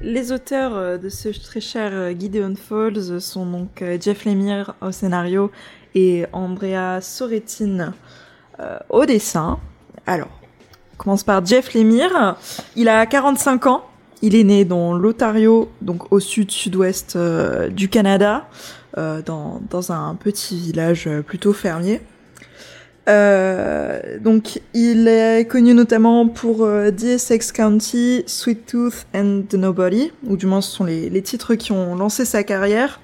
les 0.00 0.32
auteurs 0.32 0.76
euh, 0.76 0.98
de 0.98 1.08
ce 1.08 1.28
très 1.28 1.60
cher 1.60 1.90
euh, 1.92 2.12
Gideon 2.18 2.54
Falls 2.56 3.20
sont 3.20 3.46
donc 3.46 3.82
euh, 3.82 3.98
Jeff 4.00 4.24
Lemire 4.24 4.74
au 4.80 4.92
scénario 4.92 5.50
et 5.94 6.26
Andrea 6.32 7.00
Soretin 7.00 7.94
au 8.88 9.06
dessin. 9.06 9.58
Alors, 10.04 10.28
on 10.92 10.96
commence 10.96 11.22
par 11.22 11.44
Jeff 11.46 11.74
Lemire. 11.74 12.36
Il 12.74 12.88
a 12.88 13.06
45 13.06 13.66
ans. 13.66 13.84
Il 14.20 14.34
est 14.34 14.42
né 14.42 14.64
dans 14.64 14.94
l'Ontario, 14.94 15.70
donc 15.80 16.12
au 16.12 16.18
sud-sud-ouest 16.18 17.16
du 17.70 17.88
Canada, 17.88 18.48
dans, 18.96 19.92
un 19.92 20.14
petit 20.16 20.58
village 20.58 21.08
plutôt 21.24 21.52
fermier. 21.52 22.00
Euh, 23.08 24.18
donc, 24.18 24.60
il 24.74 25.08
est 25.08 25.46
connu 25.48 25.72
notamment 25.72 26.28
pour 26.28 26.64
euh, 26.64 26.90
DSX 26.90 27.52
County, 27.52 28.22
Sweet 28.26 28.66
Tooth 28.66 29.06
and 29.14 29.44
Nobody, 29.54 30.12
ou 30.26 30.36
du 30.36 30.46
moins 30.46 30.60
ce 30.60 30.70
sont 30.70 30.84
les, 30.84 31.22
titres 31.22 31.54
qui 31.54 31.72
ont 31.72 31.94
lancé 31.94 32.24
sa 32.24 32.42
carrière. 32.42 33.00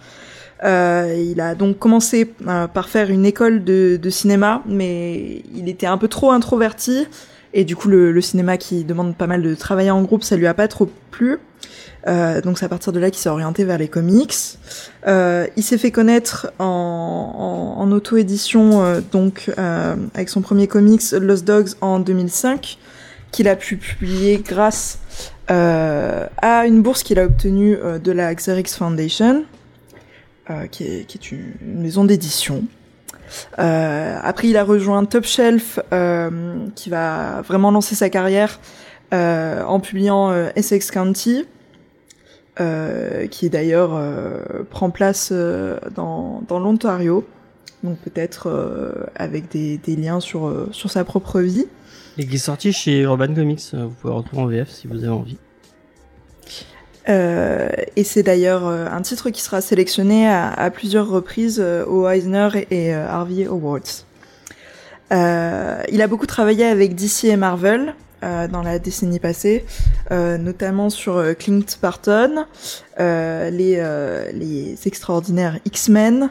Euh, 0.63 1.15
il 1.19 1.41
a 1.41 1.55
donc 1.55 1.79
commencé 1.79 2.33
euh, 2.47 2.67
par 2.69 2.89
faire 2.89 3.11
une 3.11 3.27
école 3.27 3.65
de, 3.65 3.99
de 4.01 4.11
cinéma, 4.11 4.63
mais 4.67 5.43
il 5.55 5.69
était 5.69 5.87
un 5.87 5.99
peu 5.99 6.09
trop 6.09 6.31
introverti, 6.31 7.07
et 7.53 7.65
du 7.65 7.77
coup 7.77 7.89
le, 7.89 8.13
le 8.13 8.21
cinéma 8.21 8.57
qui 8.57 8.85
demande 8.85 9.17
pas 9.17 9.27
mal 9.27 9.43
de 9.43 9.55
travailler 9.55 9.91
en 9.91 10.03
groupe, 10.03 10.23
ça 10.23 10.37
lui 10.37 10.47
a 10.47 10.55
pas 10.55 10.69
trop 10.69 10.89
plu. 11.11 11.39
Euh, 12.07 12.41
donc 12.41 12.59
c'est 12.59 12.67
à 12.67 12.69
partir 12.69 12.93
de 12.93 13.01
là 13.01 13.11
qu'il 13.11 13.21
s'est 13.21 13.29
orienté 13.29 13.65
vers 13.65 13.79
les 13.79 13.89
comics. 13.89 14.35
Euh, 15.07 15.47
il 15.57 15.63
s'est 15.63 15.79
fait 15.79 15.91
connaître 15.91 16.53
en, 16.59 17.91
auto-édition 17.91 18.83
euh, 18.83 19.01
donc 19.13 19.51
avec 20.15 20.29
son 20.29 20.41
premier 20.41 20.67
comics 20.67 21.13
Lost 21.13 21.45
Dogs 21.45 21.71
en 21.81 21.99
2005 21.99 22.79
qu'il 23.31 23.49
a 23.49 23.57
pu 23.57 23.77
publier 23.77 24.39
grâce 24.39 24.99
à 25.49 26.67
une 26.67 26.83
bourse 26.83 27.03
qu'il 27.03 27.19
a 27.19 27.25
obtenue 27.25 27.77
de 28.03 28.13
la 28.13 28.35
Xerix 28.35 28.65
Foundation 28.77 29.45
qui, 30.71 30.85
est, 30.85 31.33
une, 31.33 31.55
maison 31.63 32.05
d'édition. 32.05 32.65
Après, 33.57 34.49
il 34.49 34.57
a 34.57 34.65
rejoint 34.65 35.05
Top 35.05 35.25
Shelf, 35.25 35.79
qui 36.75 36.91
va 36.91 37.43
vraiment 37.43 37.71
lancer 37.71 37.95
sa 37.95 38.09
carrière 38.09 38.61
en 39.13 39.81
publiant 39.81 40.33
Essex 40.55 40.91
County, 40.91 41.45
euh, 42.61 43.27
qui 43.27 43.51
d'ailleurs 43.51 43.95
euh, 43.95 44.63
prend 44.71 44.91
place 44.91 45.31
euh, 45.33 45.79
dans, 45.95 46.43
dans 46.49 46.59
l'Ontario, 46.59 47.27
donc 47.83 47.99
peut-être 47.99 48.49
avec 49.15 49.51
des, 49.51 49.79
des 49.79 49.97
liens 49.97 50.21
sur, 50.21 50.69
sur 50.73 50.91
sa 50.91 51.05
propre 51.05 51.41
vie. 51.41 51.67
Et 52.17 52.27
qui 52.27 52.37
est 52.37 52.39
sorti 52.39 52.73
chez 52.73 53.01
Urban 53.01 53.35
Comics. 53.35 53.61
Vous 53.73 53.91
pouvez 53.91 54.13
le 54.13 54.19
retrouver 54.19 54.43
en 54.43 54.47
VF 54.47 54.71
si 54.71 54.87
vous 54.87 54.99
avez 54.99 55.09
envie. 55.09 55.37
Euh, 57.09 57.69
et 57.97 58.05
c'est 58.05 58.23
d'ailleurs 58.23 58.67
un 58.67 59.03
titre 59.03 59.31
qui 59.31 59.43
sera 59.43 59.61
sélectionné 59.61 60.27
à, 60.27 60.51
à 60.51 60.71
plusieurs 60.71 61.09
reprises 61.09 61.61
euh, 61.61 61.85
aux 61.85 62.09
Eisner 62.09 62.49
et, 62.55 62.87
et 62.87 62.95
euh, 62.95 63.07
Harvey 63.07 63.45
Awards. 63.47 64.05
Il 65.11 66.03
a 66.03 66.07
beaucoup 66.09 66.27
travaillé 66.27 66.65
avec 66.65 66.95
DC 66.95 67.25
et 67.25 67.37
Marvel 67.37 67.95
dans 68.23 68.63
la 68.63 68.79
décennie 68.79 69.19
passée, 69.19 69.65
euh, 70.11 70.39
notamment 70.39 70.91
sur 70.91 71.17
euh, 71.17 71.35
Clint 71.35 71.65
Barton, 71.83 72.47
euh, 73.01 73.51
les, 73.51 73.77
euh, 73.79 74.31
extraordinaires 74.87 75.59
X-Men, 75.65 76.31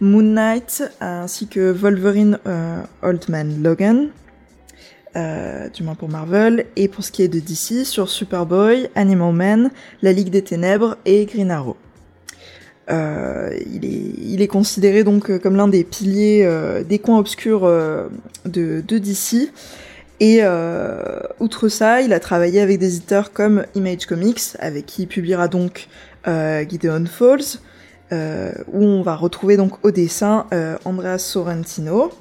Moon 0.00 0.22
Knight, 0.22 0.82
ainsi 1.00 1.46
que 1.46 1.70
Wolverine 1.70 2.38
euh, 2.46 2.82
Old 3.02 3.28
Man 3.28 3.62
Logan, 3.62 4.08
euh, 5.16 5.68
du 5.68 5.82
moins 5.82 5.94
pour 5.94 6.08
Marvel, 6.08 6.66
et 6.76 6.88
pour 6.88 7.04
ce 7.04 7.12
qui 7.12 7.22
est 7.22 7.28
de 7.28 7.40
DC, 7.40 7.84
sur 7.84 8.08
Superboy, 8.08 8.88
Animal 8.94 9.32
Man, 9.32 9.70
La 10.02 10.12
Ligue 10.12 10.30
des 10.30 10.42
Ténèbres 10.42 10.96
et 11.04 11.26
Green 11.26 11.50
Arrow. 11.50 11.76
Euh, 12.90 13.56
il, 13.72 14.42
est, 14.42 14.48
considéré 14.48 15.04
donc 15.04 15.30
euh, 15.30 15.38
comme 15.38 15.54
l'un 15.54 15.68
des 15.68 15.84
piliers 15.84 16.42
euh, 16.44 16.82
des 16.82 16.98
coins 16.98 17.18
obscurs 17.18 17.64
euh, 17.64 18.08
de 18.46 18.80
DC. 18.80 19.52
Et 20.20 20.40
euh, 20.42 21.20
outre 21.40 21.68
ça, 21.68 22.02
il 22.02 22.12
a 22.12 22.20
travaillé 22.20 22.60
avec 22.60 22.78
des 22.78 22.96
éditeurs 22.96 23.32
comme 23.32 23.64
Image 23.74 24.04
Comics, 24.04 24.42
avec 24.58 24.84
qui 24.84 25.02
il 25.02 25.06
publiera 25.06 25.48
donc 25.48 25.88
euh, 26.28 26.62
Gideon 26.68 27.06
Falls, 27.06 27.58
euh, 28.12 28.52
où 28.70 28.84
on 28.84 29.00
va 29.00 29.16
retrouver 29.16 29.56
donc 29.56 29.82
au 29.82 29.90
dessin 29.90 30.46
euh, 30.52 30.76
Andrea 30.84 31.16
Sorrentino. 31.16 32.12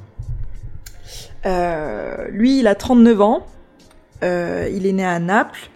Lui, 1.43 2.59
il 2.59 2.67
a 2.67 2.75
39 2.75 3.21
ans. 3.21 3.45
Il 4.21 4.85
est 4.85 4.93
né 4.93 5.05
à 5.05 5.19
Naples. 5.19 5.69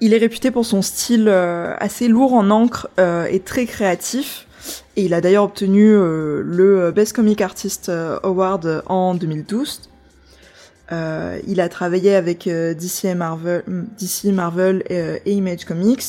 Il 0.00 0.14
est 0.14 0.18
réputé 0.18 0.50
pour 0.50 0.66
son 0.66 0.82
style 0.82 1.28
assez 1.28 2.08
lourd 2.08 2.34
en 2.34 2.50
encre 2.50 2.88
et 2.98 3.40
très 3.40 3.66
créatif. 3.66 4.46
Et 4.96 5.04
il 5.04 5.14
a 5.14 5.20
d'ailleurs 5.20 5.44
obtenu 5.44 5.92
le 5.92 6.92
Best 6.94 7.14
Comic 7.14 7.40
Artist 7.40 7.90
Award 8.22 8.84
en 8.86 9.14
2012. 9.14 9.91
Euh, 10.92 11.38
il 11.46 11.60
a 11.60 11.68
travaillé 11.68 12.14
avec 12.14 12.46
euh, 12.46 12.74
DC, 12.74 13.06
et 13.06 13.14
Marvel, 13.14 13.62
DC, 13.98 14.24
Marvel 14.32 14.82
et, 14.88 14.98
euh, 14.98 15.16
et 15.24 15.32
Image 15.32 15.64
Comics, 15.64 16.02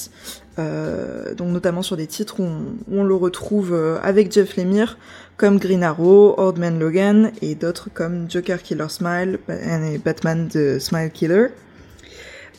euh, 0.59 1.33
donc 1.35 1.49
notamment 1.49 1.81
sur 1.81 1.95
des 1.95 2.07
titres 2.07 2.41
où 2.41 2.43
on, 2.43 2.57
où 2.89 2.99
on 2.99 3.03
le 3.03 3.15
retrouve 3.15 3.73
avec 4.03 4.31
Jeff 4.31 4.57
Lemire, 4.57 4.97
comme 5.37 5.57
Green 5.57 5.83
Arrow, 5.83 6.35
Old 6.37 6.57
Man 6.57 6.79
Logan 6.79 7.31
et 7.41 7.55
d'autres 7.55 7.89
comme 7.93 8.29
Joker 8.29 8.61
Killer 8.61 8.89
Smile 8.89 9.39
et 9.49 9.97
Batman 9.97 10.49
The 10.49 10.79
Smile 10.79 11.11
Killer. 11.11 11.47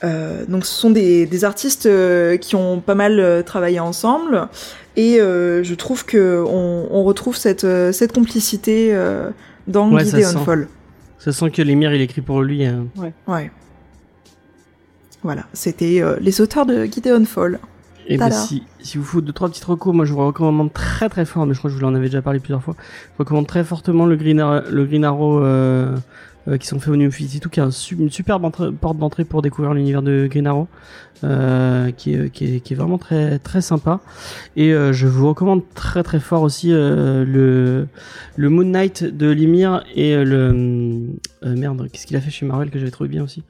Donc 0.02 0.66
ce 0.66 0.74
sont 0.74 0.90
des, 0.90 1.24
des 1.24 1.44
artistes 1.44 1.88
qui 2.40 2.56
ont 2.56 2.80
pas 2.80 2.94
mal 2.94 3.42
travaillé 3.46 3.80
ensemble 3.80 4.48
et 4.96 5.18
je 5.18 5.74
trouve 5.74 6.04
que 6.04 6.44
on, 6.46 6.88
on 6.90 7.04
retrouve 7.04 7.36
cette, 7.36 7.66
cette 7.92 8.12
complicité 8.12 8.94
dans 9.66 9.90
Ouais, 9.92 10.04
Gideon. 10.04 10.44
Fall. 10.44 10.68
Ça 11.24 11.32
sent 11.32 11.50
que 11.50 11.62
l'émir 11.62 11.94
il 11.94 12.02
écrit 12.02 12.20
pour 12.20 12.42
lui. 12.42 12.64
hein. 12.66 12.84
Ouais. 13.26 13.50
Voilà, 15.22 15.44
c'était 15.54 16.02
euh, 16.02 16.16
les 16.20 16.40
auteurs 16.42 16.66
de 16.66 16.84
Gideon 16.84 17.24
Fall. 17.24 17.58
Et 18.06 18.18
bah, 18.18 18.28
Tada. 18.28 18.36
si, 18.42 18.62
si 18.80 18.98
vous 18.98 19.04
foutez 19.04 19.28
deux 19.28 19.32
trois 19.32 19.48
petits 19.48 19.64
recours, 19.64 19.94
moi 19.94 20.04
je 20.04 20.12
vous 20.12 20.26
recommande 20.26 20.70
très 20.70 21.08
très 21.08 21.24
fort, 21.24 21.46
mais 21.46 21.54
je 21.54 21.58
crois 21.58 21.70
que 21.70 21.76
je 21.76 21.80
vous 21.80 21.86
en 21.86 21.94
avais 21.94 22.08
déjà 22.08 22.20
parlé 22.20 22.40
plusieurs 22.40 22.62
fois. 22.62 22.74
Je 23.14 23.18
recommande 23.18 23.46
très 23.46 23.64
fortement 23.64 24.04
le 24.04 24.16
Green, 24.16 24.38
Ar- 24.40 24.64
le 24.70 24.84
Green 24.84 25.02
Arrow 25.06 25.40
euh, 25.42 25.96
euh, 26.48 26.58
qui 26.58 26.66
sont 26.66 26.78
faits 26.78 26.90
au 26.92 26.96
New 26.96 27.10
52, 27.10 27.48
qui 27.48 27.60
est 27.60 27.62
un 27.62 27.70
une 27.98 28.10
superbe 28.10 28.50
porte 28.80 28.98
d'entrée 28.98 29.24
pour 29.24 29.42
découvrir 29.42 29.74
l'univers 29.74 30.02
de 30.02 30.26
Green 30.30 30.46
Arrow, 30.46 30.68
euh, 31.24 31.90
qui, 31.92 32.14
est, 32.14 32.30
qui, 32.30 32.56
est, 32.56 32.60
qui 32.60 32.74
est 32.74 32.76
vraiment 32.76 32.98
très 32.98 33.38
très 33.38 33.60
sympa. 33.60 34.00
Et 34.56 34.72
euh, 34.72 34.92
je 34.92 35.06
vous 35.06 35.28
recommande 35.28 35.62
très 35.74 36.02
très 36.02 36.20
fort 36.20 36.42
aussi 36.42 36.70
le 36.70 37.86
le 38.36 38.48
Moon 38.48 38.64
Knight 38.64 39.04
de 39.04 39.30
Limir 39.30 39.84
et 39.94 40.16
le 40.24 41.06
merde, 41.44 41.88
qu'est-ce 41.92 42.06
qu'il 42.06 42.16
a 42.16 42.20
fait 42.20 42.30
chez 42.30 42.46
Marvel 42.46 42.70
que 42.70 42.78
j'avais 42.78 42.90
trouvé 42.90 43.08
bien 43.08 43.22
aussi. 43.24 43.42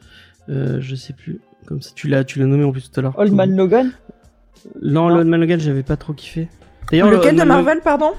Je 0.48 0.94
sais 0.94 1.12
plus. 1.12 1.40
Comme 1.66 1.80
ça, 1.80 1.92
tu 1.94 2.08
l'as, 2.08 2.24
tu 2.24 2.38
l'as 2.38 2.46
nommé 2.46 2.64
en 2.64 2.72
plus 2.72 2.90
tout 2.90 3.00
à 3.00 3.02
l'heure. 3.02 3.18
Old 3.18 3.32
Man 3.32 3.56
Logan? 3.56 3.92
Non, 4.82 5.08
Non. 5.08 5.14
le 5.14 5.20
Old 5.20 5.28
Man 5.28 5.40
Logan, 5.40 5.58
j'avais 5.60 5.82
pas 5.82 5.96
trop 5.96 6.12
kiffé. 6.12 6.48
D'ailleurs, 6.90 7.10
le 7.10 7.16
Lequel 7.16 7.30
Old 7.34 7.40
de 7.40 7.44
Marvel, 7.48 7.80
pardon 7.82 8.12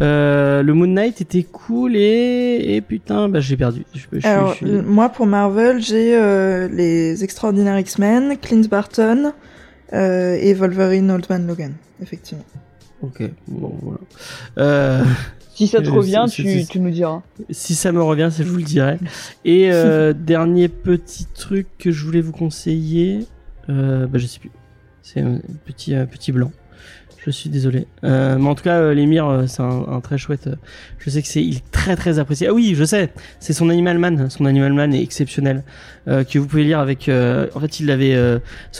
euh, 0.00 0.62
Le 0.62 0.74
Moon 0.74 0.86
Knight 0.86 1.20
était 1.20 1.42
cool 1.44 1.96
et, 1.96 2.76
et 2.76 2.80
putain, 2.80 3.28
bah 3.28 3.40
j'ai 3.40 3.56
perdu. 3.56 3.84
Je, 3.94 4.00
je- 4.12 4.20
je- 4.20 4.26
Alors, 4.26 4.50
je 4.52 4.56
suis- 4.56 4.66
l- 4.66 4.82
moi 4.82 5.08
pour 5.08 5.26
Marvel, 5.26 5.80
j'ai 5.82 6.16
euh, 6.16 6.68
les 6.68 7.24
Extraordinaires 7.24 7.78
X-Men, 7.78 8.36
Clint 8.40 8.62
Barton 8.70 9.32
euh, 9.92 10.36
et 10.40 10.54
Wolverine 10.54 11.10
Old 11.10 11.26
Man 11.30 11.46
Logan, 11.46 11.72
effectivement. 12.02 12.44
Ok, 13.02 13.22
bon 13.48 13.72
voilà. 13.82 13.98
Euh, 14.58 15.04
Si 15.54 15.66
ça 15.66 15.80
te 15.82 15.88
Euh, 15.88 15.92
revient, 15.92 16.24
tu, 16.30 16.64
tu 16.66 16.78
nous 16.78 16.90
diras. 16.90 17.20
si 17.50 17.74
ça 17.74 17.90
me 17.90 18.00
revient, 18.00 18.28
je 18.36 18.44
vous 18.44 18.58
le 18.58 18.62
dirai. 18.62 18.96
Et 19.44 19.72
euh, 19.72 20.12
dernier 20.16 20.68
petit 20.68 21.26
truc 21.34 21.66
que 21.80 21.90
je 21.90 22.04
voulais 22.04 22.20
vous 22.20 22.30
conseiller, 22.30 23.26
euh, 23.68 24.06
bah 24.06 24.18
je 24.18 24.26
sais 24.28 24.38
plus. 24.38 24.52
C'est 25.02 25.18
un 25.20 25.40
petit, 25.66 25.96
euh, 25.96 26.06
petit 26.06 26.30
blanc. 26.30 26.52
Je 27.24 27.30
suis 27.30 27.50
désolé. 27.50 27.86
Euh, 28.04 28.38
mais 28.38 28.48
en 28.48 28.54
tout 28.54 28.62
cas, 28.62 28.78
euh, 28.78 28.94
l'émir, 28.94 29.26
euh, 29.26 29.46
c'est 29.46 29.60
un, 29.60 29.84
un 29.88 30.00
très 30.00 30.18
chouette. 30.18 30.46
euh, 30.46 30.54
je 30.98 31.10
sais 31.10 31.20
que 31.20 31.28
c'est 31.28 31.42
il 31.42 31.56
est 31.56 31.70
très 31.72 31.96
très 31.96 32.18
apprécié. 32.18 32.46
Ah 32.46 32.54
oui, 32.54 32.74
je 32.76 32.84
sais. 32.84 33.10
C'est 33.40 33.52
son 33.52 33.68
Animal 33.70 33.98
Man. 33.98 34.30
Son 34.30 34.44
Animal 34.44 34.72
Man 34.72 34.94
est 34.94 35.02
exceptionnel. 35.02 35.64
Euh, 36.06 36.22
que 36.24 36.38
vous 36.38 36.46
pouvez 36.46 36.64
lire 36.64 36.78
avec. 36.78 37.10
en 37.10 37.60
fait, 37.60 37.80
il 37.80 37.86
l'avait. 37.86 38.16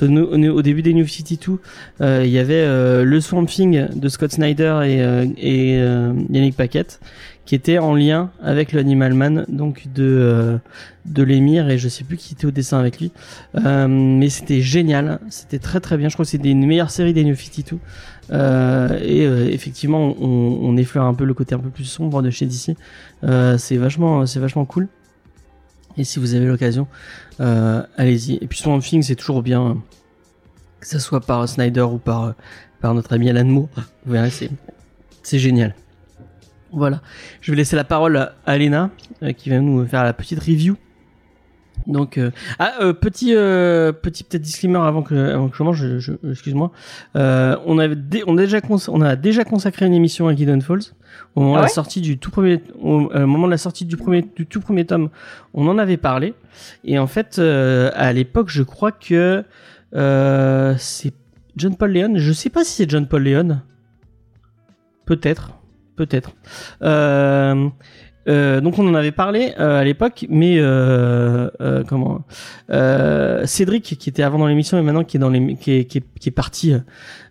Au, 0.00 0.62
début 0.62 0.82
des 0.82 0.94
New 0.94 1.06
52, 1.06 1.58
euh, 2.00 2.22
il 2.24 2.30
y 2.30 2.38
avait 2.38 2.64
le 3.04 3.20
Swamp 3.20 3.46
Thing 3.46 3.88
de 3.94 4.08
Scott 4.08 4.32
Snyder 4.32 4.80
et, 4.84 4.98
et 5.38 5.78
Yannick 5.78 6.56
Paquette 6.56 7.00
qui 7.44 7.54
était 7.54 7.78
en 7.78 7.94
lien 7.94 8.30
avec 8.42 8.72
le 8.72 8.80
Animal 8.80 9.14
Man 9.14 9.46
donc 9.48 9.86
de 9.94 10.58
de 11.06 11.22
l'émir 11.22 11.70
et 11.70 11.78
je 11.78 11.88
sais 11.88 12.04
plus 12.04 12.18
qui 12.18 12.34
était 12.34 12.44
au 12.46 12.50
dessin 12.50 12.78
avec 12.78 13.00
lui 13.00 13.10
mais 13.54 14.28
c'était 14.28 14.60
génial 14.60 15.18
c'était 15.30 15.58
très 15.58 15.80
très 15.80 15.96
bien 15.96 16.10
je 16.10 16.14
crois 16.14 16.26
que 16.26 16.30
c'est 16.30 16.36
des 16.36 16.54
meilleures 16.54 16.90
séries 16.90 17.14
des 17.14 17.24
New 17.24 17.34
52 17.34 17.78
euh, 18.30 18.98
et 19.00 19.26
euh, 19.26 19.48
effectivement 19.48 20.14
on, 20.20 20.76
effleure 20.76 21.04
un 21.04 21.14
peu 21.14 21.24
le 21.24 21.32
côté 21.32 21.54
un 21.54 21.58
peu 21.58 21.70
plus 21.70 21.84
sombre 21.84 22.20
de 22.20 22.28
chez 22.28 22.44
DC 22.44 22.76
euh, 23.24 23.56
c'est 23.56 23.76
vachement 23.76 24.26
c'est 24.26 24.40
vachement 24.40 24.64
cool. 24.64 24.88
Et 25.96 26.04
si 26.04 26.18
vous 26.18 26.34
avez 26.34 26.46
l'occasion 26.46 26.86
allez-y. 27.38 28.38
Et 28.40 28.46
puis 28.46 28.58
Swamp 28.58 28.80
Thing 28.80 29.02
c'est 29.02 29.16
toujours 29.16 29.42
bien 29.42 29.82
que 30.80 30.86
ça 30.86 30.98
soit 30.98 31.20
par 31.20 31.48
Snyder 31.48 31.82
ou 31.82 31.98
par 31.98 32.34
par 32.80 32.94
notre 32.94 33.12
ami 33.12 33.30
Alan 33.30 33.44
Moore. 33.44 33.68
Vous 34.04 34.12
verrez 34.12 34.30
c'est 34.30 34.50
c'est 35.22 35.38
génial. 35.38 35.74
Voilà. 36.70 37.00
Je 37.40 37.50
vais 37.50 37.56
laisser 37.56 37.76
la 37.76 37.84
parole 37.84 38.16
à 38.18 38.34
Alena 38.44 38.90
qui 39.38 39.48
va 39.48 39.58
nous 39.58 39.86
faire 39.86 40.04
la 40.04 40.12
petite 40.12 40.38
review 40.38 40.76
donc 41.86 42.18
euh, 42.18 42.30
ah 42.58 42.72
euh, 42.82 42.92
petit 42.92 43.34
euh, 43.34 43.92
petit 43.92 44.24
peut-être 44.24 44.42
disclaimer 44.42 44.78
avant 44.78 45.02
que 45.02 45.14
avant 45.14 45.48
que 45.48 45.56
je 45.56 45.62
mange 45.62 45.76
je, 45.78 45.98
je- 45.98 46.30
excuse-moi. 46.30 46.70
On 47.14 47.78
avait 47.78 47.96
dé- 47.96 48.24
on 48.26 48.36
a 48.36 48.40
déjà 48.42 48.60
cons- 48.60 48.88
on 48.88 49.00
a 49.00 49.16
déjà 49.16 49.44
consacré 49.44 49.86
une 49.86 49.94
émission 49.94 50.28
à 50.28 50.34
Gideon 50.34 50.60
Falls. 50.60 50.80
Au 51.34 51.40
moment 51.40 51.54
Ah 51.56 51.58
de 51.58 51.62
la 51.62 51.68
sortie 51.68 52.00
du 52.00 52.18
tout 52.18 52.30
premier 52.30 52.62
au 52.80 53.08
moment 53.26 53.46
de 53.46 53.50
la 53.52 53.58
sortie 53.58 53.84
du 53.84 53.96
premier 53.96 54.22
du 54.36 54.46
tout 54.46 54.60
premier 54.60 54.84
tome 54.84 55.08
on 55.54 55.66
en 55.68 55.78
avait 55.78 55.96
parlé. 55.96 56.34
Et 56.84 56.98
en 56.98 57.06
fait 57.06 57.38
à 57.38 58.12
l'époque 58.12 58.48
je 58.50 58.62
crois 58.62 58.92
que 58.92 59.44
c'est 60.78 61.12
John 61.56 61.76
Paul 61.76 61.92
Leon 61.92 62.12
je 62.16 62.32
sais 62.32 62.50
pas 62.50 62.64
si 62.64 62.72
c'est 62.72 62.90
John 62.90 63.06
Paul 63.06 63.22
Leon 63.24 63.60
peut-être. 65.06 65.52
Peut-être. 65.96 66.30
Euh, 66.82 67.68
euh, 68.28 68.60
donc 68.60 68.78
on 68.78 68.86
en 68.86 68.94
avait 68.94 69.12
parlé 69.12 69.54
euh, 69.58 69.80
à 69.80 69.84
l'époque, 69.84 70.26
mais 70.28 70.56
euh, 70.58 71.48
comment 71.88 72.24
Cédric 73.44 73.96
qui 73.98 74.08
était 74.08 74.22
avant 74.22 74.38
dans 74.38 74.46
l'émission 74.46 74.78
et 74.78 74.82
maintenant 74.82 75.04
qui 75.04 75.16
est 75.16 75.20
dans 75.20 75.30
les 75.30 75.56
qui 75.56 75.72
est, 75.72 75.84
qui 75.84 75.98
est, 75.98 76.30
parti 76.30 76.74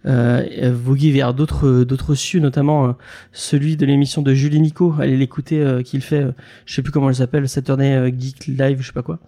voguer 0.03 1.11
vers 1.11 1.33
d'autres 1.33 1.83
d'autres 1.83 2.15
notamment 2.39 2.95
celui 3.31 3.77
de 3.77 3.85
l'émission 3.85 4.21
de 4.21 4.33
Julie 4.33 4.59
Nico. 4.59 4.95
Allez 4.99 5.17
l'écouter 5.17 5.81
qu'il 5.85 6.01
fait, 6.01 6.25
je 6.65 6.73
sais 6.73 6.81
plus 6.81 6.91
comment 6.91 7.09
elle 7.09 7.15
s'appelle, 7.15 7.47
Saturday 7.47 8.11
Geek 8.17 8.47
Live, 8.47 8.77
je 8.81 8.87
sais 8.87 8.93
pas 8.93 9.03
quoi. 9.03 9.19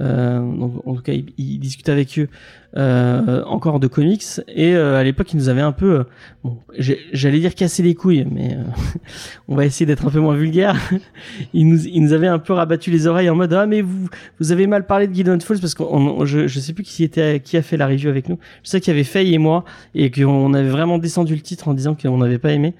Euh, 0.00 0.40
donc 0.40 0.86
en 0.86 0.94
tout 0.94 1.02
cas 1.02 1.12
il, 1.12 1.26
il 1.38 1.58
discute 1.58 1.88
avec 1.88 2.18
eux 2.18 2.28
euh, 2.76 3.42
encore 3.44 3.80
de 3.80 3.86
comics. 3.86 4.24
Et 4.48 4.74
euh, 4.74 4.98
à 4.98 5.04
l'époque 5.04 5.32
il 5.32 5.36
nous 5.36 5.48
avait 5.48 5.60
un 5.60 5.72
peu 5.72 6.04
bon 6.42 6.58
j'allais 6.78 7.38
dire 7.38 7.54
casser 7.54 7.82
les 7.82 7.94
couilles 7.94 8.26
mais 8.30 8.56
on 9.48 9.54
va 9.54 9.66
essayer 9.66 9.84
d'être 9.84 10.06
un 10.06 10.10
peu 10.10 10.20
moins 10.20 10.34
vulgaire. 10.34 10.76
Il 11.52 11.68
nous 11.68 11.86
il 11.86 12.02
nous 12.02 12.12
avait 12.12 12.26
un 12.26 12.38
peu 12.38 12.52
rabattu 12.52 12.90
les 12.90 13.06
oreilles 13.06 13.28
en 13.28 13.34
mode 13.34 13.52
ah 13.52 13.66
mais 13.66 13.82
vous 13.82 14.08
vous 14.40 14.52
avez 14.52 14.66
mal 14.66 14.86
parlé 14.86 15.06
de 15.06 15.14
Gideon 15.14 15.38
Falls 15.40 15.60
parce 15.60 15.74
qu'on 15.74 16.24
je 16.24 16.46
je 16.46 16.60
sais 16.60 16.72
plus 16.72 16.82
qui 16.82 17.04
était 17.04 17.40
qui 17.40 17.56
a 17.56 17.62
fait 17.62 17.76
la 17.76 17.86
review 17.86 18.08
avec 18.08 18.28
nous. 18.28 18.38
Je 18.62 18.70
sais 18.70 18.80
qu'il 18.80 18.92
y 18.92 18.96
avait 18.96 19.04
Faye 19.04 19.34
et 19.34 19.38
moi 19.38 19.64
et 19.94 20.10
qu'on 20.10 20.54
avait 20.54 20.68
vraiment 20.68 20.98
descendu 20.98 21.34
le 21.34 21.42
titre 21.42 21.68
en 21.68 21.74
disant 21.74 21.94
qu'on 21.94 22.18
n'avait 22.18 22.38
pas 22.38 22.52
aimé. 22.52 22.74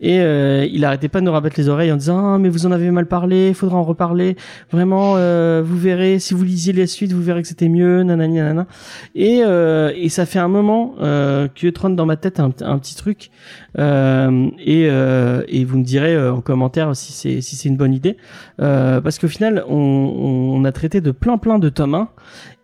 Et 0.00 0.20
euh, 0.20 0.66
il 0.70 0.84
arrêtait 0.84 1.08
pas 1.08 1.20
de 1.20 1.24
nous 1.24 1.32
rabattre 1.32 1.58
les 1.58 1.68
oreilles 1.68 1.92
en 1.92 1.96
disant 1.96 2.34
ah 2.34 2.38
mais 2.38 2.48
vous 2.50 2.66
en 2.66 2.72
avez 2.72 2.90
mal 2.90 3.06
parlé 3.06 3.54
faudra 3.54 3.78
en 3.78 3.84
reparler. 3.84 4.36
Vraiment 4.70 5.14
euh, 5.16 5.62
vous 5.64 5.78
verrez 5.78 6.18
si 6.18 6.34
vous 6.34 6.44
la 6.66 6.86
suite 6.86 7.12
vous 7.12 7.22
verrez 7.22 7.42
que 7.42 7.48
c'était 7.48 7.68
mieux 7.68 8.02
nanani 8.02 8.36
nanana. 8.36 8.66
Et 9.14 9.42
euh, 9.44 9.92
et 9.96 10.08
ça 10.08 10.26
fait 10.26 10.38
un 10.38 10.48
moment 10.48 10.94
euh, 11.00 11.48
que 11.48 11.68
trône 11.68 11.96
dans 11.96 12.06
ma 12.06 12.16
tête 12.16 12.40
un, 12.40 12.50
petit 12.50 12.96
truc 12.96 13.30
euh, 13.78 14.48
et 14.58 14.88
euh, 14.88 15.42
et 15.48 15.64
vous 15.64 15.78
me 15.78 15.84
direz 15.84 16.14
euh, 16.14 16.32
en 16.32 16.40
commentaire 16.40 16.94
si 16.96 17.12
c'est 17.12 17.40
si 17.40 17.56
c'est 17.56 17.68
une 17.68 17.76
bonne 17.76 17.94
idée. 17.94 18.16
Euh, 18.60 19.00
parce 19.00 19.18
qu'au 19.18 19.28
final 19.28 19.64
on, 19.68 19.74
on 19.74 20.64
a 20.64 20.72
traité 20.72 21.00
de 21.00 21.10
plein 21.10 21.38
plein 21.38 21.58
de 21.58 21.68
tomes 21.68 21.94
1 21.94 22.08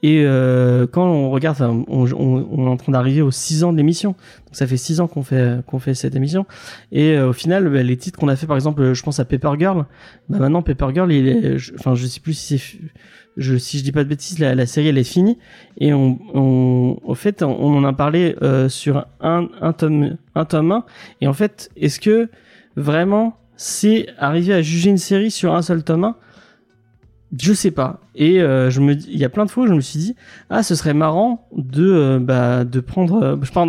et 0.03 0.25
quand 0.93 1.07
on 1.07 1.31
regarde 1.31 1.57
on, 1.63 1.85
on, 1.89 2.07
on 2.13 2.67
est 2.67 2.69
en 2.69 2.77
train 2.77 2.93
d'arriver 2.93 3.23
aux 3.23 3.31
6 3.31 3.65
ans 3.65 3.73
de 3.73 3.79
l'émission. 3.79 4.11
Donc 4.11 4.53
ça 4.53 4.67
fait 4.67 4.77
6 4.77 5.01
ans 5.01 5.09
qu'on 5.09 5.23
fait 5.23 5.65
qu'on 5.67 5.79
fait 5.79 5.95
cette 5.95 6.15
émission. 6.15 6.45
Et 6.93 7.19
au 7.19 7.33
final 7.33 7.69
bah, 7.71 7.83
les 7.83 7.97
titres 7.97 8.19
qu'on 8.19 8.29
a 8.29 8.37
fait 8.37 8.47
par 8.47 8.57
exemple 8.57 8.93
je 8.93 9.03
pense 9.03 9.19
à 9.19 9.25
Paper 9.25 9.53
Girl. 9.59 9.87
Bah 10.29 10.39
maintenant 10.39 10.63
Paper 10.63 10.89
Girl 10.95 11.11
il 11.11 11.29
est 11.29 11.57
enfin 11.79 11.95
je 11.95 12.07
sais 12.07 12.21
plus 12.21 12.35
si 12.35 12.59
c'est 12.59 12.79
si 13.37 13.79
je 13.79 13.85
dis 13.85 13.93
pas 13.93 14.05
de 14.05 14.09
bêtises, 14.09 14.39
la, 14.39 14.67
série 14.67 14.89
elle 14.89 14.99
est 14.99 15.05
finie. 15.05 15.39
Et 15.79 15.93
on, 15.93 16.19
on 16.35 17.15
fait 17.15 17.43
on, 17.43 17.77
en 17.77 17.85
a 17.85 17.93
parlé 17.93 18.37
euh, 18.43 18.69
sur 18.69 19.07
un, 19.21 19.49
un 19.61 19.73
tome 19.73 20.17
un 20.35 20.45
tome 20.45 20.73
1 20.73 20.85
et 21.21 21.29
en 21.29 21.33
fait 21.33 21.71
est-ce 21.77 22.01
que 22.01 22.29
vraiment 22.77 23.37
c'est 23.57 24.09
arriver 24.19 24.53
à 24.53 24.63
juger 24.63 24.91
une 24.91 24.99
série 24.99 25.31
sur 25.31 25.55
un 25.55 25.63
seul 25.63 25.83
tome 25.83 26.05
1 26.05 26.17
je 27.37 27.53
sais 27.53 27.73
pas. 27.73 28.01
Et 28.15 28.41
euh, 28.41 28.71
je 28.71 28.81
me 28.81 28.93
il 28.93 29.19
y 29.19 29.25
a 29.25 29.29
plein 29.29 29.45
de 29.45 29.51
fois 29.51 29.65
où 29.65 29.67
je 29.67 29.75
me 29.75 29.81
suis 29.81 29.99
dit 29.99 30.17
ah 30.51 30.63
ce 30.63 30.77
serait 30.77 30.95
marrant 30.95 31.49
de 31.57 31.85
euh, 31.85 32.19
bah 32.21 32.65
de 32.65 32.81
prendre 32.81 33.39
je 33.43 33.51
prends 33.51 33.67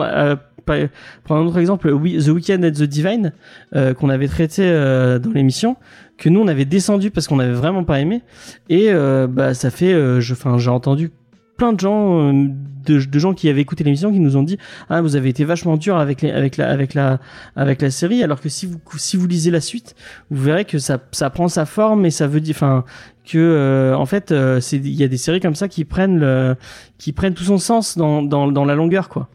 prendre 1.24 1.42
un 1.42 1.46
autre 1.48 1.58
exemple 1.58 1.90
The 1.90 2.28
Weeknd 2.28 2.64
at 2.64 2.72
the 2.72 2.84
Divine 2.84 3.34
qu'on 3.74 4.10
avait 4.10 4.28
traité 4.28 4.70
dans 4.72 5.32
l'émission 5.34 5.78
que 6.18 6.30
nous 6.30 6.40
on 6.40 6.48
avait 6.48 6.66
descendu 6.66 7.12
parce 7.12 7.28
qu'on 7.28 7.40
avait 7.40 7.54
vraiment 7.54 7.84
pas 7.84 8.00
aimé. 8.00 8.22
Et 8.70 8.88
euh, 8.90 9.28
bah 9.28 9.54
ça 9.54 9.70
fait 9.70 9.94
euh, 9.94 10.22
enfin 10.32 10.58
j'ai 10.58 10.70
entendu 10.70 11.12
plein 11.58 11.74
de 11.74 11.80
gens 11.80 12.32
euh, 12.32 12.48
de, 12.86 13.04
de 13.04 13.20
gens 13.20 13.34
qui 13.34 13.50
avaient 13.50 13.62
écouté 13.62 13.84
l'émission 13.84 14.12
qui 14.12 14.20
nous 14.20 14.38
ont 14.38 14.44
dit 14.44 14.58
ah 14.90 15.02
vous 15.02 15.16
avez 15.16 15.30
été 15.30 15.44
vachement 15.44 15.78
dur 15.78 15.98
avec 15.98 16.22
les, 16.22 16.32
avec 16.32 16.58
la 16.58 16.70
avec 16.70 16.94
la 16.94 17.20
avec 17.56 17.82
la 17.82 17.92
série 17.92 18.24
alors 18.24 18.42
que 18.42 18.50
si 18.50 18.66
vous 18.66 18.80
si 18.98 19.18
vous 19.18 19.28
lisez 19.28 19.52
la 19.52 19.62
suite 19.62 19.96
vous 20.30 20.42
verrez 20.42 20.66
que 20.66 20.80
ça 20.80 21.00
ça 21.12 21.30
prend 21.30 21.48
sa 21.48 21.66
forme 21.66 22.06
et 22.06 22.12
ça 22.12 22.28
veut 22.28 22.42
dire 22.42 22.56
enfin 22.56 22.86
que 23.26 23.40
euh, 23.40 23.96
en 23.98 24.06
fait 24.06 24.32
euh, 24.32 24.60
c'est 24.60 24.78
il 24.78 24.94
y 24.94 25.04
a 25.04 25.08
des 25.08 25.18
séries 25.18 25.40
comme 25.40 25.56
ça 25.56 25.68
qui 25.68 25.84
prennent 25.84 26.20
le 26.20 26.56
qui 27.00 27.12
prennent 27.12 27.34
tout 27.34 27.44
son 27.44 27.58
sens 27.58 27.98
dans 27.98 28.22
dans 28.22 28.52
dans 28.52 28.66
la 28.66 28.76
longueur 28.76 29.10
quoi 29.10 29.30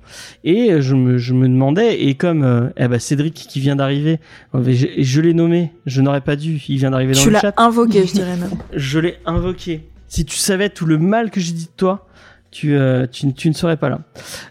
et 0.45 0.81
je 0.81 0.95
me 0.95 1.19
je 1.19 1.35
me 1.35 1.49
demandais 1.49 2.01
et 2.01 2.15
comme 2.15 2.45
euh, 2.45 2.69
eh 2.77 2.87
ben 2.87 3.01
Cédric 3.01 3.35
qui 3.35 3.59
vient 3.59 3.75
d'arriver 3.75 4.21
euh, 4.55 4.63
je, 4.69 4.87
je 4.97 5.21
l'ai 5.21 5.35
nommé 5.35 5.73
je 5.87 6.03
n'aurais 6.03 6.21
pas 6.21 6.37
dû 6.37 6.61
il 6.71 6.79
vient 6.79 6.91
d'arriver 6.91 7.15
dans 7.15 7.21
Tu 7.21 7.29
le 7.29 7.33
l'as 7.35 7.41
chat 7.41 7.55
invoqué, 7.57 8.07
je 8.07 8.13
dirais 8.13 8.37
même. 8.37 8.51
je 8.75 8.99
l'ai 8.99 9.17
invoqué. 9.27 9.89
Si 10.09 10.25
tu 10.25 10.37
savais 10.37 10.69
tout 10.69 10.87
le 10.87 10.99
mal 10.99 11.31
que 11.31 11.41
j'ai 11.41 11.53
dit 11.53 11.67
de 11.67 11.77
toi, 11.77 12.07
tu, 12.51 12.75
euh, 12.75 13.07
tu, 13.07 13.33
tu 13.33 13.49
ne 13.49 13.55
serais 13.55 13.77
pas 13.77 13.89
là. 13.89 14.01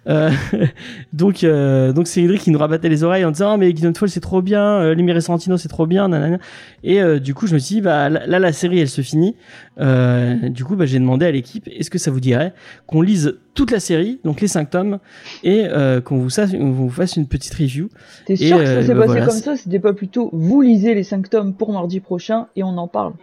Euh, 0.08 0.32
donc, 1.14 1.44
euh, 1.44 1.92
donc 1.92 2.08
c'est 2.08 2.22
Cédric 2.22 2.42
qui 2.42 2.52
nous 2.52 2.60
rabattait 2.60 2.90
les 2.90 3.04
oreilles 3.04 3.26
en 3.26 3.32
disant 3.32 3.52
ah, 3.52 3.58
mais 3.58 3.76
Gideon 3.76 3.94
Fall 3.94 4.10
c'est 4.10 4.20
trop 4.20 4.42
bien, 4.42 4.64
euh, 4.64 4.94
Lumière 4.94 5.18
et 5.18 5.22
Sorrentino 5.22 5.58
c'est 5.58 5.68
trop 5.68 5.86
bien, 5.86 6.08
nanana. 6.08 6.40
Et 6.84 7.02
euh, 7.02 7.20
du 7.20 7.34
coup 7.34 7.48
je 7.48 7.54
me 7.54 7.60
suis 7.60 7.76
dit 7.76 7.82
bah 7.82 8.10
là, 8.10 8.40
la 8.40 8.54
série 8.54 8.80
elle 8.80 8.90
se 8.90 9.02
finit. 9.02 9.36
Euh, 9.80 10.50
du 10.50 10.64
coup 10.64 10.76
bah 10.76 10.86
j'ai 10.86 11.00
demandé 11.00 11.26
à 11.26 11.32
l'équipe 11.32 11.68
est-ce 11.68 11.90
que 11.90 11.98
ça 11.98 12.12
vous 12.12 12.20
dirait 12.20 12.54
qu'on 12.88 13.02
lise 13.02 13.38
toute 13.54 13.72
la 13.72 13.80
série, 13.82 14.20
donc 14.24 14.40
les 14.40 14.48
cinq 14.48 14.70
tomes, 14.70 15.00
et 15.44 15.66
euh, 15.66 16.00
qu'on 16.00 16.18
vous, 16.20 16.30
on 16.58 16.72
vous 16.72 16.90
fasse 16.90 17.18
une 17.18 17.28
petite 17.28 17.54
review. 17.54 17.90
T'es 18.26 18.34
Et, 18.34 18.48
sûr 18.48 18.58
que 18.58 18.66
ça 18.66 18.82
s'est 18.82 18.94
bah 18.94 19.02
passé 19.02 19.08
voilà, 19.08 19.26
comme 19.26 19.36
ça? 19.36 19.58
C'était 19.58 19.80
pas 19.80 19.94
plutôt 19.94 20.30
vous 20.32 20.62
lisez 20.62 20.94
les 20.96 21.04
5 21.04 21.30
tomes 21.30 21.54
pour 21.54 21.74
mardi 21.74 22.00
prochain 22.00 22.48
et 22.56 22.64
on 22.64 22.78
en 22.78 22.88
parle? 22.88 23.14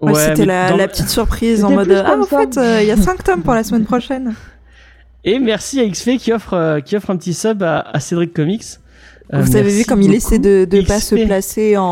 Ouais, 0.00 0.14
C'était 0.14 0.44
la, 0.46 0.70
dans- 0.70 0.76
la 0.76 0.86
petite 0.88 1.08
surprise 1.08 1.64
en 1.64 1.70
mode 1.70 1.90
Ah, 1.90 2.16
en 2.18 2.22
fait, 2.24 2.56
euh, 2.56 2.80
il 2.82 2.86
y 2.86 2.90
a 2.92 2.96
5 2.96 3.24
tomes 3.24 3.42
pour 3.42 3.54
la 3.54 3.64
semaine 3.64 3.84
prochaine. 3.84 4.34
Et 5.24 5.38
merci 5.40 5.80
à 5.80 5.88
XP 5.88 6.16
qui 6.18 6.32
offre, 6.32 6.54
euh, 6.54 6.80
qui 6.80 6.96
offre 6.96 7.10
un 7.10 7.16
petit 7.16 7.34
sub 7.34 7.62
à, 7.64 7.80
à 7.80 7.98
Cédric 8.00 8.32
Comics. 8.32 8.62
Euh, 9.34 9.42
Vous 9.42 9.56
avez 9.56 9.70
vu 9.70 9.84
comme 9.84 10.00
il 10.00 10.14
essaie 10.14 10.38
de, 10.38 10.64
de 10.64 10.80
pas 10.80 11.00
se 11.00 11.14
placer 11.16 11.76
en, 11.76 11.82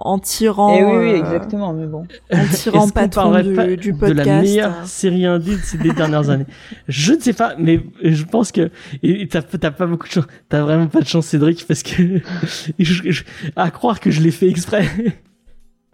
en 0.00 0.18
tirant, 0.20 0.74
Eh 0.78 0.84
oui, 0.84 0.96
oui, 1.12 1.18
exactement, 1.18 1.74
mais 1.74 1.86
bon. 1.86 2.06
en 2.32 2.46
tirant 2.54 2.88
patron 2.88 3.42
du, 3.42 3.52
pas 3.52 3.66
du 3.66 3.92
de 3.92 3.98
podcast. 3.98 4.26
la 4.26 4.40
meilleure 4.40 4.86
série 4.86 5.26
indé 5.26 5.56
de 5.56 5.60
ces 5.62 5.76
des 5.76 5.92
dernières 5.92 6.30
années? 6.30 6.46
Je 6.86 7.12
ne 7.12 7.20
sais 7.20 7.34
pas, 7.34 7.56
mais 7.58 7.82
je 8.02 8.24
pense 8.24 8.52
que 8.52 8.70
et 9.02 9.28
t'as 9.28 9.42
t'as 9.42 9.70
pas 9.70 9.84
beaucoup 9.86 10.06
de 10.06 10.12
chance. 10.12 10.24
T'as 10.48 10.62
vraiment 10.62 10.86
pas 10.86 11.00
de 11.00 11.06
chance, 11.08 11.26
Cédric, 11.26 11.66
parce 11.68 11.82
que 11.82 12.20
je- 12.78 13.10
je- 13.10 13.24
à 13.54 13.70
croire 13.70 14.00
que 14.00 14.10
je 14.10 14.22
l'ai 14.22 14.30
fait 14.30 14.48
exprès. 14.48 14.86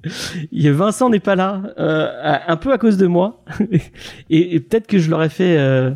Vincent 0.52 1.10
n'est 1.10 1.20
pas 1.20 1.36
là, 1.36 1.62
euh, 1.78 2.08
un 2.46 2.56
peu 2.56 2.72
à 2.72 2.78
cause 2.78 2.96
de 2.96 3.06
moi, 3.06 3.42
et, 4.30 4.54
et 4.54 4.60
peut-être 4.60 4.86
que 4.86 4.98
je 4.98 5.10
l'aurais 5.10 5.28
fait. 5.28 5.56
Euh, 5.58 5.90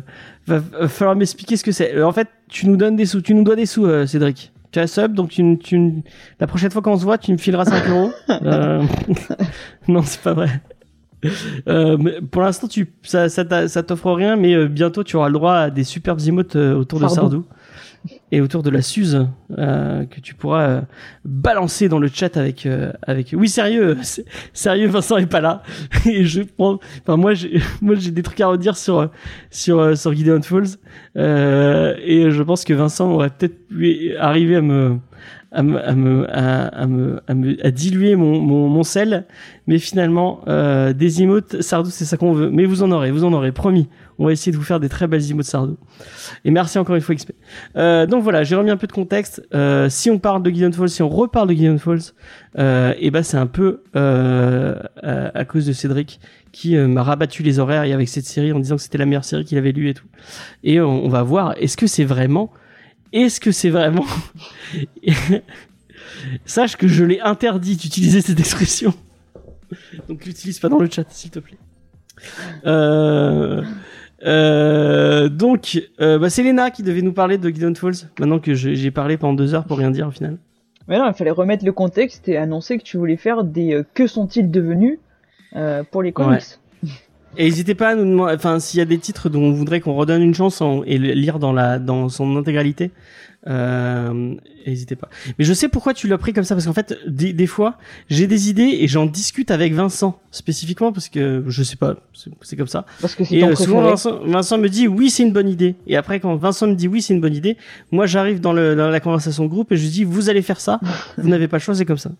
va, 0.47 0.59
va 0.59 0.87
falloir 0.87 1.15
m'expliquer 1.15 1.57
ce 1.57 1.63
que 1.63 1.71
c'est. 1.71 1.95
Euh, 1.95 2.07
En 2.07 2.11
fait, 2.11 2.27
tu 2.47 2.67
nous 2.67 2.77
donnes 2.77 2.95
des 2.95 3.05
sous, 3.05 3.21
tu 3.21 3.33
nous 3.33 3.43
dois 3.43 3.55
des 3.55 3.65
sous, 3.65 3.85
euh, 3.85 4.05
Cédric. 4.05 4.51
Tu 4.71 4.79
as 4.79 4.87
sub, 4.87 5.13
donc 5.13 5.29
tu, 5.29 5.57
tu, 5.57 6.03
la 6.39 6.47
prochaine 6.47 6.69
fois 6.69 6.81
qu'on 6.81 6.97
se 6.97 7.03
voit, 7.03 7.17
tu 7.17 7.31
me 7.31 7.37
fileras 7.37 7.65
5 7.65 7.89
euros. 7.89 8.11
Non, 9.87 10.03
c'est 10.03 10.21
pas 10.21 10.33
vrai. 10.33 10.61
Mais 11.23 12.21
pour 12.29 12.43
l'instant, 12.43 12.67
tu 12.67 12.93
ça 13.01 13.29
ça, 13.29 13.83
t'offre 13.83 14.11
rien, 14.11 14.35
mais 14.35 14.67
bientôt 14.67 15.03
tu 15.03 15.15
auras 15.15 15.27
le 15.27 15.33
droit 15.33 15.53
à 15.55 15.69
des 15.71 15.83
superbes 15.83 16.19
emotes 16.21 16.55
autour 16.55 16.99
de 16.99 17.07
Sardou. 17.07 17.45
Et 18.31 18.41
autour 18.41 18.63
de 18.63 18.69
la 18.69 18.81
Suze 18.81 19.27
euh, 19.57 20.05
que 20.05 20.19
tu 20.19 20.33
pourras 20.33 20.69
euh, 20.69 20.81
balancer 21.25 21.89
dans 21.89 21.99
le 21.99 22.07
chat 22.07 22.37
avec 22.37 22.65
euh, 22.65 22.91
avec. 23.01 23.33
Oui, 23.37 23.49
sérieux, 23.49 23.97
sérieux, 24.53 24.87
Vincent 24.87 25.17
est 25.17 25.25
pas 25.25 25.41
là 25.41 25.63
et 26.05 26.23
je 26.23 26.41
prends. 26.43 26.79
Enfin 27.01 27.17
moi 27.17 27.33
j'ai 27.33 27.61
moi 27.81 27.95
j'ai 27.95 28.11
des 28.11 28.23
trucs 28.23 28.39
à 28.41 28.47
redire 28.47 28.77
sur 28.77 29.09
sur 29.49 29.97
sur 29.97 30.13
Gideon 30.13 30.41
Falls 30.41 30.77
et 31.15 32.31
je 32.31 32.43
pense 32.43 32.63
que 32.63 32.73
Vincent 32.73 33.11
aurait 33.11 33.29
peut-être 33.29 33.67
pu 33.67 34.15
arriver 34.17 34.57
à 34.57 34.61
me 34.61 34.97
à 35.51 35.63
me 35.63 35.79
à 35.83 35.95
me 35.95 36.27
à, 36.29 36.85
me, 36.87 37.21
à 37.27 37.33
me- 37.33 37.65
à 37.65 37.71
diluer 37.71 38.15
mon, 38.15 38.39
mon 38.39 38.67
mon 38.67 38.83
sel. 38.83 39.25
Mais 39.67 39.79
finalement 39.79 40.41
euh, 40.47 40.93
des 40.93 41.21
emotes 41.23 41.61
Sardou 41.61 41.89
c'est 41.89 42.05
ça 42.05 42.17
qu'on 42.17 42.33
veut. 42.33 42.49
Mais 42.51 42.65
vous 42.65 42.83
en 42.83 42.91
aurez 42.91 43.11
vous 43.11 43.23
en 43.23 43.33
aurez 43.33 43.51
promis. 43.51 43.87
On 44.21 44.25
va 44.25 44.31
essayer 44.33 44.51
de 44.51 44.57
vous 44.57 44.63
faire 44.63 44.79
des 44.79 44.89
très 44.89 45.07
belles 45.07 45.29
emotes 45.31 45.45
Sardou. 45.45 45.77
Et 46.45 46.51
merci 46.51 46.77
encore 46.77 46.95
une 46.95 47.01
fois 47.01 47.15
XP 47.15 47.31
euh, 47.77 48.05
donc 48.05 48.21
voilà 48.23 48.43
j'ai 48.43 48.55
remis 48.55 48.69
un 48.71 48.77
peu 48.77 48.87
de 48.87 48.91
contexte. 48.91 49.41
Euh, 49.53 49.89
si 49.89 50.09
on 50.11 50.19
parle 50.19 50.43
de 50.43 50.49
Gideon 50.51 50.71
Falls 50.71 50.89
si 50.89 51.01
on 51.01 51.09
reparle 51.09 51.47
de 51.49 51.53
Gideon 51.53 51.77
Falls 51.77 51.99
euh, 52.57 52.93
et 52.99 53.09
ben 53.11 53.23
c'est 53.23 53.37
un 53.37 53.47
peu 53.47 53.81
euh, 53.95 54.75
à, 55.01 55.37
à 55.37 55.45
cause 55.45 55.65
de 55.65 55.73
Cédric 55.73 56.19
qui 56.51 56.75
euh, 56.75 56.87
m'a 56.87 57.03
rabattu 57.03 57.43
les 57.43 57.59
oreilles 57.59 57.93
avec 57.93 58.07
cette 58.09 58.25
série 58.25 58.51
en 58.53 58.59
disant 58.59 58.75
que 58.75 58.81
c'était 58.81 58.97
la 58.97 59.05
meilleure 59.05 59.23
série 59.25 59.45
qu'il 59.45 59.57
avait 59.59 59.71
lue 59.71 59.89
et 59.89 59.93
tout. 59.93 60.07
Et 60.63 60.81
on 60.81 61.07
va 61.07 61.21
voir 61.23 61.53
est-ce 61.59 61.77
que 61.77 61.85
c'est 61.87 62.05
vraiment 62.05 62.51
est-ce 63.13 63.39
que 63.39 63.51
c'est 63.51 63.69
vraiment 63.69 64.05
Sache 66.45 66.75
que 66.75 66.87
je 66.87 67.03
l'ai 67.03 67.19
interdit 67.21 67.75
d'utiliser 67.75 68.21
cette 68.21 68.39
expression. 68.39 68.93
Donc 70.07 70.25
l'utilise 70.25 70.59
pas 70.59 70.69
dans 70.69 70.79
le 70.79 70.89
chat, 70.89 71.05
s'il 71.09 71.31
te 71.31 71.39
plaît. 71.39 71.57
Euh, 72.65 73.63
euh, 74.25 75.29
donc, 75.29 75.81
euh, 76.01 76.19
bah, 76.19 76.29
c'est 76.29 76.43
Léna 76.43 76.71
qui 76.71 76.83
devait 76.83 77.01
nous 77.01 77.13
parler 77.13 77.37
de 77.37 77.49
Gideon 77.49 77.73
Falls. 77.75 78.09
Maintenant 78.19 78.39
que 78.39 78.53
j'ai 78.53 78.91
parlé 78.91 79.17
pendant 79.17 79.33
deux 79.33 79.53
heures 79.53 79.65
pour 79.65 79.77
rien 79.77 79.91
dire 79.91 80.07
au 80.07 80.11
final. 80.11 80.37
Mais 80.87 80.97
non, 80.97 81.07
il 81.07 81.13
fallait 81.13 81.29
remettre 81.31 81.65
le 81.65 81.71
contexte 81.71 82.27
et 82.27 82.37
annoncer 82.37 82.77
que 82.77 82.83
tu 82.83 82.97
voulais 82.97 83.17
faire 83.17 83.43
des 83.43 83.73
euh, 83.73 83.83
que 83.93 84.07
sont-ils 84.07 84.49
devenus 84.49 84.99
pour 85.91 86.03
les 86.03 86.11
comics. 86.11 86.43
Et 87.37 87.45
n'hésitez 87.45 87.75
pas 87.75 87.89
à 87.89 87.95
nous 87.95 88.05
demander, 88.05 88.33
enfin, 88.35 88.59
s'il 88.59 88.79
y 88.79 88.81
a 88.81 88.85
des 88.85 88.97
titres 88.97 89.29
dont 89.29 89.41
on 89.43 89.51
voudrait 89.51 89.79
qu'on 89.79 89.93
redonne 89.95 90.21
une 90.21 90.33
chance 90.35 90.61
en- 90.61 90.83
et 90.83 90.97
le 90.97 91.11
lire 91.13 91.39
dans 91.39 91.53
la, 91.53 91.79
dans 91.79 92.09
son 92.09 92.35
intégralité, 92.37 92.91
euh, 93.47 94.35
n'hésitez 94.67 94.95
pas. 94.97 95.07
Mais 95.37 95.45
je 95.45 95.53
sais 95.53 95.69
pourquoi 95.69 95.93
tu 95.93 96.07
l'as 96.07 96.17
pris 96.17 96.33
comme 96.33 96.43
ça, 96.43 96.55
parce 96.55 96.65
qu'en 96.65 96.73
fait, 96.73 96.97
des, 97.07 97.31
des 97.31 97.47
fois, 97.47 97.77
j'ai 98.09 98.27
des 98.27 98.49
idées 98.49 98.77
et 98.81 98.87
j'en 98.87 99.05
discute 99.05 99.51
avec 99.51 99.73
Vincent, 99.73 100.19
spécifiquement, 100.31 100.91
parce 100.91 101.07
que 101.07 101.43
je 101.47 101.63
sais 101.63 101.77
pas, 101.77 101.95
c'est 102.41 102.55
comme 102.57 102.67
ça. 102.67 102.85
Parce 102.99 103.15
que 103.15 103.23
c'est 103.23 103.35
Et 103.35 103.39
ton 103.41 103.49
euh, 103.51 103.55
souvent. 103.55 103.81
Vincent, 103.83 104.19
Vincent 104.25 104.57
me 104.57 104.67
dit 104.67 104.87
oui, 104.87 105.09
c'est 105.09 105.23
une 105.23 105.31
bonne 105.31 105.47
idée. 105.49 105.75
Et 105.87 105.95
après, 105.95 106.19
quand 106.19 106.35
Vincent 106.35 106.67
me 106.67 106.73
dit 106.75 106.87
oui, 106.89 107.01
c'est 107.01 107.13
une 107.13 107.21
bonne 107.21 107.35
idée, 107.35 107.55
moi, 107.91 108.05
j'arrive 108.07 108.41
dans, 108.41 108.53
le, 108.53 108.75
dans 108.75 108.89
la 108.89 108.99
conversation 108.99 109.43
de 109.45 109.49
groupe 109.49 109.71
et 109.71 109.77
je 109.77 109.87
dis 109.87 110.03
vous 110.03 110.29
allez 110.29 110.41
faire 110.41 110.59
ça, 110.59 110.79
vous 111.17 111.29
n'avez 111.29 111.47
pas 111.47 111.57
le 111.57 111.61
choix, 111.61 111.75
c'est 111.75 111.85
comme 111.85 111.97
ça. 111.97 112.11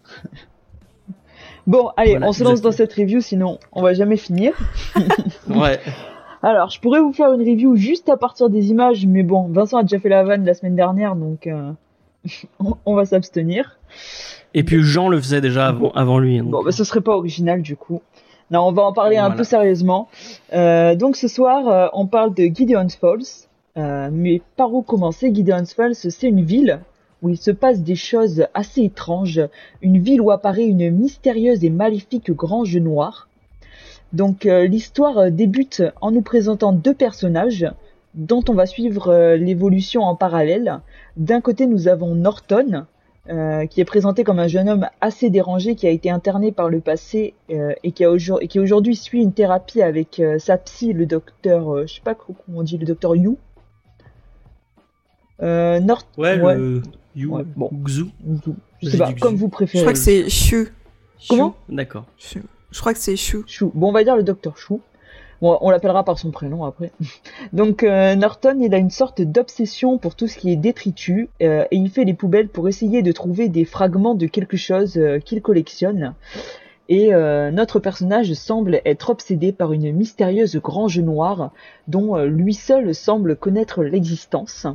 Bon, 1.70 1.90
allez, 1.98 2.12
Voilà, 2.12 2.28
on 2.28 2.32
se 2.34 2.44
lance 2.44 2.62
dans 2.62 2.72
cette 2.72 2.92
review, 2.94 3.22
sinon 3.22 3.60
on 3.74 3.82
va 3.84 3.94
jamais 3.94 4.18
finir. 4.18 4.54
Ouais. 5.50 5.80
Alors, 6.42 6.70
je 6.70 6.80
pourrais 6.80 7.00
vous 7.00 7.14
faire 7.14 7.32
une 7.34 7.42
review 7.42 7.76
juste 7.76 8.10
à 8.10 8.18
partir 8.18 8.50
des 8.50 8.70
images, 8.72 9.06
mais 9.06 9.24
bon, 9.24 9.44
Vincent 9.50 9.78
a 9.78 9.84
déjà 9.84 10.00
fait 10.00 10.10
la 10.10 10.24
vanne 10.24 10.46
la 10.46 10.54
semaine 10.54 10.76
dernière, 10.76 11.16
donc 11.16 11.46
euh, 11.48 11.72
on- 12.60 12.76
on 12.86 12.96
va 12.96 13.06
s'abstenir. 13.06 13.78
Et 14.54 14.64
puis 14.64 14.82
Jean 14.82 15.10
le 15.10 15.20
faisait 15.20 15.42
déjà 15.42 15.68
avant, 15.68 15.92
avant 15.92 16.18
lui. 16.18 16.40
hein, 16.40 16.44
donc. 16.44 16.52
Bon, 16.52 16.64
bah, 16.64 16.72
ce 16.72 16.84
serait 16.84 17.02
pas 17.02 17.16
original 17.16 17.62
du 17.62 17.76
coup. 17.76 18.02
Non, 18.52 18.62
on 18.68 18.72
va 18.72 18.82
en 18.82 18.94
parler 18.94 19.18
un 19.18 19.30
peu 19.30 19.44
sérieusement. 19.44 20.08
Euh, 20.54 20.96
donc 20.96 21.18
ce 21.18 21.28
soir, 21.28 21.68
euh, 21.68 21.88
on 21.94 22.08
parle 22.08 22.34
de 22.34 22.46
Gideon's 22.46 22.96
Falls. 22.96 23.46
Euh, 23.78 24.10
mais 24.12 24.42
par 24.58 24.74
où 24.74 24.82
commencer? 24.82 25.32
Gideon's 25.32 25.74
Falls, 25.76 25.94
c'est 25.94 26.28
une 26.28 26.42
ville 26.44 26.80
où 27.22 27.30
il 27.30 27.38
se 27.38 27.52
passe 27.52 27.82
des 27.82 27.96
choses 27.96 28.46
assez 28.54 28.84
étranges. 28.84 29.42
Une 29.82 30.00
ville 30.00 30.22
où 30.22 30.32
apparaît 30.32 30.66
une 30.66 30.90
mystérieuse 30.92 31.64
et 31.64 31.70
maléfique 31.70 32.32
grange 32.32 32.76
noire. 32.78 33.30
Donc 34.14 34.46
euh, 34.46 34.66
l'histoire 34.66 35.18
euh, 35.20 35.30
débute 35.30 35.84
en 36.02 36.12
nous 36.12 36.22
présentant 36.22 36.74
deux 36.74 36.94
personnages 36.94 37.68
dont 38.16 38.44
on 38.50 38.54
va 38.54 38.66
suivre 38.66 39.10
euh, 39.10 39.38
l'évolution 39.38 40.02
en 40.02 40.16
parallèle. 40.16 40.80
D'un 41.16 41.42
côté, 41.42 41.68
nous 41.68 41.88
avons 41.88 42.16
Norton, 42.16 42.86
qui 43.70 43.80
est 43.80 43.86
présenté 43.86 44.24
comme 44.24 44.40
un 44.40 44.48
jeune 44.48 44.68
homme 44.68 44.88
assez 45.02 45.30
dérangé 45.30 45.76
qui 45.76 45.86
a 45.86 45.92
été 45.92 46.10
interné 46.10 46.52
par 46.52 46.68
le 46.68 46.80
passé 46.80 47.36
et 47.50 47.92
qui, 47.92 48.04
aujourd'hui 48.08 48.96
suit 48.96 49.22
une 49.22 49.34
thérapie 49.34 49.84
avec 49.84 50.20
sa 50.40 50.58
psy, 50.58 50.94
le 50.94 51.06
docteur, 51.06 51.86
je 51.86 51.94
sais 51.94 52.02
pas 52.02 52.16
comment 52.16 52.40
on 52.62 52.64
dit, 52.64 52.80
le 52.80 52.88
docteur 52.88 53.16
Yu. 53.16 53.38
Euh, 55.42 55.80
Ouais, 56.18 56.40
ouais. 56.42 56.56
le 56.58 56.82
You, 57.16 57.36
Ouais, 57.36 57.44
bon. 57.56 57.70
Xu. 57.86 58.06
Je 58.82 58.90
sais 58.90 58.98
pas, 58.98 59.14
comme 59.14 59.36
je- 59.36 59.40
vous 59.40 59.48
Je 59.48 59.52
préférez. 59.52 59.84
crois 59.84 59.94
que 59.94 60.00
c'est 60.00 60.30
Shu. 60.30 60.74
Comment 61.28 61.56
D'accord. 61.70 62.06
Shu. 62.18 62.44
Je 62.72 62.80
crois 62.80 62.94
que 62.94 63.00
c'est 63.00 63.16
Shu. 63.16 63.40
Chou. 63.48 63.72
Bon, 63.74 63.90
on 63.90 63.92
va 63.92 64.04
dire 64.04 64.16
le 64.16 64.24
docteur 64.24 64.58
Chou. 64.58 64.82
Bon, 65.42 65.58
on 65.62 65.70
l'appellera 65.70 66.04
par 66.04 66.20
son 66.20 66.32
prénom 66.32 66.66
après. 66.66 66.92
Donc 67.54 67.84
euh, 67.84 68.16
Norton, 68.16 68.58
il 68.62 68.74
a 68.74 68.78
une 68.78 68.90
sorte 68.90 69.22
d'obsession 69.22 69.98
pour 69.98 70.16
tout 70.16 70.28
ce 70.28 70.38
qui 70.38 70.52
est 70.52 70.56
détritus 70.58 71.30
euh, 71.42 71.64
et 71.72 71.78
il 71.78 71.90
fait 71.90 72.04
les 72.04 72.14
poubelles 72.14 72.50
pour 72.50 72.68
essayer 72.68 73.02
de 73.02 73.12
trouver 73.14 73.48
des 73.50 73.64
fragments 73.66 74.16
de 74.16 74.28
quelque 74.28 74.58
chose 74.58 74.98
euh, 74.98 75.20
qu'il 75.20 75.42
collectionne. 75.42 76.14
Et 76.90 77.14
euh, 77.14 77.52
notre 77.52 77.80
personnage 77.80 78.34
semble 78.34 78.82
être 78.86 79.10
obsédé 79.12 79.52
par 79.52 79.72
une 79.74 79.92
mystérieuse 79.94 80.58
grange 80.58 81.00
noire 81.00 81.52
dont 81.88 82.16
euh, 82.18 82.26
lui 82.26 82.54
seul 82.54 82.94
semble 82.94 83.36
connaître 83.36 83.84
l'existence. 83.84 84.68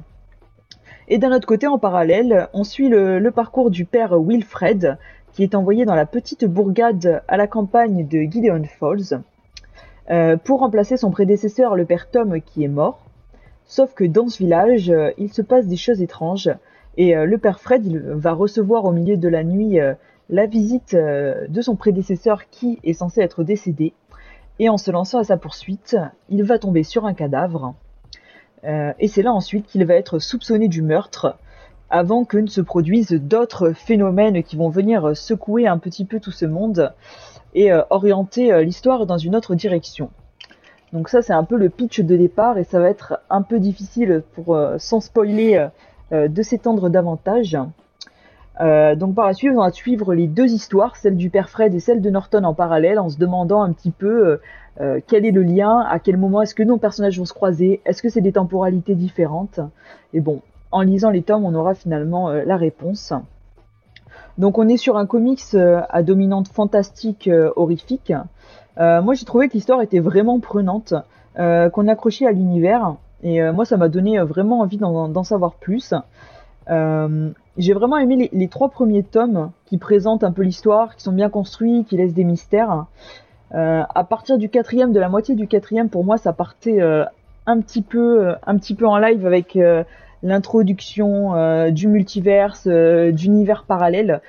Et 1.08 1.18
d'un 1.18 1.32
autre 1.32 1.46
côté, 1.46 1.66
en 1.66 1.78
parallèle, 1.78 2.48
on 2.54 2.64
suit 2.64 2.88
le, 2.88 3.30
parcours 3.30 3.70
du 3.70 3.84
père 3.84 4.18
Wilfred, 4.18 4.96
qui 5.32 5.42
est 5.42 5.54
envoyé 5.54 5.84
dans 5.84 5.94
la 5.94 6.06
petite 6.06 6.46
bourgade 6.46 7.22
à 7.28 7.36
la 7.36 7.46
campagne 7.46 8.06
de 8.06 8.20
Gideon 8.22 8.62
Falls 8.64 9.20
euh, 10.10 10.36
pour 10.38 10.60
remplacer 10.60 10.96
son 10.96 11.10
prédécesseur, 11.10 11.76
le 11.76 11.84
père 11.84 12.10
Tom, 12.10 12.40
qui 12.40 12.64
est 12.64 12.68
mort. 12.68 13.00
Sauf 13.66 13.92
que 13.94 14.04
dans 14.04 14.28
ce 14.28 14.38
village, 14.38 14.90
euh, 14.90 15.10
il 15.18 15.30
se 15.30 15.42
passe 15.42 15.66
des 15.66 15.76
choses 15.76 16.00
étranges 16.00 16.50
et 16.96 17.16
euh, 17.16 17.26
le 17.26 17.36
père 17.36 17.60
Fred 17.60 17.86
va 17.86 18.32
recevoir 18.32 18.86
au 18.86 18.92
milieu 18.92 19.18
de 19.18 19.28
la 19.28 19.44
nuit 19.44 19.78
la 20.30 20.46
visite 20.46 20.94
de 20.96 21.60
son 21.60 21.76
prédécesseur 21.76 22.48
qui 22.48 22.78
est 22.82 22.94
censé 22.94 23.20
être 23.20 23.44
décédé. 23.44 23.92
Et 24.58 24.70
en 24.70 24.78
se 24.78 24.90
lançant 24.90 25.18
à 25.18 25.24
sa 25.24 25.36
poursuite, 25.36 25.98
il 26.30 26.44
va 26.44 26.58
tomber 26.58 26.82
sur 26.82 27.04
un 27.04 27.12
cadavre. 27.12 27.74
Euh, 28.66 28.92
et 28.98 29.08
c'est 29.08 29.22
là 29.22 29.32
ensuite 29.32 29.66
qu'il 29.66 29.84
va 29.84 29.94
être 29.94 30.18
soupçonné 30.18 30.68
du 30.68 30.82
meurtre 30.82 31.36
avant 31.90 32.24
que 32.24 32.38
ne 32.38 32.46
se 32.46 32.60
produisent 32.60 33.12
d'autres 33.12 33.72
phénomènes 33.72 34.42
qui 34.42 34.56
vont 34.56 34.70
venir 34.70 35.16
secouer 35.16 35.66
un 35.66 35.78
petit 35.78 36.04
peu 36.04 36.18
tout 36.18 36.30
ce 36.30 36.46
monde 36.46 36.92
et 37.54 37.72
euh, 37.72 37.82
orienter 37.90 38.52
euh, 38.52 38.62
l'histoire 38.62 39.06
dans 39.06 39.18
une 39.18 39.36
autre 39.36 39.54
direction. 39.54 40.10
Donc 40.92 41.08
ça 41.08 41.22
c'est 41.22 41.32
un 41.32 41.44
peu 41.44 41.56
le 41.56 41.68
pitch 41.68 42.00
de 42.00 42.16
départ 42.16 42.56
et 42.56 42.64
ça 42.64 42.80
va 42.80 42.88
être 42.88 43.20
un 43.28 43.42
peu 43.42 43.58
difficile 43.58 44.22
pour 44.34 44.56
sans 44.78 45.00
spoiler 45.00 45.66
de 46.12 46.42
s'étendre 46.42 46.88
davantage. 46.88 47.58
Donc 48.60 49.16
par 49.16 49.26
la 49.26 49.34
suite 49.34 49.50
on 49.56 49.60
va 49.60 49.72
suivre 49.72 50.14
les 50.14 50.28
deux 50.28 50.52
histoires, 50.52 50.94
celle 50.94 51.16
du 51.16 51.30
père 51.30 51.50
Fred 51.50 51.74
et 51.74 51.80
celle 51.80 52.00
de 52.00 52.10
Norton 52.10 52.44
en 52.44 52.54
parallèle 52.54 53.00
en 53.00 53.08
se 53.08 53.18
demandant 53.18 53.62
un 53.62 53.72
petit 53.72 53.90
peu 53.90 54.38
euh, 54.80 55.00
quel 55.06 55.24
est 55.24 55.30
le 55.30 55.42
lien, 55.42 55.80
à 55.80 55.98
quel 55.98 56.16
moment 56.16 56.42
est-ce 56.42 56.54
que 56.54 56.62
nos 56.62 56.78
personnages 56.78 57.18
vont 57.18 57.24
se 57.24 57.32
croiser, 57.32 57.80
est-ce 57.84 58.02
que 58.02 58.08
c'est 58.08 58.20
des 58.20 58.32
temporalités 58.32 58.94
différentes? 58.94 59.60
Et 60.12 60.20
bon, 60.20 60.40
en 60.72 60.82
lisant 60.82 61.10
les 61.10 61.22
tomes, 61.22 61.44
on 61.44 61.54
aura 61.54 61.74
finalement 61.74 62.30
euh, 62.30 62.42
la 62.44 62.56
réponse. 62.56 63.12
Donc 64.36 64.58
on 64.58 64.66
est 64.68 64.76
sur 64.76 64.96
un 64.96 65.06
comics 65.06 65.40
euh, 65.54 65.82
à 65.88 66.02
dominante 66.02 66.48
fantastique 66.48 67.30
horrifique. 67.56 68.12
Moi 68.76 69.14
j'ai 69.14 69.24
trouvé 69.24 69.48
que 69.48 69.52
l'histoire 69.52 69.82
était 69.82 70.00
vraiment 70.00 70.40
prenante, 70.40 70.94
qu'on 71.36 71.88
accrochait 71.88 72.26
à 72.26 72.32
l'univers, 72.32 72.96
et 73.22 73.40
moi 73.52 73.64
ça 73.64 73.76
m'a 73.76 73.88
donné 73.88 74.18
vraiment 74.18 74.62
envie 74.62 74.78
d'en 74.78 75.22
savoir 75.22 75.54
plus. 75.54 75.94
J'ai 76.66 77.72
vraiment 77.72 77.98
aimé 77.98 78.28
les 78.32 78.48
trois 78.48 78.70
premiers 78.70 79.04
tomes 79.04 79.52
qui 79.66 79.78
présentent 79.78 80.24
un 80.24 80.32
peu 80.32 80.42
l'histoire, 80.42 80.96
qui 80.96 81.04
sont 81.04 81.12
bien 81.12 81.28
construits, 81.28 81.84
qui 81.84 81.96
laissent 81.96 82.14
des 82.14 82.24
mystères. 82.24 82.86
Euh, 83.54 83.82
à 83.94 84.04
partir 84.04 84.38
du 84.38 84.48
quatrième, 84.48 84.92
de 84.92 85.00
la 85.00 85.08
moitié 85.08 85.34
du 85.34 85.46
quatrième, 85.46 85.88
pour 85.88 86.04
moi 86.04 86.16
ça 86.18 86.32
partait 86.32 86.80
euh, 86.80 87.04
un 87.46 87.60
petit 87.60 87.82
peu, 87.82 88.26
euh, 88.26 88.34
un 88.46 88.58
petit 88.58 88.74
peu 88.74 88.86
en 88.86 88.98
live 88.98 89.26
avec 89.26 89.56
euh, 89.56 89.84
l'introduction 90.22 91.34
euh, 91.34 91.70
du 91.70 91.86
multiverse, 91.86 92.64
euh, 92.66 93.12
d'univers 93.12 93.64
parallèles. 93.64 94.20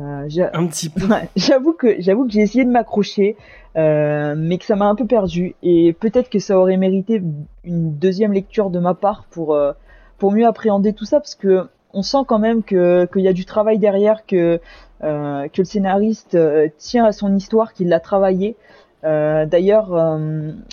Euh, 0.00 0.28
Un 0.52 0.66
petit 0.66 0.90
peu. 0.90 1.06
J'avoue 1.36 1.72
que 1.72 1.96
j'avoue 2.00 2.26
que 2.26 2.32
j'ai 2.32 2.40
essayé 2.40 2.64
de 2.64 2.70
m'accrocher, 2.70 3.36
euh, 3.76 4.34
mais 4.36 4.58
que 4.58 4.64
ça 4.64 4.74
m'a 4.76 4.86
un 4.86 4.96
peu 4.96 5.06
perdu. 5.06 5.54
Et 5.62 5.92
peut-être 5.92 6.28
que 6.28 6.40
ça 6.40 6.58
aurait 6.58 6.76
mérité 6.76 7.22
une 7.64 7.96
deuxième 7.96 8.32
lecture 8.32 8.70
de 8.70 8.80
ma 8.80 8.94
part 8.94 9.24
pour 9.30 9.54
euh, 9.54 9.72
pour 10.18 10.32
mieux 10.32 10.46
appréhender 10.46 10.92
tout 10.92 11.04
ça, 11.04 11.20
parce 11.20 11.36
que 11.36 11.68
on 11.92 12.02
sent 12.02 12.18
quand 12.26 12.40
même 12.40 12.64
que 12.64 13.06
qu'il 13.12 13.22
y 13.22 13.28
a 13.28 13.32
du 13.32 13.44
travail 13.44 13.78
derrière, 13.78 14.26
que 14.26 14.60
euh, 15.02 15.48
que 15.48 15.60
le 15.60 15.64
scénariste 15.64 16.36
euh, 16.36 16.68
tient 16.78 17.04
à 17.04 17.12
son 17.12 17.34
histoire, 17.34 17.72
qu'il 17.72 17.88
l'a 17.88 18.00
travaillé. 18.00 18.56
Euh, 19.04 19.44
D'ailleurs, 19.44 19.90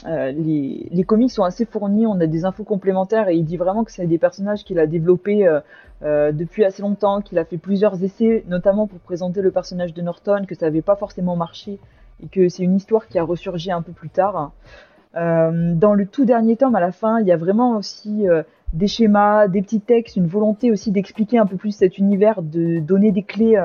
les, 0.05 0.87
les 0.89 1.03
comics 1.03 1.31
sont 1.31 1.43
assez 1.43 1.65
fournis, 1.65 2.07
on 2.07 2.19
a 2.21 2.27
des 2.27 2.45
infos 2.45 2.63
complémentaires 2.63 3.27
et 3.27 3.35
il 3.35 3.43
dit 3.43 3.57
vraiment 3.57 3.83
que 3.83 3.91
c'est 3.91 4.05
des 4.05 4.17
personnages 4.17 4.63
qu'il 4.63 4.79
a 4.79 4.87
développés 4.87 5.45
depuis 6.01 6.63
assez 6.63 6.81
longtemps, 6.81 7.19
qu'il 7.19 7.37
a 7.39 7.43
fait 7.43 7.57
plusieurs 7.57 8.01
essais, 8.01 8.45
notamment 8.47 8.87
pour 8.87 8.99
présenter 8.99 9.41
le 9.41 9.51
personnage 9.51 9.93
de 9.93 10.01
Norton, 10.01 10.45
que 10.47 10.55
ça 10.55 10.67
n'avait 10.67 10.81
pas 10.81 10.95
forcément 10.95 11.35
marché 11.35 11.77
et 12.23 12.27
que 12.27 12.47
c'est 12.47 12.63
une 12.63 12.77
histoire 12.77 13.07
qui 13.09 13.19
a 13.19 13.23
ressurgi 13.23 13.69
un 13.69 13.81
peu 13.81 13.91
plus 13.91 14.09
tard. 14.09 14.53
Dans 15.13 15.93
le 15.93 16.05
tout 16.05 16.23
dernier 16.23 16.55
tome, 16.55 16.75
à 16.75 16.79
la 16.79 16.93
fin, 16.93 17.19
il 17.19 17.27
y 17.27 17.33
a 17.33 17.37
vraiment 17.37 17.75
aussi 17.75 18.27
des 18.71 18.87
schémas, 18.87 19.49
des 19.49 19.61
petits 19.61 19.81
textes, 19.81 20.15
une 20.15 20.27
volonté 20.27 20.71
aussi 20.71 20.91
d'expliquer 20.91 21.37
un 21.37 21.45
peu 21.45 21.57
plus 21.57 21.75
cet 21.75 21.97
univers, 21.97 22.41
de 22.41 22.79
donner 22.79 23.11
des 23.11 23.23
clés 23.23 23.57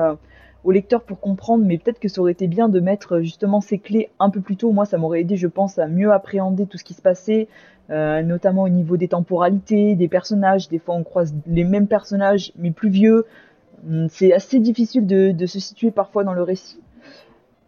au 0.67 0.71
lecteur 0.71 1.01
pour 1.01 1.21
comprendre, 1.21 1.63
mais 1.65 1.77
peut-être 1.77 1.97
que 1.97 2.09
ça 2.09 2.19
aurait 2.19 2.33
été 2.33 2.45
bien 2.47 2.67
de 2.67 2.81
mettre 2.81 3.15
euh, 3.15 3.21
justement 3.21 3.61
ces 3.61 3.79
clés 3.79 4.09
un 4.19 4.29
peu 4.29 4.41
plus 4.41 4.57
tôt. 4.57 4.73
Moi, 4.73 4.83
ça 4.83 4.97
m'aurait 4.97 5.21
aidé, 5.21 5.37
je 5.37 5.47
pense, 5.47 5.79
à 5.79 5.87
mieux 5.87 6.11
appréhender 6.11 6.65
tout 6.65 6.77
ce 6.77 6.83
qui 6.83 6.93
se 6.93 7.01
passait, 7.01 7.47
euh, 7.89 8.21
notamment 8.21 8.63
au 8.63 8.69
niveau 8.69 8.97
des 8.97 9.07
temporalités, 9.07 9.95
des 9.95 10.09
personnages. 10.09 10.67
Des 10.67 10.77
fois, 10.77 10.95
on 10.95 11.05
croise 11.05 11.33
les 11.47 11.63
mêmes 11.63 11.87
personnages, 11.87 12.51
mais 12.57 12.71
plus 12.71 12.89
vieux. 12.89 13.25
Hum, 13.87 14.07
C'est 14.09 14.33
assez 14.33 14.59
difficile 14.59 15.07
de, 15.07 15.45
se 15.45 15.57
situer 15.57 15.89
parfois 15.89 16.25
dans 16.25 16.33
le 16.33 16.43
récit. 16.43 16.81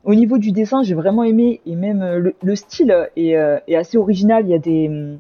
Au 0.04 0.14
niveau 0.14 0.38
du 0.38 0.52
dessin, 0.52 0.84
j'ai 0.84 0.96
vraiment 0.96 1.24
aimé, 1.24 1.62
et 1.66 1.78
même 1.78 2.02
euh, 2.02 2.20
le, 2.20 2.36
le 2.42 2.56
style 2.58 2.94
est, 3.16 3.34
assez 3.74 3.98
original. 3.98 4.44
Il 4.46 4.50
y 4.50 4.54
a 4.54 4.60
des, 4.60 4.90
hum, 4.90 5.20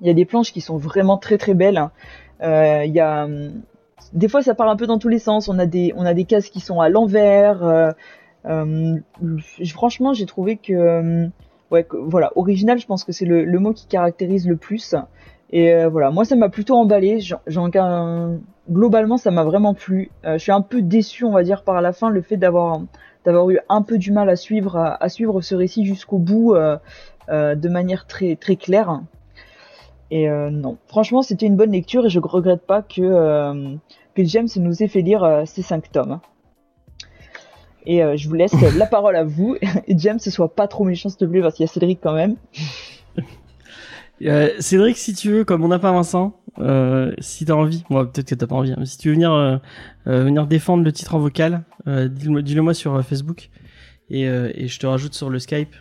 il 0.00 0.08
y 0.08 0.10
a 0.10 0.14
des 0.14 0.24
planches 0.24 0.52
qui 0.52 0.60
sont 0.60 0.78
vraiment 0.78 1.16
très 1.16 1.38
très 1.38 1.54
belles. 1.54 1.80
il 2.42 2.92
y 2.92 2.98
a, 2.98 3.24
hum, 3.26 3.62
des 4.12 4.28
fois, 4.28 4.42
ça 4.42 4.54
part 4.54 4.68
un 4.68 4.76
peu 4.76 4.86
dans 4.86 4.98
tous 4.98 5.08
les 5.08 5.18
sens. 5.18 5.48
On 5.48 5.58
a 5.58 5.66
des, 5.66 5.92
on 5.96 6.04
a 6.04 6.14
des 6.14 6.24
cases 6.24 6.48
qui 6.48 6.60
sont 6.60 6.80
à 6.80 6.88
l'envers. 6.88 7.62
euh, 7.64 7.90
euh, 8.46 8.96
franchement, 9.66 10.12
j'ai 10.12 10.26
trouvé 10.26 10.56
que, 10.56 10.72
euh, 10.72 11.26
ouais, 11.70 11.84
que- 11.84 11.96
voilà, 11.96 12.32
original, 12.36 12.78
je 12.78 12.86
pense 12.86 13.04
que 13.04 13.12
c'est 13.12 13.24
le, 13.24 13.58
mot 13.58 13.72
qui 13.72 13.86
caractérise 13.86 14.46
le 14.48 14.56
plus. 14.56 14.94
Et 15.50 15.84
voilà, 15.86 16.10
moi, 16.10 16.24
ça 16.24 16.34
m'a 16.36 16.48
plutôt 16.48 16.74
emballé. 16.74 17.20
Globalement, 18.70 19.18
ça 19.18 19.30
m'a 19.30 19.44
vraiment 19.44 19.74
plu. 19.74 20.10
Je 20.24 20.38
suis 20.38 20.50
un 20.52 20.62
peu 20.62 20.82
déçu, 20.82 21.24
on 21.24 21.30
va 21.30 21.42
dire, 21.44 21.62
par 21.62 21.80
la 21.80 21.92
fin, 21.92 22.10
le 22.10 22.22
fait 22.22 22.36
d'avoir, 22.36 22.80
d'avoir 23.24 23.48
eu 23.50 23.60
un 23.68 23.82
peu 23.82 23.98
du 23.98 24.10
mal 24.10 24.28
à 24.30 24.36
suivre, 24.36 24.76
à, 24.76 25.08
suivre 25.08 25.42
ce 25.42 25.54
récit 25.54 25.84
jusqu'au 25.84 26.18
bout, 26.18 26.54
de 27.28 27.68
manière 27.68 28.06
très, 28.06 28.34
très 28.36 28.56
claire. 28.56 29.00
Et 30.10 30.28
euh, 30.28 30.50
non, 30.50 30.78
franchement, 30.86 31.22
c'était 31.22 31.46
une 31.46 31.56
bonne 31.56 31.72
lecture 31.72 32.06
et 32.06 32.10
je 32.10 32.20
regrette 32.20 32.66
pas 32.66 32.82
que, 32.82 33.00
euh, 33.00 33.74
que 34.14 34.24
James 34.24 34.48
nous 34.56 34.82
ait 34.82 34.88
fait 34.88 35.02
lire 35.02 35.24
euh, 35.24 35.44
ces 35.46 35.62
cinq 35.62 35.90
tomes. 35.90 36.20
Et 37.86 38.00
je 38.16 38.28
vous 38.28 38.34
laisse 38.34 38.54
la 38.78 38.86
parole 38.86 39.14
à 39.14 39.24
vous. 39.24 39.56
Et 39.86 39.98
James, 39.98 40.18
ce 40.18 40.30
soit 40.30 40.54
pas 40.54 40.68
trop 40.68 40.84
méchant, 40.84 41.10
s'il 41.10 41.18
te 41.18 41.26
plaît, 41.26 41.42
parce 41.42 41.54
qu'il 41.54 41.66
y 41.66 41.68
a 41.68 41.72
Cédric 41.72 42.00
quand 42.02 42.14
même. 42.14 42.36
Cédric, 44.58 44.96
si 44.96 45.12
tu 45.12 45.30
veux, 45.30 45.44
comme 45.44 45.62
on 45.64 45.68
n'a 45.68 45.78
pas 45.78 45.92
Vincent, 45.92 46.32
si 47.18 47.44
t'as 47.44 47.52
envie, 47.52 47.84
moi 47.90 48.10
peut-être 48.10 48.28
que 48.28 48.34
t'as 48.34 48.46
pas 48.46 48.54
envie, 48.54 48.72
hein, 48.72 48.76
mais 48.78 48.86
si 48.86 48.96
tu 48.96 49.08
veux 49.08 49.14
venir 49.14 49.60
venir 50.06 50.46
défendre 50.46 50.82
le 50.82 50.92
titre 50.92 51.14
en 51.14 51.18
vocal, 51.18 51.64
euh, 51.86 52.08
dis-le 52.08 52.42
dis-le 52.42 52.62
moi 52.62 52.72
sur 52.72 53.04
Facebook 53.04 53.50
et, 54.08 54.22
et 54.22 54.68
je 54.68 54.78
te 54.78 54.86
rajoute 54.86 55.12
sur 55.12 55.28
le 55.28 55.38
Skype. 55.38 55.74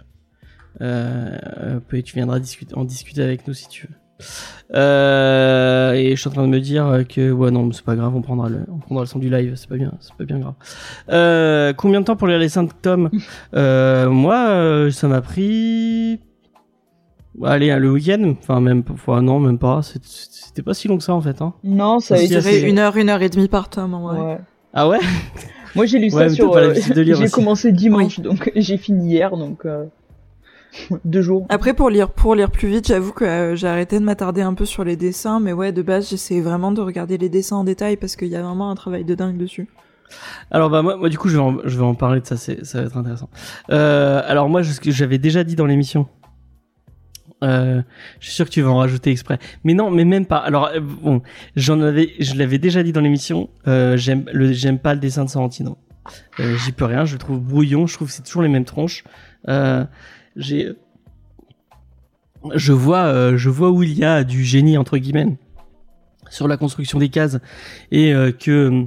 Euh, 0.81 1.79
puis 1.87 2.03
tu 2.03 2.15
viendras 2.15 2.39
discuter, 2.39 2.75
en 2.75 2.83
discuter 2.83 3.21
avec 3.21 3.47
nous 3.47 3.53
si 3.53 3.67
tu 3.67 3.87
veux. 3.87 3.93
Euh, 4.73 5.91
et 5.93 6.15
je 6.15 6.19
suis 6.19 6.27
en 6.29 6.31
train 6.31 6.43
de 6.43 6.47
me 6.47 6.59
dire 6.59 7.03
que 7.07 7.31
ouais 7.31 7.51
non 7.51 7.63
mais 7.65 7.73
c'est 7.73 7.85
pas 7.85 7.95
grave 7.95 8.15
on 8.15 8.21
prendra 8.21 8.49
le 8.49 8.61
on 8.73 8.79
prendra 8.79 9.03
le 9.03 9.07
son 9.07 9.19
du 9.19 9.29
live 9.29 9.53
c'est 9.55 9.69
pas 9.69 9.75
bien 9.75 9.91
c'est 9.99 10.15
pas 10.15 10.23
bien 10.23 10.39
grave 10.39 10.53
euh, 11.09 11.73
combien 11.73 11.99
de 12.01 12.05
temps 12.05 12.15
pour 12.15 12.27
lire 12.27 12.39
les 12.39 12.49
5 12.49 12.81
tomes 12.81 13.11
euh, 13.55 14.09
moi 14.09 14.47
euh, 14.49 14.89
ça 14.89 15.07
m'a 15.07 15.21
pris 15.21 16.19
Allez, 17.43 17.75
le 17.79 17.91
week-end, 17.91 18.35
enfin 18.39 18.61
même, 18.61 18.83
enfin, 18.93 19.23
non, 19.23 19.39
même 19.39 19.57
pas. 19.57 19.81
C'était 19.81 20.61
pas 20.61 20.75
si 20.75 20.87
long 20.87 20.97
que 20.97 21.03
ça 21.03 21.15
en 21.15 21.21
fait. 21.21 21.41
Hein. 21.41 21.53
Non, 21.63 21.99
ça 21.99 22.13
a 22.13 22.19
dirais 22.19 22.61
une 22.61 22.77
heure, 22.77 22.95
une 22.95 23.09
heure 23.09 23.23
et 23.23 23.29
demie 23.29 23.47
par 23.47 23.69
tome. 23.69 23.95
en 23.95 24.01
vrai. 24.01 24.19
Ouais. 24.19 24.37
Ah 24.71 24.87
ouais? 24.87 24.99
Moi, 25.75 25.87
j'ai 25.87 25.97
lu 25.97 26.13
Ouais, 26.13 26.29
ça 26.29 26.35
sur. 26.35 26.55
euh, 26.55 26.73
j'ai 26.75 27.29
commencé 27.29 27.71
dimanche, 27.71 28.19
donc 28.19 28.51
j'ai 28.55 28.77
fini 28.77 29.09
hier, 29.13 29.35
donc 29.35 29.65
euh, 29.65 29.85
deux 31.05 31.21
jours. 31.21 31.45
Après, 31.49 31.73
pour 31.73 31.89
lire, 31.89 32.09
pour 32.11 32.35
lire 32.35 32.49
plus 32.51 32.67
vite, 32.67 32.87
j'avoue 32.87 33.11
que 33.11 33.25
euh, 33.25 33.55
j'ai 33.55 33.67
arrêté 33.67 33.99
de 33.99 34.03
m'attarder 34.03 34.41
un 34.41 34.53
peu 34.53 34.65
sur 34.65 34.83
les 34.83 34.95
dessins, 34.95 35.39
mais 35.39 35.53
ouais, 35.53 35.71
de 35.71 35.81
base, 35.81 36.09
j'essaie 36.09 36.41
vraiment 36.41 36.71
de 36.71 36.81
regarder 36.81 37.17
les 37.17 37.29
dessins 37.29 37.57
en 37.57 37.63
détail 37.63 37.97
parce 37.97 38.15
qu'il 38.15 38.29
y 38.29 38.35
a 38.35 38.41
vraiment 38.41 38.69
un 38.69 38.75
travail 38.75 39.03
de 39.05 39.15
dingue 39.15 39.37
dessus. 39.37 39.67
Alors 40.51 40.69
bah 40.69 40.81
moi, 40.81 40.95
moi 40.95 41.09
du 41.09 41.17
coup 41.17 41.27
je 41.27 41.37
vais 41.37 41.41
en, 41.41 41.57
je 41.63 41.75
vais 41.75 41.83
en 41.83 41.95
parler 41.95 42.21
de 42.21 42.27
ça, 42.27 42.37
c'est 42.37 42.63
ça 42.65 42.79
va 42.79 42.85
être 42.85 42.97
intéressant. 42.97 43.29
Euh, 43.71 44.21
alors 44.25 44.47
moi 44.47 44.63
ce 44.63 44.79
que 44.79 44.91
j'avais 44.91 45.17
déjà 45.17 45.43
dit 45.43 45.55
dans 45.55 45.65
l'émission. 45.65 46.07
Euh, 47.43 47.81
je 48.19 48.27
suis 48.27 48.35
sûr 48.35 48.45
que 48.45 48.51
tu 48.51 48.61
vas 48.61 48.69
en 48.69 48.77
rajouter 48.77 49.11
exprès. 49.11 49.37
Mais 49.63 49.73
non, 49.73 49.91
mais 49.91 50.05
même 50.05 50.25
pas. 50.25 50.37
Alors 50.37 50.67
euh, 50.67 50.79
bon, 50.79 51.21
j'en 51.55 51.81
avais, 51.81 52.11
je 52.19 52.35
l'avais 52.35 52.57
déjà 52.57 52.83
dit 52.83 52.93
dans 52.93 53.01
l'émission. 53.01 53.49
Euh, 53.67 53.97
j'aime 53.97 54.25
le, 54.31 54.53
j'aime 54.53 54.79
pas 54.79 54.93
le 54.93 54.99
dessin 54.99 55.25
de 55.25 55.29
Sorrentino. 55.29 55.77
Euh, 56.39 56.55
J'y 56.57 56.71
peux 56.71 56.85
rien. 56.85 57.05
Je 57.05 57.13
le 57.13 57.19
trouve 57.19 57.39
brouillon. 57.39 57.87
Je 57.87 57.95
trouve 57.95 58.07
que 58.07 58.13
c'est 58.13 58.23
toujours 58.23 58.43
les 58.43 58.49
mêmes 58.49 58.65
tronches. 58.65 59.03
J'ai, 60.35 60.73
je 62.55 62.73
vois, 62.73 63.05
euh, 63.05 63.37
je 63.37 63.49
vois 63.49 63.71
où 63.71 63.83
il 63.83 63.93
y 63.97 64.03
a 64.03 64.23
du 64.23 64.43
génie 64.43 64.77
entre 64.77 64.97
guillemets 64.97 65.37
sur 66.29 66.47
la 66.47 66.57
construction 66.57 66.97
des 66.99 67.09
cases 67.09 67.37
et 67.91 68.13
euh, 68.13 68.31
que 68.31 68.85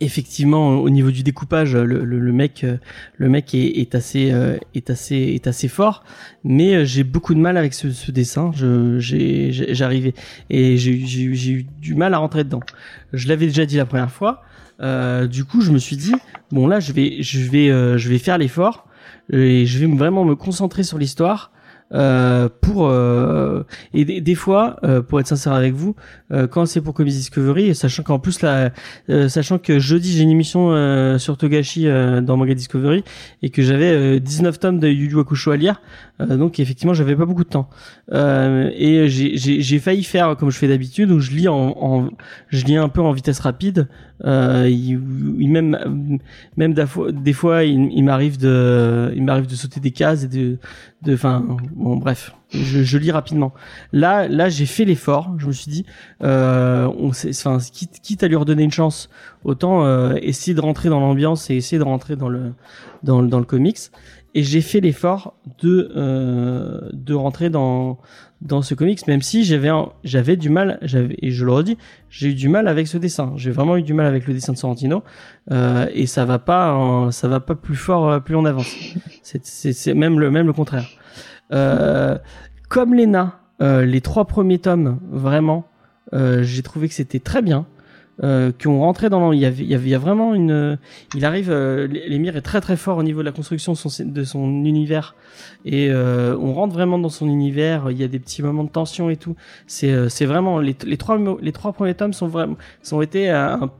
effectivement 0.00 0.76
au 0.76 0.90
niveau 0.90 1.10
du 1.10 1.22
découpage 1.22 1.74
le, 1.74 2.04
le, 2.04 2.18
le 2.18 2.32
mec 2.32 2.64
euh, 2.64 2.76
le 3.16 3.28
mec 3.30 3.54
est, 3.54 3.80
est 3.80 3.94
assez 3.94 4.30
euh, 4.30 4.58
est 4.74 4.90
assez 4.90 5.16
est 5.16 5.46
assez 5.46 5.68
fort. 5.68 6.04
Mais 6.44 6.74
euh, 6.76 6.84
j'ai 6.84 7.02
beaucoup 7.02 7.34
de 7.34 7.40
mal 7.40 7.56
avec 7.56 7.74
ce, 7.74 7.90
ce 7.90 8.12
dessin. 8.12 8.52
J'arrivais 8.54 10.14
et 10.50 10.76
j'ai 10.76 10.92
eu- 10.92 11.66
du 11.80 11.94
mal 11.94 12.14
à 12.14 12.18
rentrer 12.18 12.44
dedans. 12.44 12.60
Je 13.12 13.26
l'avais 13.26 13.46
déjà 13.46 13.66
dit 13.66 13.76
la 13.76 13.86
première 13.86 14.12
fois. 14.12 14.42
Euh, 14.82 15.26
du 15.26 15.44
coup 15.44 15.60
je 15.62 15.72
me 15.72 15.78
suis 15.78 15.96
dit 15.96 16.14
bon 16.52 16.66
là 16.66 16.80
je 16.80 16.92
vais 16.92 17.22
je 17.22 17.40
vais 17.50 17.68
je 17.98 18.08
vais 18.08 18.18
faire 18.18 18.38
l'effort 18.38 18.86
et 19.32 19.66
je 19.66 19.78
vais 19.78 19.86
vraiment 19.86 20.24
me 20.24 20.34
concentrer 20.34 20.82
sur 20.82 20.98
l'histoire 20.98 21.52
euh, 21.92 22.48
pour 22.60 22.86
euh, 22.86 23.64
et 23.94 24.04
des, 24.20 24.34
fois 24.36 24.76
euh, 24.84 25.02
pour 25.02 25.18
être 25.18 25.26
sincère 25.26 25.54
avec 25.54 25.74
vous 25.74 25.96
euh, 26.30 26.46
quand 26.46 26.64
c'est 26.64 26.80
pour 26.80 26.94
Comics 26.94 27.12
Discovery 27.12 27.74
sachant 27.74 28.04
qu'en 28.04 28.20
plus 28.20 28.42
là 28.42 28.70
euh, 29.08 29.28
sachant 29.28 29.58
que 29.58 29.80
jeudi 29.80 30.12
j'ai 30.12 30.22
une 30.22 30.30
émission 30.30 30.70
euh, 30.70 31.18
sur 31.18 31.36
Togashi 31.36 31.86
dans 32.22 32.36
Manga 32.36 32.54
Discovery 32.54 33.02
et 33.42 33.50
que 33.50 33.62
j'avais 33.62 33.90
euh, 33.90 34.20
19 34.20 34.60
tomes 34.60 34.78
de 34.78 34.88
Yu 34.88 35.10
Yu 35.10 35.18
Hakusho 35.18 35.50
à 35.50 35.56
lire 35.56 35.80
donc 36.20 36.60
effectivement 36.60 36.94
j'avais 36.94 37.16
pas 37.16 37.24
beaucoup 37.24 37.44
de 37.44 37.48
temps. 37.48 37.70
Et 38.12 39.08
j'ai 39.08 39.78
failli 39.78 40.04
faire 40.04 40.36
comme 40.36 40.50
je 40.50 40.58
fais 40.58 40.68
d'habitude 40.68 41.10
où 41.10 41.18
je 41.18 41.30
lis 41.30 41.48
en, 41.48 41.74
en 41.80 42.10
je 42.48 42.66
lis 42.66 42.76
un 42.76 42.90
peu 42.90 43.00
en 43.00 43.12
vitesse 43.12 43.40
rapide 43.40 43.88
euh, 44.24 44.68
il, 44.68 44.98
même 45.48 46.18
même 46.56 46.74
des 46.74 47.32
fois, 47.32 47.64
il, 47.64 47.90
il 47.92 48.02
m'arrive 48.04 48.38
de 48.38 49.12
il 49.14 49.22
m'arrive 49.22 49.46
de 49.46 49.54
sauter 49.54 49.80
des 49.80 49.90
cases 49.90 50.24
et 50.24 50.28
de 50.28 50.58
de 51.02 51.14
enfin 51.14 51.44
bon 51.74 51.96
bref 51.96 52.34
je, 52.50 52.82
je 52.82 52.98
lis 52.98 53.10
rapidement. 53.10 53.52
Là 53.92 54.28
là 54.28 54.48
j'ai 54.48 54.66
fait 54.66 54.84
l'effort 54.84 55.34
je 55.38 55.46
me 55.46 55.52
suis 55.52 55.70
dit 55.70 55.86
euh, 56.22 56.86
on 56.98 57.10
enfin 57.10 57.58
quitte, 57.72 58.00
quitte 58.02 58.22
à 58.22 58.28
lui 58.28 58.36
redonner 58.36 58.64
une 58.64 58.72
chance 58.72 59.08
autant 59.44 59.84
euh, 59.84 60.14
essayer 60.20 60.54
de 60.54 60.60
rentrer 60.60 60.88
dans 60.88 61.00
l'ambiance 61.00 61.48
et 61.50 61.56
essayer 61.56 61.78
de 61.78 61.84
rentrer 61.84 62.16
dans 62.16 62.28
le 62.28 62.52
dans, 63.02 63.22
dans 63.22 63.38
le 63.38 63.44
comics. 63.44 63.78
Et 64.34 64.44
j'ai 64.44 64.60
fait 64.60 64.80
l'effort 64.80 65.34
de 65.60 65.90
euh, 65.96 66.88
de 66.92 67.14
rentrer 67.14 67.50
dans 67.50 67.98
dans 68.40 68.62
ce 68.62 68.74
comics 68.74 69.06
même 69.06 69.20
si 69.20 69.44
j'avais 69.44 69.70
j'avais 70.02 70.36
du 70.36 70.48
mal 70.48 70.78
j'avais 70.82 71.16
et 71.20 71.30
je 71.30 71.44
le 71.44 71.52
redis 71.52 71.76
j'ai 72.08 72.28
eu 72.28 72.34
du 72.34 72.48
mal 72.48 72.68
avec 72.68 72.86
ce 72.88 72.98
dessin. 72.98 73.32
J'ai 73.36 73.50
vraiment 73.50 73.76
eu 73.76 73.82
du 73.82 73.94
mal 73.94 74.06
avec 74.06 74.26
le 74.26 74.34
dessin 74.34 74.52
de 74.52 74.58
Sorrentino 74.58 75.02
euh, 75.50 75.86
et 75.92 76.06
ça 76.06 76.24
va 76.24 76.38
pas 76.38 77.08
ça 77.10 77.28
va 77.28 77.40
pas 77.40 77.54
plus 77.54 77.76
fort 77.76 78.08
euh, 78.08 78.20
plus 78.20 78.36
on 78.36 78.44
avance. 78.44 78.74
C'est 79.22 79.94
même 79.94 80.18
le 80.18 80.30
même 80.30 80.46
le 80.46 80.52
contraire. 80.52 80.88
Euh, 81.52 82.16
comme 82.68 82.94
Lena 82.94 83.40
euh, 83.60 83.84
les 83.84 84.00
trois 84.00 84.24
premiers 84.24 84.58
tomes 84.58 84.98
vraiment 85.10 85.66
euh, 86.12 86.42
j'ai 86.42 86.62
trouvé 86.62 86.88
que 86.88 86.94
c'était 86.94 87.20
très 87.20 87.42
bien 87.42 87.66
euh, 88.22 88.52
qu'on 88.62 88.80
rentrait 88.80 89.08
dans 89.08 89.20
l'en- 89.20 89.32
il 89.32 89.40
y 89.40 89.46
avait 89.46 89.62
il 89.64 89.88
y 89.88 89.94
a 89.94 89.98
vraiment 89.98 90.34
une 90.34 90.78
il 91.14 91.24
arrive 91.24 91.50
euh, 91.50 91.86
l'émir 91.86 92.36
est 92.36 92.42
très 92.42 92.60
très 92.60 92.76
fort 92.76 92.98
au 92.98 93.02
niveau 93.02 93.20
de 93.20 93.24
la 93.24 93.32
construction 93.32 93.72
de 93.72 94.24
son, 94.24 94.64
univers. 94.64 95.14
Et 95.64 95.90
euh, 95.90 96.36
on 96.38 96.52
rentre 96.52 96.74
vraiment 96.74 96.98
dans 96.98 97.08
son 97.08 97.28
univers 97.28 97.90
il 97.90 97.98
y 97.98 98.04
a 98.04 98.08
des 98.08 98.18
petits 98.18 98.42
moments 98.42 98.64
de 98.64 98.70
tension 98.70 99.10
et 99.10 99.16
tout. 99.16 99.36
C'est 99.66 99.90
euh, 99.92 100.08
c'est 100.08 100.26
vraiment 100.26 100.58
les, 100.58 100.74
trois 100.74 101.18
les 101.40 101.52
trois 101.52 101.72
premiers 101.72 101.94
tomes 101.94 102.12
sont 102.12 102.28
vraiment 102.28 102.56
sont 102.82 103.00
été 103.00 103.30
un, 103.30 103.70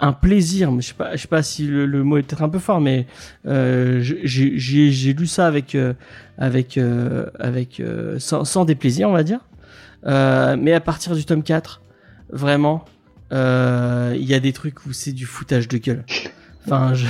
un 0.00 0.12
plaisir. 0.12 0.70
Je 0.80 0.88
sais 0.88 0.94
pas 0.94 1.14
je 1.16 1.22
sais 1.22 1.28
pas 1.28 1.42
si 1.42 1.66
le, 1.66 1.86
mot 2.04 2.18
est 2.18 2.22
peut-être 2.22 2.42
un 2.42 2.48
peu 2.48 2.58
fort 2.58 2.80
mais 2.80 3.06
euh, 3.46 3.98
j'ai 4.00 5.12
lu 5.12 5.26
ça 5.26 5.46
avec 5.46 5.74
euh, 5.74 5.92
avec 6.38 6.78
euh, 6.78 7.26
avec 7.38 7.80
euh, 7.80 8.18
sans, 8.18 8.44
sans 8.44 8.64
déplaisir 8.64 9.08
on 9.08 9.12
va 9.12 9.22
dire. 9.22 9.40
Euh, 10.06 10.56
mais 10.58 10.72
à 10.72 10.80
partir 10.80 11.14
du 11.14 11.24
tome 11.24 11.42
4 11.42 11.80
vraiment 12.30 12.84
euh, 13.32 14.14
il 14.18 14.24
y 14.24 14.34
a 14.34 14.40
des 14.40 14.52
trucs 14.52 14.86
où 14.86 14.92
c'est 14.92 15.12
du 15.12 15.26
foutage 15.26 15.68
de 15.68 15.78
gueule 15.78 16.04
Enfin, 16.64 16.94
je, 16.94 17.06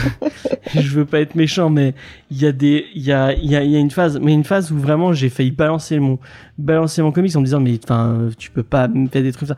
je 0.80 0.88
veux 0.88 1.04
pas 1.04 1.20
être 1.20 1.34
méchant, 1.34 1.68
mais 1.68 1.94
il 2.30 2.40
y 2.40 2.46
a 2.46 2.52
des, 2.52 2.86
il 2.94 3.02
y 3.02 3.12
a, 3.12 3.34
il 3.34 3.50
y 3.50 3.56
a, 3.56 3.62
y 3.62 3.76
a 3.76 3.78
une 3.78 3.90
phase, 3.90 4.18
mais 4.18 4.32
une 4.32 4.44
phase 4.44 4.72
où 4.72 4.78
vraiment 4.78 5.12
j'ai 5.12 5.28
failli 5.28 5.50
balancer 5.50 5.98
mon, 5.98 6.18
balancer 6.56 7.02
mon 7.02 7.12
comics 7.12 7.36
en 7.36 7.40
me 7.40 7.44
disant, 7.44 7.60
mais 7.60 7.78
enfin, 7.84 8.30
tu 8.38 8.50
peux 8.50 8.62
pas 8.62 8.88
me 8.88 9.08
faire 9.08 9.22
des 9.22 9.32
trucs 9.32 9.48
ça. 9.48 9.56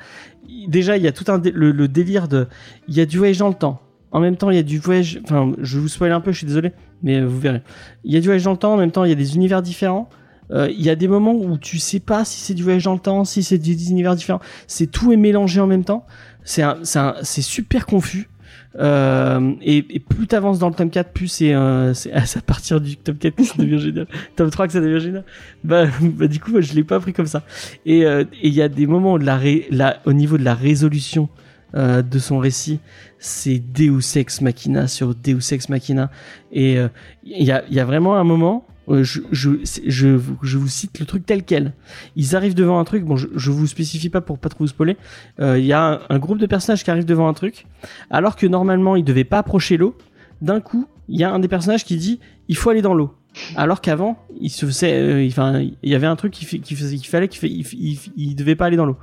Déjà, 0.66 0.96
il 0.96 1.02
y 1.02 1.06
a 1.06 1.12
tout 1.12 1.24
le, 1.28 1.88
délire 1.88 2.26
de, 2.26 2.48
il 2.88 2.94
y 2.94 3.00
a 3.00 3.06
du 3.06 3.18
voyage 3.18 3.38
dans 3.38 3.48
le 3.48 3.54
temps. 3.54 3.80
En 4.10 4.20
même 4.20 4.36
temps, 4.36 4.50
il 4.50 4.56
y 4.56 4.60
a 4.60 4.64
du 4.64 4.78
voyage, 4.78 5.20
enfin, 5.24 5.52
je 5.60 5.78
vous 5.78 5.88
spoil 5.88 6.12
un 6.12 6.20
peu, 6.20 6.32
je 6.32 6.38
suis 6.38 6.46
désolé, 6.46 6.72
mais 7.02 7.20
euh, 7.20 7.26
vous 7.26 7.38
verrez. 7.38 7.62
Il 8.04 8.12
y 8.12 8.16
a 8.16 8.20
du 8.20 8.26
voyage 8.26 8.44
dans 8.44 8.52
le 8.52 8.56
temps, 8.56 8.74
en 8.74 8.76
même 8.76 8.92
temps, 8.92 9.04
il 9.04 9.10
y 9.10 9.12
a 9.12 9.16
des 9.16 9.36
univers 9.36 9.62
différents. 9.62 10.08
Euh, 10.50 10.68
Il 10.70 10.82
y 10.82 10.90
a 10.90 10.94
des 10.94 11.08
moments 11.08 11.34
où 11.34 11.56
tu 11.58 11.78
sais 11.78 12.00
pas 12.00 12.24
si 12.24 12.40
c'est 12.40 12.54
du 12.54 12.62
voyage 12.62 12.84
dans 12.84 12.92
le 12.92 13.00
temps, 13.00 13.24
si 13.24 13.42
c'est 13.42 13.58
des 13.58 13.90
univers 13.90 14.14
différents. 14.14 14.40
C'est 14.66 14.90
tout 14.90 15.12
est 15.12 15.16
mélangé 15.16 15.60
en 15.60 15.66
même 15.66 15.84
temps. 15.84 16.06
C'est 16.44 16.62
un, 16.62 16.78
c'est 16.82 16.98
un- 16.98 17.16
c'est 17.22 17.42
super 17.42 17.86
confus. 17.86 18.28
Euh, 18.76 19.52
et, 19.62 19.84
et 19.90 20.00
plus 20.00 20.26
t'avances 20.26 20.58
dans 20.58 20.68
le 20.68 20.74
tome 20.74 20.90
4, 20.90 21.12
plus 21.12 21.28
c'est 21.28 21.54
euh, 21.54 21.94
c'est 21.94 22.12
à 22.12 22.42
partir 22.44 22.80
du 22.80 22.96
tome 22.96 23.16
4 23.16 23.36
que 23.36 23.44
ça 23.44 23.54
devient 23.56 23.78
génial. 23.80 24.06
tome 24.36 24.50
3 24.50 24.66
que 24.66 24.72
ça 24.72 24.80
devient 24.80 25.00
génial. 25.00 25.24
Bah, 25.62 25.86
bah 26.00 26.26
du 26.26 26.40
coup, 26.40 26.50
moi, 26.50 26.60
je 26.60 26.72
l'ai 26.74 26.82
pas 26.84 26.98
pris 27.00 27.12
comme 27.12 27.26
ça. 27.26 27.42
Et 27.86 28.04
euh, 28.04 28.24
et 28.42 28.48
il 28.48 28.54
y 28.54 28.62
a 28.62 28.68
des 28.68 28.86
moments 28.86 29.12
où 29.14 29.18
la, 29.18 29.36
ré, 29.36 29.66
la 29.70 30.00
au 30.06 30.12
niveau 30.12 30.38
de 30.38 30.44
la 30.44 30.54
résolution 30.54 31.28
euh, 31.76 32.02
de 32.02 32.18
son 32.18 32.38
récit, 32.38 32.80
c'est 33.18 33.58
Deus 33.60 34.16
Ex 34.16 34.40
Machina 34.40 34.88
sur 34.88 35.14
Deus 35.14 35.52
Ex 35.52 35.68
Machina. 35.68 36.10
Et 36.52 36.76
euh, 36.78 36.88
il 37.24 37.44
y 37.44 37.52
a 37.52 37.62
il 37.68 37.74
y 37.76 37.80
a 37.80 37.84
vraiment 37.84 38.16
un 38.16 38.24
moment. 38.24 38.66
Euh, 38.88 39.02
Je, 39.02 39.20
je, 39.32 39.50
je, 39.86 40.18
je 40.42 40.58
vous 40.58 40.68
cite 40.68 40.98
le 41.00 41.06
truc 41.06 41.24
tel 41.26 41.42
quel. 41.44 41.72
Ils 42.16 42.36
arrivent 42.36 42.54
devant 42.54 42.78
un 42.78 42.84
truc. 42.84 43.04
Bon, 43.04 43.16
je, 43.16 43.28
je 43.34 43.50
vous 43.50 43.66
spécifie 43.66 44.10
pas 44.10 44.20
pour 44.20 44.38
pas 44.38 44.48
trop 44.48 44.64
vous 44.64 44.68
spoiler. 44.68 44.96
Euh, 45.40 45.58
Il 45.58 45.64
y 45.64 45.72
a 45.72 45.82
un, 45.94 46.00
un 46.08 46.18
groupe 46.18 46.38
de 46.38 46.46
personnages 46.46 46.84
qui 46.84 46.90
arrivent 46.90 47.04
devant 47.04 47.28
un 47.28 47.34
truc, 47.34 47.66
alors 48.10 48.36
que 48.36 48.46
normalement 48.46 48.96
ils 48.96 49.04
devaient 49.04 49.24
pas 49.24 49.38
approcher 49.38 49.76
l'eau. 49.76 49.96
D'un 50.42 50.60
coup, 50.60 50.86
il 51.08 51.18
y 51.18 51.24
a 51.24 51.32
un 51.32 51.38
des 51.38 51.48
personnages 51.48 51.84
qui 51.84 51.96
dit 51.96 52.20
il 52.48 52.56
faut 52.56 52.70
aller 52.70 52.82
dans 52.82 52.94
l'eau. 52.94 53.14
Alors 53.56 53.80
qu'avant, 53.80 54.16
il 54.40 54.50
se 54.50 54.64
faisait, 54.64 54.92
euh, 54.94 55.22
il- 55.24 55.76
y 55.90 55.94
avait 55.94 56.06
un 56.06 56.14
truc 56.16 56.32
qui, 56.32 56.60
qui 56.60 56.74
faisait, 56.76 56.96
qu'il 56.96 57.08
fallait 57.08 57.26
qu'il 57.28 57.40
fait, 57.40 57.50
il, 57.50 57.66
il, 57.72 57.98
il 58.16 58.34
devait 58.36 58.54
pas 58.54 58.66
aller 58.66 58.76
dans 58.76 58.86
l'eau. 58.86 58.96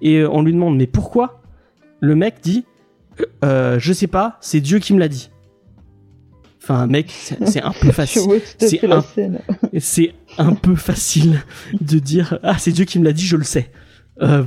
Et 0.00 0.18
euh, 0.20 0.28
on 0.30 0.42
lui 0.42 0.52
demande 0.54 0.76
mais 0.76 0.86
pourquoi? 0.86 1.42
Le 2.00 2.14
mec 2.14 2.36
dit 2.42 2.64
euh, 3.44 3.78
je 3.78 3.92
sais 3.92 4.06
pas, 4.06 4.38
c'est 4.40 4.60
Dieu 4.60 4.78
qui 4.78 4.92
me 4.94 4.98
l'a 4.98 5.08
dit. 5.08 5.30
Enfin, 6.64 6.86
mec, 6.86 7.10
c'est 7.10 7.62
un 7.62 7.72
peu 7.72 7.92
facile. 7.92 8.22
C'est 8.58 8.84
un- 8.90 9.04
un 10.38 10.54
peu 10.54 10.74
facile 10.74 11.42
de 11.80 11.98
dire 11.98 12.38
ah 12.42 12.56
c'est 12.58 12.72
Dieu 12.72 12.84
qui 12.86 12.98
me 12.98 13.04
l'a 13.04 13.12
dit 13.12 13.24
je 13.26 13.36
le 13.36 13.44
sais 13.44 13.70
euh, 14.22 14.42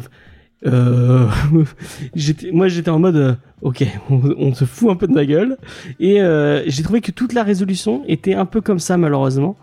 euh, 0.65 1.27
j'étais 2.15 2.51
moi 2.51 2.67
j'étais 2.67 2.89
en 2.89 2.99
mode 2.99 3.15
euh, 3.15 3.33
ok 3.61 3.85
on, 4.09 4.19
on 4.37 4.53
se 4.53 4.65
fout 4.65 4.89
un 4.89 4.95
peu 4.95 5.07
de 5.07 5.13
ma 5.13 5.25
gueule 5.25 5.57
et 5.99 6.19
euh, 6.21 6.63
j'ai 6.67 6.81
trouvé 6.83 6.99
que 7.01 7.11
toute 7.11 7.33
la 7.33 7.43
résolution 7.43 8.03
était 8.07 8.33
un 8.33 8.45
peu 8.45 8.59
comme 8.61 8.79
ça 8.79 8.97
malheureusement 8.97 9.55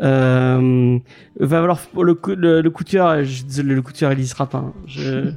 euh, 0.00 0.98
va 1.40 1.60
falloir 1.60 1.80
le, 2.00 2.18
le, 2.36 2.60
le 2.60 2.70
coup 2.70 2.84
de 2.84 2.90
cœur 2.90 3.24
je, 3.24 3.44
désolé, 3.44 3.74
le 3.74 3.82
coup 3.82 3.92
de 3.92 3.98
cœur 3.98 4.12
il 4.12 4.20
y 4.20 4.26
sera 4.26 4.46
pas 4.48 4.58
hein. 4.58 4.72
je 4.86 5.30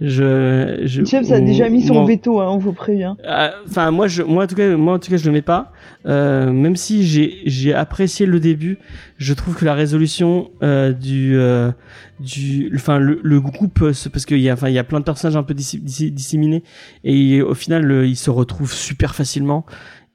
je, 0.00 0.82
je 0.84 1.04
James 1.04 1.24
a 1.32 1.40
déjà 1.40 1.68
mis 1.68 1.82
son 1.82 2.04
veto, 2.04 2.40
hein, 2.40 2.48
on 2.50 2.58
vous 2.58 2.72
prévient. 2.72 3.14
euh, 3.28 3.48
Enfin, 3.66 3.90
moi, 3.90 4.06
je, 4.06 4.22
moi, 4.22 4.44
en 4.44 4.46
tout 4.46 4.54
cas, 4.54 4.76
moi, 4.76 4.94
en 4.94 4.98
tout 4.98 5.10
cas, 5.10 5.16
je 5.16 5.26
le 5.26 5.32
mets 5.32 5.42
pas. 5.42 5.72
Euh, 6.06 6.52
même 6.52 6.76
si 6.76 7.04
j'ai, 7.06 7.38
j'ai 7.46 7.74
apprécié 7.74 8.24
le 8.24 8.38
début, 8.40 8.78
je 9.16 9.34
trouve 9.34 9.56
que 9.56 9.64
la 9.64 9.74
résolution 9.74 10.50
euh, 10.62 10.92
du, 10.92 11.36
euh, 11.36 11.72
du, 12.20 12.70
enfin, 12.76 12.98
le, 12.98 13.18
le 13.22 13.40
groupe, 13.40 13.82
euh, 13.82 13.92
parce 14.12 14.24
qu'il 14.24 14.38
y 14.38 14.48
a, 14.48 14.52
enfin, 14.52 14.68
il 14.68 14.74
y 14.74 14.78
a 14.78 14.84
plein 14.84 15.00
de 15.00 15.04
personnages 15.04 15.36
un 15.36 15.42
peu 15.42 15.54
dissi- 15.54 15.82
dissi- 15.82 16.10
disséminés 16.12 16.62
et 17.04 17.42
au 17.42 17.54
final, 17.54 17.82
le- 17.84 18.06
ils 18.06 18.16
se 18.16 18.30
retrouvent 18.30 18.72
super 18.72 19.14
facilement. 19.14 19.66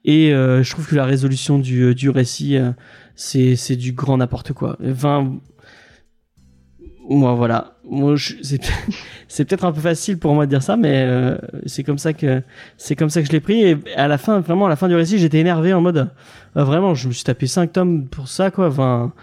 Et 0.06 0.34
euh, 0.34 0.64
je 0.64 0.72
trouve 0.72 0.88
que 0.88 0.96
la 0.96 1.06
résolution 1.06 1.60
du, 1.60 1.94
du 1.96 2.10
récit, 2.10 2.58
euh, 2.58 2.72
c'est, 3.16 3.56
c'est 3.56 3.76
du 3.76 3.92
grand 3.94 4.18
n'importe 4.18 4.52
quoi. 4.54 4.78
Enfin, 4.90 5.34
moi, 7.10 7.34
voilà. 7.34 7.76
Moi, 7.84 8.16
c'est, 9.28 9.46
peut-être 9.46 9.66
un 9.66 9.72
peu 9.72 9.82
facile 9.82 10.18
pour 10.18 10.34
moi 10.34 10.46
de 10.46 10.50
dire 10.50 10.64
ça, 10.64 10.78
mais 10.78 11.04
euh, 11.06 11.38
c'est 11.66 11.84
comme 11.84 11.98
ça 11.98 12.14
que 12.14 12.42
c'est 12.78 12.96
comme 12.96 13.10
ça 13.10 13.22
que 13.22 13.28
je 13.28 13.32
l'ai 13.32 13.40
pris. 13.40 13.64
Et 13.64 13.78
à 13.96 14.08
la 14.08 14.18
fin, 14.18 14.40
vraiment, 14.40 14.68
à 14.68 14.70
la 14.70 14.76
fin 14.76 14.88
du 14.88 14.96
récit, 14.96 15.18
j'étais 15.18 15.40
énervé 15.40 15.74
en 15.74 15.82
mode, 15.82 16.10
euh, 16.58 16.64
vraiment, 16.64 16.94
je 16.96 17.08
me 17.08 17.14
suis 17.14 17.24
tapé 17.24 17.48
5 17.48 17.72
tomes 17.74 18.08
pour 18.08 18.28
ça, 18.28 18.52
quoi. 18.52 18.68
Enfin, 18.68 19.14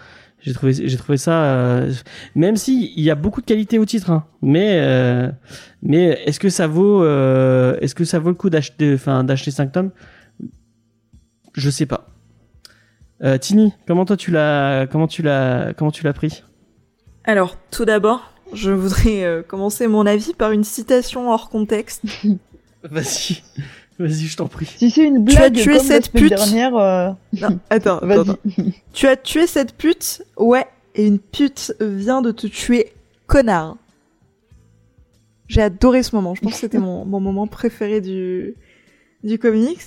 j'ai 0.41 0.53
trouvé, 0.53 0.73
j'ai 0.73 0.97
trouvé 0.97 1.17
ça, 1.17 1.43
euh, 1.43 1.93
même 2.33 2.55
si 2.55 2.93
il 2.95 3.03
y 3.03 3.11
a 3.11 3.15
beaucoup 3.15 3.41
de 3.41 3.45
qualité 3.45 3.77
au 3.77 3.85
titre, 3.85 4.09
hein, 4.09 4.25
mais 4.41 4.79
euh, 4.81 5.29
mais 5.83 6.19
est-ce 6.25 6.39
que 6.39 6.49
ça 6.49 6.65
vaut, 6.65 7.03
euh, 7.03 7.77
est-ce 7.79 7.93
que 7.93 8.05
ça 8.05 8.17
vaut 8.17 8.29
le 8.29 8.35
coup 8.35 8.49
d'acheter, 8.49 8.93
enfin, 8.95 9.23
d'acheter 9.23 9.51
5 9.51 9.71
tomes? 9.71 9.91
Je 11.53 11.69
sais 11.69 11.85
pas. 11.85 12.07
Tini, 13.39 13.71
comment 13.85 14.03
toi 14.03 14.17
tu 14.17 14.31
l'as, 14.31 14.87
comment 14.87 15.05
tu 15.05 15.21
l'as, 15.21 15.73
comment 15.77 15.91
tu 15.91 16.03
l'as 16.03 16.13
pris? 16.13 16.43
Alors, 17.31 17.55
tout 17.71 17.85
d'abord, 17.85 18.29
je 18.51 18.71
voudrais 18.71 19.23
euh, 19.23 19.41
commencer 19.41 19.87
mon 19.87 20.05
avis 20.05 20.33
par 20.33 20.51
une 20.51 20.65
citation 20.65 21.29
hors 21.31 21.49
contexte. 21.49 22.03
Vas-y, 22.83 23.41
vas-y, 23.99 24.25
je 24.25 24.35
t'en 24.35 24.47
prie. 24.47 24.65
Si 24.65 24.89
c'est 24.91 25.05
une 25.05 25.23
Tu 25.23 25.37
as 25.37 25.49
tué 25.49 25.77
comme 25.77 25.85
cette 25.85 26.11
pute. 26.11 26.27
dernière, 26.29 26.75
euh, 26.75 27.11
Non, 27.39 27.59
attends, 27.69 27.97
attends, 27.99 28.05
vas-y. 28.05 28.19
attends. 28.19 28.37
Tu 28.91 29.07
as 29.07 29.15
tué 29.15 29.47
cette 29.47 29.77
pute 29.77 30.23
Ouais, 30.35 30.65
et 30.95 31.05
une 31.07 31.19
pute 31.19 31.73
vient 31.79 32.21
de 32.21 32.31
te 32.31 32.47
tuer, 32.47 32.91
connard. 33.27 33.77
J'ai 35.47 35.61
adoré 35.61 36.03
ce 36.03 36.13
moment. 36.13 36.35
Je 36.35 36.41
pense 36.41 36.51
que 36.53 36.59
c'était 36.59 36.79
mon, 36.79 37.05
mon 37.05 37.21
moment 37.21 37.47
préféré 37.47 38.01
du, 38.01 38.55
du 39.23 39.39
comics. 39.39 39.79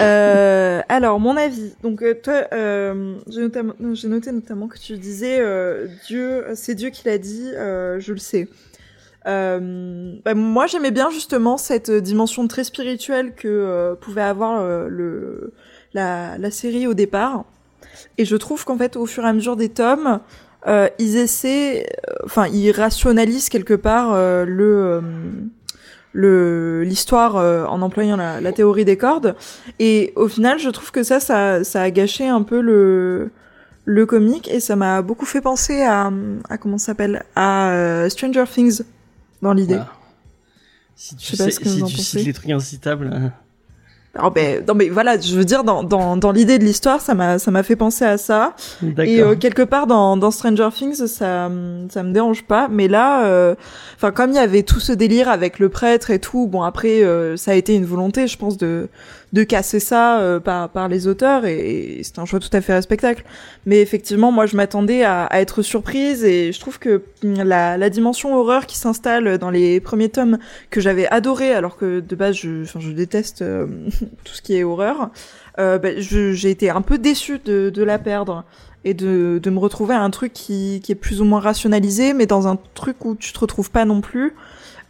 Euh, 0.00 0.80
alors, 0.88 1.20
mon 1.20 1.36
avis. 1.36 1.74
Donc, 1.82 2.02
euh, 2.02 2.14
toi, 2.14 2.44
euh, 2.52 3.14
j'ai 3.28 4.08
noté 4.08 4.32
notamment 4.32 4.68
que 4.68 4.78
tu 4.78 4.96
disais 4.96 5.40
Dieu, 6.06 6.44
c'est 6.54 6.74
Dieu 6.74 6.90
qui 6.90 7.06
l'a 7.06 7.18
dit, 7.18 7.50
je 7.52 8.12
le 8.12 8.18
sais. 8.18 8.48
Bah, 9.24 10.34
moi, 10.34 10.66
j'aimais 10.66 10.90
bien 10.90 11.10
justement 11.10 11.56
cette 11.56 11.90
dimension 11.90 12.46
très 12.48 12.64
spirituelle 12.64 13.34
que 13.34 13.94
pouvait 14.00 14.22
avoir 14.22 14.64
le, 14.88 15.52
la, 15.92 16.38
la 16.38 16.50
série 16.50 16.86
au 16.86 16.94
départ. 16.94 17.44
Et 18.18 18.24
je 18.24 18.36
trouve 18.36 18.64
qu'en 18.64 18.76
fait, 18.76 18.96
au 18.96 19.06
fur 19.06 19.24
et 19.24 19.28
à 19.28 19.32
mesure 19.32 19.56
des 19.56 19.68
tomes, 19.68 20.20
ils 20.66 21.16
essaient, 21.16 21.86
enfin, 22.24 22.46
ils 22.48 22.70
rationalisent 22.70 23.48
quelque 23.48 23.74
part 23.74 24.14
le 24.46 25.02
l'histoire 26.14 27.36
euh, 27.36 27.64
en 27.66 27.82
employant 27.82 28.16
la, 28.16 28.40
la 28.40 28.52
théorie 28.52 28.84
des 28.84 28.96
cordes. 28.96 29.34
Et 29.78 30.12
au 30.16 30.28
final, 30.28 30.58
je 30.58 30.70
trouve 30.70 30.90
que 30.92 31.02
ça, 31.02 31.20
ça, 31.20 31.64
ça 31.64 31.82
a 31.82 31.90
gâché 31.90 32.28
un 32.28 32.42
peu 32.42 32.60
le 32.60 33.30
le 33.86 34.06
comique 34.06 34.48
et 34.48 34.60
ça 34.60 34.76
m'a 34.76 35.02
beaucoup 35.02 35.26
fait 35.26 35.42
penser 35.42 35.82
à, 35.82 36.10
à 36.48 36.56
comment 36.56 36.78
ça 36.78 36.86
s'appelle 36.86 37.24
à 37.36 37.70
euh, 37.72 38.08
Stranger 38.08 38.44
Things 38.50 38.82
dans 39.42 39.52
l'idée. 39.52 39.78
Si 40.96 41.16
tu, 41.16 41.36
sais 41.36 41.50
si 41.50 41.82
tu 41.82 41.96
cites 41.98 42.24
les 42.24 42.32
trucs 42.32 42.50
incitables. 42.50 43.32
Alors 44.16 44.30
ben 44.30 44.64
non 44.66 44.74
mais 44.74 44.88
voilà, 44.90 45.18
je 45.18 45.34
veux 45.36 45.44
dire 45.44 45.64
dans 45.64 45.82
dans 45.82 46.16
dans 46.16 46.30
l'idée 46.30 46.58
de 46.60 46.64
l'histoire, 46.64 47.00
ça 47.00 47.14
m'a 47.14 47.40
ça 47.40 47.50
m'a 47.50 47.64
fait 47.64 47.74
penser 47.74 48.04
à 48.04 48.16
ça. 48.16 48.54
Et 48.98 49.20
euh, 49.20 49.34
quelque 49.34 49.62
part 49.62 49.88
dans, 49.88 50.16
dans 50.16 50.30
Stranger 50.30 50.68
Things, 50.72 51.06
ça, 51.06 51.50
ça 51.88 52.02
me 52.02 52.12
dérange 52.12 52.44
pas. 52.44 52.68
Mais 52.70 52.86
là, 52.86 53.26
euh, 53.26 53.56
enfin 53.96 54.12
comme 54.12 54.30
il 54.30 54.36
y 54.36 54.38
avait 54.38 54.62
tout 54.62 54.78
ce 54.78 54.92
délire 54.92 55.28
avec 55.28 55.58
le 55.58 55.68
prêtre 55.68 56.10
et 56.10 56.20
tout, 56.20 56.46
bon 56.46 56.62
après 56.62 57.02
euh, 57.02 57.36
ça 57.36 57.50
a 57.50 57.54
été 57.54 57.74
une 57.74 57.84
volonté, 57.84 58.28
je 58.28 58.38
pense, 58.38 58.56
de 58.56 58.88
de 59.34 59.42
casser 59.42 59.80
ça 59.80 60.20
euh, 60.20 60.40
par 60.40 60.70
par 60.70 60.88
les 60.88 61.06
auteurs 61.08 61.44
et, 61.44 62.00
c'est 62.02 62.18
un 62.18 62.24
choix 62.24 62.40
tout 62.40 62.48
à 62.52 62.60
fait 62.62 62.72
respectable. 62.72 63.22
Mais 63.66 63.80
effectivement, 63.82 64.32
moi 64.32 64.46
je 64.46 64.56
m'attendais 64.56 65.02
à, 65.02 65.24
à 65.24 65.40
être 65.40 65.60
surprise 65.60 66.24
et 66.24 66.52
je 66.52 66.60
trouve 66.60 66.78
que 66.78 67.02
hum, 67.24 67.34
la, 67.42 67.76
la 67.76 67.90
dimension 67.90 68.34
horreur 68.36 68.64
qui 68.66 68.78
s'installe 68.78 69.36
dans 69.38 69.50
les 69.50 69.80
premiers 69.80 70.08
tomes 70.08 70.38
que 70.70 70.80
j'avais 70.80 71.06
adoré, 71.08 71.52
alors 71.52 71.76
que 71.76 72.00
de 72.00 72.16
base 72.16 72.36
je, 72.36 72.64
je 72.64 72.90
déteste 72.92 73.42
euh, 73.42 73.66
tout 74.24 74.32
ce 74.34 74.40
qui 74.40 74.56
est 74.56 74.64
horreur. 74.64 75.10
Euh, 75.58 75.78
je- 75.98 76.32
j'ai 76.32 76.50
été 76.50 76.70
un 76.70 76.80
peu 76.82 76.96
déçue 76.98 77.40
de, 77.44 77.70
de 77.70 77.82
la 77.82 77.98
perdre 77.98 78.44
et 78.84 78.94
de, 78.94 79.40
de 79.42 79.50
me 79.50 79.58
retrouver 79.58 79.94
à 79.94 80.00
un 80.02 80.10
truc 80.10 80.32
qui, 80.32 80.80
qui 80.84 80.92
est 80.92 80.96
plus 80.96 81.20
ou 81.20 81.24
moins 81.24 81.40
rationalisé, 81.40 82.12
mais 82.14 82.26
dans 82.26 82.46
un 82.48 82.58
truc 82.74 83.04
où 83.04 83.14
tu 83.14 83.32
te 83.32 83.38
retrouves 83.40 83.70
pas 83.70 83.84
non 83.84 84.00
plus. 84.00 84.34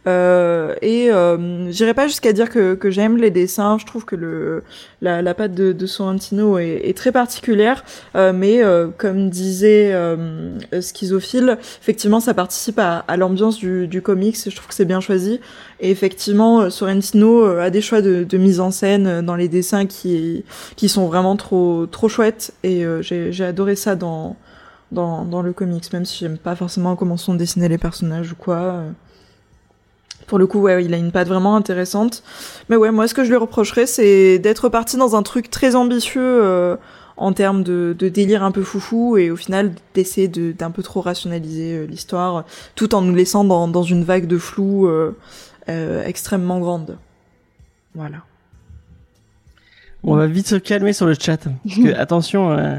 Euh, 0.07 0.75
et 0.83 1.11
euh, 1.11 1.71
j'irai 1.71 1.95
pas 1.95 2.07
jusqu'à 2.07 2.31
dire 2.31 2.49
que, 2.49 2.75
que 2.75 2.91
j'aime 2.91 3.17
les 3.17 3.31
dessins. 3.31 3.77
Je 3.79 3.85
trouve 3.87 4.05
que 4.05 4.15
le 4.15 4.63
la, 5.01 5.23
la 5.23 5.33
patte 5.33 5.53
de, 5.55 5.71
de 5.71 5.85
Sorrentino 5.87 6.59
est, 6.59 6.81
est 6.83 6.95
très 6.95 7.11
particulière, 7.11 7.83
euh, 8.15 8.31
mais 8.31 8.63
euh, 8.63 8.87
comme 8.95 9.31
disait 9.31 9.93
euh, 9.93 10.59
Schizophile, 10.79 11.57
effectivement, 11.81 12.19
ça 12.19 12.33
participe 12.35 12.77
à, 12.77 12.99
à 13.07 13.17
l'ambiance 13.17 13.57
du, 13.57 13.87
du 13.87 14.01
comics. 14.03 14.37
Je 14.47 14.55
trouve 14.55 14.67
que 14.67 14.75
c'est 14.75 14.85
bien 14.85 14.99
choisi. 14.99 15.39
Et 15.79 15.89
effectivement, 15.89 16.61
euh, 16.61 16.69
Sorrentino 16.69 17.43
a 17.45 17.71
des 17.71 17.81
choix 17.81 18.01
de, 18.01 18.23
de 18.23 18.37
mise 18.37 18.59
en 18.59 18.69
scène 18.69 19.21
dans 19.25 19.35
les 19.35 19.47
dessins 19.47 19.87
qui 19.87 20.43
qui 20.75 20.87
sont 20.87 21.07
vraiment 21.07 21.35
trop 21.35 21.87
trop 21.87 22.09
chouettes. 22.09 22.53
Et 22.63 22.85
j'ai 23.01 23.31
j'ai 23.31 23.45
adoré 23.45 23.75
ça 23.75 23.95
dans 23.95 24.35
dans 24.91 25.25
dans 25.25 25.41
le 25.41 25.51
comics, 25.51 25.91
même 25.93 26.05
si 26.05 26.19
j'aime 26.19 26.37
pas 26.37 26.55
forcément 26.55 26.95
comment 26.95 27.17
sont 27.17 27.33
dessinés 27.33 27.69
les 27.69 27.79
personnages 27.79 28.31
ou 28.33 28.35
quoi. 28.35 28.83
Pour 30.27 30.39
le 30.39 30.47
coup, 30.47 30.59
ouais, 30.59 30.83
il 30.83 30.93
a 30.93 30.97
une 30.97 31.11
patte 31.11 31.27
vraiment 31.27 31.55
intéressante. 31.55 32.23
Mais 32.69 32.75
ouais, 32.75 32.91
moi, 32.91 33.07
ce 33.07 33.13
que 33.13 33.23
je 33.23 33.29
lui 33.29 33.37
reprocherais, 33.37 33.85
c'est 33.85 34.39
d'être 34.39 34.69
parti 34.69 34.97
dans 34.97 35.15
un 35.15 35.23
truc 35.23 35.51
très 35.51 35.75
ambitieux 35.75 36.21
euh, 36.43 36.75
en 37.17 37.31
termes 37.31 37.63
de, 37.63 37.95
de, 37.97 38.09
délire 38.09 38.43
un 38.43 38.51
peu 38.51 38.63
foufou 38.63 39.17
et 39.17 39.31
au 39.31 39.35
final 39.35 39.73
d'essayer 39.93 40.27
d'un 40.27 40.71
peu 40.71 40.83
trop 40.83 41.01
rationaliser 41.01 41.77
euh, 41.77 41.85
l'histoire, 41.85 42.45
tout 42.75 42.93
en 42.95 43.01
nous 43.01 43.15
laissant 43.15 43.43
dans, 43.43 43.67
dans 43.67 43.83
une 43.83 44.03
vague 44.03 44.27
de 44.27 44.37
flou 44.37 44.87
euh, 44.87 45.15
euh 45.69 46.03
extrêmement 46.03 46.59
grande. 46.59 46.97
Voilà. 47.93 48.17
On 50.07 50.15
va 50.15 50.27
vite 50.27 50.47
se 50.47 50.55
calmer 50.55 50.93
sur 50.93 51.07
le 51.07 51.15
chat. 51.19 51.37
Parce 51.37 51.75
que, 51.77 51.93
attention, 51.97 52.51
euh, 52.51 52.77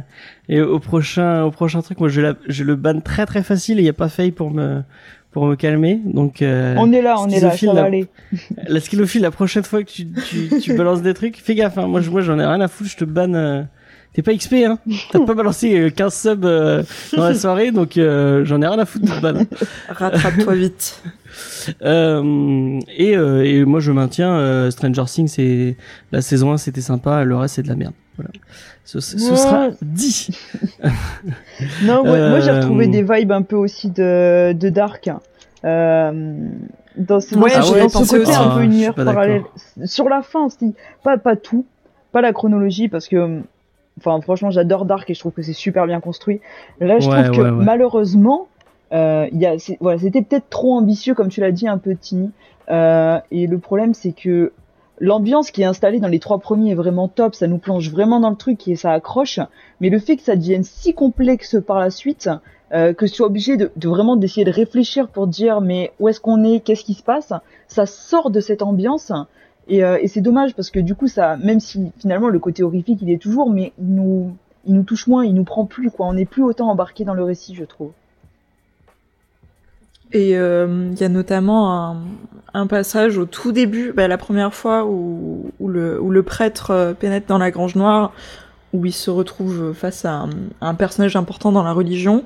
et 0.49 0.61
au 0.61 0.79
prochain, 0.79 1.43
au 1.43 1.51
prochain 1.51 1.83
truc, 1.83 1.99
moi, 1.99 2.09
je, 2.09 2.21
la, 2.21 2.35
je 2.47 2.63
le 2.63 2.77
banne 2.77 3.03
très 3.03 3.27
très 3.27 3.43
facile 3.43 3.79
et 3.79 3.81
il 3.81 3.85
n'y 3.85 3.91
a 3.91 3.95
pas 3.95 4.09
faille 4.09 4.31
pour 4.31 4.51
me, 4.53 4.83
pour 5.31 5.47
me 5.47 5.55
calmer. 5.55 6.01
Donc, 6.05 6.43
euh, 6.43 6.75
on 6.79 6.93
est 6.93 7.03
là, 7.03 7.17
on 7.19 7.29
est 7.29 7.41
là, 7.41 7.57
ça 7.57 7.67
va 7.67 7.73
la, 7.75 7.85
aller. 7.85 8.07
La 8.69 8.81
schilophile, 8.81 9.23
la 9.23 9.31
prochaine 9.31 9.65
fois 9.65 9.83
que 9.83 9.91
tu, 9.91 10.07
tu, 10.29 10.61
tu 10.61 10.75
balances 10.75 11.03
des 11.03 11.15
trucs, 11.15 11.37
fais 11.37 11.55
gaffe. 11.55 11.79
Hein. 11.79 11.87
Moi, 11.87 12.01
moi, 12.11 12.23
j'en 12.23 12.39
ai 12.39 12.47
rien 12.47 12.61
à 12.61 12.69
foutre. 12.69 12.91
Je 12.91 12.97
te 12.97 13.05
banne. 13.05 13.35
Euh, 13.35 13.63
T'es 14.17 14.23
pas 14.23 14.35
XP, 14.35 14.55
hein 14.67 14.79
T'as 15.13 15.21
pas 15.27 15.35
balancé 15.35 15.93
15 15.95 16.15
subs 16.15 16.47
euh, 16.47 16.83
dans 17.15 17.25
la 17.25 17.35
soirée, 17.35 17.71
donc 17.71 17.99
euh, 17.99 18.47
j'en 18.47 18.63
ai 18.63 18.67
rien 18.67 18.79
à 18.79 18.87
foutre 18.87 19.05
de 19.05 19.11
te 19.11 19.21
ban. 19.21 19.45
Rattrape-toi 19.91 20.55
vite. 20.55 21.03
Euh, 21.83 22.81
et, 22.97 23.11
et, 23.11 23.65
moi, 23.67 23.81
je 23.81 23.93
maintiens 23.93 24.71
Stranger 24.71 25.05
Things. 25.05 25.29
C'est 25.29 25.77
la 26.13 26.23
saison 26.23 26.53
1, 26.53 26.57
c'était 26.57 26.81
sympa. 26.81 27.25
Le 27.25 27.37
reste, 27.37 27.57
c'est 27.57 27.63
de 27.63 27.69
la 27.69 27.77
merde. 27.77 27.93
Voilà. 28.17 28.31
Ce, 28.85 29.01
ce 29.01 29.19
sera 29.19 29.69
dit. 29.83 30.29
non, 31.83 32.03
ouais, 32.03 32.31
moi 32.31 32.41
j'ai 32.41 32.53
retrouvé 32.53 32.87
des 32.87 33.03
vibes 33.03 33.33
un 33.33 33.43
peu 33.43 33.57
aussi 33.57 33.91
de, 33.91 34.53
de 34.53 34.69
Dark. 34.69 35.11
Euh, 35.65 36.49
dans, 36.97 37.21
ce, 37.21 37.35
ouais, 37.35 37.53
dans 37.53 38.05
ce 38.05 38.17
côté 38.17 38.33
un 38.33 38.57
peu 38.57 38.63
univers 38.63 38.95
parallèle. 38.95 39.43
Sur 39.85 40.09
la 40.09 40.23
fin 40.23 40.47
aussi, 40.47 40.75
pas, 41.03 41.19
pas 41.19 41.37
tout, 41.37 41.67
pas 42.13 42.21
la 42.21 42.33
chronologie, 42.33 42.89
parce 42.89 43.09
que 43.09 43.43
enfin 43.99 44.21
franchement 44.21 44.51
j'adore 44.51 44.85
Dark 44.85 45.09
et 45.11 45.15
je 45.15 45.21
trouve 45.21 45.33
que 45.33 45.43
c'est 45.43 45.53
super 45.53 45.87
bien 45.87 46.01
construit. 46.01 46.41
Là 46.81 46.99
je 46.99 47.09
trouve 47.09 47.31
que 47.31 47.51
malheureusement 47.51 48.49
euh, 48.93 49.27
il 49.33 49.41
y 49.41 49.47
a, 49.47 49.57
voilà, 49.81 49.99
c'était 49.99 50.23
peut-être 50.23 50.49
trop 50.49 50.75
ambitieux 50.75 51.15
comme 51.15 51.29
tu 51.29 51.41
l'as 51.41 51.53
dit 51.53 51.69
un 51.69 51.79
peu 51.79 51.97
Tini. 51.97 52.31
Euh, 52.69 53.19
et 53.31 53.47
le 53.47 53.59
problème 53.59 53.95
c'est 53.95 54.13
que 54.13 54.53
l'ambiance 54.99 55.51
qui 55.51 55.63
est 55.63 55.67
installée 55.67 56.01
dans 56.01 56.09
les 56.09 56.19
trois 56.19 56.39
premiers 56.39 56.73
est 56.73 56.75
vraiment 56.75 57.09
top, 57.09 57.35
ça 57.35 57.47
nous 57.47 57.59
plonge 57.59 57.91
vraiment 57.91 58.21
dans 58.21 58.31
le 58.31 58.37
truc 58.37 58.67
et 58.69 58.77
ça 58.77 58.93
accroche. 58.93 59.41
Mais 59.81 59.91
le 59.91 59.99
fait 59.99 60.17
que 60.17 60.23
ça 60.23 60.37
devienne 60.37 60.65
si 60.65 60.95
complexe 60.95 61.57
par 61.67 61.79
la 61.79 61.91
suite, 61.91 62.31
euh, 62.73 62.93
que 62.93 63.07
je 63.07 63.13
sois 63.13 63.27
obligé 63.27 63.57
de, 63.57 63.71
vraiment 63.85 64.17
d'essayer 64.17 64.45
de 64.45 64.51
réfléchir 64.51 65.09
pour 65.09 65.27
dire 65.27 65.61
mais 65.61 65.93
où 66.01 66.09
est-ce 66.09 66.21
qu'on 66.21 66.45
est, 66.45 66.61
qu'est-ce 66.61 66.85
qui 66.85 66.95
se 66.95 67.03
passe, 67.03 67.33
ça 67.69 67.87
sort 67.87 68.31
de 68.31 68.41
cette 68.41 68.63
ambiance. 68.63 69.13
Et, 69.69 69.85
euh, 69.85 69.99
et 70.01 70.09
c'est 70.09 70.21
dommage 70.21 70.55
parce 70.55 70.71
que 70.71 70.81
du 70.81 70.95
coup 70.95 71.09
ça, 71.09 71.37
même 71.37 71.61
si 71.61 71.93
finalement 71.99 72.29
le 72.29 72.39
côté 72.39 72.63
horrifique 72.63 73.01
il 73.03 73.11
est 73.11 73.21
toujours, 73.21 73.51
mais 73.51 73.73
il 73.79 73.95
nous, 73.95 74.37
il 74.65 74.75
nous 74.75 74.83
touche 74.83 75.07
moins, 75.07 75.25
il 75.25 75.35
nous 75.35 75.45
prend 75.45 75.65
plus 75.65 75.91
quoi. 75.91 76.07
On 76.07 76.15
n'est 76.15 76.25
plus 76.25 76.43
autant 76.43 76.69
embarqué 76.69 77.05
dans 77.05 77.15
le 77.15 77.23
récit, 77.23 77.55
je 77.55 77.65
trouve. 77.65 77.93
Et 80.13 80.37
euh, 80.37 80.89
il 80.93 81.01
y 81.01 81.05
a 81.05 81.09
notamment 81.09 81.91
un, 81.91 81.97
un, 82.55 82.67
passage 82.67 83.19
au 83.19 83.27
tout 83.27 83.53
début, 83.53 83.93
bah, 83.93 84.07
la 84.09 84.19
première 84.19 84.55
fois 84.55 84.85
où, 84.85 85.51
où, 85.59 85.69
le, 85.69 86.01
où 86.01 86.11
le 86.11 86.23
prêtre 86.23 86.71
euh, 86.71 86.95
pénètre 86.95 87.27
dans 87.27 87.39
la 87.39 87.51
grange 87.51 87.75
noire, 87.75 88.13
où 88.73 88.87
il 88.87 88.93
se 88.93 89.11
retrouve 89.11 89.73
face 89.73 90.05
à 90.05 90.13
un, 90.13 90.31
un 90.61 90.75
personnage 90.75 91.17
important 91.17 91.53
dans 91.53 91.63
la 91.63 91.73
religion. 91.73 92.25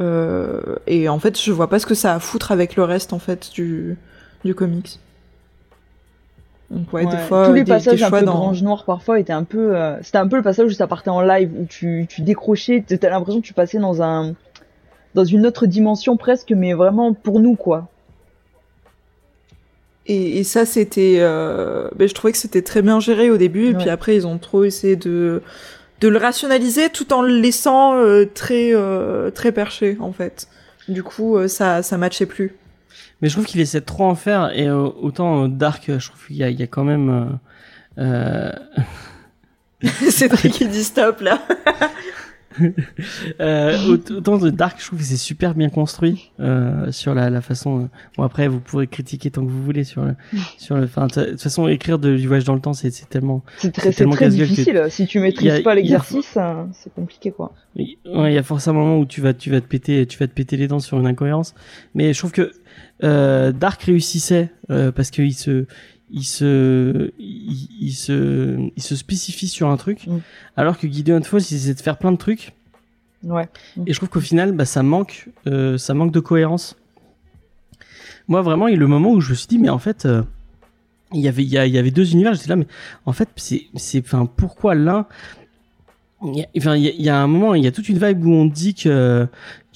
Euh, 0.00 0.76
et 0.86 1.08
en 1.08 1.18
fait, 1.18 1.40
je 1.40 1.50
vois 1.52 1.68
pas 1.68 1.78
ce 1.78 1.86
que 1.86 1.94
ça 1.94 2.12
a 2.12 2.16
à 2.16 2.20
foutre 2.20 2.52
avec 2.52 2.76
le 2.76 2.84
reste 2.84 3.12
en 3.12 3.18
fait 3.18 3.50
du, 3.52 3.96
du 4.44 4.54
comics. 4.54 5.00
Donc 6.70 6.92
ouais, 6.92 7.06
des 7.06 7.16
fois, 7.16 7.48
tous 7.48 7.54
les 7.54 7.64
passages 7.64 8.02
un 8.02 8.10
peu 8.10 8.22
dans... 8.22 8.34
grange 8.34 8.62
noire 8.62 8.84
parfois 8.84 9.18
étaient 9.18 9.32
un 9.32 9.44
peu, 9.44 9.74
euh, 9.74 9.96
c'était 10.02 10.18
un 10.18 10.28
peu 10.28 10.36
le 10.36 10.42
passage 10.42 10.66
où 10.66 10.74
ça 10.74 10.86
partait 10.86 11.08
en 11.08 11.22
live 11.22 11.50
où 11.58 11.64
tu, 11.64 12.06
tu 12.08 12.20
décrochais, 12.20 12.84
t'as 12.86 13.08
l'impression 13.08 13.40
que 13.40 13.46
tu 13.46 13.54
passais 13.54 13.78
dans 13.78 14.02
un, 14.02 14.34
dans 15.14 15.24
une 15.24 15.46
autre 15.46 15.66
dimension 15.66 16.16
presque, 16.16 16.52
mais 16.52 16.72
vraiment 16.72 17.12
pour 17.12 17.40
nous 17.40 17.54
quoi. 17.54 17.88
Et, 20.06 20.38
et 20.38 20.44
ça 20.44 20.64
c'était, 20.64 21.18
euh... 21.18 21.88
ben, 21.96 22.08
je 22.08 22.14
trouvais 22.14 22.32
que 22.32 22.38
c'était 22.38 22.62
très 22.62 22.82
bien 22.82 22.98
géré 23.00 23.30
au 23.30 23.36
début, 23.36 23.68
et 23.68 23.74
puis 23.74 23.90
après 23.90 24.16
ils 24.16 24.26
ont 24.26 24.38
trop 24.38 24.64
essayé 24.64 24.96
de, 24.96 25.42
de 26.00 26.08
le 26.08 26.18
rationaliser 26.18 26.88
tout 26.90 27.12
en 27.12 27.22
le 27.22 27.38
laissant 27.38 27.94
euh, 27.96 28.24
très, 28.24 28.74
euh, 28.74 29.30
très 29.30 29.52
perché 29.52 29.96
en 30.00 30.12
fait. 30.12 30.48
Du 30.88 31.02
coup 31.02 31.36
euh, 31.36 31.48
ça, 31.48 31.82
ça 31.82 31.98
matchait 31.98 32.26
plus. 32.26 32.56
Mais 33.20 33.28
je 33.28 33.34
trouve 33.34 33.46
qu'il 33.46 33.60
essaie 33.60 33.80
de 33.80 33.84
trop 33.84 34.04
en 34.04 34.14
faire 34.14 34.50
et 34.54 34.68
euh, 34.68 34.88
autant 35.00 35.44
euh, 35.44 35.48
Dark, 35.48 35.84
je 35.86 36.08
trouve 36.08 36.26
qu'il 36.26 36.36
y, 36.36 36.38
y, 36.38 36.62
a 36.62 36.66
quand 36.66 36.84
même. 36.84 37.38
Euh... 37.98 38.52
c'est 40.10 40.28
vrai 40.28 40.48
qu'il 40.50 40.68
dit 40.68 40.84
stop 40.84 41.20
là. 41.20 41.42
euh, 43.40 43.98
autant 44.10 44.38
de 44.38 44.50
Dark, 44.50 44.80
je 44.80 44.86
trouve 44.86 44.98
que 44.98 45.04
c'est 45.04 45.16
super 45.16 45.54
bien 45.54 45.68
construit 45.68 46.30
euh, 46.40 46.90
sur 46.92 47.14
la, 47.14 47.30
la 47.30 47.40
façon. 47.40 47.80
Euh, 47.80 47.88
bon 48.16 48.22
après, 48.22 48.48
vous 48.48 48.60
pourrez 48.60 48.86
critiquer 48.86 49.30
tant 49.30 49.44
que 49.44 49.50
vous 49.50 49.62
voulez 49.62 49.84
sur 49.84 50.04
le, 50.04 50.14
sur 50.56 50.76
le. 50.76 50.84
Enfin, 50.84 51.06
de 51.06 51.30
toute 51.30 51.40
façon, 51.40 51.68
écrire 51.68 51.98
de, 51.98 52.16
du 52.16 52.26
voyage 52.26 52.44
dans 52.44 52.54
le 52.54 52.60
temps, 52.60 52.72
c'est 52.72 52.90
tellement. 53.08 53.42
C'est 53.58 53.72
très, 53.72 53.92
tellement 53.92 54.14
très 54.14 54.28
difficile. 54.28 54.74
Que... 54.74 54.88
Si 54.88 55.06
tu 55.06 55.20
maîtrises 55.20 55.52
a, 55.52 55.62
pas 55.62 55.74
l'exercice, 55.74 56.36
a... 56.36 56.66
c'est 56.72 56.92
compliqué 56.92 57.30
quoi. 57.30 57.52
Il 57.76 57.96
y 58.14 58.38
a 58.38 58.42
forcément 58.42 58.80
un 58.80 58.84
moment 58.84 58.98
où 58.98 59.06
tu 59.06 59.20
vas, 59.20 59.34
tu 59.34 59.50
vas 59.50 59.60
te 59.60 59.66
péter, 59.66 60.06
tu 60.06 60.18
vas 60.18 60.26
te 60.26 60.32
péter 60.32 60.56
les 60.56 60.68
dents 60.68 60.80
sur 60.80 60.98
une 60.98 61.06
incohérence. 61.06 61.54
Mais 61.94 62.12
je 62.12 62.18
trouve 62.18 62.32
que 62.32 62.52
euh, 63.04 63.52
Dark 63.52 63.82
réussissait 63.82 64.50
euh, 64.70 64.90
parce 64.90 65.10
qu'il 65.10 65.34
se 65.34 65.66
il 66.10 66.24
se 66.24 67.12
il, 67.18 67.68
il, 67.80 67.92
se 67.92 68.70
il 68.76 68.82
se 68.82 68.96
spécifie 68.96 69.48
sur 69.48 69.68
un 69.68 69.76
truc 69.76 70.06
mm. 70.06 70.18
alors 70.56 70.78
que 70.78 70.88
Gideon 70.88 71.22
Falls 71.22 71.42
il 71.50 71.56
essaie 71.56 71.74
de 71.74 71.80
faire 71.80 71.98
plein 71.98 72.12
de 72.12 72.16
trucs. 72.16 72.52
Ouais. 73.24 73.48
Et 73.86 73.92
je 73.92 73.98
trouve 73.98 74.08
qu'au 74.08 74.20
final 74.20 74.52
bah 74.52 74.64
ça 74.64 74.82
manque 74.82 75.28
euh, 75.46 75.76
ça 75.78 75.94
manque 75.94 76.12
de 76.12 76.20
cohérence. 76.20 76.76
Moi 78.26 78.42
vraiment 78.42 78.68
il 78.68 78.74
y 78.74 78.76
a 78.76 78.80
le 78.80 78.86
moment 78.86 79.12
où 79.12 79.20
je 79.20 79.30
me 79.30 79.34
suis 79.34 79.48
dit 79.48 79.58
mais 79.58 79.68
en 79.68 79.78
fait 79.78 80.06
euh, 80.06 80.22
il 81.12 81.20
y 81.20 81.28
avait 81.28 81.42
il 81.42 81.48
y, 81.48 81.70
y 81.70 81.78
avait 81.78 81.90
deux 81.90 82.12
univers 82.12 82.34
j'étais 82.34 82.48
là 82.48 82.56
mais 82.56 82.66
en 83.06 83.12
fait 83.12 83.28
c'est 83.36 83.66
c'est 83.74 84.00
enfin 84.04 84.26
pourquoi 84.26 84.74
l'un 84.74 85.06
il 86.24 86.36
y, 86.36 86.42
a, 86.42 86.46
enfin, 86.56 86.76
il 86.76 87.00
y, 87.00 87.08
a, 87.08 87.16
un 87.16 87.28
moment, 87.28 87.54
il 87.54 87.62
y 87.62 87.68
a 87.68 87.70
toute 87.70 87.88
une 87.88 87.98
vibe 87.98 88.26
où 88.26 88.32
on 88.32 88.44
dit 88.44 88.74
que 88.74 89.28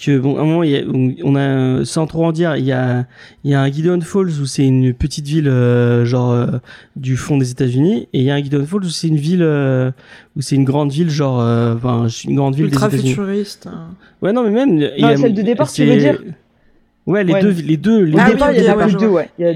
que 0.05 0.19
bon, 0.19 0.37
un 0.39 0.45
moment, 0.45 0.65
y 0.65 0.77
a, 0.77 0.83
on 1.23 1.37
a 1.37 1.85
sans 1.85 2.09
trop 2.09 2.25
en 2.25 2.33
dire, 2.33 2.57
il 2.57 2.65
y 2.65 2.73
a 2.73 3.07
il 3.45 3.53
y 3.53 3.55
a 3.55 3.61
un 3.61 3.71
Gideon 3.71 4.01
Falls 4.01 4.41
où 4.41 4.47
c'est 4.47 4.65
une 4.65 4.93
petite 4.93 5.27
ville 5.27 5.47
euh, 5.47 6.05
genre 6.05 6.33
euh, 6.33 6.47
du 6.97 7.17
fond 7.17 7.37
des 7.37 7.53
États-Unis, 7.53 8.09
et 8.13 8.19
il 8.19 8.25
y 8.25 8.31
a 8.31 8.35
un 8.35 8.43
Gideon 8.43 8.67
Falls 8.67 8.85
où 8.85 8.91
c'est 8.91 9.07
une 9.07 9.17
ville 9.17 9.43
euh, 9.43 9.93
où 10.37 10.41
c'est 10.41 10.57
une 10.57 10.65
grande 10.65 10.91
ville 10.91 11.11
genre 11.11 11.39
enfin 11.77 12.09
une 12.25 12.35
grande 12.35 12.57
ville 12.57 12.67
Ultra 12.67 12.89
des 12.89 12.97
États-Unis. 12.97 13.15
futuriste. 13.15 13.69
Hein. 13.69 13.95
Ouais 14.21 14.33
non 14.33 14.43
mais 14.43 14.51
même 14.51 14.77
non, 14.77 14.89
il 14.97 15.03
y 15.03 15.05
a, 15.05 15.17
celle 15.17 15.35
de 15.35 15.43
départ 15.43 15.71
tu 15.71 15.85
veux 15.85 15.97
dire? 15.97 16.21
Ouais 17.07 17.23
les 17.23 17.35
ouais. 17.35 17.43
deux 17.43 17.51
les 17.51 17.77
deux 17.77 18.03
les 18.03 18.15
Au 18.15 18.25
deux, 18.25 18.33
départ 18.33 18.53
il 18.53 18.63
y 18.65 18.67
a 18.67 18.89
deux 18.89 19.07
ouais. 19.07 19.31
Il 19.39 19.47
y 19.47 19.49
a 19.49 19.55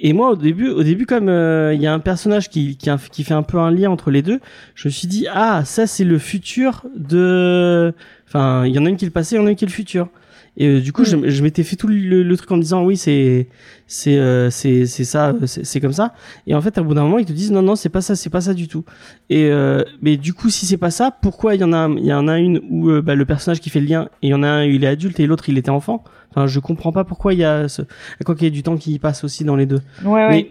et 0.00 0.12
moi 0.12 0.30
au 0.30 0.36
début 0.36 0.68
au 0.68 0.82
début 0.82 1.06
comme 1.06 1.24
il 1.24 1.30
euh, 1.30 1.74
y 1.74 1.86
a 1.86 1.92
un 1.92 1.98
personnage 1.98 2.48
qui 2.48 2.76
qui, 2.76 2.90
qui 3.10 3.24
fait 3.24 3.34
un 3.34 3.42
peu 3.42 3.58
un 3.58 3.70
lien 3.70 3.90
entre 3.90 4.10
les 4.10 4.22
deux 4.22 4.40
je 4.74 4.88
me 4.88 4.90
suis 4.90 5.08
dit 5.08 5.26
ah 5.32 5.64
ça 5.64 5.86
c'est 5.86 6.04
le 6.04 6.18
futur 6.18 6.84
de 6.96 7.94
enfin 8.26 8.64
il 8.66 8.74
y 8.74 8.78
en 8.78 8.86
a 8.86 8.88
une 8.88 8.96
qui 8.96 9.04
est 9.04 9.08
le 9.08 9.12
passé 9.12 9.36
il 9.36 9.38
y 9.38 9.42
en 9.42 9.46
a 9.46 9.50
une 9.50 9.56
qui 9.56 9.64
est 9.64 9.68
le 9.68 9.72
futur 9.72 10.08
et 10.56 10.66
euh, 10.66 10.80
du 10.80 10.92
coup 10.92 11.02
mm. 11.02 11.24
je, 11.24 11.28
je 11.28 11.42
m'étais 11.42 11.62
fait 11.62 11.76
tout 11.76 11.86
le, 11.86 12.22
le, 12.22 12.36
truc 12.36 12.50
en 12.50 12.56
me 12.56 12.62
disant 12.62 12.84
oui 12.84 12.96
c'est 12.96 13.48
c'est 13.86 14.18
euh, 14.18 14.50
c'est 14.50 14.86
c'est 14.86 15.04
ça 15.04 15.34
c'est 15.46 15.80
comme 15.80 15.92
ça 15.92 16.12
et 16.46 16.54
en 16.54 16.60
fait 16.60 16.76
à 16.78 16.82
bout 16.82 16.94
d'un 16.94 17.02
moment 17.02 17.18
ils 17.18 17.26
te 17.26 17.32
disent 17.32 17.52
non 17.52 17.62
non 17.62 17.76
c'est 17.76 17.88
pas 17.88 18.00
ça 18.00 18.16
c'est 18.16 18.30
pas 18.30 18.40
ça 18.40 18.54
du 18.54 18.68
tout 18.68 18.84
et 19.28 19.46
euh, 19.46 19.84
mais 20.02 20.16
du 20.16 20.34
coup 20.34 20.50
si 20.50 20.66
c'est 20.66 20.76
pas 20.76 20.90
ça 20.90 21.10
pourquoi 21.10 21.54
il 21.54 21.60
y 21.60 21.64
en 21.64 21.72
a 21.72 21.88
il 21.88 22.04
y 22.04 22.12
en 22.12 22.28
a 22.28 22.38
une 22.38 22.60
où 22.68 22.90
euh, 22.90 23.02
bah, 23.02 23.14
le 23.14 23.24
personnage 23.24 23.60
qui 23.60 23.70
fait 23.70 23.80
le 23.80 23.86
lien 23.86 24.08
et 24.22 24.28
il 24.28 24.30
y 24.30 24.34
en 24.34 24.42
a 24.42 24.48
un 24.48 24.64
il 24.64 24.84
est 24.84 24.88
adulte 24.88 25.18
et 25.20 25.26
l'autre 25.26 25.48
il 25.48 25.58
était 25.58 25.70
enfant? 25.70 26.04
Enfin 26.30 26.46
je 26.46 26.60
comprends 26.60 26.92
pas 26.92 27.04
pourquoi 27.04 27.34
il 27.34 27.40
y 27.40 27.44
a 27.44 27.68
ce 27.68 27.82
quoi 28.24 28.34
qu'il 28.34 28.44
y 28.44 28.46
ait 28.46 28.52
du 28.52 28.62
temps 28.62 28.76
qui 28.76 28.98
passe 28.98 29.24
aussi 29.24 29.44
dans 29.44 29.56
les 29.56 29.66
deux 29.66 29.80
ouais, 30.04 30.12
ouais. 30.12 30.28
Mais, 30.28 30.50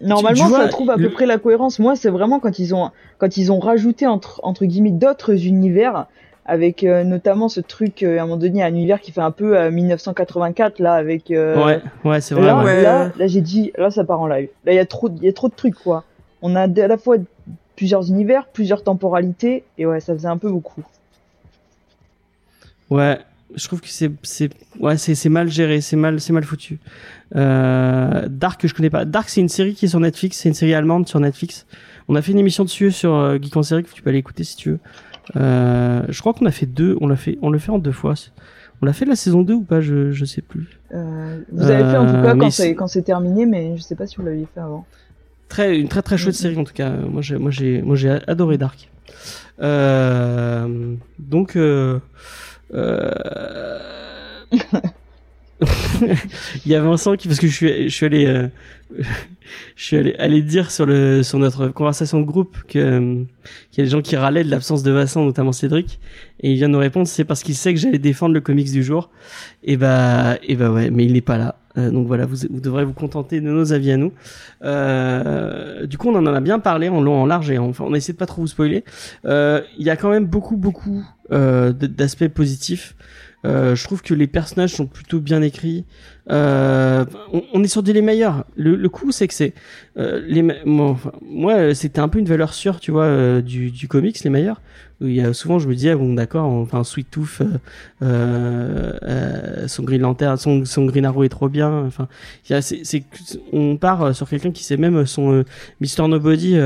Normalement, 0.00 0.48
vois, 0.48 0.62
ça 0.62 0.68
trouve 0.68 0.90
à 0.90 0.96
le... 0.96 1.08
peu 1.08 1.14
près 1.14 1.26
la 1.26 1.38
cohérence. 1.38 1.78
Moi, 1.78 1.96
c'est 1.96 2.08
vraiment 2.08 2.40
quand 2.40 2.58
ils 2.58 2.74
ont 2.74 2.90
quand 3.18 3.36
ils 3.36 3.52
ont 3.52 3.58
rajouté 3.58 4.06
entre 4.06 4.40
entre 4.42 4.64
guillemets 4.64 4.90
d'autres 4.90 5.46
univers 5.46 6.06
avec 6.46 6.84
euh, 6.84 7.04
notamment 7.04 7.48
ce 7.48 7.60
truc 7.60 8.02
euh, 8.02 8.18
à 8.18 8.22
un 8.22 8.26
moment 8.26 8.36
donné 8.36 8.62
un 8.62 8.68
univers 8.68 9.00
qui 9.00 9.12
fait 9.12 9.20
un 9.20 9.30
peu 9.30 9.56
euh, 9.56 9.70
1984 9.70 10.78
là 10.78 10.94
avec 10.94 11.30
euh, 11.30 11.64
ouais 11.64 11.82
ouais 12.04 12.20
c'est 12.20 12.34
vrai 12.34 12.46
là 12.46 12.62
ouais. 12.62 12.82
là, 12.82 13.10
là 13.16 13.26
j'ai 13.26 13.40
dit 13.40 13.72
là 13.78 13.90
ça 13.90 14.04
part 14.04 14.20
en 14.20 14.26
live. 14.26 14.48
Là 14.64 14.72
il 14.72 14.76
y 14.76 14.80
a 14.80 14.86
trop 14.86 15.08
il 15.08 15.24
y 15.24 15.28
a 15.28 15.32
trop 15.32 15.48
de 15.48 15.54
trucs 15.54 15.74
quoi. 15.74 16.04
On 16.42 16.54
a 16.54 16.62
à 16.62 16.86
la 16.86 16.98
fois 16.98 17.16
plusieurs 17.76 18.08
univers 18.08 18.46
plusieurs 18.48 18.82
temporalités 18.82 19.64
et 19.78 19.86
ouais 19.86 20.00
ça 20.00 20.12
faisait 20.14 20.28
un 20.28 20.38
peu 20.38 20.50
beaucoup. 20.50 20.82
Ouais 22.90 23.18
je 23.54 23.66
trouve 23.66 23.80
que 23.80 23.88
c'est 23.88 24.10
c'est 24.22 24.50
ouais 24.80 24.96
c'est 24.96 25.14
c'est 25.14 25.28
mal 25.28 25.48
géré 25.50 25.80
c'est 25.80 25.96
mal 25.96 26.20
c'est 26.20 26.32
mal 26.32 26.44
foutu. 26.44 26.78
Euh, 27.36 28.26
Dark 28.28 28.66
je 28.66 28.74
connais 28.74 28.90
pas. 28.90 29.06
Dark 29.06 29.28
c'est 29.30 29.40
une 29.40 29.48
série 29.48 29.74
qui 29.74 29.86
est 29.86 29.88
sur 29.88 30.00
Netflix 30.00 30.38
c'est 30.38 30.48
une 30.48 30.54
série 30.54 30.74
allemande 30.74 31.08
sur 31.08 31.20
Netflix. 31.20 31.66
On 32.08 32.16
a 32.16 32.22
fait 32.22 32.32
une 32.32 32.38
émission 32.38 32.64
dessus 32.64 32.90
sur 32.90 33.14
euh, 33.14 33.38
Geek 33.40 33.56
en 33.56 33.62
série 33.62 33.82
que 33.82 33.90
tu 33.90 34.02
peux 34.02 34.10
aller 34.10 34.18
écouter 34.18 34.44
si 34.44 34.56
tu 34.56 34.70
veux 34.72 34.78
euh, 35.36 36.02
je 36.08 36.20
crois 36.20 36.34
qu'on 36.34 36.46
a 36.46 36.50
fait 36.50 36.66
deux, 36.66 36.96
on 37.00 37.06
l'a 37.08 37.16
fait, 37.16 37.38
on 37.42 37.50
le 37.50 37.58
fait 37.58 37.70
en 37.70 37.78
deux 37.78 37.92
fois. 37.92 38.14
On 38.82 38.86
l'a 38.86 38.92
fait 38.92 39.04
la 39.04 39.16
saison 39.16 39.42
2 39.42 39.54
ou 39.54 39.62
pas 39.62 39.80
je, 39.80 40.10
je 40.12 40.24
sais 40.24 40.42
plus. 40.42 40.78
Euh, 40.92 41.40
vous 41.52 41.70
avez 41.70 41.84
fait 41.90 41.96
en 41.96 42.06
tout 42.06 42.14
Euh, 42.16 42.22
cas 42.22 42.34
mais 42.34 42.40
quand 42.40 42.50
c'est- 42.88 43.02
terminé, 43.02 43.46
mais 43.46 43.76
je 43.76 43.82
sais 43.82 43.94
pas 43.96 44.06
si 44.06 44.16
vous 44.16 44.24
l'aviez 44.24 44.46
fait 44.52 44.60
avant. 44.60 44.84
Très, 45.48 45.78
une 45.78 45.88
très 45.88 46.02
très 46.02 46.16
chouette 46.18 46.34
Mhm. 46.34 46.40
série 46.40 46.56
en 46.58 46.64
tout 46.64 46.72
cas. 46.74 46.90
Moi 46.90 47.22
j'ai, 47.22 47.36
moi 47.38 47.50
j'ai, 47.50 47.80
moi 47.82 47.96
j'ai 47.96 48.10
adoré 48.26 48.58
Dark. 48.58 48.90
Donc, 51.18 51.56
euh, 51.56 52.00
euh, 52.74 53.10
il 56.64 56.72
y 56.72 56.74
a 56.74 56.80
Vincent 56.80 57.16
qui, 57.16 57.28
parce 57.28 57.40
que 57.40 57.46
je 57.46 57.54
suis, 57.54 57.84
je 57.84 57.94
suis 57.94 58.06
allé, 58.06 58.26
euh, 58.26 58.48
je 59.76 59.84
suis 59.84 59.96
allé, 59.96 60.14
allé 60.18 60.42
dire 60.42 60.70
sur 60.70 60.86
le, 60.86 61.22
sur 61.22 61.38
notre 61.38 61.68
conversation 61.68 62.20
de 62.20 62.24
groupe 62.24 62.56
que, 62.68 62.78
euh, 62.78 63.24
qu'il 63.70 63.78
y 63.78 63.80
a 63.82 63.84
des 63.84 63.90
gens 63.90 64.02
qui 64.02 64.16
râlaient 64.16 64.44
de 64.44 64.50
l'absence 64.50 64.82
de 64.82 64.90
Vincent, 64.90 65.24
notamment 65.24 65.52
Cédric, 65.52 66.00
et 66.40 66.50
il 66.50 66.56
vient 66.56 66.68
de 66.68 66.74
nous 66.74 66.80
répondre, 66.80 67.06
c'est 67.06 67.24
parce 67.24 67.42
qu'il 67.42 67.54
sait 67.54 67.72
que 67.72 67.80
j'allais 67.80 67.98
défendre 67.98 68.34
le 68.34 68.40
comics 68.40 68.70
du 68.70 68.82
jour. 68.82 69.10
Et 69.62 69.76
bah, 69.76 70.36
et 70.42 70.56
bah 70.56 70.70
ouais, 70.70 70.90
mais 70.90 71.04
il 71.04 71.12
n'est 71.12 71.20
pas 71.20 71.38
là. 71.38 71.56
Euh, 71.76 71.90
donc 71.90 72.06
voilà, 72.06 72.26
vous, 72.26 72.36
vous 72.50 72.60
devrez 72.60 72.84
vous 72.84 72.92
contenter 72.92 73.40
de 73.40 73.50
nos 73.50 73.72
avis 73.72 73.92
à 73.92 73.96
nous. 73.96 74.12
Euh, 74.64 75.86
du 75.86 75.98
coup, 75.98 76.08
on 76.08 76.14
en 76.14 76.26
a 76.26 76.40
bien 76.40 76.58
parlé 76.58 76.88
en 76.88 77.00
long, 77.00 77.22
en 77.22 77.26
large, 77.26 77.50
et 77.50 77.58
enfin, 77.58 77.84
on 77.86 77.94
a 77.94 77.96
essayé 77.96 78.14
de 78.14 78.18
pas 78.18 78.26
trop 78.26 78.42
vous 78.42 78.48
spoiler. 78.48 78.84
Euh, 79.24 79.60
Il 79.78 79.84
y 79.84 79.90
a 79.90 79.96
quand 79.96 80.10
même 80.10 80.26
beaucoup, 80.26 80.56
beaucoup 80.56 81.04
d'aspects 81.30 82.28
positifs. 82.28 82.94
Euh, 83.44 83.74
je 83.74 83.84
trouve 83.84 84.00
que 84.00 84.14
les 84.14 84.26
personnages 84.26 84.72
sont 84.72 84.86
plutôt 84.86 85.20
bien 85.20 85.42
écrits. 85.42 85.84
Euh, 86.30 87.04
on, 87.32 87.42
on 87.52 87.62
est 87.62 87.68
sur 87.68 87.82
des 87.82 87.92
les 87.92 88.00
meilleurs. 88.00 88.46
Le, 88.56 88.74
le 88.74 88.88
coup, 88.88 89.12
c'est 89.12 89.28
que 89.28 89.34
c'est 89.34 89.52
euh, 89.98 90.22
les 90.26 90.42
moi, 90.42 90.86
enfin, 90.90 91.12
moi, 91.20 91.74
c'était 91.74 92.00
un 92.00 92.08
peu 92.08 92.18
une 92.18 92.26
valeur 92.26 92.54
sûre, 92.54 92.80
tu 92.80 92.90
vois, 92.90 93.04
euh, 93.04 93.42
du, 93.42 93.70
du 93.70 93.86
comics, 93.88 94.18
les 94.24 94.30
meilleurs. 94.30 94.62
Où 95.00 95.08
il 95.08 95.16
y 95.16 95.20
a 95.20 95.32
souvent, 95.34 95.58
je 95.58 95.68
me 95.68 95.74
disais, 95.74 95.90
ah 95.90 95.96
bon, 95.96 96.14
d'accord, 96.14 96.46
enfin, 96.46 96.84
Sweet 96.84 97.10
Tooth, 97.10 97.42
euh, 98.00 98.92
euh, 99.02 99.68
son 99.68 99.82
Green 99.82 100.00
Lantern, 100.00 100.36
son, 100.38 100.64
son 100.64 100.86
Green 100.86 101.04
Arrow 101.04 101.24
est 101.24 101.28
trop 101.28 101.48
bien. 101.48 101.84
Enfin, 101.84 102.08
c'est, 102.44 103.04
on 103.52 103.76
part 103.76 104.14
sur 104.14 104.28
quelqu'un 104.28 104.52
qui 104.52 104.62
sait 104.62 104.76
même 104.76 105.04
son 105.04 105.44
Mister 105.80 106.06
Nobody, 106.06 106.56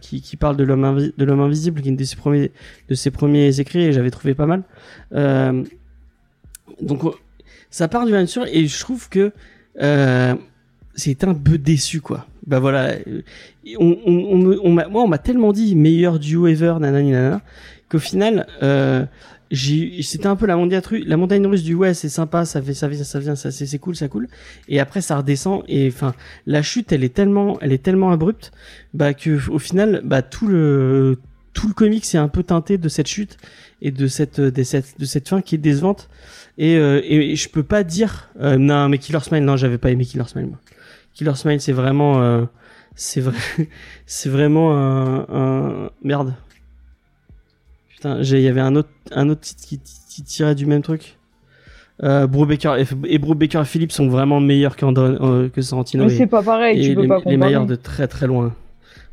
qui, 0.00 0.22
qui 0.22 0.36
parle 0.36 0.56
de 0.56 0.64
l'homme, 0.64 1.10
de 1.16 1.24
l'homme 1.24 1.40
invisible, 1.40 1.82
qui 1.82 1.88
est 1.88 1.90
une 1.90 1.96
de 1.96 2.04
ses 2.04 2.16
premiers, 2.16 2.52
de 2.88 2.94
ses 2.94 3.10
premiers 3.10 3.60
écrits, 3.60 3.84
et 3.84 3.92
j'avais 3.92 4.10
trouvé 4.10 4.34
pas 4.34 4.46
mal. 4.46 4.62
Euh, 5.14 5.62
donc, 6.80 7.04
euh, 7.04 7.10
ça 7.70 7.88
part 7.88 8.04
du 8.06 8.12
valeur 8.12 8.28
sûre, 8.28 8.46
et 8.46 8.66
je 8.66 8.80
trouve 8.80 9.08
que 9.08 9.32
euh, 9.80 10.34
c'était 10.94 11.26
un 11.26 11.34
peu 11.34 11.58
déçu, 11.58 12.00
quoi. 12.00 12.26
Bah 12.46 12.60
voilà, 12.60 12.90
euh, 13.06 13.22
on, 13.78 13.98
on, 14.06 14.58
on 14.62 14.72
m'a, 14.72 14.86
moi, 14.88 15.02
on 15.02 15.08
m'a 15.08 15.18
tellement 15.18 15.52
dit 15.52 15.74
meilleur 15.74 16.18
duo 16.18 16.46
ever, 16.46 16.74
nanani 16.78 17.10
nanana, 17.10 17.40
qu'au 17.88 17.98
final, 17.98 18.46
euh, 18.62 19.04
c'était 19.50 20.26
un 20.26 20.36
peu 20.36 20.46
la 20.46 20.56
montagne, 20.56 20.82
russe, 20.84 21.04
la 21.06 21.16
montagne 21.16 21.46
russe 21.46 21.62
du 21.62 21.74
ouais, 21.74 21.94
c'est 21.94 22.08
sympa, 22.08 22.44
ça 22.44 22.60
fait, 22.60 22.74
ça 22.74 22.88
vient, 22.88 23.04
ça 23.04 23.18
vient, 23.18 23.34
ça, 23.34 23.50
c'est, 23.50 23.66
c'est 23.66 23.78
cool, 23.78 23.96
ça 23.96 24.08
cool. 24.08 24.28
Et 24.68 24.78
après, 24.80 25.00
ça 25.00 25.16
redescend, 25.16 25.62
et 25.68 25.88
enfin, 25.88 26.14
la 26.46 26.62
chute, 26.62 26.92
elle 26.92 27.04
est 27.04 27.14
tellement, 27.14 27.58
elle 27.60 27.72
est 27.72 27.82
tellement 27.82 28.10
abrupte, 28.10 28.52
bah, 28.92 29.14
que, 29.14 29.50
au 29.50 29.58
final, 29.58 30.02
bah, 30.04 30.22
tout 30.22 30.46
le, 30.46 31.18
tout 31.54 31.68
le 31.68 31.74
comic, 31.74 32.04
c'est 32.04 32.18
un 32.18 32.28
peu 32.28 32.42
teinté 32.42 32.78
de 32.78 32.88
cette 32.88 33.08
chute 33.08 33.36
et 33.84 33.90
de 33.92 34.06
cette, 34.08 34.40
de 34.40 34.62
cette, 34.64 34.98
de 34.98 35.04
cette 35.04 35.28
fin 35.28 35.40
qui 35.42 35.54
est 35.54 35.58
décevante. 35.58 36.08
Et, 36.58 36.76
euh, 36.76 37.00
et, 37.04 37.32
et 37.32 37.36
je 37.36 37.48
peux 37.48 37.62
pas 37.62 37.84
dire, 37.84 38.30
euh, 38.40 38.56
non, 38.56 38.88
mais 38.88 38.98
Killer 38.98 39.20
Smile, 39.20 39.44
non, 39.44 39.56
j'avais 39.56 39.78
pas 39.78 39.90
aimé 39.90 40.04
Killer 40.04 40.24
Smile, 40.26 40.46
moi. 40.46 40.58
Killer 41.12 41.34
Smile, 41.36 41.60
c'est 41.60 41.72
vraiment, 41.72 42.20
euh, 42.22 42.44
c'est 42.96 43.20
vrai, 43.20 43.36
c'est 44.06 44.28
vraiment 44.30 44.76
un, 44.76 45.26
un, 45.28 45.90
merde. 46.02 46.34
Putain, 47.94 48.22
j'ai, 48.22 48.38
il 48.38 48.44
y 48.44 48.48
avait 48.48 48.60
un 48.60 48.74
autre, 48.76 48.88
un 49.12 49.28
autre 49.28 49.42
titre 49.42 49.62
qui, 49.66 49.80
qui 50.10 50.22
tirait 50.22 50.54
du 50.54 50.66
même 50.66 50.82
truc. 50.82 51.18
Euh, 52.02 52.26
Brubaker 52.26 52.74
et, 52.76 52.86
et 53.06 53.18
Brubaker 53.18 53.60
et 53.60 53.64
Philippe 53.64 53.92
sont 53.92 54.08
vraiment 54.08 54.40
meilleurs 54.40 54.76
qu'Andre- 54.76 55.18
euh, 55.22 55.48
que 55.48 55.62
Sorrentino. 55.62 56.04
Mais 56.04 56.10
c'est 56.10 56.26
pas 56.26 56.42
pareil, 56.42 56.82
tu 56.82 56.94
peux 56.94 57.02
les, 57.02 57.08
pas 57.08 57.16
les 57.18 57.22
comparer. 57.22 57.36
meilleurs 57.36 57.66
de 57.66 57.76
très 57.76 58.08
très 58.08 58.26
loin. 58.26 58.52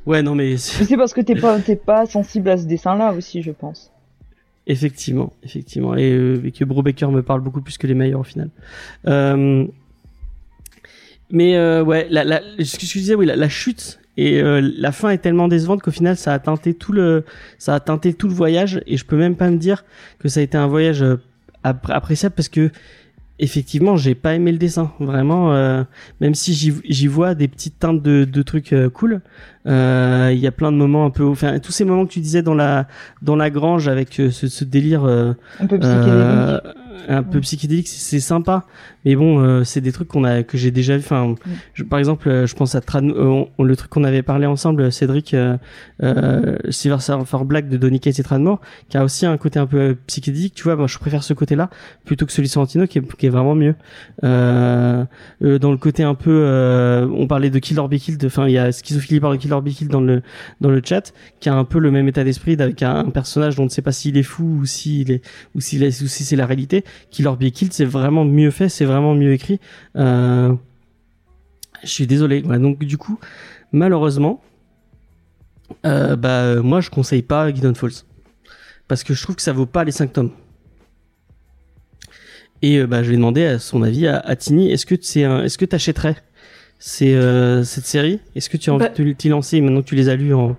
Ouais, 0.08 0.24
non, 0.24 0.34
mais 0.34 0.58
c'est- 0.58 0.98
parce 0.98 1.14
que 1.14 1.22
t'es 1.22 1.36
pas 1.40 1.60
t'es 1.60 1.76
pas 1.76 2.06
sensible 2.08 2.50
à 2.50 2.58
ce 2.58 2.66
dessin-là 2.66 3.14
aussi, 3.14 3.44
je 3.44 3.52
pense. 3.52 3.92
Effectivement, 4.68 5.34
effectivement, 5.44 5.96
et, 5.96 6.12
euh, 6.12 6.42
et 6.46 6.52
que 6.52 6.64
me 6.64 7.22
parle 7.22 7.42
beaucoup 7.42 7.62
plus 7.62 7.78
que 7.78 7.88
les 7.88 7.94
meilleurs 7.94 8.22
au 8.22 8.24
final. 8.24 8.50
Euh, 9.08 9.66
mais 11.32 11.56
euh, 11.56 11.84
ouais, 11.84 12.08
la, 12.10 12.42
ce 12.64 12.78
que 12.78 12.86
je 12.86 12.94
disais, 13.00 13.16
oui, 13.16 13.26
la, 13.26 13.50
chute 13.50 14.00
et 14.18 14.42
euh, 14.42 14.62
la 14.78 14.92
fin 14.92 15.10
est 15.10 15.20
tellement 15.20 15.48
décevante 15.48 15.82
qu'au 15.82 15.92
final, 15.92 16.18
ça 16.18 16.34
a 16.34 16.40
teinté 16.40 16.74
tout 16.74 16.92
le, 16.92 17.24
ça 17.58 17.76
a 17.76 17.80
teinté 17.80 18.14
tout 18.14 18.28
le 18.28 18.34
voyage, 18.34 18.82
et 18.86 18.98
je 18.98 19.06
peux 19.06 19.18
même 19.18 19.36
pas 19.36 19.50
me 19.50 19.58
dire 19.58 19.86
que 20.20 20.28
ça 20.28 20.42
a 20.42 20.44
été 20.44 20.58
un 20.58 20.68
voyage 20.68 21.04
appré- 21.64 21.94
appréciable 21.94 22.36
parce 22.36 22.50
que 22.50 22.70
effectivement, 23.42 23.98
j'ai 23.98 24.16
pas 24.16 24.36
aimé 24.36 24.52
le 24.54 24.58
dessin, 24.58 24.92
vraiment. 25.00 25.54
euh, 25.54 25.84
même 26.22 26.36
si 26.36 26.54
j'y 26.54 27.08
vois 27.08 27.36
des 27.36 27.48
petites 27.50 27.80
teintes 27.80 28.02
de, 28.02 28.24
de 28.24 28.42
trucs 28.44 28.72
euh, 28.72 28.90
cool, 28.90 29.22
euh, 29.68 30.30
il 30.34 30.40
y 30.40 30.48
a 30.48 30.52
plein 30.52 30.72
de 30.72 30.78
moments 30.78 31.06
un 31.06 31.10
peu, 31.10 31.26
enfin 31.26 31.60
tous 31.60 31.72
ces 31.72 31.84
moments 31.84 32.06
que 32.06 32.12
tu 32.14 32.20
disais 32.20 32.42
dans 32.42 32.54
la 32.56 32.88
dans 33.22 33.36
la 33.36 33.50
grange 33.50 33.88
avec 33.88 34.20
euh, 34.20 34.32
ce, 34.32 34.48
ce 34.48 34.64
délire 34.64 35.04
euh, 35.06 35.34
Un 35.60 35.68
peu 35.68 35.78
psychédélique. 35.80 36.62
Un 37.08 37.24
peu 37.24 37.40
psychédélique, 37.42 37.88
c'est 37.88 38.20
sympa. 38.20 38.66
Mais 39.06 39.16
bon, 39.16 39.40
euh, 39.40 39.64
c'est 39.64 39.82
des 39.82 39.92
trucs 39.92 40.08
qu'on 40.08 40.24
a 40.24 40.44
que 40.44 40.58
j'ai 40.58 40.72
déjà 40.72 40.96
vu. 40.96 41.04
Enfin, 41.04 41.36
je- 41.74 41.84
par 41.84 41.98
exemple, 42.00 42.30
euh, 42.30 42.46
je 42.48 42.56
pense 42.56 42.76
à 42.76 42.82
Trad, 42.82 43.04
euh, 43.06 43.46
on- 43.58 43.64
le 43.64 43.76
truc 43.76 43.90
qu'on 43.90 44.04
avait 44.04 44.22
parlé 44.22 44.46
ensemble, 44.46 44.92
Cédric, 44.92 45.34
euh, 45.34 45.58
euh, 46.04 46.58
Silver 46.70 47.00
Surfer 47.00 47.38
Black 47.46 47.68
de 47.70 47.78
Donny 47.78 48.00
Cates 48.00 48.20
et 48.20 48.24
Tradmore, 48.24 48.62
qui 48.90 48.98
a 48.98 49.04
aussi 49.04 49.26
un 49.26 49.38
côté 49.38 49.58
un 49.60 49.66
peu 49.68 49.96
psychédélique. 50.08 50.54
Tu 50.54 50.64
vois, 50.64 50.76
moi, 50.76 50.88
je 50.88 50.98
préfère 51.00 51.24
ce 51.24 51.34
côté-là 51.34 51.70
plutôt 52.06 52.26
que 52.26 52.32
celui 52.32 52.48
de 52.48 52.52
Sorrentino, 52.54 52.86
qui 52.88 53.00
est, 53.00 53.16
qui 53.18 53.26
est 53.26 53.30
vraiment 53.30 53.56
mieux. 53.56 53.76
Euh, 54.24 55.04
euh, 55.44 55.60
dans 55.60 55.72
le 55.72 55.78
côté 55.78 56.04
un 56.04 56.16
peu, 56.16 56.30
euh, 56.32 57.08
on 57.16 57.28
parlait 57.28 57.50
de 57.50 57.60
Kill 57.60 57.80
or 57.80 57.90
Be 57.90 57.96
Killed. 57.96 58.24
Enfin, 58.26 58.48
il 58.48 58.52
y 58.54 58.58
a 58.58 58.72
Schizophilie 58.72 59.20
par 59.20 59.32
le 59.32 59.38
Kill 59.38 59.52
or 59.54 59.62
Be 59.62 59.70
Killed 59.70 59.92
dans 59.92 60.02
le 60.02 60.22
dans 60.60 60.70
le 60.70 60.82
chat, 60.84 61.14
qui 61.40 61.50
a 61.50 61.56
un 61.56 61.64
peu 61.64 61.80
le 61.80 61.92
même 61.92 62.08
état 62.08 62.24
d'esprit 62.24 62.54
avec 62.60 62.84
un, 62.84 62.96
un 62.96 63.10
personnage 63.10 63.56
dont 63.56 63.64
on 63.64 63.66
ne 63.66 63.70
sait 63.72 63.82
pas 63.82 63.92
s'il 63.92 64.18
est 64.18 64.24
fou 64.24 64.60
ou 64.62 64.66
s'il 64.66 65.12
est 65.12 65.22
ou 65.56 65.62
s'il 65.62 65.84
est 65.84 66.02
ou 66.02 66.08
si 66.08 66.24
c'est 66.24 66.36
la 66.36 66.46
réalité. 66.46 66.84
Killer 67.10 67.32
Be 67.40 67.50
Killed, 67.52 67.74
c'est 67.74 67.86
vraiment 67.86 68.26
mieux 68.26 68.52
fait, 68.52 68.70
c'est 68.70 68.86
vraiment 68.86 69.14
mieux 69.16 69.34
écrit. 69.34 69.60
Euh, 69.96 70.54
je 71.84 71.90
suis 71.90 72.08
désolé. 72.08 72.42
Donc 72.42 72.80
du 72.80 72.98
coup, 72.98 73.20
malheureusement, 73.72 74.42
euh, 75.86 76.16
bah 76.16 76.42
euh, 76.44 76.62
moi 76.64 76.82
je 76.82 76.90
conseille 76.90 77.22
pas 77.22 77.52
Gideon 77.54 77.74
Falls 77.74 78.04
parce 78.88 79.04
que 79.04 79.14
je 79.14 79.24
trouve 79.24 79.36
que 79.36 79.42
ça 79.42 79.54
vaut 79.54 79.66
pas 79.66 79.84
les 79.84 79.92
5 79.92 80.12
tomes. 80.14 80.32
Et 82.62 82.78
euh, 82.80 82.88
bah 82.88 83.04
je 83.04 83.10
vais 83.10 83.16
demander 83.16 83.46
à 83.46 83.60
son 83.60 83.82
avis 83.84 84.08
à, 84.08 84.20
à 84.20 84.36
Tini. 84.36 84.72
Est-ce 84.72 84.86
que 84.86 84.96
c'est 85.02 85.24
un, 85.24 85.44
est-ce 85.44 85.58
que 85.58 85.66
t'achèterais 85.66 86.16
c'est 86.84 87.14
euh, 87.14 87.64
cette 87.64 87.86
série? 87.86 88.20
Est-ce 88.36 88.50
que 88.50 88.58
tu 88.58 88.70
as 88.70 88.74
envie 88.74 88.86
Bah- 88.86 88.90
de 89.04 89.12
t'y 89.14 89.30
lancer 89.30 89.62
maintenant 89.62 89.82
que 89.82 89.88
tu 89.88 89.96
les 89.96 90.10
as 90.10 90.16
lus 90.16 90.34
en 90.34 90.56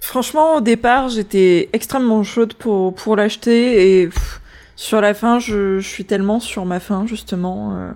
Franchement, 0.00 0.56
au 0.56 0.60
départ, 0.60 1.08
j'étais 1.08 1.68
extrêmement 1.72 2.22
chaude 2.22 2.54
pour, 2.54 2.94
pour 2.94 3.16
l'acheter 3.16 4.02
et 4.02 4.06
pff, 4.06 4.40
sur 4.76 5.00
la 5.00 5.14
fin, 5.14 5.38
je, 5.38 5.78
je 5.78 5.88
suis 5.88 6.04
tellement 6.04 6.38
sur 6.38 6.64
ma 6.66 6.80
fin, 6.80 7.06
justement, 7.06 7.76
euh, 7.76 7.90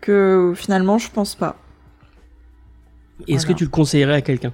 que 0.00 0.52
finalement, 0.54 0.98
je 0.98 1.10
pense 1.10 1.34
pas. 1.34 1.56
Est-ce 3.26 3.46
que 3.46 3.52
tu 3.52 3.64
le 3.64 3.70
conseillerais 3.70 4.14
à 4.14 4.20
quelqu'un 4.20 4.52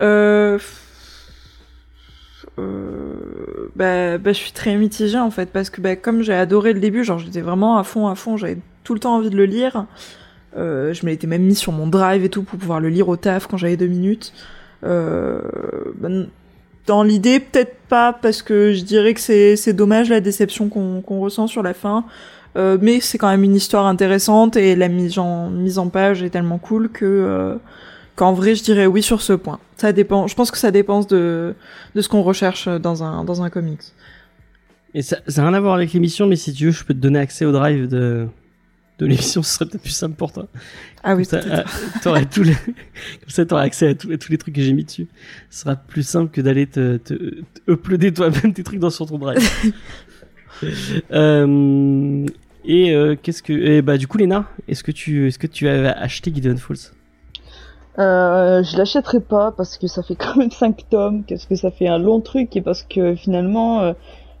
Euh... 0.00 0.58
euh, 2.58 3.70
bah, 3.74 4.18
bah, 4.18 4.32
je 4.32 4.38
suis 4.38 4.52
très 4.52 4.76
mitigée 4.76 5.18
en 5.18 5.30
fait 5.30 5.50
parce 5.50 5.70
que 5.70 5.80
bah, 5.80 5.96
comme 5.96 6.22
j'ai 6.22 6.34
adoré 6.34 6.72
le 6.72 6.80
début, 6.80 7.04
genre 7.04 7.18
j'étais 7.18 7.40
vraiment 7.40 7.78
à 7.78 7.84
fond, 7.84 8.06
à 8.06 8.14
fond, 8.14 8.36
j'avais 8.36 8.58
tout 8.84 8.94
le 8.94 9.00
temps 9.00 9.16
envie 9.16 9.30
de 9.30 9.36
le 9.36 9.44
lire. 9.46 9.86
Euh, 10.56 10.92
je 10.94 11.04
me 11.04 11.10
l'étais 11.10 11.26
même 11.26 11.42
mis 11.42 11.54
sur 11.54 11.72
mon 11.72 11.86
drive 11.86 12.24
et 12.24 12.28
tout 12.30 12.42
pour 12.42 12.58
pouvoir 12.58 12.80
le 12.80 12.88
lire 12.88 13.08
au 13.08 13.16
taf 13.16 13.46
quand 13.46 13.56
j'avais 13.56 13.76
deux 13.76 13.86
minutes. 13.86 14.32
Euh, 14.84 15.40
bah, 15.96 16.08
dans 16.88 17.02
l'idée, 17.02 17.38
peut-être 17.38 17.76
pas 17.88 18.12
parce 18.14 18.42
que 18.42 18.72
je 18.72 18.82
dirais 18.82 19.14
que 19.14 19.20
c'est 19.20 19.72
dommage 19.74 20.08
la 20.08 20.20
déception 20.20 20.68
qu'on 20.68 21.20
ressent 21.20 21.46
sur 21.46 21.62
la 21.62 21.74
fin. 21.74 22.04
Euh, 22.56 22.78
mais 22.80 23.00
c'est 23.00 23.18
quand 23.18 23.28
même 23.28 23.44
une 23.44 23.54
histoire 23.54 23.86
intéressante 23.86 24.56
et 24.56 24.74
la 24.74 24.88
mise 24.88 25.18
en 25.18 25.50
mise 25.50 25.78
en 25.78 25.90
page 25.90 26.22
est 26.22 26.30
tellement 26.30 26.56
cool 26.56 26.88
que 26.88 27.04
euh, 27.04 27.56
qu'en 28.16 28.32
vrai 28.32 28.54
je 28.54 28.64
dirais 28.64 28.86
oui 28.86 29.02
sur 29.02 29.20
ce 29.20 29.34
point. 29.34 29.60
Ça 29.76 29.92
dépend. 29.92 30.26
Je 30.26 30.34
pense 30.34 30.50
que 30.50 30.56
ça 30.56 30.70
dépend 30.70 31.00
de 31.00 31.54
de 31.94 32.00
ce 32.00 32.08
qu'on 32.08 32.22
recherche 32.22 32.66
dans 32.66 33.04
un 33.04 33.22
dans 33.24 33.42
un 33.42 33.50
comics. 33.50 33.92
Et 34.94 35.02
ça 35.02 35.18
n'a 35.36 35.42
rien 35.42 35.54
à 35.54 35.60
voir 35.60 35.74
avec 35.74 35.92
l'émission, 35.92 36.26
mais 36.26 36.36
si 36.36 36.54
tu 36.54 36.66
veux, 36.66 36.70
je 36.70 36.82
peux 36.84 36.94
te 36.94 36.98
donner 36.98 37.18
accès 37.18 37.44
au 37.44 37.52
drive 37.52 37.86
de, 37.86 38.26
de 38.98 39.06
l'émission, 39.06 39.42
ce 39.42 39.54
serait 39.54 39.66
peut-être 39.66 39.82
plus 39.82 39.90
simple 39.92 40.16
pour 40.16 40.32
toi. 40.32 40.46
Ah 41.04 41.14
oui, 41.14 41.24
Comme 41.24 41.24
ça, 41.24 41.38
peut-être. 41.38 41.58
euh, 41.58 41.98
t'aurais 42.02 42.26
tous 42.26 42.42
les, 42.42 42.54
comme 43.20 43.28
ça, 43.28 43.46
t'aurais 43.46 43.64
accès 43.64 43.88
à 43.88 43.94
tous, 43.94 44.12
à 44.12 44.18
tous 44.18 44.32
les 44.32 44.38
trucs 44.38 44.54
que 44.54 44.62
j'ai 44.62 44.72
mis 44.72 44.84
dessus. 44.84 45.08
Ce 45.50 45.60
sera 45.60 45.76
plus 45.76 46.02
simple 46.02 46.30
que 46.32 46.40
d'aller 46.40 46.66
te, 46.66 46.96
te, 46.98 47.14
te 47.14 47.70
uploader 47.70 48.12
toi-même 48.12 48.52
tes 48.54 48.64
trucs 48.64 48.80
dans 48.80 48.90
sur 48.90 49.06
ton 49.06 49.18
drive. 49.18 49.38
euh, 51.12 52.26
et 52.64 52.92
euh, 52.94 53.16
qu'est-ce 53.20 53.42
que, 53.42 53.52
et 53.52 53.82
bah 53.82 53.96
du 53.98 54.06
coup, 54.06 54.18
Léna, 54.18 54.46
est-ce 54.66 54.82
que 54.82 54.92
tu, 54.92 55.28
est-ce 55.28 55.38
que 55.38 55.46
tu 55.46 55.68
as 55.68 55.92
acheté 55.92 56.32
Gideon 56.34 56.56
Falls? 56.56 56.92
Euh, 57.98 58.62
je 58.62 58.76
l'achèterai 58.76 59.20
pas 59.20 59.50
parce 59.50 59.76
que 59.76 59.86
ça 59.88 60.02
fait 60.02 60.14
quand 60.14 60.36
même 60.36 60.50
5 60.52 60.88
tomes, 60.88 61.24
parce 61.24 61.46
que 61.46 61.56
ça 61.56 61.70
fait 61.70 61.88
un 61.88 61.98
long 61.98 62.20
truc 62.20 62.54
et 62.56 62.60
parce 62.60 62.82
que 62.84 63.16
finalement 63.16 63.80
euh, 63.80 63.92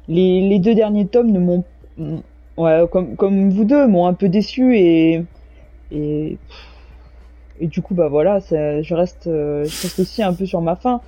les, 0.06 0.48
les 0.48 0.58
deux 0.60 0.74
derniers 0.76 1.06
tomes 1.08 1.32
ne 1.32 1.40
m'ont 1.40 1.64
ouais, 2.58 2.84
comme, 2.90 3.16
comme 3.16 3.50
vous 3.50 3.64
deux, 3.64 3.86
m'ont 3.86 4.06
un 4.06 4.14
peu 4.14 4.28
déçu 4.28 4.76
et, 4.76 5.24
et, 5.90 6.38
et 7.60 7.66
du 7.66 7.82
coup, 7.82 7.94
bah 7.94 8.08
voilà, 8.08 8.38
je 8.40 8.94
reste, 8.94 9.26
euh, 9.26 9.64
je 9.64 9.82
reste 9.82 9.98
aussi 9.98 10.22
un 10.22 10.32
peu 10.32 10.46
sur 10.46 10.60
ma 10.60 10.76
faim. 10.76 11.00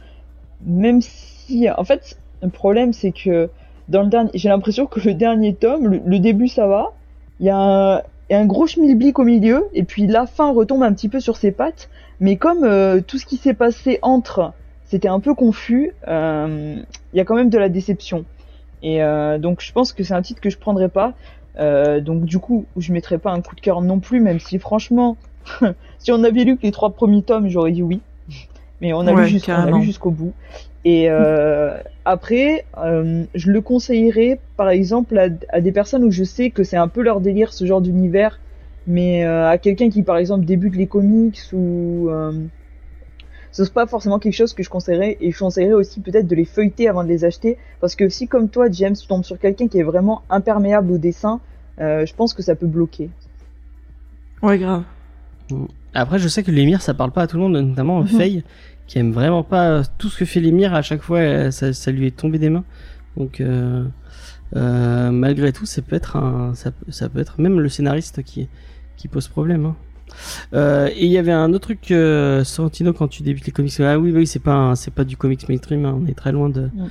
Même 0.64 1.00
si, 1.00 1.68
en 1.70 1.84
fait, 1.84 2.18
le 2.42 2.48
problème, 2.48 2.92
c'est 2.92 3.12
que 3.12 3.48
dans 3.88 4.02
le 4.02 4.08
dernier, 4.08 4.30
j'ai 4.34 4.48
l'impression 4.48 4.86
que 4.86 5.00
le 5.00 5.14
dernier 5.14 5.54
tome, 5.54 6.00
le, 6.04 6.18
début, 6.18 6.48
ça 6.48 6.66
va. 6.66 6.92
Il 7.38 7.46
y 7.46 7.50
a 7.50 8.04
un, 8.30 8.46
gros 8.46 8.66
schmilblick 8.66 9.18
au 9.18 9.24
milieu, 9.24 9.66
et 9.74 9.84
puis 9.84 10.06
la 10.06 10.26
fin 10.26 10.52
retombe 10.52 10.82
un 10.82 10.92
petit 10.92 11.08
peu 11.08 11.20
sur 11.20 11.36
ses 11.36 11.52
pattes. 11.52 11.88
Mais 12.20 12.36
comme 12.36 12.64
euh, 12.64 13.00
tout 13.00 13.18
ce 13.18 13.26
qui 13.26 13.36
s'est 13.36 13.54
passé 13.54 13.98
entre, 14.02 14.52
c'était 14.84 15.08
un 15.08 15.20
peu 15.20 15.34
confus, 15.34 15.92
euh, 16.08 16.76
il 17.12 17.16
y 17.16 17.20
a 17.20 17.24
quand 17.24 17.34
même 17.34 17.50
de 17.50 17.58
la 17.58 17.68
déception. 17.68 18.24
Et 18.82 19.00
donc 19.40 19.60
je 19.60 19.72
pense 19.72 19.92
que 19.92 20.02
c'est 20.02 20.14
un 20.14 20.22
titre 20.22 20.40
que 20.40 20.48
je 20.48 20.56
prendrai 20.56 20.88
pas. 20.88 21.12
Euh, 21.58 22.00
donc 22.00 22.24
du 22.24 22.38
coup, 22.38 22.66
je 22.76 22.92
mettrai 22.92 23.18
pas 23.18 23.32
un 23.32 23.40
coup 23.42 23.54
de 23.54 23.60
cœur 23.60 23.82
non 23.82 24.00
plus, 24.00 24.20
même 24.20 24.40
si 24.40 24.58
franchement, 24.58 25.16
si 25.98 26.12
on 26.12 26.22
avait 26.24 26.44
lu 26.44 26.56
que 26.56 26.62
les 26.62 26.72
trois 26.72 26.90
premiers 26.90 27.22
tomes, 27.22 27.48
j'aurais 27.48 27.72
dit 27.72 27.82
oui. 27.82 28.00
Mais 28.80 28.92
on 28.92 29.06
a 29.06 29.12
Ouais, 29.12 29.26
jusqu'au 29.26 29.52
lu 29.52 29.82
jusqu'au 29.82 30.10
bout. 30.10 30.32
Et 30.84 31.10
euh, 31.10 31.76
après, 32.06 32.64
euh, 32.78 33.24
je 33.34 33.50
le 33.50 33.60
conseillerais 33.60 34.40
par 34.56 34.70
exemple 34.70 35.18
à, 35.18 35.28
à 35.50 35.60
des 35.60 35.72
personnes 35.72 36.04
où 36.04 36.10
je 36.10 36.24
sais 36.24 36.50
que 36.50 36.64
c'est 36.64 36.78
un 36.78 36.88
peu 36.88 37.02
leur 37.02 37.20
délire 37.20 37.52
ce 37.52 37.66
genre 37.66 37.82
d'univers, 37.82 38.40
mais 38.86 39.24
euh, 39.24 39.48
à 39.48 39.58
quelqu'un 39.58 39.90
qui 39.90 40.02
par 40.02 40.16
exemple 40.16 40.46
débute 40.46 40.76
les 40.76 40.86
comics 40.86 41.38
ou 41.52 42.08
euh, 42.08 42.32
ce 43.52 43.62
n'est 43.62 43.68
pas 43.70 43.86
forcément 43.86 44.18
quelque 44.18 44.34
chose 44.34 44.52
que 44.54 44.62
je 44.62 44.70
conseillerais 44.70 45.16
et 45.20 45.30
je 45.32 45.38
conseillerais 45.38 45.72
aussi 45.74 46.00
peut-être 46.00 46.26
de 46.28 46.34
les 46.36 46.44
feuilleter 46.44 46.88
avant 46.88 47.02
de 47.04 47.08
les 47.08 47.24
acheter 47.24 47.58
parce 47.80 47.94
que 47.96 48.08
si 48.08 48.28
comme 48.28 48.48
toi 48.48 48.70
James 48.70 48.94
tu 48.96 49.06
tombes 49.06 49.24
sur 49.24 49.38
quelqu'un 49.38 49.68
qui 49.68 49.78
est 49.78 49.82
vraiment 49.82 50.22
imperméable 50.30 50.92
au 50.92 50.98
dessin, 50.98 51.40
euh, 51.80 52.06
je 52.06 52.14
pense 52.14 52.34
que 52.34 52.42
ça 52.42 52.54
peut 52.54 52.66
bloquer. 52.66 53.10
Ouais, 54.42 54.58
grave. 54.58 54.84
Après, 55.94 56.18
je 56.18 56.28
sais 56.28 56.42
que 56.42 56.50
l'émir, 56.50 56.80
ça 56.82 56.94
parle 56.94 57.10
pas 57.10 57.22
à 57.22 57.26
tout 57.26 57.36
le 57.36 57.42
monde, 57.42 57.54
notamment 57.56 58.00
Mhm. 58.00 58.06
Faye, 58.06 58.44
qui 58.86 58.98
aime 58.98 59.12
vraiment 59.12 59.42
pas 59.42 59.82
tout 59.98 60.08
ce 60.08 60.18
que 60.18 60.24
fait 60.24 60.40
l'émir. 60.40 60.72
À 60.74 60.82
chaque 60.82 61.02
fois, 61.02 61.18
euh, 61.18 61.50
ça, 61.50 61.72
ça 61.72 61.90
lui 61.90 62.06
est 62.06 62.16
tombé 62.16 62.38
des 62.38 62.48
mains. 62.50 62.64
Donc, 63.16 63.40
euh, 63.40 63.84
euh, 64.56 65.10
malgré 65.10 65.52
tout, 65.52 65.66
ça 65.66 65.82
peut 65.82 65.96
être 65.96 66.16
un, 66.16 66.54
ça, 66.54 66.70
peut- 66.70 66.90
ça 66.92 67.08
peut 67.08 67.18
être 67.18 67.40
même 67.40 67.58
le 67.60 67.68
scénariste 67.68 68.22
qui, 68.22 68.48
qui 68.96 69.08
pose 69.08 69.26
problème. 69.28 69.66
hein. 69.66 69.76
Euh, 70.54 70.88
et 70.94 71.06
il 71.06 71.10
y 71.12 71.18
avait 71.18 71.32
un 71.32 71.52
autre 71.52 71.60
truc, 71.68 71.90
euh, 71.90 72.44
Sorrentino, 72.44 72.92
quand 72.92 73.08
tu 73.08 73.22
débutes 73.22 73.46
les 73.46 73.52
comics. 73.52 73.72
Ah 73.80 73.98
oui, 73.98 74.12
oui, 74.12 74.26
c'est 74.26 74.38
pas, 74.42 74.74
c'est 74.76 74.92
pas 74.92 75.04
du 75.04 75.16
comics 75.16 75.48
mainstream. 75.48 75.84
hein, 75.84 75.98
on 76.02 76.06
est 76.06 76.14
très 76.14 76.32
loin 76.32 76.48
de. 76.48 76.62
Mm. 76.72 76.88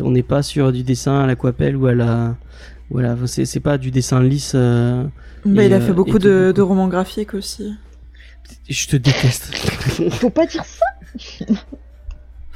on 0.00 0.10
n'est 0.10 0.22
pas 0.22 0.42
sur 0.42 0.72
du 0.72 0.82
dessin 0.82 1.20
à 1.20 1.26
l'aquapelle 1.26 1.76
ou 1.76 1.86
à 1.86 1.94
la. 1.94 2.36
Voilà, 2.90 3.16
c'est 3.26 3.44
c'est 3.46 3.60
pas 3.60 3.78
du 3.78 3.90
dessin 3.90 4.22
lisse. 4.22 4.52
euh, 4.54 5.04
Bah, 5.44 5.62
Et, 5.62 5.66
il 5.66 5.72
a 5.72 5.76
euh, 5.76 5.80
fait 5.80 5.90
et 5.90 5.94
beaucoup 5.94 6.18
de, 6.18 6.46
beaucoup. 6.48 6.52
de 6.56 6.62
romans 6.62 6.88
graphiques 6.88 7.34
aussi. 7.34 7.74
Je 8.68 8.86
te 8.86 8.96
déteste. 8.96 9.54
Faut 10.12 10.30
pas 10.30 10.46
dire 10.46 10.64
ça. 10.64 10.84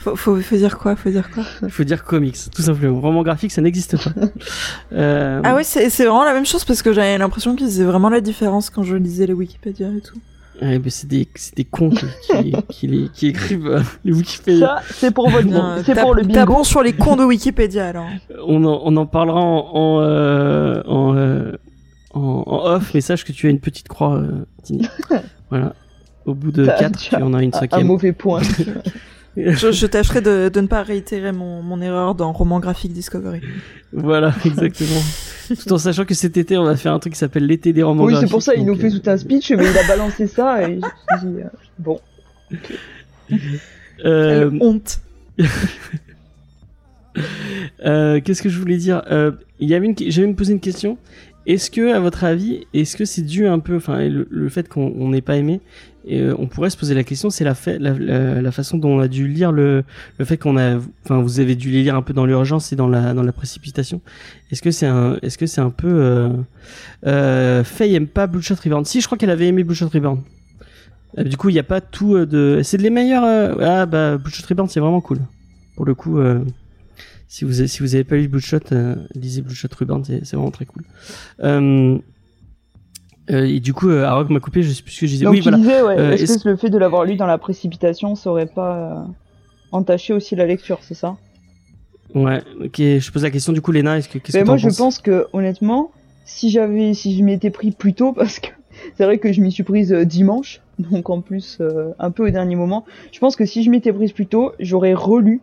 Faut, 0.07 0.15
faut, 0.17 0.41
faut 0.41 0.57
dire 0.57 0.79
quoi 0.79 0.95
Faut 0.95 1.11
dire 1.11 1.29
quoi 1.31 1.43
Il 1.63 1.71
faut 1.71 1.83
dire 1.85 2.05
comics, 2.05 2.37
tout 2.55 2.63
simplement. 2.63 3.01
Roman 3.01 3.23
graphique, 3.25 3.51
ça 3.51 3.61
n'existe 3.61 3.97
pas. 3.97 4.11
Euh, 4.93 5.41
Ah 5.45 5.55
ouais, 5.57 5.65
c'est 5.65 5.91
c'est 5.91 6.05
vraiment 6.05 6.25
la 6.25 6.33
même 6.33 6.47
chose 6.47 6.65
parce 6.65 6.81
que 6.83 6.93
j'avais 6.93 7.19
l'impression 7.19 7.57
qu'ils 7.57 7.67
faisaient 7.67 7.85
vraiment 7.85 8.09
la 8.09 8.21
différence 8.21 8.71
quand 8.71 8.85
je 8.85 8.95
lisais 8.97 9.27
les 9.27 9.33
Wikipédia 9.33 9.89
et 9.89 10.01
tout. 10.01 10.19
ouais, 10.63 10.79
mais 10.79 10.91
c'est 10.91 11.09
des, 11.09 11.27
c'est 11.35 11.57
des 11.57 11.65
cons 11.65 11.91
qui, 11.91 12.07
qui, 12.31 12.53
qui, 12.71 12.87
les- 12.87 13.09
qui 13.09 13.27
écrivent 13.27 13.67
euh, 13.67 13.81
les 14.05 14.13
Wikipédia. 14.13 14.67
Ça, 14.67 14.83
c'est 14.95 15.11
pour 15.13 15.29
votre 15.29 15.47
Bien, 15.49 15.79
c'est 15.85 15.95
pour 16.01 16.15
le 16.15 16.23
bingo. 16.23 16.35
Tapons 16.35 16.63
sur 16.65 16.83
les 16.85 16.93
cons 16.93 17.17
de 17.17 17.25
Wikipédia 17.25 17.89
alors. 17.89 18.07
On 18.47 18.65
en, 18.65 18.81
on 18.85 18.97
en 18.97 19.07
parlera 19.07 19.41
en, 19.41 19.71
en, 19.75 20.01
euh, 20.03 20.83
en, 20.87 21.17
euh, 21.17 21.53
en, 22.15 22.45
en 22.47 22.65
off, 22.75 22.93
mais 22.95 23.01
sache 23.01 23.25
que 23.25 23.33
tu 23.33 23.49
as 23.49 23.51
une 23.51 23.61
petite 23.61 23.89
croix, 23.89 24.15
euh, 24.17 24.45
Tini. 24.63 24.87
voilà. 25.51 25.75
Au 26.27 26.35
bout 26.35 26.53
de 26.53 26.65
T'as- 26.65 26.79
4, 26.79 26.99
tu 26.99 27.15
en 27.17 27.35
as 27.35 27.43
une 27.43 27.51
Un- 27.53 27.57
Un 27.57 27.61
cinquième. 27.61 27.87
mauvais 27.89 28.13
point. 28.13 28.41
Je, 29.53 29.71
je 29.71 29.87
tâcherai 29.87 30.23
de, 30.23 30.49
de 30.49 30.61
ne 30.63 30.67
pas 30.67 30.83
réitérer 30.83 31.31
mon, 31.33 31.63
mon 31.63 31.81
erreur 31.83 32.15
dans 32.15 32.33
roman 32.33 32.59
graphique 32.59 32.93
Discovery. 32.95 33.41
Voilà, 33.93 34.35
exactement. 34.47 35.01
tout 35.63 35.73
en 35.73 35.79
sachant 35.79 36.05
que 36.07 36.15
cet 36.15 36.37
été, 36.39 36.57
on 36.57 36.65
va 36.65 36.75
faire 36.77 36.93
un 36.95 36.99
truc 36.99 37.13
qui 37.13 37.19
s'appelle 37.19 37.47
l'été 37.47 37.73
des 37.75 37.83
romans 37.83 38.05
oui, 38.05 38.13
c'est 38.15 38.21
graphiques. 38.21 38.31
pour 38.31 38.43
ça 38.43 38.55
il 38.55 38.65
nous 38.65 38.73
donc, 38.73 38.81
fait 38.81 38.95
euh, 38.95 38.99
tout 38.99 39.11
un 39.11 39.17
speech, 39.19 39.51
mais 39.53 39.65
il 39.71 39.79
a 39.79 39.87
balancé 39.87 40.27
ça 40.27 40.67
et 40.69 40.81
je 40.81 41.15
me 41.17 41.19
suis 41.21 41.29
dit, 41.29 41.43
euh, 41.43 41.49
bon. 41.79 42.01
euh, 44.05 44.51
Quelle 44.51 44.63
honte. 44.63 45.01
Euh, 47.85 48.21
Qu'est-ce 48.23 48.43
que 48.43 48.49
je 48.51 48.59
voulais 48.59 48.77
dire? 48.77 49.03
Euh, 49.11 49.33
une, 49.61 49.95
j'avais 50.09 50.27
me 50.27 50.35
poser 50.35 50.53
une 50.53 50.61
question. 50.61 50.99
Est-ce 51.47 51.71
que, 51.71 51.93
à 51.95 52.01
votre 52.01 52.25
avis, 52.25 52.67
est-ce 52.75 52.97
que 52.97 53.05
c'est 53.05 53.23
dû 53.23 53.47
un 53.47 53.59
peu, 53.59 53.77
enfin, 53.77 54.07
le, 54.09 54.27
le 54.31 54.49
fait 54.49 54.69
qu'on 54.69 54.93
on 54.99 55.09
n'ait 55.11 55.23
pas 55.23 55.37
aimé, 55.37 55.61
euh, 56.09 56.35
on 56.39 56.47
pourrait 56.47 56.71
se 56.71 56.77
poser 56.77 56.95
la 56.95 57.05
question, 57.05 57.31
c'est 57.31 57.45
la, 57.45 57.55
façon 57.55 58.79
dont 58.79 58.91
on 58.91 59.01
a 59.01 59.09
dû 59.09 59.27
lire 59.27 59.53
le, 59.53 59.85
fait 60.25 60.37
qu'on 60.37 60.57
a, 60.57 60.79
enfin, 61.05 61.21
vous 61.21 61.41
avez 61.41 61.57
dû 61.57 61.71
les 61.71 61.83
lire 61.83 61.97
un 61.97 62.03
peu 62.03 62.13
dans 62.13 62.27
l'urgence 62.27 62.73
et 62.73 62.77
dans 62.77 62.89
la, 62.89 63.33
précipitation. 63.33 64.01
Est-ce 64.51 64.63
que 64.63 64.71
c'est 64.71 64.87
un, 64.87 65.19
est-ce 65.23 65.37
que 65.37 65.47
c'est 65.47 65.61
un 65.61 65.71
peu, 65.71 65.89
euh, 65.89 66.31
euh, 67.07 67.65
Faye 67.65 67.95
aime 67.95 68.07
pas 68.07 68.27
Bloodshot 68.27 68.55
Reborn? 68.63 68.85
Si, 68.85 69.01
je 69.01 69.07
crois 69.07 69.19
qu'elle 69.19 69.31
avait 69.31 69.49
aimé 69.49 69.65
Bloodshot 69.65 69.89
Reborn. 69.89 70.23
Euh, 71.19 71.25
du 71.25 71.37
coup, 71.37 71.49
il 71.49 71.55
n'y 71.55 71.59
a 71.59 71.65
pas 71.65 71.81
tout 71.81 72.15
euh, 72.15 72.27
de, 72.27 72.61
c'est 72.63 72.77
de 72.77 72.83
les 72.83 72.91
meilleurs. 72.91 73.25
Ah 73.61 73.87
bah, 73.87 74.17
Bloodshot 74.19 74.47
Reborn, 74.49 74.69
c'est 74.69 74.81
vraiment 74.81 75.01
cool. 75.01 75.19
Pour 75.75 75.85
le 75.85 75.95
coup. 75.95 76.21
Si 77.29 77.45
vous 77.45 77.67
si 77.67 77.83
vous 77.83 78.05
pas 78.05 78.17
lu 78.17 78.29
Bloodshot, 78.29 78.61
lisez 79.15 79.43
Bloodshot 79.43 79.69
Reborn, 79.79 80.05
c'est 80.05 80.33
vraiment 80.33 80.53
très 80.53 80.65
cool. 80.65 80.85
Euh, 81.43 81.99
euh, 83.31 83.45
et 83.47 83.61
du 83.61 83.73
coup, 83.75 83.89
euh, 83.89 84.25
m'a 84.29 84.41
coupé, 84.41 84.63
je 84.63 84.71
sais 84.73 84.83
plus 84.83 84.93
ce 84.93 85.01
que 85.01 85.07
je 85.07 85.13
disais. 85.13 85.25
Donc 85.25 85.33
oui, 85.35 85.39
tu 85.41 85.45
voilà. 85.45 85.57
disais, 85.59 85.83
ouais, 85.83 85.99
Euh, 85.99 86.13
est-ce 86.13 86.25
est-ce- 86.25 86.45
que 86.45 86.49
le 86.49 86.57
fait 86.57 86.71
de 86.71 86.79
l'avoir 86.79 87.05
lu 87.05 87.17
dans 87.17 87.27
la 87.27 87.39
précipitation, 87.39 88.15
ça 88.15 88.31
aurait 88.31 88.47
pas 88.47 88.77
euh, 88.77 89.05
entaché 89.73 90.13
aussi 90.13 90.37
la 90.37 90.47
lecture, 90.47 90.79
c'est 90.83 90.95
ça? 90.95 91.17
Ouais. 92.15 92.41
Ok. 92.63 92.77
Je 92.79 93.11
pose 93.13 93.23
la 93.25 93.31
question 93.31 93.53
du 93.53 93.61
coup, 93.61 93.73
Léna. 93.73 93.99
Est-ce 93.99 94.09
que 94.09 94.19
qu'est-ce 94.19 94.37
Mais 94.37 94.43
que 94.45 94.49
moi, 94.49 94.57
je 94.57 94.69
pense 94.69 94.99
que 94.99 95.27
honnêtement, 95.33 95.91
si 96.25 96.51
j'avais, 96.51 96.95
si 96.95 97.17
je 97.17 97.23
m'étais 97.25 97.51
pris 97.51 97.73
plus 97.73 97.95
tôt, 97.95 98.13
parce 98.15 98.39
que 98.39 98.49
c'est 98.97 99.05
vrai 99.05 99.19
que 99.19 99.33
je 99.33 99.41
m'y 99.41 99.51
suis 99.51 99.65
prise 99.65 99.93
dimanche, 99.93 100.61
donc 100.79 101.11
en 101.11 101.21
plus 101.21 101.59
un 101.99 102.11
peu 102.11 102.27
au 102.27 102.31
dernier 102.31 102.55
moment. 102.57 102.85
Je 103.13 103.19
pense 103.19 103.35
que 103.37 103.45
si 103.45 103.63
je 103.63 103.71
m'étais 103.71 103.93
prise 103.93 104.13
plus 104.13 104.27
tôt, 104.27 104.53
j'aurais 104.61 104.95
relu 104.95 105.41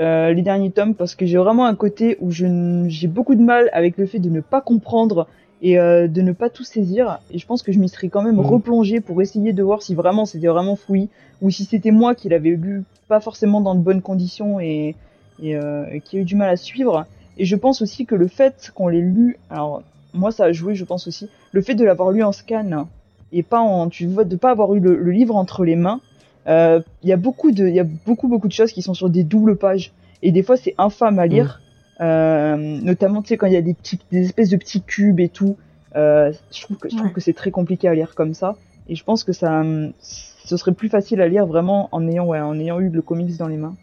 euh, 0.00 0.32
les 0.32 0.40
derniers 0.42 0.70
tomes 0.70 0.94
parce 0.94 1.14
que 1.14 1.26
j'ai 1.26 1.36
vraiment 1.36 1.66
un 1.66 1.74
côté 1.74 2.16
où 2.20 2.30
je 2.30 2.46
n- 2.46 2.86
j'ai 2.88 3.06
beaucoup 3.08 3.34
de 3.34 3.42
mal 3.42 3.68
avec 3.74 3.98
le 3.98 4.06
fait 4.06 4.18
de 4.18 4.30
ne 4.30 4.40
pas 4.40 4.62
comprendre 4.62 5.28
et 5.62 5.78
euh, 5.78 6.08
de 6.08 6.22
ne 6.22 6.32
pas 6.32 6.48
tout 6.50 6.64
saisir. 6.64 7.18
Et 7.30 7.38
je 7.38 7.46
pense 7.46 7.62
que 7.62 7.72
je 7.72 7.78
m'y 7.78 7.88
serais 7.88 8.08
quand 8.08 8.22
même 8.22 8.36
Mhm. 8.36 8.46
replongé 8.46 9.00
pour 9.00 9.20
essayer 9.22 9.52
de 9.52 9.62
voir 9.62 9.82
si 9.82 9.94
vraiment 9.94 10.24
c'était 10.26 10.46
vraiment 10.46 10.76
fouillis 10.76 11.08
ou 11.42 11.50
si 11.50 11.64
c'était 11.64 11.90
moi 11.90 12.14
qui 12.14 12.28
l'avais 12.28 12.50
lu 12.50 12.84
pas 13.08 13.20
forcément 13.20 13.60
dans 13.60 13.74
de 13.74 13.80
bonnes 13.80 14.02
conditions 14.02 14.60
et, 14.60 14.94
et, 15.42 15.56
euh, 15.56 15.84
qui 16.04 16.16
a 16.16 16.20
eu 16.20 16.24
du 16.24 16.36
mal 16.36 16.48
à 16.50 16.56
suivre. 16.56 17.06
Et 17.38 17.44
je 17.44 17.56
pense 17.56 17.82
aussi 17.82 18.06
que 18.06 18.14
le 18.14 18.28
fait 18.28 18.70
qu'on 18.74 18.88
l'ait 18.88 19.00
lu, 19.00 19.38
alors 19.50 19.82
moi 20.14 20.30
ça 20.32 20.44
a 20.44 20.52
joué, 20.52 20.74
je 20.74 20.84
pense 20.84 21.06
aussi, 21.06 21.28
le 21.52 21.60
fait 21.60 21.74
de 21.74 21.84
l'avoir 21.84 22.10
lu 22.10 22.22
en 22.22 22.32
scan 22.32 22.86
et 23.32 23.42
pas 23.42 23.60
en, 23.60 23.88
tu 23.88 24.06
vois, 24.06 24.24
de 24.24 24.36
pas 24.36 24.50
avoir 24.50 24.74
eu 24.74 24.80
le, 24.80 24.96
le 24.96 25.10
livre 25.12 25.36
entre 25.36 25.64
les 25.64 25.76
mains, 25.76 26.00
euh, 26.46 26.80
il 27.02 27.08
y 27.08 27.12
a 27.12 27.16
beaucoup 27.16 27.50
de, 27.52 27.66
il 27.68 27.74
y 27.74 27.80
a 27.80 27.86
beaucoup 28.06 28.28
beaucoup 28.28 28.48
de 28.48 28.52
choses 28.52 28.72
qui 28.72 28.82
sont 28.82 28.94
sur 28.94 29.08
des 29.10 29.24
doubles 29.24 29.56
pages 29.56 29.92
et 30.22 30.32
des 30.32 30.42
fois 30.42 30.56
c'est 30.56 30.74
infâme 30.78 31.18
à 31.18 31.26
lire, 31.26 31.60
euh, 31.60 31.69
notamment 32.06 33.22
tu 33.22 33.28
sais 33.28 33.36
quand 33.36 33.46
il 33.46 33.52
y 33.52 33.56
a 33.56 33.62
des 33.62 33.74
petits, 33.74 33.98
des 34.10 34.24
espèces 34.24 34.48
de 34.50 34.56
petits 34.56 34.82
cubes 34.82 35.20
et 35.20 35.28
tout. 35.28 35.56
Euh, 35.96 36.32
je 36.52 36.62
trouve 36.62 36.76
que 36.78 36.88
je 36.88 36.94
trouve 36.96 37.08
Ouais. 37.08 37.12
que 37.12 37.20
c'est 37.20 37.32
très 37.32 37.50
compliqué 37.50 37.88
à 37.88 37.94
lire 37.94 38.14
comme 38.14 38.32
ça 38.34 38.56
et 38.88 38.94
je 38.94 39.02
pense 39.04 39.24
que 39.24 39.32
ça, 39.32 39.60
hum, 39.60 39.92
ce 40.00 40.56
serait 40.56 40.72
plus 40.72 40.88
facile 40.88 41.20
à 41.20 41.28
lire 41.28 41.46
vraiment 41.46 41.88
en 41.92 42.06
ayant, 42.08 42.26
ouais, 42.26 42.40
en 42.40 42.58
ayant 42.58 42.78
eu 42.80 42.88
le 42.88 43.02
comics 43.02 43.36
dans 43.36 43.48
les 43.48 43.56
mains. 43.56 43.74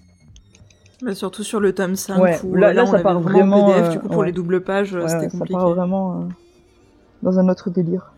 Bah, 1.01 1.13
surtout 1.13 1.43
sur 1.43 1.59
le 1.59 1.73
tome 1.73 1.95
5 1.95 2.17
Ouais, 2.19 2.39
où 2.43 2.55
là- 2.55 2.67
là, 2.67 2.73
là, 2.73 2.83
on 2.83 2.91
ça 2.91 2.99
part 2.99 3.19
vraiment 3.19 3.57
en 3.57 3.67
vraiment, 3.67 3.67
PDF, 3.73 3.85
euh, 3.87 3.91
du 3.91 3.99
coup 3.99 4.07
pour 4.07 4.17
ouais. 4.19 4.25
les 4.27 4.31
doubles 4.31 4.61
pages 4.61 4.95
euh, 4.95 5.01
Ouais, 5.03 5.09
c'était 5.09 5.25
ouais, 5.25 5.29
ça 5.39 5.45
part 5.45 5.69
vraiment 5.69 6.21
euh, 6.21 6.23
dans 7.23 7.37
un 7.39 7.49
autre 7.49 7.69
délire. 7.69 8.13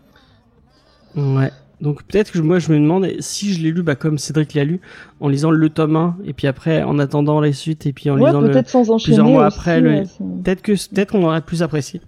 Ouais. 1.16 1.50
Donc 1.80 2.02
peut-être 2.04 2.30
que 2.32 2.38
moi 2.40 2.58
je 2.58 2.70
me 2.72 2.78
demande 2.78 3.06
si 3.20 3.52
je 3.54 3.62
l'ai 3.62 3.70
lu 3.70 3.82
bah, 3.82 3.94
comme 3.94 4.18
Cédric 4.18 4.52
l'a 4.54 4.64
lu 4.64 4.80
en 5.20 5.28
lisant 5.28 5.50
le 5.50 5.68
tome 5.70 5.96
1 5.96 6.16
et 6.26 6.32
puis 6.34 6.46
après 6.46 6.82
en 6.82 6.98
attendant 6.98 7.40
la 7.40 7.52
suite 7.54 7.86
et 7.86 7.92
puis 7.94 8.10
en 8.10 8.18
ouais, 8.18 8.26
lisant 8.26 8.40
le 8.42 8.50
peut-être 8.50 8.68
sans 8.68 8.96
plusieurs 9.02 9.26
mois 9.26 9.46
aussi, 9.46 9.56
après, 9.58 9.80
le- 9.80 10.02
peut-être 10.42 10.60
que 10.62 10.72
peut-être 10.72 11.12
qu'on 11.12 11.24
aurait 11.24 11.40
plus 11.40 11.62
apprécié. 11.62 12.00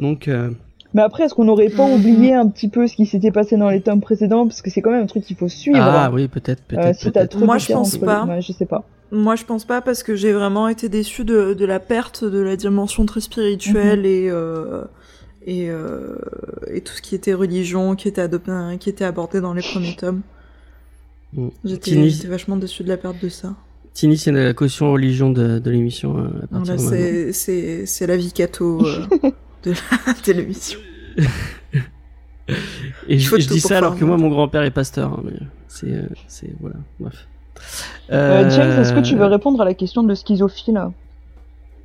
Donc 0.00 0.28
euh, 0.28 0.50
Mais 0.94 1.02
après, 1.02 1.24
est-ce 1.24 1.34
qu'on 1.34 1.44
n'aurait 1.44 1.70
pas 1.70 1.86
Mhm. 1.88 1.94
oublié 1.94 2.34
un 2.34 2.46
petit 2.48 2.68
peu 2.68 2.86
ce 2.86 2.94
qui 2.94 3.06
s'était 3.06 3.30
passé 3.32 3.56
dans 3.56 3.70
les 3.70 3.80
tomes 3.80 4.00
précédents? 4.00 4.46
Parce 4.46 4.62
que 4.62 4.70
c'est 4.70 4.82
quand 4.82 4.90
même 4.90 5.02
un 5.02 5.06
truc 5.06 5.24
qu'il 5.24 5.36
faut 5.36 5.48
suivre. 5.48 5.78
ah 5.80 6.10
oui 6.12 6.28
peut-être 6.28 6.62
Euh, 6.74 6.92
peut-être 7.02 7.38
si 7.38 7.44
Moi, 7.44 7.58
je 7.58 7.72
pense 7.72 7.96
pas. 7.96 8.24
les- 8.26 8.30
ouais, 8.34 8.40
je 8.42 8.52
sais 8.52 8.66
pas. 8.66 8.84
Moi, 9.10 9.34
je 9.36 9.44
pense 9.44 9.64
pas 9.64 9.80
parce 9.80 10.02
que 10.02 10.14
j'ai 10.14 10.32
vraiment 10.32 10.68
été 10.68 10.88
déçue 10.88 11.24
de, 11.24 11.54
de 11.54 11.64
la 11.66 11.80
perte 11.80 12.24
de 12.24 12.38
la 12.38 12.56
dimension 12.56 13.04
très 13.04 13.20
spirituelle 13.20 14.00
Mhm. 14.00 14.04
et 14.06 14.30
euh, 14.30 14.82
et 15.46 15.68
euh, 15.70 16.16
et 16.70 16.80
tout 16.80 16.92
ce 16.94 17.02
qui 17.02 17.14
était 17.14 17.34
religion, 17.34 17.94
qui 17.96 18.08
était 18.08 18.20
adopté, 18.22 18.52
qui 18.80 18.88
était 18.90 19.04
abordé 19.04 19.40
dans 19.40 19.54
les 19.54 19.62
premiers 19.62 19.96
tomes. 19.96 20.22
Mm. 21.34 21.48
J'étais 21.64 21.90
Tini- 21.92 22.10
j'étais 22.10 22.28
vachement 22.28 22.56
déçue 22.56 22.82
de 22.84 22.88
la 22.88 22.96
perte 22.96 23.22
de 23.22 23.28
ça. 23.28 23.54
Tini 23.94 24.16
c'est 24.16 24.32
la 24.32 24.54
caution 24.54 24.90
religion 24.92 25.30
de, 25.30 25.58
de 25.58 25.70
l'émission 25.70 26.16
euh, 26.18 26.26
à 26.42 26.46
partir 26.46 26.48
Voilà, 26.50 26.64
de 26.64 26.70
maintenant. 26.82 26.90
c'est 26.90 27.32
c'est 27.32 27.86
c'est 27.86 28.06
la 28.06 28.16
vie 28.16 28.32
catho. 28.32 28.86
euh. 28.86 29.06
de 29.64 29.70
la 30.06 30.14
télévision. 30.14 30.78
Et 33.08 33.18
je, 33.18 33.36
dis 33.36 33.60
ça 33.60 33.78
alors 33.78 33.96
que 33.96 34.04
moi, 34.04 34.16
mon 34.16 34.28
grand-père 34.28 34.62
est 34.62 34.70
pasteur. 34.72 35.12
hein, 35.12 35.22
mais 35.24 35.38
c'est, 35.68 35.94
c'est, 36.26 36.50
voilà, 36.60 36.76
bref. 36.98 37.28
Euh, 38.10 38.50
James, 38.50 38.80
est-ce 38.80 38.92
que 38.92 39.00
tu 39.00 39.14
veux 39.16 39.24
répondre 39.26 39.60
à 39.60 39.64
la 39.64 39.74
question 39.74 40.02
de 40.02 40.14
schizophile? 40.14 40.80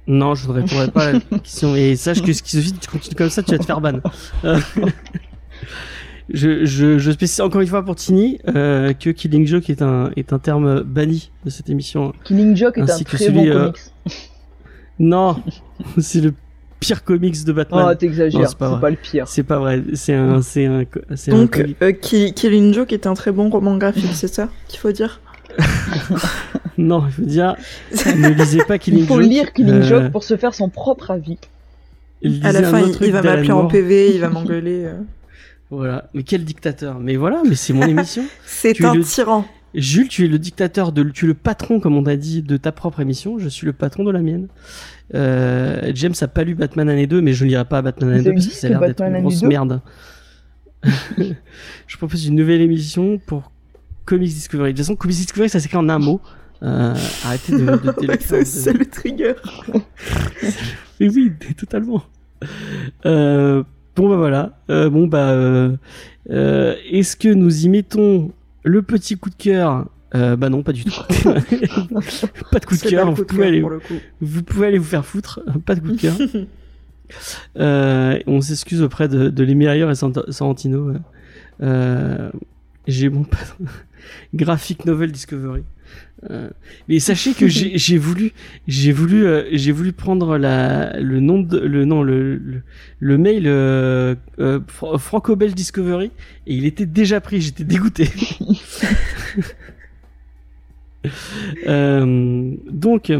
Non, 0.07 0.35
je 0.35 0.47
ne 0.47 0.53
répondrai 0.53 0.89
pas 0.89 1.07
à 1.07 1.11
la 1.13 1.19
question. 1.19 1.75
Et 1.75 1.95
sache 1.97 2.21
que 2.21 2.31
schizophile, 2.34 2.77
tu 2.79 2.88
continues 2.89 3.15
comme 3.15 3.29
ça, 3.29 3.43
tu 3.43 3.51
vas 3.51 3.57
te 3.57 3.65
faire 3.65 3.81
ban. 3.81 3.99
Euh, 4.45 4.57
je, 6.34 6.65
je, 6.65 6.97
je 6.97 7.11
spécifie 7.11 7.41
encore 7.41 7.61
une 7.61 7.67
fois 7.67 7.84
pour 7.84 7.95
Tini 7.95 8.39
euh, 8.47 8.93
que 8.93 9.09
Killing 9.09 9.45
Joke 9.47 9.69
est 9.69 9.81
un, 9.81 10.11
est 10.15 10.34
un 10.34 10.39
terme 10.39 10.81
banni 10.84 11.31
de 11.45 11.49
cette 11.49 11.69
émission. 11.69 12.13
Killing 12.23 12.55
Joke 12.55 12.77
est 12.77 12.89
un 12.89 12.99
que 12.99 13.03
très 13.03 13.17
celui, 13.17 13.34
bon 13.49 13.55
euh, 13.55 13.59
comics. 13.71 13.81
Non, 14.99 15.41
c'est 15.99 16.21
le 16.21 16.34
pire 16.79 17.03
comics 17.03 17.43
de 17.43 17.51
Batman. 17.51 17.84
Oh, 17.85 17.89
Non, 17.89 17.95
t'exagères, 17.95 18.47
c'est 18.49 18.57
pas 18.57 18.69
pas, 18.69 18.75
vrai. 18.77 18.91
le 18.91 18.97
pire. 18.97 19.27
c'est 19.27 19.43
pas 19.43 19.59
vrai. 19.59 19.84
C'est 19.93 20.13
un, 20.13 20.41
c'est 20.41 20.65
un, 20.67 20.84
c'est 21.15 21.31
un 21.31 21.35
Donc, 21.38 21.51
comic- 21.57 21.77
euh, 21.81 21.91
Kill- 21.91 22.34
Killing 22.34 22.73
Joke 22.73 22.93
est 22.93 23.07
un 23.07 23.13
très 23.13 23.31
bon 23.31 23.49
roman 23.49 23.77
graphique, 23.77 24.11
c'est 24.13 24.34
ça 24.34 24.47
qu'il 24.67 24.79
faut 24.79 24.91
dire? 24.91 25.19
Non, 26.81 27.03
il 27.07 27.11
faut 27.11 27.21
dire, 27.23 27.55
ne 28.05 28.29
lisez 28.29 28.63
pas 28.67 28.77
Killing 28.77 29.01
Il 29.01 29.07
faut 29.07 29.19
Joke. 29.21 29.29
lire 29.31 29.53
Killing 29.53 29.73
euh, 29.75 29.81
Joke 29.81 30.11
pour 30.11 30.23
se 30.23 30.37
faire 30.37 30.53
son 30.53 30.69
propre 30.69 31.11
avis. 31.11 31.37
À 32.43 32.51
la 32.51 32.63
fin, 32.63 32.81
il, 33.01 33.11
va 33.11 33.21
m'appeler 33.21 33.51
en. 33.51 33.67
PV, 33.67 34.15
il 34.15 34.21
va 34.21 34.29
m'engueuler. 34.31 34.85
euh. 34.85 34.99
Voilà. 35.69 36.09
Mais 36.13 36.23
quel 36.23 36.43
dictateur. 36.45 36.99
Mais 36.99 37.15
voilà, 37.15 37.41
mais 37.47 37.55
c'est 37.55 37.73
mon 37.73 37.85
émission. 37.87 38.23
C'est 38.45 38.83
un 38.83 38.93
le- 38.93 39.03
tyran. 39.03 39.45
Jules, 39.75 40.07
tu 40.07 40.25
es 40.25 40.27
le 40.27 40.39
dictateur 40.39 40.91
de, 40.91 41.03
tu 41.03 41.25
es 41.25 41.27
le 41.27 41.33
patron, 41.33 41.79
comme 41.79 41.95
on 41.97 42.03
t'a 42.03 42.15
dit, 42.15 42.41
de 42.41 42.57
ta 42.57 42.71
propre 42.71 43.01
émission. 43.01 43.37
Je 43.37 43.49
suis 43.49 43.65
le 43.65 43.73
patron 43.73 44.03
de 44.03 44.11
la 44.11 44.21
mienne. 44.21 44.47
Euh, 45.13 45.91
James 45.93 46.13
a 46.21 46.27
pas 46.27 46.43
lu 46.43 46.55
Batman 46.55 46.89
année 46.89 47.05
2, 47.05 47.21
mais 47.21 47.33
je 47.33 47.43
ne 47.43 47.49
lirai 47.49 47.65
pas 47.65 47.81
Batman 47.81 48.09
année 48.11 48.19
Ça 48.19 48.29
2 48.29 48.33
parce 48.33 48.47
que 48.47 48.53
ça 48.53 48.67
a 48.67 48.69
l'air 48.71 48.79
d'être 48.79 48.89
Batman 48.99 49.09
une 49.09 49.15
année 49.15 49.23
grosse 49.23 49.41
2? 49.41 49.47
merde. 49.47 49.81
je 51.87 51.97
propose 51.97 52.25
une 52.25 52.35
nouvelle 52.35 52.61
émission 52.61 53.19
pour 53.25 53.51
Comics 54.05 54.29
Discovery. 54.33 54.71
De 54.73 54.77
toute 54.77 54.85
façon, 54.85 54.95
Comics 54.95 55.17
Discovery, 55.17 55.49
ça 55.49 55.59
s'écrit 55.59 55.77
en 55.77 55.89
un 55.89 55.99
mot. 55.99 56.21
Euh, 56.63 56.95
arrêtez 57.23 57.51
de, 57.53 57.65
de 57.65 58.17
c'est 58.19 58.45
c'est 58.45 58.73
le 58.73 58.85
trigger. 58.85 59.34
Mais 60.99 61.09
oui, 61.09 61.31
totalement. 61.57 62.03
Euh, 63.05 63.63
bon 63.95 64.09
bah 64.09 64.17
voilà. 64.17 64.59
Euh, 64.69 64.89
bon 64.89 65.07
bah, 65.07 65.35
est-ce 66.29 67.15
que 67.15 67.29
nous 67.29 67.65
y 67.65 67.69
mettons 67.69 68.31
le 68.63 68.81
petit 68.81 69.17
coup 69.17 69.29
de 69.29 69.35
cœur? 69.35 69.88
Bah 70.13 70.49
non, 70.49 70.63
pas 70.63 70.73
du 70.73 70.84
tout. 70.84 70.91
pas 71.23 72.59
de 72.59 72.65
coup 72.65 72.75
de 72.75 72.89
cœur. 72.89 73.11
Vous 73.11 73.23
pouvez 73.25 73.47
aller, 73.47 73.63
vous 74.21 74.43
pouvez 74.43 74.67
aller 74.67 74.77
vous 74.79 74.84
faire 74.85 75.05
foutre. 75.05 75.41
Pas 75.65 75.75
de 75.75 75.81
coup 75.81 75.91
de 75.91 76.01
cœur. 76.01 76.15
Euh, 77.57 78.19
on 78.27 78.41
s'excuse 78.41 78.81
auprès 78.81 79.07
de, 79.07 79.29
de 79.29 79.43
l'émirailleur 79.43 79.89
et 79.91 79.95
Sorrentino. 79.95 80.93
euh. 81.61 82.31
J'ai 82.88 83.09
mon 83.09 83.25
graphic 84.34 84.85
novel 84.85 85.11
discovery. 85.11 85.63
Euh, 86.31 86.49
mais 86.88 86.99
sachez 86.99 87.34
que 87.34 87.48
j'ai 87.48 87.98
voulu, 87.98 88.34
j'ai 88.68 88.91
voulu, 88.91 89.26
euh, 89.26 89.44
j'ai 89.52 89.72
voulu 89.72 89.94
prendre 89.94 90.38
la, 90.38 90.99
le 90.99 91.19
nom 91.19 91.39
de, 91.39 91.60
le 91.60 91.85
non, 91.85 92.02
le, 92.02 92.35
le, 92.38 92.61
le 92.99 93.18
mail 93.18 93.44
euh, 93.45 94.15
euh, 94.39 94.60
Fr- 94.68 94.98
Franco-Belge 94.98 95.53
Discovery 95.53 96.11
et 96.48 96.56
il 96.56 96.65
était 96.65 96.85
déjà 96.88 97.22
pris. 97.22 97.41
J'étais 97.41 97.64
dégoûté. 97.64 98.07
Donc, 101.65 103.11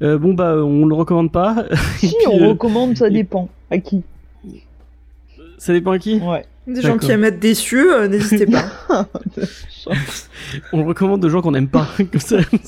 bon 0.00 0.34
bah, 0.34 0.56
on 0.56 0.86
le 0.86 0.94
recommande 0.94 1.30
pas. 1.30 1.66
Si, 1.98 2.08
puis, 2.08 2.26
on 2.28 2.48
recommande, 2.48 2.96
ça 2.96 3.10
dépend. 3.10 3.48
À 3.70 3.78
qui? 3.78 4.02
Ça 5.58 5.72
dépend 5.72 5.90
à 5.92 5.98
qui? 5.98 6.18
Ouais. 6.18 6.46
Des 6.68 6.82
gens 6.82 6.98
qui 6.98 7.10
aiment 7.10 7.24
être 7.24 7.40
déçus, 7.40 7.90
euh, 7.90 8.06
n'hésitez 8.08 8.46
pas. 8.46 8.68
On 10.72 10.82
le 10.82 10.86
recommande 10.86 11.22
de 11.22 11.28
gens 11.28 11.40
qu'on 11.40 11.52
n'aime 11.52 11.68
pas. 11.68 11.88
Comme 11.96 12.20
ça, 12.20 12.36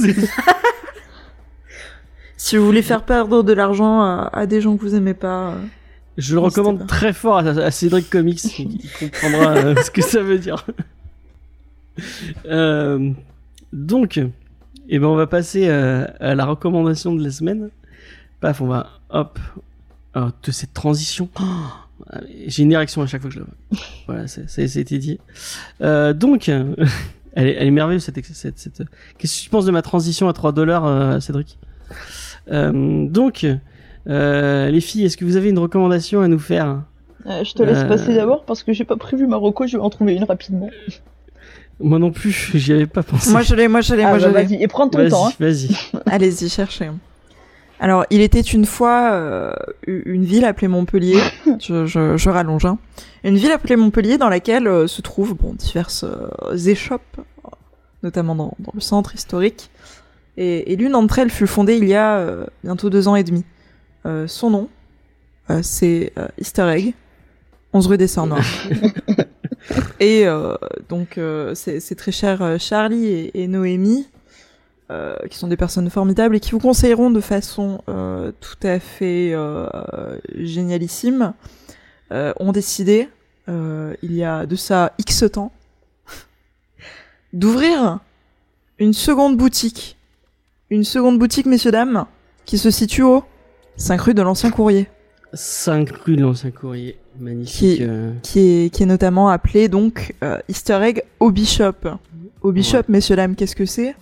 si 2.37 2.57
vous 2.57 2.65
voulez 2.65 2.83
faire 2.83 3.05
perdre 3.05 3.43
de 3.43 3.53
l'argent 3.53 4.01
à, 4.01 4.31
à 4.33 4.47
des 4.47 4.61
gens 4.63 4.77
que 4.77 4.83
vous 4.83 4.95
aimez 4.95 5.15
pas, 5.15 5.51
euh, 5.51 5.55
Je 6.17 6.35
le 6.35 6.41
recommande 6.41 6.79
pas. 6.81 6.87
très 6.87 7.13
fort 7.13 7.39
à, 7.39 7.43
à 7.43 7.71
Cédric 7.71 8.09
Comics, 8.09 8.39
qui 8.39 8.89
comprendra 8.99 9.53
euh, 9.57 9.75
ce 9.83 9.91
que 9.91 10.03
ça 10.03 10.23
veut 10.23 10.39
dire. 10.39 10.65
Euh, 12.47 13.11
donc, 13.75 14.19
eh 14.89 14.99
ben 14.99 15.07
on 15.07 15.17
va 15.17 15.27
passer 15.27 15.69
à 15.69 16.35
la 16.35 16.45
recommandation 16.47 17.15
de 17.15 17.23
la 17.23 17.31
semaine. 17.31 17.69
Paf, 18.41 18.63
on 18.63 18.67
va 18.67 18.89
hop. 19.11 19.39
De 20.15 20.51
cette 20.51 20.73
transition. 20.73 21.29
Oh, 21.41 21.45
J'ai 22.47 22.63
une 22.65 22.73
érection 22.73 23.03
à 23.03 23.07
chaque 23.07 23.21
fois 23.21 23.31
que 23.31 23.35
je 23.35 23.41
le 23.41 23.47
vois. 23.47 23.79
Voilà, 24.07 24.27
c'est- 24.27 24.49
c'est- 24.49 24.67
c'était 24.69 24.99
dit. 24.99 25.19
Euh, 25.83 26.13
donc, 26.13 26.49
elle 27.35 27.47
est, 27.47 27.55
elle 27.59 27.67
est 27.69 27.71
merveilleuse 27.71 28.03
cette, 28.05 28.25
cette, 28.25 28.59
cette- 28.59 28.83
Qu'est-ce 29.19 29.39
que 29.39 29.45
tu 29.45 29.51
penses 29.51 29.65
de 29.67 29.71
ma 29.71 29.83
transition 29.83 30.29
à 30.29 30.33
3 30.33 30.53
dollars, 30.53 30.85
euh, 30.87 31.21
Cédric? 31.21 31.59
Euh, 32.51 33.07
Donc, 33.07 33.47
euh, 34.09 34.71
les 34.71 34.81
filles, 34.81 35.05
est-ce 35.05 35.17
que 35.17 35.25
vous 35.25 35.37
avez 35.37 35.51
une 35.51 35.59
recommandation 35.59 36.21
à 36.23 36.29
nous 36.29 36.39
faire? 36.39 36.83
Euh, 37.27 37.45
je 37.45 37.53
te 37.53 37.63
laisse 37.63 37.79
Euh. 37.85 37.89
passer 37.89 38.15
d'abord 38.15 38.45
parce 38.45 38.63
que 38.63 38.73
j'ai 38.73 38.85
pas 38.85 38.97
prévu 38.97 39.27
Marocco, 39.27 39.67
je 39.67 39.77
vais 39.77 39.83
en 39.83 39.91
trouver 39.91 40.15
une 40.15 40.25
rapidement. 40.25 40.71
Moi 41.83 41.99
non 41.99 42.11
plus, 42.11 42.51
j'y 42.55 42.73
avais 42.75 42.87
pas 42.87 43.03
pensé. 43.03 43.31
moi 43.31 43.41
je 43.43 43.55
l'ai, 43.55 43.67
moi 43.69 43.81
je 43.81 43.95
l'ai, 43.95 44.03
Ah, 44.03 44.09
moi 44.11 44.19
bah, 44.19 44.25
je 44.25 44.27
l'ai. 44.29 44.33
vas-y, 44.35 44.63
et 44.63 44.69
prends 44.69 44.89
ton 44.89 45.09
temps. 45.09 45.29
Hein. 45.29 45.33
vas-y. 45.41 45.69
Allez-y, 46.07 46.49
cherchez. 46.51 46.91
Alors, 47.83 48.05
il 48.11 48.21
était 48.21 48.43
une 48.43 48.67
fois 48.67 49.13
euh, 49.13 49.55
une 49.87 50.25
ville 50.25 50.45
appelée 50.45 50.69
Montpellier. 50.69 51.19
je, 51.59 51.87
je, 51.87 52.19
je 52.19 52.31
rallonge. 52.31 52.67
Hein. 52.67 52.79
Une 53.25 53.37
ville 53.37 53.51
appelée 53.51 53.75
Montpellier 53.75 54.19
dans 54.19 54.29
laquelle 54.29 54.69
euh, 54.69 54.87
se 54.87 55.01
trouvent 55.01 55.35
bon 55.35 55.55
diverses 55.55 56.05
euh, 56.05 56.57
échoppes, 56.57 57.21
notamment 58.03 58.35
dans, 58.35 58.55
dans 58.59 58.73
le 58.75 58.81
centre 58.81 59.15
historique. 59.15 59.71
Et, 60.37 60.73
et 60.73 60.77
l'une 60.77 60.93
d'entre 60.93 61.21
elles 61.21 61.31
fut 61.31 61.47
fondée 61.47 61.79
il 61.79 61.89
y 61.89 61.95
a 61.95 62.25
bientôt 62.63 62.89
deux 62.89 63.09
ans 63.09 63.17
et 63.17 63.25
demi. 63.25 63.45
Son 64.27 64.49
nom, 64.49 64.69
c'est 65.61 66.15
Easter 66.39 66.71
Egg, 66.71 66.95
11 67.75 67.87
rue 67.89 67.99
des 67.99 68.07
Sœurs 68.07 68.27
Noires. 68.29 68.47
et 69.99 70.25
donc, 70.89 71.19
c'est 71.55 71.95
très 71.97 72.13
cher 72.13 72.57
Charlie 72.59 73.07
et, 73.07 73.43
et 73.43 73.49
Noémie 73.49 74.07
euh, 74.91 75.15
qui 75.31 75.39
sont 75.39 75.47
des 75.49 75.57
personnes 75.57 75.89
formidables 75.89 76.35
et 76.37 76.41
qui 76.41 76.51
vous 76.51 76.59
conseilleront 76.59 77.11
de 77.11 77.21
façon 77.21 77.81
euh, 77.89 78.33
tout 78.41 78.67
à 78.67 78.79
fait 78.81 79.31
euh, 79.33 79.69
génialissime, 80.37 81.33
ont 82.13 82.51
décidé, 82.53 83.09
il 83.49 84.13
y 84.13 84.25
a 84.25 84.45
de 84.47 84.57
ça 84.57 84.93
X 84.99 85.25
temps, 85.33 85.53
d'ouvrir 87.33 88.01
une 88.79 88.93
seconde 88.93 89.37
boutique. 89.37 89.97
Une 90.71 90.85
seconde 90.85 91.19
boutique, 91.19 91.47
messieurs, 91.47 91.71
dames, 91.73 92.07
qui 92.45 92.59
se 92.59 92.71
situe 92.71 93.03
au 93.03 93.25
5 93.77 94.01
rue 94.01 94.15
de 94.15 94.23
l'Ancien 94.23 94.51
Courrier, 94.51 94.89
5 95.33 95.91
rue 96.05 96.17
de 96.17 96.23
l'Ancien 96.23 96.51
Courrier. 96.51 96.99
Magnifique. 97.19 97.79
Qui- 97.83 97.87
qui 98.23 98.41
est, 98.41 98.71
qui 98.71 98.83
est 98.85 98.87
notamment 98.87 99.29
appelé 99.29 99.69
donc 99.69 100.15
Easter 100.49 100.79
Egg 100.83 101.03
Hobby 101.19 101.45
Shop. 101.47 101.73
Hobby 102.43 102.61
Ouais. 102.61 102.67
Shop, 102.67 102.83
messieurs, 102.89 103.17
dames, 103.17 103.35
qu'est-ce 103.37 103.55
que 103.57 103.67
c'est? 103.67 103.95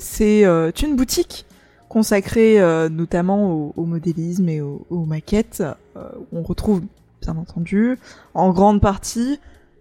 C'est 0.00 0.44
euh, 0.44 0.70
une 0.82 0.96
boutique 0.96 1.46
consacrée 1.88 2.60
euh, 2.60 2.88
notamment 2.88 3.50
au, 3.52 3.72
au 3.76 3.84
modélisme 3.84 4.48
et 4.48 4.60
au- 4.60 4.84
aux 4.90 5.04
maquettes. 5.04 5.62
euh, 5.96 6.02
on 6.32 6.42
retrouve, 6.42 6.82
bien 7.22 7.36
entendu, 7.36 7.96
en 8.34 8.50
grande 8.52 8.80
partie, 8.80 9.38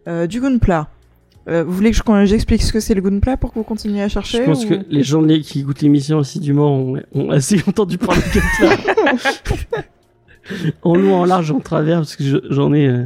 euh, 0.08 0.28
du 0.28 0.40
Gunpla. 0.40 0.88
Euh, 1.48 1.64
vous 1.64 1.74
voulez 1.74 1.92
que 1.92 1.98
je- 1.98 2.02
que 2.04 2.26
j'explique 2.26 2.62
ce 2.64 2.74
que 2.74 2.80
c'est 2.80 2.94
le 2.96 3.02
Gunpla 3.02 3.38
pour 3.38 3.52
que 3.54 3.60
vous 3.60 3.64
continuiez 3.66 4.02
à 4.02 4.08
chercher 4.10 4.40
Je 4.40 4.44
pense 4.46 4.66
ou- 4.66 4.70
que 4.70 4.76
les 4.90 5.04
gens 5.04 5.22
de 5.22 5.36
qui 5.38 5.60
écoutent 5.62 5.82
l'émission 5.82 6.20
assidûment 6.20 6.76
ont, 6.78 7.02
ont 7.14 7.30
assez 7.32 7.58
entendu 7.68 7.98
parler 7.98 8.22
comme 8.34 8.42
ça. 8.68 8.76
en 10.84 10.96
long, 10.96 11.16
en 11.16 11.26
large, 11.26 11.52
en 11.52 11.60
travers, 11.60 11.98
parce 12.00 12.16
que 12.16 12.24
je- 12.24 12.38
j'en 12.50 12.74
ai, 12.74 12.88
euh, 12.88 13.04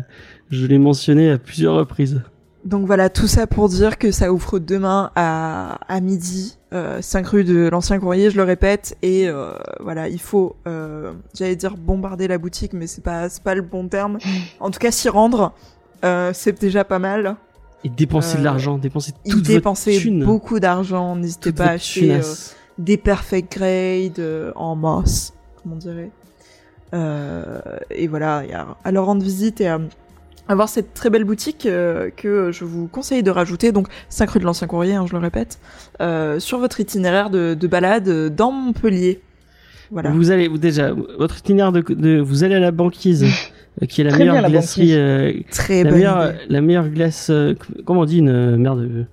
je 0.49 0.65
l'ai 0.67 0.77
mentionné 0.77 1.31
à 1.31 1.37
plusieurs 1.37 1.75
reprises. 1.75 2.21
Donc 2.65 2.85
voilà, 2.85 3.09
tout 3.09 3.27
ça 3.27 3.47
pour 3.47 3.69
dire 3.69 3.97
que 3.97 4.11
ça 4.11 4.33
ouvre 4.33 4.59
demain 4.59 5.11
à, 5.15 5.79
à 5.87 6.01
midi, 6.01 6.57
euh, 6.73 7.01
5 7.01 7.25
rue 7.27 7.43
de 7.45 7.69
l'Ancien 7.69 7.99
Courrier, 7.99 8.29
je 8.29 8.35
le 8.37 8.43
répète, 8.43 8.97
et 9.01 9.29
euh, 9.29 9.53
voilà, 9.79 10.09
il 10.09 10.19
faut, 10.19 10.57
euh, 10.67 11.13
j'allais 11.33 11.55
dire 11.55 11.77
bombarder 11.77 12.27
la 12.27 12.37
boutique, 12.37 12.73
mais 12.73 12.85
c'est 12.85 13.03
pas, 13.03 13.29
c'est 13.29 13.41
pas 13.43 13.55
le 13.55 13.61
bon 13.61 13.87
terme. 13.87 14.17
En 14.59 14.71
tout 14.71 14.79
cas, 14.79 14.91
s'y 14.91 15.07
rendre, 15.07 15.53
euh, 16.03 16.31
c'est 16.33 16.59
déjà 16.59 16.83
pas 16.83 16.99
mal. 16.99 17.37
Et 17.85 17.89
dépenser 17.89 18.35
de 18.35 18.41
Euh, 18.41 18.43
l'argent, 18.43 18.77
dépenser 18.77 19.13
toute 19.29 19.41
dépenser 19.43 19.91
votre 19.91 20.03
thune. 20.03 20.25
beaucoup 20.25 20.59
d'argent, 20.59 21.15
n'hésitez 21.15 21.53
pas 21.53 21.63
à 21.65 21.71
acheter 21.71 22.15
euh, 22.15 22.21
des 22.77 22.97
perfect 22.97 23.53
grade 23.57 24.19
euh, 24.19 24.51
en 24.55 24.75
masse, 24.75 25.33
comme 25.63 25.73
on 25.73 25.75
dirait. 25.77 26.11
Euh, 26.93 27.61
et 27.89 28.07
voilà, 28.07 28.43
et 28.45 28.53
à, 28.53 28.75
à 28.83 28.91
leur 28.91 29.05
rendre 29.05 29.23
visite 29.23 29.61
et 29.61 29.67
à, 29.69 29.79
à 30.49 30.55
voir 30.55 30.67
cette 30.67 30.93
très 30.93 31.09
belle 31.09 31.23
boutique 31.23 31.65
euh, 31.65 32.09
que 32.09 32.51
je 32.51 32.65
vous 32.65 32.87
conseille 32.87 33.23
de 33.23 33.31
rajouter, 33.31 33.71
donc 33.71 33.87
5 34.09 34.29
rue 34.31 34.39
de 34.39 34.45
l'Ancien 34.45 34.67
Courrier, 34.67 34.95
hein, 34.95 35.05
je 35.07 35.13
le 35.13 35.19
répète, 35.19 35.59
euh, 36.01 36.39
sur 36.39 36.57
votre 36.59 36.79
itinéraire 36.81 37.29
de, 37.29 37.53
de 37.53 37.67
balade 37.67 38.33
dans 38.35 38.51
Montpellier. 38.51 39.21
voilà. 39.91 40.09
Vous 40.09 40.31
allez, 40.31 40.47
vous, 40.47 40.57
déjà, 40.57 40.91
votre 41.19 41.37
itinéraire 41.37 41.71
de, 41.71 41.81
de- 41.87 42.19
vous 42.19 42.43
allez 42.43 42.55
à 42.55 42.59
la 42.59 42.71
banquise, 42.71 43.23
euh, 43.81 43.85
qui 43.85 44.01
est 44.01 44.03
la 44.03 44.09
Très 44.09 44.23
bien, 44.23 44.31
meilleure 44.33 44.43
la 44.43 44.49
glacerie, 44.49 45.45
Très 45.51 45.83
la 45.83 45.91
meilleure, 45.91 46.25
idée. 46.31 46.37
la 46.49 46.61
meilleure 46.61 46.89
glace, 46.89 47.31
comment 47.85 48.01
on 48.01 48.05
dit 48.05 48.17
une 48.17 48.57
merde, 48.57 49.05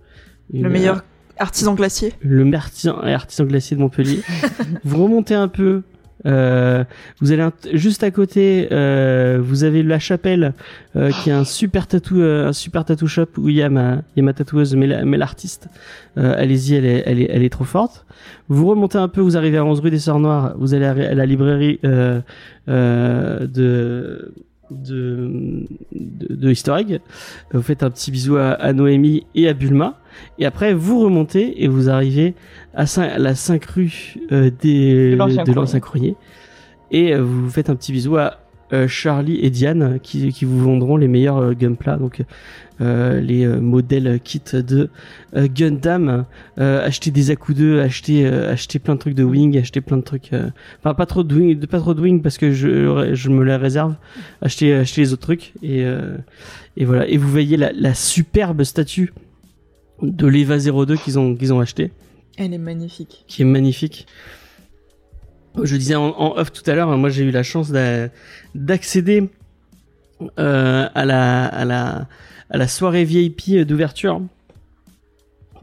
une- 0.52 0.62
Le 0.62 0.70
meilleur 0.70 1.04
artisan 1.38 1.74
glacier. 1.74 2.14
le 2.22 2.44
meilleur 2.46 2.62
artisan, 2.62 2.96
artisan 3.02 3.44
glacier 3.44 3.76
de 3.76 3.82
Montpellier. 3.82 4.20
vous 4.84 5.02
remontez 5.04 5.34
un 5.34 5.48
peu. 5.48 5.82
Euh, 6.24 6.82
vous 7.20 7.30
allez 7.32 7.44
juste 7.74 8.02
à 8.02 8.10
côté, 8.10 8.68
euh, 8.72 9.38
vous 9.42 9.64
avez 9.64 9.82
la 9.82 9.98
chapelle 9.98 10.54
euh, 10.96 11.10
qui 11.10 11.28
est 11.30 11.32
un 11.34 11.44
super 11.44 11.86
tatou, 11.86 12.20
euh, 12.20 12.48
un 12.48 12.52
super 12.52 12.84
tattoo 12.84 13.06
shop 13.06 13.26
où 13.36 13.48
il 13.50 13.56
y 13.56 13.62
a 13.62 13.68
ma, 13.68 13.96
il 14.14 14.18
y 14.18 14.20
a 14.20 14.22
ma 14.22 14.32
tatoueuse, 14.32 14.74
mais 14.76 14.86
la- 14.86 15.04
mais 15.04 15.18
l'artiste. 15.18 15.68
Euh, 16.16 16.34
Allez-y, 16.36 16.74
elle 16.76 16.86
est, 16.86 17.02
elle 17.06 17.20
est, 17.20 17.28
elle 17.30 17.42
est 17.44 17.50
trop 17.50 17.64
forte. 17.64 18.06
Vous 18.48 18.66
remontez 18.66 18.96
un 18.98 19.08
peu, 19.08 19.20
vous 19.20 19.36
arrivez 19.36 19.58
à 19.58 19.64
11 19.64 19.80
rue 19.80 19.90
des 19.90 19.98
Sœurs 19.98 20.18
Noires, 20.20 20.54
vous 20.58 20.72
allez 20.74 20.86
à 20.86 21.14
la 21.14 21.26
librairie 21.26 21.78
de 21.82 22.22
de, 22.70 24.32
de, 24.70 25.66
de. 26.30 27.00
Vous 27.52 27.62
faites 27.62 27.82
un 27.82 27.90
petit 27.90 28.10
bisou 28.10 28.36
à, 28.36 28.50
à 28.52 28.72
Noémie 28.72 29.24
et 29.34 29.48
à 29.48 29.52
Bulma. 29.54 29.98
Et 30.38 30.46
après, 30.46 30.72
vous 30.74 31.00
remontez 31.00 31.62
et 31.62 31.68
vous 31.68 31.88
arrivez 31.90 32.34
à, 32.76 32.84
à 33.00 33.18
la 33.18 33.34
5 33.34 33.64
rue 33.64 34.14
euh, 34.30 34.50
des, 34.60 35.16
De 35.16 35.52
l'Ancien 35.52 35.80
Courrier. 35.80 36.14
Et 36.90 37.14
euh, 37.14 37.22
vous 37.22 37.50
faites 37.50 37.70
un 37.70 37.74
petit 37.74 37.92
bisou 37.92 38.16
à 38.16 38.38
euh, 38.72 38.88
Charlie 38.88 39.38
et 39.42 39.50
Diane 39.50 39.98
qui, 40.02 40.32
qui 40.32 40.44
vous 40.44 40.58
vendront 40.58 40.96
les 40.96 41.08
meilleurs 41.08 41.38
euh, 41.38 41.52
gunpla, 41.52 41.96
donc 41.96 42.22
euh, 42.80 43.20
les 43.20 43.46
modèles 43.46 44.20
kits 44.22 44.40
de 44.52 44.90
Gundam. 45.34 46.26
Acheter 46.58 47.10
des 47.10 47.30
acheter, 47.30 48.26
euh, 48.26 48.52
acheter 48.52 48.78
plein 48.78 48.94
de 48.94 49.00
trucs 49.00 49.14
de 49.14 49.24
Wing, 49.24 49.56
acheter 49.56 49.80
plein 49.80 49.96
de 49.96 50.02
trucs. 50.02 50.30
Enfin, 50.80 50.94
pas 50.94 51.06
trop 51.06 51.22
de 51.22 51.34
Wing, 51.34 51.66
pas 51.66 51.78
trop 51.78 51.94
de 51.94 52.00
Wing 52.02 52.20
parce 52.22 52.38
que 52.38 52.52
je, 52.52 53.14
je 53.14 53.30
me 53.30 53.44
les 53.44 53.56
réserve. 53.56 53.94
Acheter, 54.42 54.74
acheter 54.74 55.00
les 55.00 55.12
autres 55.12 55.22
trucs 55.22 55.54
et, 55.62 55.86
et 56.76 56.84
voilà. 56.84 57.08
Et 57.08 57.16
vous 57.16 57.28
voyez 57.28 57.56
la, 57.56 57.72
la 57.72 57.94
superbe 57.94 58.62
statue 58.64 59.14
de 60.02 60.26
l'Eva 60.26 60.58
02 60.58 60.96
qu'ils 60.96 61.18
ont, 61.18 61.34
qu'ils 61.34 61.54
ont 61.54 61.60
acheté 61.60 61.90
Elle 62.36 62.52
est 62.54 62.58
magnifique. 62.58 63.24
qui 63.28 63.42
est 63.42 63.46
magnifique. 63.46 64.06
Je 65.62 65.74
disais 65.76 65.94
en, 65.94 66.08
en 66.08 66.36
off 66.36 66.52
tout 66.52 66.68
à 66.70 66.74
l'heure, 66.74 66.90
hein, 66.90 66.96
moi 66.98 67.08
j'ai 67.08 67.24
eu 67.24 67.30
la 67.30 67.42
chance 67.42 67.70
d'a- 67.70 68.08
d'accéder 68.54 69.30
euh, 70.38 70.86
à, 70.94 71.04
la, 71.06 71.46
à, 71.46 71.64
la, 71.64 72.08
à 72.50 72.56
la 72.58 72.68
soirée 72.68 73.04
VIP 73.04 73.66
d'ouverture. 73.66 74.20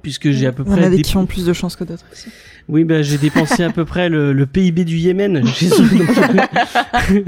Puisque 0.01 0.31
j'ai 0.31 0.47
à 0.47 0.51
peu 0.51 0.63
Il 0.65 0.69
y 0.69 0.73
en 0.73 0.75
près. 0.77 0.85
a 0.85 0.89
des 0.89 1.01
qui 1.01 1.15
ont 1.15 1.25
plus 1.25 1.45
de 1.45 1.53
chances 1.53 1.75
que 1.77 1.83
d'autres 1.83 2.05
aussi. 2.11 2.29
Oui, 2.67 2.83
ben 2.85 3.03
j'ai 3.03 3.17
dépensé 3.17 3.61
à 3.63 3.69
peu 3.69 3.85
près 3.85 4.09
le, 4.09 4.33
le 4.33 4.45
PIB 4.45 4.83
du 4.85 4.97
Yémen 4.97 5.45
chez 5.53 5.67
eux, 5.67 5.97
donc, 5.97 7.19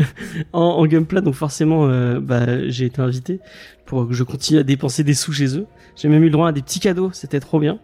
en, 0.53 0.61
en 0.61 0.85
Gunpla, 0.85 1.21
donc 1.21 1.35
forcément, 1.35 1.87
euh, 1.87 2.19
bah, 2.19 2.67
j'ai 2.69 2.85
été 2.85 3.01
invité 3.01 3.39
pour 3.85 4.07
que 4.07 4.13
je 4.13 4.23
continue 4.23 4.59
à 4.59 4.63
dépenser 4.63 5.03
des 5.03 5.13
sous 5.13 5.31
chez 5.33 5.57
eux. 5.57 5.65
J'ai 5.95 6.07
même 6.09 6.21
eu 6.23 6.27
le 6.27 6.31
droit 6.31 6.49
à 6.49 6.51
des 6.51 6.61
petits 6.61 6.79
cadeaux, 6.79 7.11
c'était 7.13 7.39
trop 7.39 7.59
bien. 7.59 7.79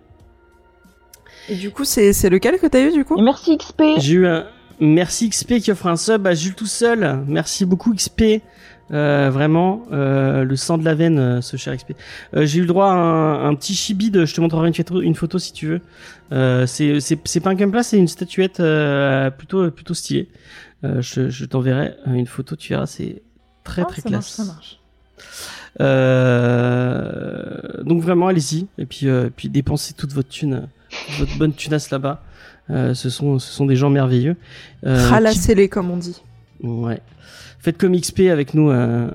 Et 1.49 1.55
du 1.55 1.71
coup, 1.71 1.85
c'est 1.85 2.13
c'est 2.13 2.29
lequel 2.29 2.59
que 2.59 2.67
t'as 2.67 2.81
eu 2.81 2.91
du 2.91 3.05
coup? 3.05 3.17
Et 3.17 3.21
merci 3.21 3.57
XP. 3.57 3.81
J'ai 3.97 4.13
eu 4.13 4.27
un 4.27 4.45
merci 4.79 5.29
XP 5.29 5.59
qui 5.59 5.71
offre 5.71 5.87
un 5.87 5.95
sub 5.95 6.25
à 6.27 6.33
Jules 6.33 6.55
tout 6.55 6.65
seul. 6.65 7.23
Merci 7.27 7.65
beaucoup 7.65 7.93
XP. 7.93 8.41
Euh, 8.91 9.29
vraiment, 9.31 9.83
euh, 9.93 10.43
le 10.43 10.55
sang 10.57 10.77
de 10.77 10.83
la 10.83 10.93
veine, 10.95 11.17
euh, 11.17 11.41
ce 11.41 11.55
cher 11.55 11.73
XP. 11.77 11.93
Euh, 12.35 12.45
j'ai 12.45 12.57
eu 12.57 12.61
le 12.61 12.67
droit 12.67 12.87
à 12.87 12.93
un, 12.93 13.47
un 13.49 13.55
petit 13.55 13.73
chibi 13.73 14.11
de, 14.11 14.25
je 14.25 14.35
te 14.35 14.41
montrerai 14.41 14.67
une 14.67 14.73
photo, 14.73 15.01
une 15.01 15.15
photo 15.15 15.39
si 15.39 15.53
tu 15.53 15.67
veux. 15.67 15.81
Euh, 16.33 16.65
c'est, 16.67 17.39
pas 17.41 17.51
un 17.51 17.55
gunpla, 17.55 17.83
c'est 17.83 17.97
une 17.97 18.09
statuette 18.09 18.59
euh, 18.59 19.29
plutôt, 19.29 19.71
plutôt 19.71 19.93
stylée. 19.93 20.27
Euh, 20.83 21.01
je, 21.01 21.29
je 21.29 21.45
t'enverrai 21.45 21.95
une 22.05 22.27
photo, 22.27 22.57
tu 22.57 22.73
verras, 22.73 22.85
c'est 22.85 23.21
très 23.63 23.83
Ah, 23.83 23.85
très 23.85 24.01
ça 24.01 24.09
classe. 24.09 24.37
marche, 24.37 24.49
ça 24.49 24.53
marche. 24.53 24.79
Euh, 25.79 27.83
donc 27.83 28.01
vraiment, 28.01 28.27
allez-y. 28.27 28.67
Et 28.77 28.85
puis, 28.85 29.07
euh, 29.07 29.29
puis 29.33 29.49
dépensez 29.49 29.93
toute 29.93 30.13
votre 30.13 30.29
thune, 30.29 30.67
votre 31.19 31.37
bonne 31.37 31.53
tunasse 31.53 31.89
là-bas. 31.91 32.23
Euh, 32.69 32.93
ce 32.93 33.09
sont, 33.09 33.39
ce 33.39 33.51
sont 33.51 33.65
des 33.65 33.75
gens 33.75 33.89
merveilleux. 33.89 34.35
Euh, 34.85 34.97
qui- 34.97 35.05
Ralassez-les 35.11 35.67
comme 35.69 35.91
on 35.91 35.97
dit. 35.97 36.21
Ouais. 36.61 37.01
Faites 37.59 37.77
comme 37.77 37.95
XP 37.99 38.21
avec 38.31 38.53
nous 38.53 38.69
euh, 38.71 39.09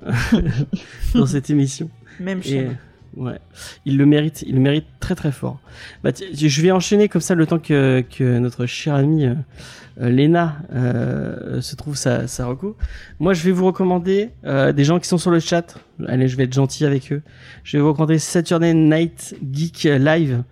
dans 1.15 1.27
cette 1.27 1.51
émission. 1.51 1.89
Même 2.20 2.40
Et, 2.40 2.43
chaîne. 2.48 2.77
ouais, 3.16 3.39
il 3.85 3.97
le 3.98 4.07
mérite, 4.07 4.43
il 4.47 4.55
le 4.55 4.61
mérite 4.61 4.86
très 5.01 5.15
très 5.15 5.32
fort. 5.32 5.61
Bah, 6.03 6.11
je 6.32 6.62
vais 6.62 6.70
enchaîner 6.70 7.09
comme 7.09 7.20
ça 7.20 7.35
le 7.35 7.47
temps 7.47 7.59
que, 7.59 8.05
que 8.16 8.39
notre 8.39 8.66
chère 8.66 8.94
amie 8.94 9.27
euh, 10.01 10.10
Léna 10.10 10.59
euh, 10.74 11.60
se 11.60 11.74
trouve 11.74 11.97
sa, 11.97 12.27
sa. 12.27 12.47
Moi, 13.18 13.32
je 13.32 13.43
vais 13.43 13.51
vous 13.51 13.64
recommander 13.64 14.31
euh, 14.44 14.73
des 14.73 14.85
gens 14.85 14.98
qui 14.98 15.09
sont 15.09 15.18
sur 15.18 15.31
le 15.31 15.40
chat. 15.40 15.78
Allez, 16.06 16.28
je 16.28 16.36
vais 16.36 16.44
être 16.44 16.52
gentil 16.52 16.85
avec 16.85 17.10
eux. 17.12 17.23
Je 17.64 17.77
vais 17.77 17.82
vous 17.82 17.89
recommander 17.89 18.18
Saturday 18.18 18.74
Night 18.74 19.36
Geek 19.51 19.85
Live, 19.85 20.43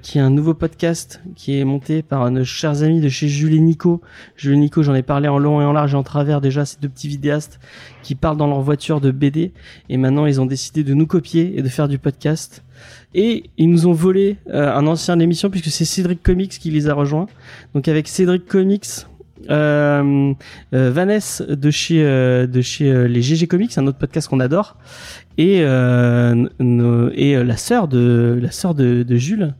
qui 0.00 0.16
est 0.16 0.20
un 0.20 0.30
nouveau 0.30 0.54
podcast 0.54 1.20
qui 1.36 1.58
est 1.58 1.64
monté 1.64 2.02
par 2.02 2.30
nos 2.30 2.44
chers 2.44 2.82
amis 2.82 3.02
de 3.02 3.10
chez 3.10 3.28
Jules 3.28 3.54
et 3.54 3.60
Nico. 3.60 4.00
Jules 4.36 4.54
et 4.54 4.56
Nico, 4.58 4.82
j'en 4.82 4.94
ai 4.94 5.02
parlé 5.02 5.28
en 5.28 5.38
long 5.38 5.60
et 5.60 5.64
en 5.64 5.72
large 5.72 5.92
et 5.92 5.96
en 5.96 6.02
travers 6.02 6.40
déjà, 6.40 6.64
ces 6.64 6.78
deux 6.80 6.88
petits 6.88 7.08
vidéastes 7.08 7.60
qui 8.02 8.14
parlent 8.14 8.38
dans 8.38 8.46
leur 8.46 8.62
voiture 8.62 9.02
de 9.02 9.10
BD. 9.10 9.52
Et 9.90 9.98
maintenant, 9.98 10.24
ils 10.24 10.40
ont 10.40 10.46
décidé 10.46 10.82
de 10.82 10.94
nous 10.94 11.06
copier 11.06 11.58
et 11.58 11.62
de 11.62 11.68
faire 11.68 11.88
du 11.88 11.98
podcast. 11.98 12.64
Et 13.14 13.44
ils 13.56 13.70
nous 13.70 13.86
ont 13.86 13.92
volé 13.92 14.36
euh, 14.48 14.72
un 14.72 14.86
ancien 14.86 15.16
de 15.16 15.20
l'émission 15.20 15.50
puisque 15.50 15.70
c'est 15.70 15.84
Cédric 15.84 16.22
Comics 16.22 16.50
qui 16.50 16.70
les 16.70 16.88
a 16.88 16.94
rejoints. 16.94 17.26
Donc 17.74 17.88
avec 17.88 18.06
Cédric 18.06 18.46
Comics, 18.46 19.06
euh, 19.50 20.34
euh, 20.74 20.90
Vanessa 20.90 21.44
de 21.44 21.70
chez 21.70 22.02
euh, 22.04 22.46
de 22.46 22.60
chez 22.60 23.08
les 23.08 23.22
GG 23.22 23.46
Comics, 23.46 23.76
un 23.78 23.86
autre 23.86 23.98
podcast 23.98 24.28
qu'on 24.28 24.40
adore, 24.40 24.76
et 25.38 25.60
euh, 25.62 26.34
nos- 26.58 27.10
et 27.14 27.36
euh, 27.36 27.44
la 27.44 27.56
sœur 27.56 27.86
de 27.88 28.38
la 28.42 28.50
sœur 28.50 28.74
de, 28.74 29.04
de 29.04 29.16
Jules, 29.16 29.54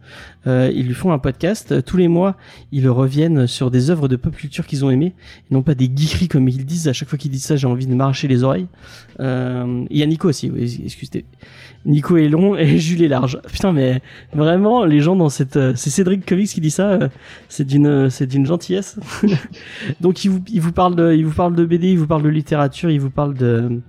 euh, 0.49 0.71
ils 0.75 0.87
lui 0.87 0.95
font 0.95 1.13
un 1.13 1.19
podcast 1.19 1.85
tous 1.85 1.97
les 1.97 2.09
mois. 2.09 2.37
Ils 2.73 2.89
reviennent 2.89 3.47
sur 3.47 3.71
des 3.71 3.89
œuvres 3.91 4.09
de 4.09 4.17
pop 4.17 4.35
culture 4.35 4.67
qu'ils 4.67 4.85
ont 4.85 4.91
aimées, 4.91 5.15
et 5.51 5.55
non 5.55 5.63
pas 5.63 5.75
des 5.77 5.89
geekeries 5.95 6.27
comme 6.29 6.49
ils 6.49 6.67
disent. 6.67 6.89
À 6.89 6.93
chaque 6.93 7.09
fois 7.09 7.17
qu'ils 7.17 7.31
disent 7.31 7.45
ça, 7.45 7.55
j'ai 7.57 7.67
envie 7.69 7.87
de 7.87 7.95
m'arracher 7.95 8.27
les 8.29 8.43
oreilles. 8.43 8.67
Il 9.21 9.87
y 9.97 10.03
a 10.03 10.07
Nico 10.07 10.29
aussi, 10.29 10.51
oui, 10.51 10.81
excusez. 10.85 11.25
Nico 11.87 12.17
est 12.17 12.29
long 12.29 12.57
et 12.57 12.79
Jules 12.79 13.03
est 13.03 13.09
large. 13.09 13.41
Putain, 13.51 13.73
mais 13.73 14.03
vraiment, 14.35 14.85
les 14.85 15.01
gens 15.01 15.15
dans 15.17 15.29
cette, 15.29 15.59
c'est 15.77 15.91
Cédric 15.91 16.27
Comics 16.27 16.49
qui 16.49 16.61
dit 16.61 16.71
ça, 16.73 16.99
c'est 17.49 17.65
d'une, 17.65 18.11
c'est 18.11 18.27
d'une 18.27 18.47
gentillesse. 18.47 18.99
Donc 20.01 20.25
il 20.25 20.31
vous, 20.31 20.43
il 20.53 20.61
vous 20.61 20.73
parle 20.73 20.97
de, 20.97 21.15
il 21.15 21.25
vous 21.25 21.35
parle 21.35 21.55
de 21.55 21.65
BD, 21.65 21.93
il 21.93 21.99
vous 21.99 22.07
parle 22.09 22.23
de 22.23 22.29
littérature, 22.29 22.91
il 22.91 23.01
vous 23.01 23.11
parle 23.11 23.35
de, 23.35 23.81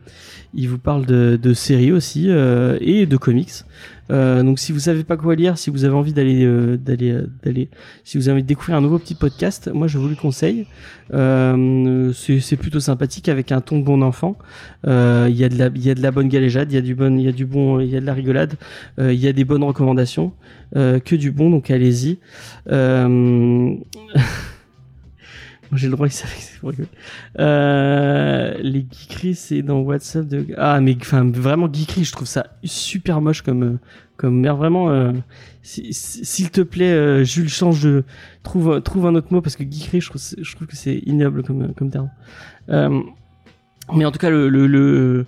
il 0.53 0.69
vous 0.69 0.79
parle 0.79 1.05
de, 1.05 1.39
de 1.41 1.53
séries 1.53 1.91
aussi 1.91 2.25
euh, 2.29 2.77
et 2.81 3.05
de 3.05 3.17
comics. 3.17 3.63
Euh, 4.11 4.41
donc 4.41 4.57
si 4.57 4.71
vous 4.71 4.79
savez 4.79 5.03
pas 5.03 5.17
quoi 5.17 5.35
lire, 5.35 5.57
si 5.57 5.69
vous 5.69 5.85
avez 5.85 5.93
envie 5.93 6.13
d'aller, 6.13 6.43
euh, 6.43 6.77
d'aller, 6.77 7.11
euh, 7.11 7.27
d'aller, 7.43 7.69
si 8.03 8.17
vous 8.17 8.27
avez 8.27 8.33
envie 8.33 8.43
de 8.43 8.47
découvrir 8.47 8.75
un 8.75 8.81
nouveau 8.81 8.97
petit 8.97 9.13
podcast, 9.13 9.69
moi 9.71 9.87
je 9.87 9.97
vous 9.99 10.07
le 10.07 10.15
conseille. 10.15 10.65
Euh, 11.13 12.11
c'est, 12.13 12.57
plutôt 12.57 12.79
sympathique 12.79 13.29
avec 13.29 13.51
un 13.51 13.61
ton 13.61 13.79
de 13.79 13.83
bon 13.83 14.01
enfant. 14.01 14.37
Euh, 14.87 15.27
Il 15.29 15.37
y 15.37 15.43
a 15.43 15.49
de 15.49 15.57
la, 15.57 15.69
il 15.75 15.85
y 15.85 15.89
a 15.91 15.95
de 15.95 16.01
la 16.01 16.11
bonne 16.11 16.27
galéjade, 16.27 16.71
il 16.71 16.75
y 16.75 16.77
a 16.77 16.81
du 16.81 16.95
bon, 16.95 17.17
il 17.17 17.25
y 17.25 17.27
a 17.27 17.31
du 17.31 17.45
bon, 17.45 17.79
il 17.79 17.89
y 17.89 17.95
a 17.95 18.01
de 18.01 18.05
la 18.05 18.13
rigolade, 18.13 18.55
il 18.97 19.13
y 19.13 19.27
a 19.27 19.33
des 19.33 19.45
bonnes 19.45 19.63
recommandations, 19.63 20.33
que 20.73 21.15
du 21.15 21.31
bon, 21.31 21.49
donc 21.49 21.69
allez-y. 21.69 22.17
Euh... 25.71 25.77
J'ai 25.77 25.87
le 25.87 25.93
droit, 25.95 26.07
il 26.07 26.11
savait 26.11 26.33
que 26.33 26.41
c'est 26.41 26.59
pour 26.59 26.69
rigoler. 26.69 26.89
Euh, 27.39 28.53
les 28.61 28.85
geekeries, 28.91 29.35
c'est 29.35 29.61
dans 29.61 29.79
WhatsApp 29.79 30.27
de. 30.27 30.45
Ah, 30.57 30.79
mais 30.81 30.95
enfin, 30.99 31.29
vraiment 31.29 31.71
geekeries, 31.71 32.05
je 32.05 32.11
trouve 32.11 32.27
ça 32.27 32.47
super 32.63 33.21
moche 33.21 33.41
comme 33.41 33.63
euh, 33.63 33.77
comme 34.17 34.39
merde. 34.39 34.57
Vraiment, 34.57 34.89
euh, 34.89 35.11
si- 35.61 35.93
si- 35.93 36.25
s'il 36.25 36.49
te 36.51 36.61
plaît, 36.61 36.91
euh, 36.91 37.23
Jules, 37.23 37.49
change 37.49 37.81
de 37.83 38.03
trouve 38.43 38.81
trouve 38.81 39.05
un 39.05 39.15
autre 39.15 39.31
mot 39.31 39.41
parce 39.41 39.55
que 39.55 39.63
geekeries, 39.63 40.01
je 40.01 40.09
trouve 40.09 40.21
je 40.41 40.55
trouve 40.55 40.67
que 40.67 40.75
c'est 40.75 40.97
ignoble 41.05 41.43
comme 41.43 41.73
comme 41.73 41.89
terme. 41.89 42.09
Mais 43.95 44.05
en 44.05 44.11
tout 44.11 44.19
cas, 44.19 44.29
le, 44.29 44.49
le, 44.49 44.67
le, 44.67 45.25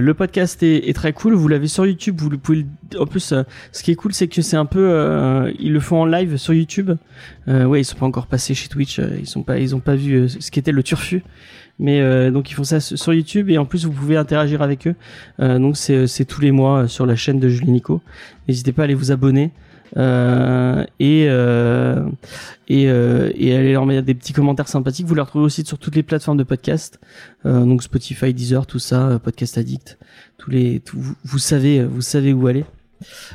le, 0.00 0.14
podcast 0.14 0.62
est, 0.62 0.94
très 0.94 1.12
cool. 1.12 1.34
Vous 1.34 1.48
l'avez 1.48 1.68
sur 1.68 1.86
YouTube. 1.86 2.16
Vous 2.18 2.30
le 2.30 2.38
pouvez. 2.38 2.66
En 2.98 3.06
plus, 3.06 3.32
euh, 3.32 3.42
ce 3.72 3.82
qui 3.82 3.90
est 3.90 3.94
cool, 3.94 4.12
c'est 4.12 4.28
que 4.28 4.42
c'est 4.42 4.56
un 4.56 4.66
peu. 4.66 4.88
euh, 4.90 5.52
ils 5.58 5.72
le 5.72 5.80
font 5.80 6.00
en 6.02 6.06
live 6.06 6.36
sur 6.36 6.54
YouTube. 6.54 6.92
Euh, 7.48 7.64
ouais, 7.64 7.80
ils 7.80 7.84
sont 7.84 7.96
pas 7.96 8.06
encore 8.06 8.26
passés 8.26 8.54
chez 8.54 8.68
Twitch. 8.68 8.98
Ils 9.18 9.26
sont 9.26 9.42
pas. 9.42 9.58
Ils 9.58 9.74
ont 9.74 9.80
pas 9.80 9.96
vu 9.96 10.28
ce 10.28 10.50
qu'était 10.50 10.72
le 10.72 10.82
turfu. 10.82 11.22
Mais 11.80 12.30
donc 12.32 12.50
ils 12.50 12.54
font 12.54 12.64
ça 12.64 12.80
sur 12.80 13.14
YouTube 13.14 13.50
et 13.50 13.56
en 13.56 13.64
plus 13.64 13.84
vous 13.84 13.92
pouvez 13.92 14.16
interagir 14.16 14.62
avec 14.62 14.88
eux. 14.88 14.96
Donc 15.38 15.76
c'est 15.76 16.24
tous 16.24 16.40
les 16.40 16.50
mois 16.50 16.88
sur 16.88 17.06
la 17.06 17.14
chaîne 17.14 17.38
de 17.38 17.48
Julie 17.48 17.70
Nico. 17.70 18.02
N'hésitez 18.48 18.72
pas 18.72 18.82
à 18.82 18.84
aller 18.86 18.94
vous 18.94 19.12
abonner. 19.12 19.52
Euh, 19.96 20.84
et 21.00 21.26
euh, 21.28 22.06
et, 22.68 22.88
euh, 22.88 23.30
et 23.34 23.56
aller 23.56 23.72
leur 23.72 23.86
mettre 23.86 24.04
des 24.04 24.14
petits 24.14 24.32
commentaires 24.32 24.68
sympathiques. 24.68 25.06
Vous 25.06 25.14
les 25.14 25.22
retrouvez 25.22 25.44
aussi 25.44 25.64
sur 25.64 25.78
toutes 25.78 25.96
les 25.96 26.02
plateformes 26.02 26.36
de 26.36 26.44
podcast, 26.44 27.00
euh, 27.46 27.64
donc 27.64 27.82
Spotify, 27.82 28.34
Deezer, 28.34 28.66
tout 28.66 28.78
ça, 28.78 29.18
Podcast 29.22 29.56
Addict, 29.58 29.98
tous 30.36 30.50
les, 30.50 30.82
vous 31.24 31.38
savez, 31.38 31.84
vous 31.84 32.02
savez 32.02 32.32
où 32.32 32.46
aller. 32.46 32.64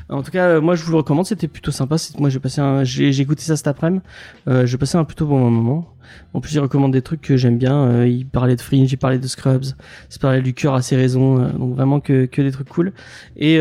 En 0.10 0.24
tout 0.24 0.32
cas, 0.32 0.48
euh, 0.48 0.62
moi 0.62 0.76
je 0.76 0.84
vous 0.84 0.92
le 0.92 0.98
recommande, 0.98 1.26
c'était 1.26 1.48
plutôt 1.48 1.72
sympa. 1.72 1.96
Moi 2.18 2.30
j'ai 2.30 2.40
passé 2.40 2.62
j'ai 2.84 3.20
écouté 3.20 3.44
ça 3.44 3.56
cet 3.56 3.68
après-midi. 3.68 4.04
Euh, 4.48 4.66
j'ai 4.66 4.78
passé 4.78 4.98
un 4.98 5.04
plutôt 5.04 5.26
bon 5.26 5.50
moment. 5.50 5.88
En 6.34 6.42
plus, 6.42 6.54
il 6.54 6.60
recommande 6.60 6.92
des 6.92 7.02
trucs 7.02 7.22
que 7.22 7.38
j'aime 7.38 7.58
bien. 7.58 7.86
Euh, 7.86 8.08
il 8.08 8.26
parlait 8.26 8.56
de 8.56 8.62
Fringe, 8.62 8.92
il 8.92 8.98
parlait 8.98 9.20
de 9.20 9.28
Scrubs, 9.28 9.66
il 10.12 10.20
parlait 10.20 10.42
du 10.42 10.54
cœur 10.54 10.74
à 10.74 10.82
ses 10.82 10.96
raisons. 10.96 11.40
euh, 11.40 11.50
donc 11.50 11.76
vraiment 11.76 12.00
que, 12.00 12.26
des 12.26 12.52
trucs 12.52 12.70
cool. 12.70 12.94
Et, 13.38 13.60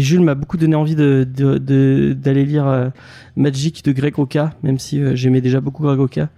Jules 0.00 0.20
m'a 0.20 0.34
beaucoup 0.34 0.56
donné 0.56 0.76
envie 0.76 0.94
d'aller 0.94 2.44
lire 2.44 2.92
Magic 3.36 3.84
de 3.84 3.92
Greg 3.92 4.18
Oka, 4.18 4.54
même 4.62 4.78
si 4.78 5.00
j'aimais 5.16 5.40
déjà 5.40 5.60
beaucoup 5.60 5.82
Greg 5.82 5.98
Oka. 5.98 6.28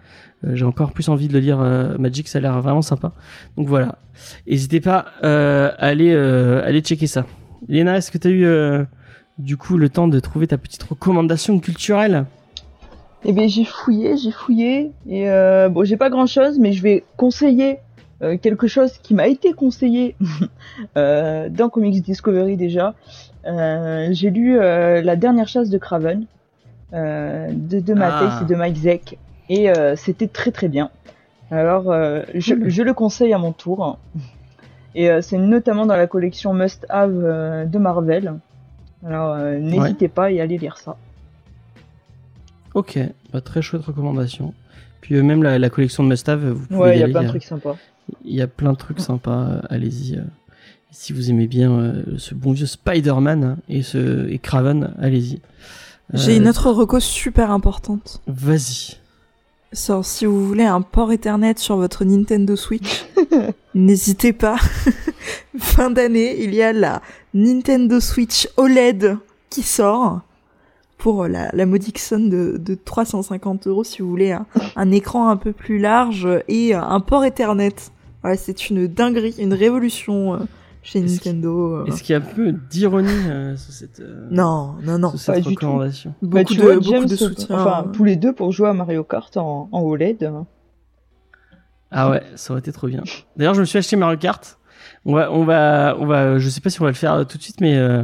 J'ai 0.53 0.65
encore 0.65 0.93
plus 0.93 1.09
envie 1.09 1.27
de 1.27 1.33
le 1.33 1.41
lire 1.41 1.59
Magic, 1.99 2.29
ça 2.29 2.39
a 2.39 2.41
l'air 2.41 2.61
vraiment 2.63 2.83
sympa. 2.83 3.13
Donc 3.57 3.67
voilà. 3.67 3.99
N'hésitez 4.47 4.81
pas 4.81 5.07
à 5.23 5.67
aller 5.79 6.81
checker 6.81 7.07
ça. 7.07 7.27
Léna, 7.67 7.97
est-ce 7.97 8.11
que 8.11 8.19
tu 8.19 8.29
as 8.29 8.31
eu 8.31 8.45
euh, 8.45 8.85
du 9.39 9.57
coup 9.57 9.77
le 9.77 9.89
temps 9.89 10.09
de 10.09 10.21
trouver 10.21 10.47
ta 10.47 10.59
petite 10.59 10.83
recommandation 10.85 11.59
culturelle? 11.59 12.27
Eh 13.25 13.33
bien, 13.33 13.49
j'ai 13.49 13.65
fouillé, 13.65 14.17
j'ai 14.17 14.31
fouillé, 14.31 14.93
et 15.09 15.29
euh, 15.29 15.69
bon, 15.69 15.85
j'ai 15.85 15.97
pas 15.97 16.09
grand 16.09 16.27
chose, 16.27 16.59
mais 16.61 16.73
je 16.73 16.83
vais 16.83 17.05
conseiller 17.17 17.79
euh, 18.23 18.37
quelque 18.39 18.69
chose 18.69 18.93
qui 19.03 19.13
m'a 19.13 19.27
été 19.27 19.53
conseillé 19.53 20.15
dans 20.95 21.69
Comics 21.71 22.03
Discovery 22.03 22.57
déjà. 22.57 22.95
J'ai 23.45 24.31
lu 24.31 24.59
La 24.59 25.17
dernière 25.17 25.49
chasse 25.49 25.71
de 25.71 25.79
Craven 25.79 26.27
de, 26.93 27.81
de 27.81 27.95
Matt 27.95 28.15
Ah. 28.19 28.41
Et 28.43 28.45
de 28.45 28.55
Mike 28.55 28.77
Zeck, 28.77 29.19
et 29.49 29.73
c'était 29.97 30.29
très 30.29 30.53
très 30.53 30.69
bien. 30.69 30.91
Alors, 31.51 31.85
je 32.35 32.83
le 32.83 32.95
conseille 32.95 33.33
à 33.33 33.39
mon 33.39 33.53
tour. 33.53 33.99
Et 34.95 35.11
euh, 35.11 35.21
c'est 35.21 35.39
notamment 35.39 35.87
dans 35.87 35.97
la 35.97 36.07
collection 36.07 36.55
Must 36.55 36.87
Have 36.89 37.13
euh, 37.15 37.65
de 37.67 37.79
Marvel. 37.79 38.35
Alors, 39.07 39.35
euh, 39.35 39.59
n'hésitez 39.59 40.09
pas 40.09 40.31
et 40.33 40.41
allez 40.41 40.59
lire 40.59 40.77
ça. 40.79 40.97
Ok, 42.75 42.99
bah, 43.33 43.41
très 43.41 43.63
chouette 43.63 43.83
recommandation. 43.83 44.55
Puis 45.01 45.15
euh, 45.17 45.23
même 45.23 45.43
la, 45.43 45.59
la 45.59 45.71
collection 45.71 46.03
de 46.05 46.09
Must 46.09 46.29
Have, 46.29 46.45
vous 46.49 46.67
pouvez 46.67 46.81
Ouais, 46.81 46.97
il 46.97 47.01
y 47.01 47.05
a 47.05 47.09
plein 47.09 47.23
de 47.23 47.29
trucs 47.29 47.45
sympas. 47.45 47.77
Il 48.25 48.35
y 48.35 48.43
a 48.43 48.47
plein 48.47 48.73
de 48.73 48.79
trucs 48.79 49.01
sympas, 49.01 49.61
allez-y. 49.69 50.21
Si 50.91 51.13
vous 51.13 51.31
aimez 51.31 51.47
bien 51.47 51.71
euh, 51.71 52.03
ce 52.17 52.35
bon 52.35 52.53
vieux 52.53 52.67
Spider-Man 52.67 53.45
hein, 53.45 53.57
et 53.69 53.83
ce 53.83 54.27
et 54.29 54.39
Craven, 54.39 54.95
allez-y. 55.01 55.41
J'ai 56.15 56.37
une 56.37 56.49
autre 56.49 56.71
reco 56.71 57.01
super 57.01 57.51
importante. 57.51 58.23
Vas-y. 58.27 58.97
So, 59.73 60.03
si 60.03 60.25
vous 60.25 60.47
voulez 60.47 60.65
un 60.65 60.81
port 60.81 61.13
Ethernet 61.13 61.59
sur 61.59 61.77
votre 61.77 62.05
Nintendo 62.05 62.57
Switch, 62.57 63.05
n'hésitez 63.75 64.33
pas. 64.33 64.57
fin 65.59 65.91
d'année, 65.91 66.43
il 66.43 66.55
y 66.55 66.63
a 66.63 66.73
la 66.73 67.03
Nintendo 67.35 68.01
Switch 68.01 68.49
OLED 68.57 69.19
qui 69.51 69.63
sort 69.63 70.23
pour 70.97 71.29
la, 71.29 71.51
la 71.53 71.67
modique 71.67 71.99
somme 71.99 72.31
de, 72.31 72.57
de 72.59 72.75
350 72.75 73.67
euros 73.67 73.85
si 73.85 74.01
vous 74.01 74.09
voulez 74.09 74.33
un, 74.33 74.47
un 74.75 74.91
écran 74.91 75.29
un 75.29 75.37
peu 75.37 75.53
plus 75.53 75.79
large 75.79 76.27
et 76.49 76.73
un 76.75 77.01
port 77.01 77.25
Ethernet. 77.25 77.75
Voilà, 78.23 78.37
c'est 78.37 78.71
une 78.71 78.87
dinguerie, 78.87 79.35
une 79.39 79.55
révolution 79.55 80.35
euh, 80.35 80.39
chez 80.91 81.01
Est-ce 81.01 81.13
Nintendo. 81.29 81.75
euh. 81.77 81.85
Est-ce 81.87 82.03
qu'il 82.03 82.13
y 82.13 82.17
a 82.17 82.19
un 82.19 82.35
peu 82.35 82.53
d'ironie 82.71 83.09
euh, 83.29 83.57
sur 83.57 83.73
cette, 83.73 84.01
euh, 84.01 84.27
Non, 84.31 84.75
non, 84.83 84.99
non. 84.99 85.11
sur 85.11 85.19
cette 85.21 85.35
Pas 85.35 85.41
du 85.41 85.45
tout. 85.55 85.67
recommandation 85.67 86.15
Bah, 86.23 86.41
Beaucoup 86.41 86.53
tu 86.55 86.59
de, 86.59 86.63
vois, 86.63 86.75
beaucoup 86.77 86.91
James, 86.91 87.07
de 87.07 87.17
soutien. 87.17 87.57
enfin, 87.57 87.91
tous 87.93 88.05
les 88.05 88.17
deux 88.17 88.33
pour 88.33 88.53
jouer 88.53 88.69
à 88.69 88.73
Mario 88.73 89.05
Kart 89.05 89.37
en, 89.37 89.69
en 89.73 89.81
OLED. 89.83 90.25
hein. 90.25 90.47
Ah 91.91 92.11
ouais, 92.11 92.23
ça 92.35 92.53
aurait 92.53 92.61
été 92.61 92.73
trop 92.73 92.87
bien. 92.87 93.03
D'ailleurs, 93.37 93.55
je 93.55 93.61
me 93.61 93.65
suis 93.65 93.79
acheté 93.79 93.97
Mario 93.97 94.19
Kart. 94.19 94.59
On 95.05 95.15
va, 95.15 95.33
on 95.33 95.45
va, 95.45 95.97
on 95.99 96.07
va. 96.07 96.39
Je 96.39 96.49
sais 96.49 96.61
pas 96.61 96.69
si 96.71 96.81
on 96.81 96.85
va 96.85 96.91
le 96.91 96.97
faire 96.97 97.15
euh, 97.15 97.25
tout 97.25 97.39
de 97.39 97.43
suite, 97.43 97.61
mais 97.61 97.77
euh, 97.77 98.03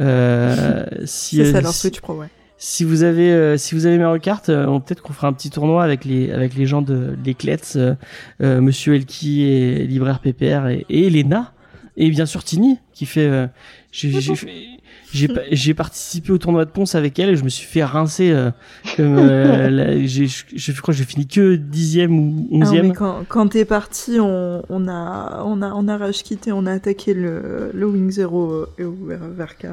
euh, 0.00 0.84
si, 1.04 1.36
ça 1.44 1.58
euh, 1.58 1.60
leur 1.60 1.72
si, 1.72 1.80
Switch 1.80 2.00
Pro, 2.00 2.14
ouais. 2.14 2.26
si 2.56 2.82
vous 2.84 3.02
avez, 3.04 3.32
euh, 3.32 3.56
si 3.56 3.74
vous 3.74 3.86
avez 3.86 3.98
Mario 3.98 4.18
Kart, 4.20 4.48
euh, 4.48 4.66
on 4.66 4.80
peut-être 4.80 5.02
qu'on 5.02 5.12
fera 5.12 5.28
un 5.28 5.32
petit 5.32 5.50
tournoi 5.50 5.84
avec 5.84 6.04
les, 6.04 6.32
avec 6.32 6.54
les 6.54 6.66
gens 6.66 6.82
de 6.82 7.16
l'Eclets, 7.24 7.76
euh, 7.76 7.94
euh, 8.42 8.60
Monsieur 8.60 8.94
Elki 8.96 9.42
et 9.44 9.86
Libraire 9.86 10.18
PPR 10.20 10.66
et, 10.68 10.86
et 10.88 11.06
Elena 11.06 11.52
et 12.00 12.10
bien 12.10 12.26
sûr 12.26 12.42
Tini 12.44 12.78
qui 12.94 13.06
fait. 13.06 13.26
euh, 13.26 13.46
j'ai, 13.92 15.74
participé 15.74 16.30
au 16.32 16.38
tournoi 16.38 16.64
de 16.64 16.70
Ponce 16.70 16.94
avec 16.94 17.18
elle 17.18 17.30
et 17.30 17.36
je 17.36 17.42
me 17.44 17.48
suis 17.48 17.66
fait 17.66 17.82
rincer 17.84 18.30
euh, 18.30 18.50
comme 18.96 19.18
euh, 19.18 19.68
la- 19.70 20.06
je 20.06 20.24
je 20.54 20.80
crois 20.80 20.92
que 20.94 20.98
j'ai 20.98 21.04
fini 21.04 21.26
que 21.26 21.56
dixième 21.56 22.16
ou 22.18 22.48
Ah, 22.52 22.54
onzième 22.56 22.92
quand, 22.94 23.24
quand 23.28 23.48
t'es 23.48 23.64
parti, 23.64 24.18
on, 24.20 24.62
on 24.68 24.88
a, 24.88 25.42
on 25.44 25.62
a, 25.62 25.72
on 25.74 25.88
a 25.88 25.96
rage 25.96 26.22
quitté, 26.22 26.52
on 26.52 26.64
a 26.66 26.72
attaqué 26.72 27.14
le, 27.14 27.70
le 27.74 27.86
Wing 27.86 28.10
Zero 28.10 28.66
et 28.78 28.84
vers, 28.84 29.28
vers 29.28 29.56
K. 29.58 29.66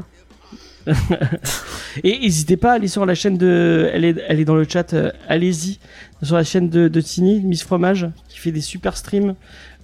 Et 2.03 2.19
n'hésitez 2.19 2.55
pas 2.57 2.71
à 2.71 2.75
aller 2.75 2.87
sur 2.87 3.05
la 3.05 3.13
chaîne 3.15 3.37
de. 3.37 3.89
Elle 3.93 4.05
est, 4.05 4.15
elle 4.27 4.39
est 4.39 4.45
dans 4.45 4.55
le 4.55 4.65
chat. 4.67 4.93
euh, 4.93 5.11
Allez-y 5.27 5.79
sur 6.23 6.35
la 6.35 6.43
chaîne 6.43 6.69
de, 6.69 6.87
de 6.87 7.01
Tini, 7.01 7.41
Miss 7.41 7.63
Fromage, 7.63 8.07
qui 8.29 8.37
fait 8.39 8.51
des 8.51 8.61
super 8.61 8.95
streams. 8.95 9.35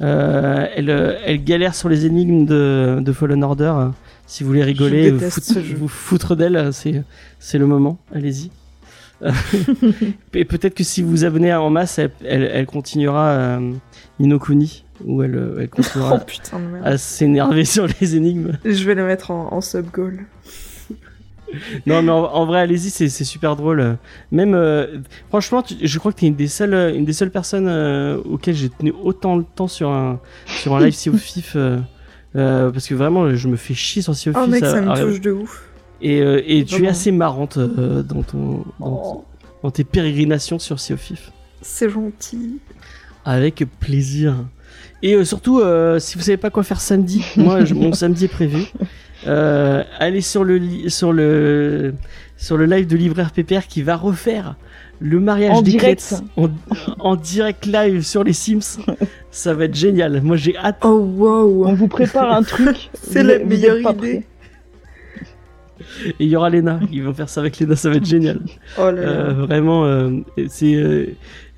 Euh, 0.02 0.68
elle, 0.76 0.90
euh, 0.90 1.18
elle 1.26 1.44
galère 1.44 1.76
sur 1.76 1.88
les 1.90 2.06
énigmes 2.06 2.46
de, 2.46 3.00
de 3.02 3.14
Fallen 3.14 3.44
Order. 3.44 3.74
Si 4.26 4.44
vous 4.44 4.50
voulez 4.50 4.64
rigoler, 4.64 5.10
Je 5.10 5.60
vous, 5.74 5.80
vous 5.82 5.88
foutre 5.88 6.36
d'elle, 6.36 6.72
c'est 6.74 7.58
le 7.58 7.66
moment. 7.68 8.00
Allez-y. 8.14 8.50
Et 10.34 10.46
peut-être 10.46 10.74
que 10.74 10.84
si 10.84 11.02
vous 11.02 11.10
vous 11.10 11.26
abonnez 11.26 11.54
en 11.54 11.70
masse, 11.70 12.00
elle, 12.00 12.12
elle, 12.26 12.44
elle 12.44 12.66
continuera 12.66 13.30
euh, 13.30 13.72
Inokuni, 14.20 14.84
où 15.06 15.24
elle, 15.24 15.36
euh, 15.36 15.66
Oh 15.72 15.76
continuera 15.76 16.20
putain 16.20 16.60
merde. 16.60 16.86
à 16.86 16.98
s'énerver 16.98 17.66
sur 17.66 17.88
les 18.02 18.16
énigmes. 18.16 18.54
Je 18.66 18.84
vais 18.86 18.96
le 18.96 19.06
mettre 19.06 19.32
en, 19.32 19.54
en 19.54 19.62
sub 19.62 19.90
goal. 19.92 20.26
Non, 21.86 22.02
mais 22.02 22.12
en, 22.12 22.24
en 22.26 22.46
vrai, 22.46 22.60
allez-y, 22.62 22.90
c'est 22.90 23.10
super 23.24 23.56
drôle. 23.56 23.98
Même, 24.32 24.54
euh, 24.54 25.00
franchement, 25.30 25.62
tu- 25.62 25.76
je 25.82 26.00
crois 26.00 26.12
que 26.12 26.20
t'es 26.20 26.28
une 26.28 26.36
des 26.36 26.48
seules, 26.48 26.74
euh, 26.74 26.94
une 26.96 27.06
des 27.06 27.14
seules 27.14 27.32
personnes 27.32 27.68
euh, 27.68 28.18
auxquelles 28.26 28.56
j'ai 28.56 28.70
tenu 28.70 28.94
autant 29.04 29.38
de 29.38 29.44
temps 29.56 29.68
sur 29.68 29.90
un, 29.90 30.20
sur 30.46 30.76
un 30.76 30.80
live 30.86 30.96
of 31.14 31.16
Fif, 31.20 31.54
euh, 31.56 31.80
euh, 32.36 32.72
parce 32.72 32.88
que 32.88 32.96
vraiment, 32.96 33.36
je 33.36 33.48
me 33.48 33.56
fais 33.56 33.74
chier 33.74 34.02
sur 34.02 34.16
Sea 34.16 34.30
of 34.30 34.36
Oh 34.38 34.44
Fif, 34.44 34.52
mec, 34.52 34.64
ça 34.66 34.72
ça 34.72 34.82
me 34.82 34.96
touche 35.10 35.22
de 35.22 35.32
ouf. 35.32 35.70
Et, 36.02 36.22
euh, 36.22 36.42
et 36.46 36.66
tu 36.66 36.84
es 36.84 36.88
assez 36.88 37.12
marrante 37.12 37.58
dans 37.60 38.24
ton, 38.24 38.64
dans, 38.80 39.02
Oh, 39.16 39.26
dans 39.64 39.72
tes 39.72 39.84
pérégrinations 39.84 40.60
sur 40.60 40.76
of 40.76 40.96
Fif. 41.00 41.32
c'est 41.62 41.90
gentil. 41.90 42.60
Avec 43.26 43.64
plaisir. 43.80 44.36
Et 45.02 45.24
surtout, 45.26 45.62
si 46.00 46.18
vous 46.18 46.24
savez 46.24 46.38
pas 46.38 46.50
quoi 46.50 46.64
faire 46.64 46.82
samedi, 46.82 47.24
moi, 47.38 47.64
je- 47.64 47.74
mon 47.74 47.94
samedi 47.94 48.26
est 48.26 48.30
prévu. 48.30 48.64
Euh, 49.28 49.84
allez 50.00 50.22
sur 50.22 50.44
le 50.44 50.90
sur 50.90 51.14
le 51.14 51.94
sur 52.38 52.58
le 52.58 52.66
live 52.66 52.88
de 52.88 52.96
libraire 52.98 53.32
PPR 53.32 53.68
qui 53.68 53.82
va 53.82 53.96
refaire 53.96 54.56
le 55.00 55.20
mariage 55.20 55.58
En 55.58 55.62
des 55.62 55.72
direct. 55.72 56.24
En, 56.38 56.50
en 57.00 57.16
direct 57.16 57.66
live 57.66 58.02
sur 58.02 58.24
les 58.24 58.34
Sims. 58.34 58.80
Ça 59.32 59.54
va 59.54 59.66
être 59.66 59.76
génial. 59.76 60.22
Moi, 60.22 60.38
j'ai 60.38 60.56
hâte. 60.58 60.78
Oh 60.84 61.00
wow. 61.00 61.68
On 61.68 61.74
vous 61.74 61.88
prépare 61.88 62.34
un 62.34 62.44
truc. 62.44 62.90
C'est 62.94 63.24
la 63.24 63.40
meilleure 63.40 63.80
idée. 63.80 64.26
Et 66.20 66.26
il 66.26 66.28
y 66.28 66.36
aura 66.36 66.50
Lena. 66.50 66.80
Ils 66.92 67.04
vont 67.04 67.14
faire 67.14 67.30
ça 67.30 67.42
avec 67.42 67.60
Lena. 67.60 67.76
Ça 67.76 67.90
va 67.90 67.96
être 67.98 68.06
génial. 68.06 68.40
Oh 68.78 68.86
là 68.86 68.92
là. 68.92 69.02
Euh, 69.02 69.34
vraiment, 69.34 69.86
euh, 69.86 70.12
c'est 70.48 70.76
euh, 70.76 71.08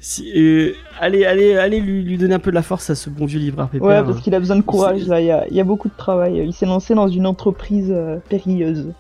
si, 0.08 0.32
euh, 0.36 0.76
allez 1.00 1.26
allez 1.26 1.58
allez 1.58 1.80
lui, 1.80 2.04
lui 2.04 2.20
donner 2.20 2.36
un 2.36 2.40
peu 2.40 2.52
de 2.52 2.56
la 2.56 2.62
force 2.62 2.92
à 2.92 2.96
ce 2.96 3.10
bon 3.10 3.26
vieux 3.26 3.40
libraire 3.40 3.70
PPR. 3.70 3.84
Ouais, 3.84 4.04
parce 4.04 4.22
qu'il 4.22 4.36
a 4.36 4.40
besoin 4.40 4.56
de 4.56 4.62
courage 4.62 5.08
là. 5.08 5.20
Il 5.20 5.26
y 5.26 5.32
a, 5.32 5.48
il 5.50 5.56
y 5.56 5.60
a 5.60 5.64
beaucoup 5.64 5.88
de 5.90 5.96
travail. 5.98 6.44
Il 6.46 6.54
s'est 6.54 6.68
lancé 6.68 6.94
dans 6.94 7.08
une 7.08 7.26
entreprise 7.26 7.90
euh, 7.90 8.18
périlleuse. 8.30 8.94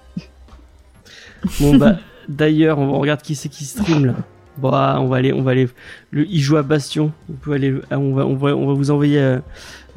Bon 1.60 1.78
bah 1.78 1.98
d'ailleurs 2.28 2.80
on 2.80 2.92
va 2.92 2.98
regarder 2.98 3.22
qui 3.22 3.36
c'est 3.36 3.50
qui 3.50 3.66
stream 3.66 4.08
là. 4.08 4.14
Bon 4.58 4.72
ah, 4.74 4.98
on 5.02 5.08
va 5.08 5.18
aller 5.18 5.34
on 5.34 5.42
va 5.42 5.52
aller 5.52 5.68
le 6.12 6.26
il 6.26 6.40
joue 6.40 6.58
à 6.58 6.64
Bastion. 6.64 7.12
Vous 7.28 7.36
pouvez 7.36 7.56
aller 7.58 7.76
ah, 7.92 8.00
on 8.00 8.14
va 8.14 8.26
on 8.26 8.36
va 8.36 8.56
on 8.56 8.68
va 8.68 8.74
vous 8.74 8.92
envoyer 8.92 9.20
euh, 9.20 9.40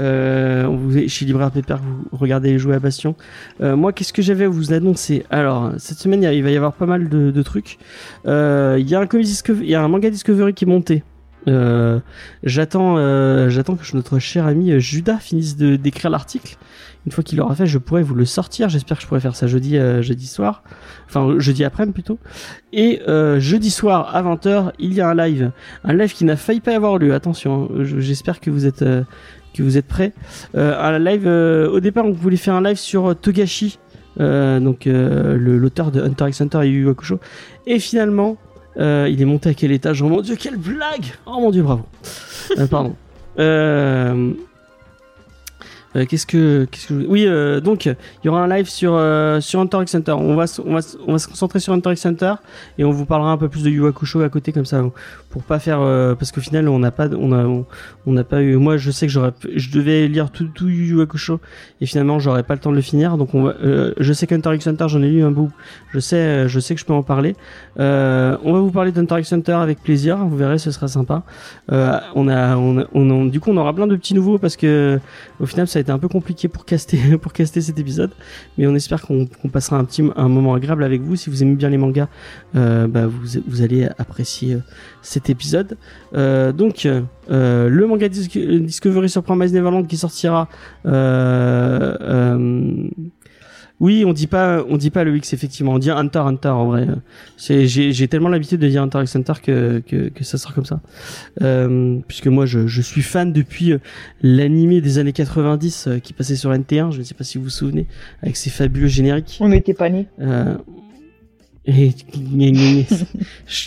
euh, 0.00 0.64
on 0.64 0.76
vous 0.76 1.08
chez 1.08 1.24
Libraire 1.24 1.50
Pépère 1.50 1.80
vous 1.82 2.18
regardez 2.18 2.50
les 2.50 2.58
jouer 2.58 2.74
à 2.74 2.80
Bastion. 2.80 3.14
Euh, 3.60 3.76
moi 3.76 3.92
qu'est-ce 3.92 4.12
que 4.12 4.22
j'avais 4.22 4.44
à 4.44 4.48
vous 4.48 4.72
annoncer? 4.72 5.24
Alors 5.30 5.72
cette 5.78 5.98
semaine 5.98 6.22
il 6.22 6.42
va 6.42 6.50
y 6.50 6.56
avoir 6.56 6.72
pas 6.72 6.86
mal 6.86 7.08
de, 7.08 7.42
trucs. 7.42 7.78
Euh, 8.26 8.76
Il 8.80 8.88
y 8.88 8.94
a 8.94 9.00
un 9.00 9.08
il 9.12 9.70
y 9.70 9.74
a 9.74 9.82
un 9.82 9.88
manga 9.88 10.10
Discovery 10.10 10.54
qui 10.54 10.64
est 10.64 10.68
monté. 10.68 11.02
Euh, 11.48 11.98
j'attends 12.42 12.96
euh, 12.98 13.48
j'attends 13.48 13.74
que 13.76 13.84
notre 13.96 14.18
cher 14.18 14.46
ami 14.46 14.78
Judas 14.80 15.16
finisse 15.18 15.56
d'écrire 15.56 16.10
l'article. 16.10 16.56
Une 17.06 17.12
fois 17.12 17.24
qu'il 17.24 17.38
l'aura 17.38 17.54
fait, 17.54 17.66
je 17.66 17.78
pourrai 17.78 18.02
vous 18.02 18.14
le 18.14 18.24
sortir. 18.26 18.68
J'espère 18.68 18.98
que 18.98 19.02
je 19.02 19.08
pourrai 19.08 19.20
faire 19.20 19.34
ça 19.34 19.46
jeudi 19.46 19.78
euh, 19.78 20.02
soir 20.20 20.62
enfin 21.08 21.38
jeudi 21.38 21.64
après-midi 21.64 21.94
plutôt. 21.94 22.18
Et 22.72 23.00
jeudi 23.38 23.70
soir 23.70 24.14
à 24.14 24.22
20h, 24.22 24.72
il 24.78 24.92
y 24.94 25.00
a 25.00 25.08
un 25.08 25.14
live, 25.14 25.50
un 25.84 25.92
live 25.94 26.12
qui 26.12 26.24
n'a 26.24 26.36
failli 26.36 26.60
pas 26.60 26.74
avoir 26.76 26.98
lieu. 26.98 27.14
Attention, 27.14 27.64
hein, 27.72 27.84
je- 27.84 27.98
j'espère 28.00 28.40
que 28.40 28.50
vous 28.50 28.66
êtes 28.66 28.84
que 29.54 29.62
vous 29.62 29.78
êtes 29.78 29.86
prêts. 29.86 30.12
Un 30.54 30.98
live. 30.98 31.26
au 31.26 31.80
départ, 31.80 32.04
on 32.04 32.12
voulait 32.12 32.36
faire 32.36 32.54
un 32.54 32.62
live 32.62 32.76
sur 32.76 33.16
Togashi, 33.16 33.78
donc 34.18 34.84
le- 34.84 35.36
l'auteur 35.58 35.90
de 35.90 36.02
Hunter 36.02 36.26
x 36.28 36.42
Hunter 36.42 36.60
et 36.64 36.68
Yu 36.68 36.88
Hakusho. 36.90 37.20
Et 37.66 37.78
finalement, 37.78 38.36
euh, 38.78 39.08
il 39.10 39.20
est 39.20 39.24
monté 39.24 39.48
à 39.48 39.54
quel 39.54 39.72
étage? 39.72 40.02
Oh 40.02 40.08
mon 40.08 40.20
dieu, 40.20 40.36
quelle 40.36 40.56
blague 40.56 41.14
Oh 41.26 41.40
mon 41.40 41.50
dieu, 41.50 41.62
bravo. 41.62 41.84
Euh, 42.56 42.66
pardon. 42.66 42.94
Euh, 43.38 44.32
qu'est-ce 46.08 46.26
que, 46.26 46.66
qu'est-ce 46.70 46.88
que, 46.88 47.06
oui, 47.06 47.26
donc 47.60 47.86
il 47.86 47.96
y 48.24 48.28
aura 48.28 48.42
un 48.42 48.48
live 48.48 48.68
sur 48.68 48.92
sur 49.40 49.60
Hunter 49.60 49.78
x 49.82 49.96
on 50.06 50.34
va 50.36 50.46
se 50.46 50.60
concentrer 51.26 51.60
sur 51.60 51.72
Hunter 51.72 51.92
x 51.92 52.06
Hunter 52.06 52.34
et 52.78 52.84
on 52.84 52.90
vous 52.90 53.04
parlera 53.04 53.30
un 53.30 53.36
peu 53.36 53.48
plus 53.48 53.64
de 53.64 53.70
Yu 53.70 53.86
Hakusho 53.86 54.20
à 54.20 54.28
côté 54.28 54.52
comme 54.52 54.66
ça, 54.66 54.82
pour 55.30 55.42
pas 55.42 55.58
faire, 55.58 55.80
euh, 55.82 56.14
parce 56.14 56.32
qu'au 56.32 56.40
final 56.40 56.68
on 56.68 56.78
n'a 56.78 56.90
pas, 56.90 57.06
on 57.08 57.32
a, 57.32 57.44
on 57.44 57.66
on 58.06 58.12
n'a 58.12 58.24
pas 58.24 58.40
eu. 58.42 58.56
Moi, 58.56 58.78
je 58.78 58.90
sais 58.90 59.06
que 59.06 59.12
j'aurais, 59.12 59.32
je 59.54 59.70
devais 59.70 60.08
lire 60.08 60.30
tout 60.30 60.46
tout 60.54 60.68
Yu 60.68 60.86
Yu 60.86 61.00
Hakusho 61.02 61.38
et 61.82 61.86
finalement 61.86 62.18
j'aurais 62.18 62.42
pas 62.42 62.54
le 62.54 62.60
temps 62.60 62.70
de 62.70 62.76
le 62.76 62.80
finir. 62.82 63.18
Donc 63.18 63.34
on 63.34 63.42
va, 63.42 63.54
euh, 63.62 63.92
je 63.98 64.12
sais 64.14 64.26
qu'Hunter 64.26 64.54
x 64.54 64.66
Hunter, 64.66 64.86
j'en 64.88 65.02
ai 65.02 65.10
lu 65.10 65.22
un 65.22 65.30
bout. 65.30 65.50
Je 65.92 65.98
sais, 66.00 66.16
euh, 66.16 66.48
je 66.48 66.58
sais 66.60 66.74
que 66.74 66.80
je 66.80 66.86
peux 66.86 66.94
en 66.94 67.02
parler. 67.02 67.36
Euh, 67.78 68.36
on 68.42 68.52
va 68.54 68.60
vous 68.60 68.70
parler 68.70 68.90
d'Hunter 68.92 69.16
x 69.18 69.32
Hunter 69.32 69.52
avec 69.52 69.82
plaisir. 69.82 70.16
Vous 70.16 70.36
verrez, 70.36 70.56
ce 70.58 70.70
sera 70.70 70.88
sympa. 70.88 71.24
Euh, 71.70 71.98
on 72.14 72.28
a, 72.28 72.56
on 72.56 72.78
a, 72.80 72.84
on 72.94 73.26
a- 73.26 73.30
du 73.30 73.38
coup, 73.40 73.50
on 73.50 73.56
aura 73.58 73.74
plein 73.74 73.86
de 73.86 73.96
petits 73.96 74.14
nouveaux 74.14 74.38
parce 74.38 74.56
que 74.56 74.98
au 75.40 75.46
final, 75.46 75.68
ça 75.68 75.78
a 75.78 75.82
été 75.82 75.92
un 75.92 75.98
peu 75.98 76.08
compliqué 76.08 76.48
pour 76.48 76.64
caster, 76.64 76.98
pour 77.20 77.34
caster 77.34 77.60
cet 77.60 77.78
épisode. 77.78 78.12
Mais 78.56 78.66
on 78.66 78.74
espère 78.74 79.02
qu'on 79.02 79.26
qu'on 79.26 79.48
passera 79.48 79.76
un 79.76 79.84
petit, 79.84 80.02
un 80.16 80.28
moment 80.28 80.54
agréable 80.54 80.82
avec 80.84 81.02
vous. 81.02 81.16
Si 81.16 81.28
vous 81.28 81.42
aimez 81.42 81.54
bien 81.56 81.68
les 81.68 81.76
mangas, 81.76 82.08
euh, 82.56 82.86
bah, 82.86 83.06
vous, 83.06 83.40
vous 83.46 83.60
allez 83.62 83.86
apprécier 83.98 84.56
cet 85.18 85.30
épisode. 85.30 85.76
Euh, 86.14 86.52
donc, 86.52 86.86
euh, 86.86 87.68
le 87.68 87.86
manga 87.86 88.08
Dis- 88.08 88.28
Discovery 88.60 89.08
sur 89.08 89.22
Promise 89.24 89.52
Neverland 89.52 89.86
qui 89.86 89.96
sortira. 89.96 90.48
Euh, 90.86 91.96
oui, 93.80 94.04
on 94.04 94.12
dit 94.12 94.26
pas, 94.26 94.64
on 94.68 94.76
dit 94.76 94.90
pas 94.90 95.04
le 95.04 95.16
X 95.16 95.32
effectivement, 95.32 95.72
on 95.72 95.78
dit 95.78 95.90
Hunter 95.90 96.18
Hunter 96.18 96.48
en 96.48 96.66
vrai. 96.66 96.86
J'ai, 97.36 98.08
tellement 98.08 98.28
l'habitude 98.28 98.60
de 98.60 98.66
dire 98.66 98.82
Hunter 98.82 99.02
x 99.02 99.14
Hunter 99.14 99.34
que, 99.40 99.80
que, 99.86 100.08
que 100.08 100.24
ça 100.24 100.36
sort 100.36 100.52
comme 100.52 100.64
ça. 100.64 100.80
Puisque 102.08 102.26
moi, 102.26 102.46
je, 102.46 102.66
je 102.66 102.82
suis 102.82 103.02
fan 103.02 103.32
depuis 103.32 103.74
l'animé 104.22 104.80
des 104.80 104.98
années 104.98 105.12
90 105.12 105.86
euh, 105.86 105.98
qui 106.00 106.12
passait 106.12 106.36
sur 106.36 106.50
NT1. 106.50 106.92
Je 106.92 106.98
ne 106.98 107.04
sais 107.04 107.14
pas 107.14 107.24
si 107.24 107.38
vous 107.38 107.44
vous 107.44 107.50
souvenez, 107.50 107.86
avec 108.22 108.36
ses 108.36 108.50
fabuleux 108.50 108.88
génériques. 108.88 109.38
On 109.40 109.48
n'était 109.48 109.74
pas 109.74 109.88
nés. 109.90 110.08
Je 111.68 111.92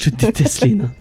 te 0.09 0.15
déteste 0.15 0.65
les 0.65 0.75
nains. 0.75 0.91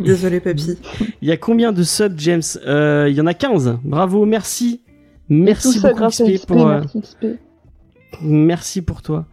Désolé, 0.00 0.40
papy. 0.40 0.76
Il 1.22 1.28
y 1.28 1.32
a 1.32 1.36
combien 1.36 1.72
de 1.72 1.82
subs, 1.82 2.14
James? 2.18 2.42
Euh, 2.66 3.06
Il 3.10 3.16
y 3.16 3.20
en 3.20 3.26
a 3.26 3.34
15. 3.34 3.78
Bravo, 3.84 4.24
merci. 4.26 4.80
Merci 5.28 5.80
beaucoup 5.80 6.06
XP 6.08 6.24
XP, 6.36 6.46
pour, 6.46 6.66
euh, 6.68 6.80
merci 6.80 7.00
XP. 7.00 7.26
Merci 8.22 8.82
pour 8.82 9.02
toi. 9.02 9.26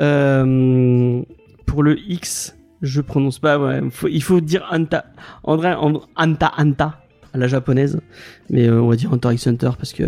Euh, 0.00 1.22
pour 1.66 1.82
le 1.82 1.98
X, 2.08 2.56
je 2.82 3.00
prononce 3.00 3.38
pas. 3.38 3.58
Ouais, 3.58 3.80
faut- 3.90 4.08
il 4.08 4.22
faut 4.22 4.40
dire 4.40 4.66
Anta. 4.70 5.04
André, 5.42 5.72
And- 5.72 6.00
Anta, 6.16 6.52
Anta 6.56 7.00
à 7.32 7.38
la 7.38 7.48
japonaise, 7.48 8.00
mais 8.48 8.68
euh, 8.68 8.80
on 8.80 8.88
va 8.88 8.94
dire 8.96 9.12
Hunter 9.12 9.32
x 9.34 9.48
Hunter 9.48 9.70
parce 9.76 9.92
que 9.92 10.04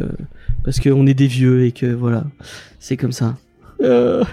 parce 0.64 0.78
que 0.78 0.90
on 0.90 1.06
est 1.08 1.14
des 1.14 1.26
vieux 1.26 1.64
et 1.66 1.72
que 1.72 1.86
voilà, 1.86 2.24
c'est 2.78 2.96
comme 2.96 3.10
ça. 3.12 3.36
Euh, 3.82 4.24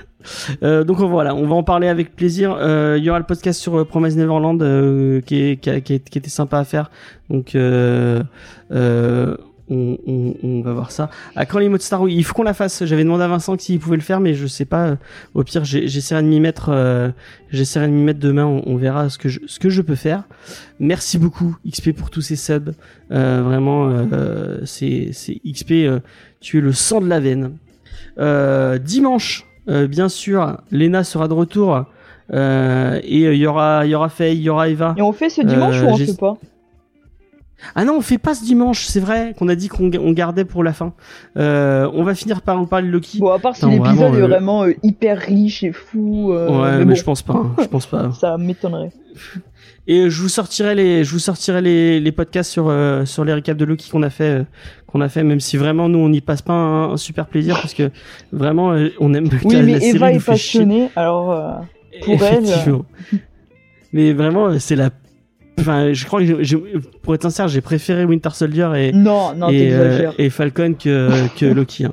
euh, 0.63 0.83
donc 0.83 0.99
voilà, 0.99 1.35
on 1.35 1.45
va 1.47 1.55
en 1.55 1.63
parler 1.63 1.87
avec 1.87 2.15
plaisir. 2.15 2.55
Euh, 2.57 2.95
Il 2.97 3.03
y 3.03 3.09
aura 3.09 3.19
le 3.19 3.25
podcast 3.25 3.59
sur 3.59 3.77
euh, 3.79 3.85
Promise 3.85 4.15
Neverland 4.17 4.61
euh, 4.61 5.21
qui, 5.21 5.41
est, 5.41 5.57
qui, 5.57 5.81
qui, 5.81 5.99
qui 5.99 6.17
était 6.17 6.29
sympa 6.29 6.59
à 6.59 6.63
faire. 6.63 6.89
Donc 7.29 7.55
euh, 7.55 8.23
euh, 8.71 9.35
on, 9.69 9.97
on, 10.05 10.33
on 10.43 10.61
va 10.61 10.73
voir 10.73 10.91
ça. 10.91 11.09
À 11.35 11.45
quand 11.45 11.57
les 11.59 11.67
mots 11.69 11.77
de 11.77 11.81
Star 11.81 12.01
Wars? 12.01 12.09
Il 12.09 12.23
faut 12.23 12.33
qu'on 12.33 12.43
la 12.43 12.53
fasse. 12.53 12.83
J'avais 12.85 13.03
demandé 13.03 13.23
à 13.23 13.27
Vincent 13.27 13.57
s'il 13.57 13.79
pouvait 13.79 13.95
le 13.95 14.01
faire, 14.01 14.19
mais 14.19 14.33
je 14.33 14.45
sais 14.47 14.65
pas. 14.65 14.97
Au 15.33 15.43
pire, 15.43 15.63
j'essaierai 15.65 16.21
de 16.21 16.27
m'y 16.27 16.39
mettre. 16.39 16.69
euh, 16.69 17.09
j'essaierai 17.49 17.87
de 17.87 17.93
m'y 17.93 18.03
mettre 18.03 18.19
demain. 18.19 18.45
On, 18.45 18.75
verra 18.75 19.09
ce 19.09 19.17
que 19.17 19.29
je, 19.29 19.39
ce 19.47 19.59
que 19.59 19.69
je 19.69 19.81
peux 19.81 19.95
faire. 19.95 20.23
Merci 20.79 21.17
beaucoup 21.17 21.55
XP 21.69 21.91
pour 21.93 22.09
tous 22.09 22.21
ces 22.21 22.35
subs. 22.35 22.73
Euh, 23.11 23.41
vraiment, 23.43 23.89
euh, 23.89 24.59
c'est 24.65 25.11
XP. 25.45 25.71
euh, 25.71 25.99
tu 26.41 26.57
es 26.57 26.61
le 26.61 26.73
sang 26.73 26.99
de 27.01 27.07
la 27.07 27.19
veine. 27.21 27.51
Euh, 28.19 28.77
dimanche, 28.77 29.45
euh, 29.69 29.87
bien 29.87 30.09
sûr, 30.09 30.57
Lena 30.71 31.03
sera 31.03 31.27
de 31.27 31.33
retour. 31.33 31.85
Euh, 32.31 32.99
et 33.03 33.21
il 33.23 33.35
y 33.35 33.47
aura, 33.47 33.85
y 33.85 33.95
aura 33.95 34.09
Faye, 34.09 34.37
il 34.37 34.41
y 34.43 34.49
aura 34.49 34.69
Eva. 34.69 34.95
Et 34.97 35.01
on 35.01 35.11
fait 35.11 35.29
ce 35.29 35.41
dimanche 35.41 35.81
ou 35.81 35.85
on 35.85 35.97
fait 35.97 36.17
pas? 36.17 36.37
Ah 37.75 37.85
non, 37.85 37.95
on 37.97 38.01
fait 38.01 38.17
pas 38.17 38.35
ce 38.35 38.43
dimanche, 38.43 38.83
c'est 38.85 38.99
vrai 38.99 39.33
qu'on 39.37 39.47
a 39.47 39.55
dit 39.55 39.69
qu'on 39.69 39.89
on 39.97 40.11
gardait 40.11 40.43
pour 40.43 40.63
la 40.63 40.73
fin. 40.73 40.93
Euh, 41.37 41.89
on 41.93 42.03
va 42.03 42.13
finir 42.13 42.41
par 42.41 42.57
vous 42.57 42.65
parler 42.65 42.87
de 42.87 42.91
Loki. 42.91 43.19
Bon, 43.19 43.31
à 43.31 43.39
part 43.39 43.55
si 43.55 43.65
l'épisode 43.65 44.15
est 44.15 44.21
euh, 44.21 44.27
vraiment 44.27 44.63
euh, 44.63 44.73
hyper 44.83 45.17
riche 45.17 45.63
et 45.63 45.71
fou. 45.71 46.33
ouais, 46.33 46.47
mais, 46.49 46.79
mais 46.79 46.85
bon, 46.85 46.95
je 46.95 47.03
pense 47.03 47.21
pas. 47.21 47.33
hein, 47.33 47.55
je 47.61 47.67
pense 47.67 47.85
pas. 47.85 48.11
ça 48.11 48.37
m'étonnerait. 48.37 48.91
Et 49.85 50.09
je 50.09 50.21
vous 50.21 50.29
sortirai 50.29 50.75
les, 50.75 51.03
je 51.03 51.11
vous 51.11 51.19
sortirai 51.19 51.61
les, 51.61 51.99
les 51.99 52.11
podcasts 52.13 52.49
sur 52.51 52.69
euh, 52.69 53.03
sur 53.05 53.25
les 53.25 53.33
récaps 53.33 53.57
de 53.59 53.65
Loki 53.65 53.89
qu'on 53.89 54.01
a 54.03 54.09
fait, 54.09 54.29
euh, 54.39 54.43
qu'on 54.87 55.01
a 55.01 55.09
fait, 55.09 55.23
même 55.23 55.41
si 55.41 55.57
vraiment 55.57 55.89
nous 55.89 55.99
on 55.99 56.07
n'y 56.09 56.21
passe 56.21 56.41
pas 56.41 56.53
un, 56.53 56.91
un 56.93 56.97
super 56.97 57.25
plaisir 57.27 57.55
parce 57.59 57.73
que 57.73 57.89
vraiment 58.31 58.71
euh, 58.71 58.89
on 59.01 59.13
aime. 59.13 59.27
Oui, 59.43 59.55
mais 59.61 59.73
la 59.79 59.83
Eva 59.83 60.13
est 60.13 60.25
passionnée, 60.25 60.89
alors. 60.95 61.31
euh, 61.31 61.51
pour 62.05 62.23
elle, 62.23 62.43
mais 63.91 64.13
vraiment, 64.13 64.57
c'est 64.57 64.75
la. 64.75 64.89
Enfin, 65.59 65.93
je 65.93 66.05
crois 66.05 66.21
que 66.21 66.25
j'ai- 66.25 66.43
j'ai- 66.43 66.63
pour 67.03 67.13
être 67.13 67.21
sincère, 67.21 67.47
j'ai 67.47 67.61
préféré 67.61 68.05
Winter 68.05 68.29
Soldier 68.33 68.69
et 68.77 68.91
Non, 68.93 69.35
non, 69.35 69.49
et, 69.49 69.59
t'exagères. 69.59 70.13
et 70.17 70.29
Falcon 70.31 70.73
que, 70.73 71.09
que 71.37 71.45
Loki. 71.45 71.85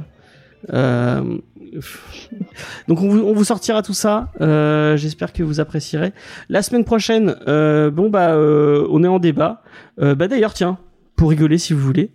hein. 0.72 1.24
Donc 2.88 3.00
on 3.00 3.08
vous, 3.08 3.20
on 3.20 3.32
vous 3.32 3.44
sortira 3.44 3.82
tout 3.82 3.94
ça. 3.94 4.28
Euh, 4.40 4.96
J'espère 4.96 5.32
que 5.32 5.42
vous 5.42 5.60
apprécierez. 5.60 6.12
La 6.48 6.62
semaine 6.62 6.84
prochaine, 6.84 7.36
euh, 7.48 7.90
bon 7.90 8.10
bah 8.10 8.30
euh, 8.30 8.86
on 8.90 9.04
est 9.04 9.08
en 9.08 9.18
débat. 9.18 9.62
Bah 9.98 10.28
d'ailleurs 10.28 10.54
tiens, 10.54 10.78
pour 11.14 11.30
rigoler 11.30 11.58
si 11.58 11.74
vous 11.74 11.80
voulez, 11.80 12.10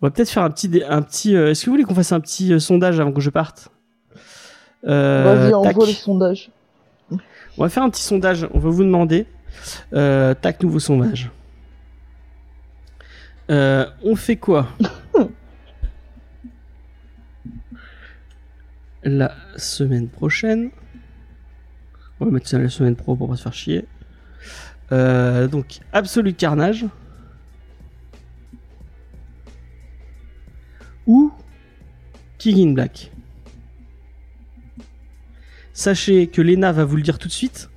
on 0.00 0.06
va 0.06 0.10
peut-être 0.10 0.28
faire 0.28 0.42
un 0.42 0.50
petit 0.50 0.82
un 0.86 1.02
petit. 1.02 1.34
Est-ce 1.34 1.64
que 1.64 1.66
vous 1.66 1.72
voulez 1.72 1.84
qu'on 1.84 1.94
fasse 1.94 2.12
un 2.12 2.20
petit 2.20 2.60
sondage 2.60 3.00
avant 3.00 3.12
que 3.12 3.20
je 3.20 3.30
parte? 3.30 3.70
Vas-y, 4.82 5.50
tac. 5.50 5.54
envoie 5.54 5.86
le 5.86 5.92
sondage. 5.92 6.50
On 7.58 7.62
va 7.62 7.68
faire 7.68 7.82
un 7.82 7.90
petit 7.90 8.02
sondage. 8.02 8.46
On 8.52 8.58
va 8.58 8.70
vous 8.70 8.84
demander. 8.84 9.26
Tac, 9.90 10.62
nouveau 10.62 10.78
sondage. 10.78 11.30
On 13.48 14.16
fait 14.16 14.36
quoi? 14.36 14.68
La 19.02 19.34
semaine 19.56 20.08
prochaine. 20.08 20.70
On 22.20 22.26
va 22.26 22.30
mettre 22.30 22.48
ça 22.48 22.58
la 22.58 22.68
semaine 22.68 22.96
pro 22.96 23.16
pour 23.16 23.28
pas 23.28 23.36
se 23.36 23.42
faire 23.42 23.54
chier. 23.54 23.86
Euh, 24.92 25.48
donc, 25.48 25.80
Absolute 25.92 26.36
Carnage. 26.36 26.86
Ou 31.06 31.32
King 32.38 32.68
in 32.68 32.72
Black. 32.74 33.10
Sachez 35.72 36.26
que 36.26 36.42
Lena 36.42 36.72
va 36.72 36.84
vous 36.84 36.96
le 36.96 37.02
dire 37.02 37.18
tout 37.18 37.28
de 37.28 37.32
suite. 37.32 37.70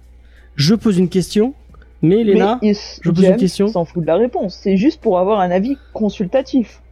Je 0.56 0.76
pose 0.76 0.98
une 0.98 1.10
question, 1.10 1.56
mais 2.02 2.24
Lena, 2.24 2.60
mais 2.62 2.74
je 2.74 3.10
pose 3.10 3.24
une 3.24 3.38
question. 3.38 3.68
s'en 3.70 3.86
fout 3.86 4.02
de 4.02 4.08
la 4.08 4.18
réponse. 4.18 4.60
C'est 4.62 4.76
juste 4.76 5.00
pour 5.02 5.20
avoir 5.20 5.40
un 5.40 5.52
avis 5.52 5.78
consultatif. 5.94 6.83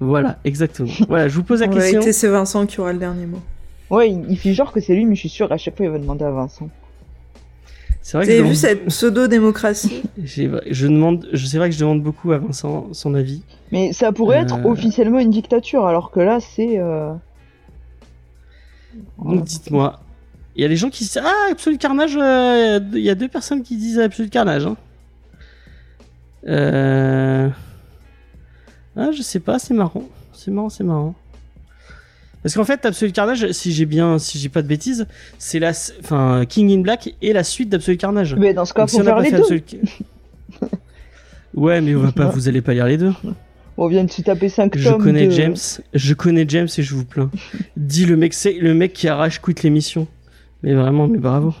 Voilà, 0.00 0.38
exactement. 0.44 0.90
Voilà, 1.08 1.28
je 1.28 1.34
vous 1.36 1.42
pose 1.44 1.60
la 1.60 1.66
En 1.68 1.70
question. 1.70 1.90
réalité, 1.92 2.12
c'est 2.12 2.28
Vincent 2.28 2.66
qui 2.66 2.80
aura 2.80 2.92
le 2.92 2.98
dernier 2.98 3.26
mot. 3.26 3.40
Ouais, 3.90 4.10
il, 4.10 4.24
il 4.30 4.38
fait 4.38 4.52
genre 4.54 4.72
que 4.72 4.80
c'est 4.80 4.94
lui, 4.94 5.04
mais 5.04 5.14
je 5.14 5.20
suis 5.20 5.28
sûr, 5.28 5.50
à 5.52 5.56
chaque 5.58 5.76
fois, 5.76 5.86
il 5.86 5.92
va 5.92 5.98
demander 5.98 6.24
à 6.24 6.30
Vincent. 6.30 6.68
C'est 8.02 8.16
vrai 8.16 8.24
Vous 8.24 8.30
que 8.30 8.36
vu 8.36 8.42
demande- 8.42 8.54
cette 8.56 8.86
pseudo-démocratie? 8.86 10.02
Je 10.24 10.86
demande, 10.86 11.28
je 11.32 11.44
c'est 11.46 11.58
vrai 11.58 11.68
que 11.68 11.74
je 11.74 11.80
demande 11.80 12.02
beaucoup 12.02 12.32
à 12.32 12.38
Vincent 12.38 12.88
son 12.92 13.14
avis. 13.14 13.42
Mais 13.72 13.92
ça 13.92 14.10
pourrait 14.10 14.38
Euh. 14.38 14.42
être 14.42 14.64
officiellement 14.64 15.18
une 15.18 15.30
dictature, 15.30 15.86
alors 15.86 16.10
que 16.10 16.20
là, 16.20 16.38
c'est. 16.40 16.78
euh, 16.78 17.12
Donc 19.22 19.44
dites-moi, 19.44 20.00
il 20.56 20.62
y 20.62 20.64
a 20.64 20.68
des 20.68 20.76
gens 20.76 20.88
qui 20.88 21.04
disent 21.04 21.20
ah 21.22 21.48
Absolute 21.52 21.78
Carnage, 21.80 22.16
euh, 22.16 22.80
il 22.94 23.00
y 23.00 23.10
a 23.10 23.14
deux 23.14 23.28
personnes 23.28 23.62
qui 23.62 23.76
disent 23.76 23.98
Absolute 23.98 24.30
Carnage. 24.32 24.66
Hein. 24.66 24.76
Euh... 26.48 27.48
Ah, 28.96 29.10
je 29.12 29.22
sais 29.22 29.40
pas, 29.40 29.58
c'est 29.58 29.74
marrant, 29.74 30.04
c'est 30.32 30.50
marrant, 30.50 30.68
c'est 30.68 30.84
marrant. 30.84 31.14
Parce 32.42 32.54
qu'en 32.54 32.64
fait, 32.64 32.84
Absolute 32.86 33.14
Carnage, 33.14 33.52
si 33.52 33.72
j'ai 33.72 33.84
bien, 33.84 34.18
si 34.18 34.38
j'ai 34.38 34.48
pas 34.48 34.62
de 34.62 34.66
bêtises, 34.66 35.06
c'est 35.38 35.58
la, 35.58 35.72
enfin, 36.02 36.44
King 36.48 36.72
in 36.72 36.80
Black 36.80 37.14
et 37.20 37.32
la 37.34 37.44
suite 37.44 37.68
d'Absolute 37.68 38.00
Carnage. 38.00 38.34
Mais 38.34 38.54
dans 38.54 38.64
ce 38.64 38.72
cas, 38.72 38.82
Donc, 38.82 38.90
si 38.90 38.96
faut 38.96 39.02
on 39.02 39.04
n'a 39.04 39.10
faire 39.10 39.16
pas 39.18 39.22
les 39.22 39.30
fait 39.30 39.36
deux. 39.36 39.42
Absolute- 39.42 40.72
ouais, 41.54 41.80
mais 41.82 41.94
on 41.94 42.00
va 42.00 42.12
pas, 42.12 42.26
vous 42.28 42.48
allez 42.48 42.62
pas 42.62 42.72
lire 42.72 42.86
les 42.86 42.96
deux. 42.96 43.12
On 43.76 43.86
vient 43.88 44.04
de 44.04 44.10
se 44.10 44.22
taper 44.22 44.48
5 44.48 44.76
Je 44.76 44.88
tomes. 44.88 45.02
connais 45.02 45.26
de- 45.26 45.30
James, 45.30 45.56
je 45.94 46.14
connais 46.14 46.44
James 46.48 46.68
et 46.76 46.82
je 46.82 46.94
vous 46.94 47.04
plains. 47.04 47.30
Dis 47.76 48.06
le 48.06 48.16
mec, 48.16 48.32
c'est 48.34 48.54
le 48.54 48.72
mec 48.74 48.92
qui 48.94 49.06
arrache 49.08 49.40
quitte 49.42 49.62
l'émission. 49.62 50.06
Mais 50.62 50.74
vraiment, 50.74 51.08
mais 51.08 51.18
bravo. 51.18 51.54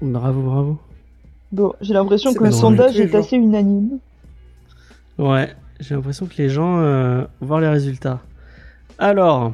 Bravo, 0.00 0.42
bravo. 0.42 0.78
Bon, 1.50 1.72
j'ai 1.80 1.94
l'impression 1.94 2.32
que 2.34 2.44
le 2.44 2.52
sondage 2.52 2.98
est 3.00 3.14
assez 3.14 3.36
unanime. 3.36 3.98
Ouais, 5.18 5.54
j'ai 5.80 5.94
l'impression 5.94 6.26
que 6.26 6.34
les 6.38 6.48
gens 6.48 6.78
euh, 6.80 7.22
vont 7.40 7.46
voir 7.46 7.60
les 7.60 7.68
résultats. 7.68 8.20
Alors, 8.98 9.52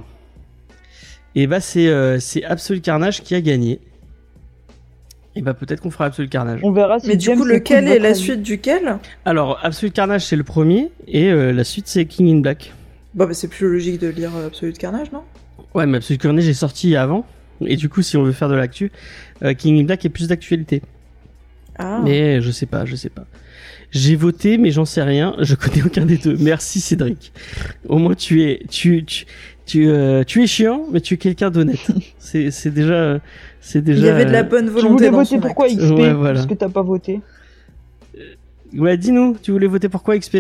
et 1.34 1.46
bah 1.46 1.60
c'est 1.60 1.88
euh, 1.88 2.18
c'est 2.20 2.44
Absolute 2.44 2.84
Carnage 2.84 3.22
qui 3.22 3.34
a 3.34 3.40
gagné. 3.40 3.80
Et 5.36 5.42
bah 5.42 5.52
peut-être 5.54 5.80
qu'on 5.80 5.90
fera 5.90 6.04
Absolute 6.06 6.30
Carnage. 6.30 6.60
On 6.62 6.70
verra 6.70 7.00
si 7.00 7.08
Mais 7.08 7.16
du 7.16 7.28
coup, 7.30 7.44
lequel 7.44 7.88
est 7.88 7.98
la 7.98 8.10
avis. 8.10 8.18
suite 8.18 8.42
duquel? 8.42 8.98
Alors 9.24 9.58
Absolute 9.62 9.92
Carnage 9.92 10.24
c'est 10.26 10.36
le 10.36 10.44
premier 10.44 10.92
et 11.08 11.30
euh, 11.30 11.52
la 11.52 11.64
suite 11.64 11.88
c'est 11.88 12.04
King 12.04 12.36
in 12.36 12.40
Black. 12.40 12.72
Bah, 13.14 13.26
bah 13.26 13.34
c'est 13.34 13.48
plus 13.48 13.68
logique 13.68 14.00
de 14.00 14.08
lire 14.08 14.30
euh, 14.36 14.46
Absolute 14.46 14.78
Carnage, 14.78 15.10
non? 15.12 15.22
Ouais 15.74 15.86
mais 15.86 15.96
Absolute 15.96 16.20
Carnage 16.22 16.46
est 16.48 16.54
sorti 16.54 16.94
avant 16.94 17.26
et 17.64 17.76
du 17.76 17.88
coup 17.88 18.02
si 18.02 18.16
on 18.16 18.22
veut 18.22 18.32
faire 18.32 18.48
de 18.48 18.54
l'actu, 18.54 18.92
euh, 19.42 19.54
King 19.54 19.80
in 19.80 19.84
Black 19.84 20.04
est 20.04 20.10
plus 20.10 20.28
d'actualité. 20.28 20.82
Ah. 21.78 22.00
Mais 22.04 22.40
je 22.40 22.50
sais 22.52 22.66
pas, 22.66 22.84
je 22.84 22.94
sais 22.94 23.10
pas. 23.10 23.24
J'ai 23.94 24.16
voté, 24.16 24.58
mais 24.58 24.70
j'en 24.72 24.84
sais 24.84 25.02
rien. 25.02 25.36
Je 25.38 25.54
connais 25.54 25.82
aucun 25.84 26.04
des 26.04 26.16
deux. 26.18 26.36
Merci 26.40 26.80
Cédric. 26.80 27.32
Au 27.88 27.98
moins 27.98 28.14
tu 28.14 28.42
es, 28.42 28.60
tu, 28.68 29.04
tu, 29.04 29.24
tu, 29.66 29.88
euh, 29.88 30.24
tu 30.24 30.42
es 30.42 30.46
chiant, 30.48 30.82
mais 30.92 31.00
tu 31.00 31.14
es 31.14 31.16
quelqu'un 31.16 31.50
d'honnête. 31.50 31.86
c'est, 32.18 32.50
c'est 32.50 32.70
déjà, 32.72 33.20
c'est 33.60 33.82
déjà. 33.82 34.00
Il 34.00 34.06
y 34.06 34.08
avait 34.08 34.24
de 34.24 34.30
la 34.32 34.40
euh, 34.40 34.42
bonne 34.42 34.66
Tu 34.66 34.72
volonté 34.72 34.92
voulais 34.94 35.10
dans 35.10 35.18
voter 35.18 35.28
son 35.36 35.40
pourquoi. 35.40 35.68
XP 35.68 35.78
Ouais, 35.92 36.12
voilà. 36.12 36.34
Parce 36.34 36.46
que 36.46 36.54
t'as 36.54 36.68
pas 36.68 36.82
voté. 36.82 37.20
Ouais, 38.76 38.96
dis-nous. 38.96 39.36
Tu 39.40 39.52
voulais 39.52 39.68
voter 39.68 39.88
pour 39.88 40.02
quoi, 40.02 40.18
XP 40.18 40.38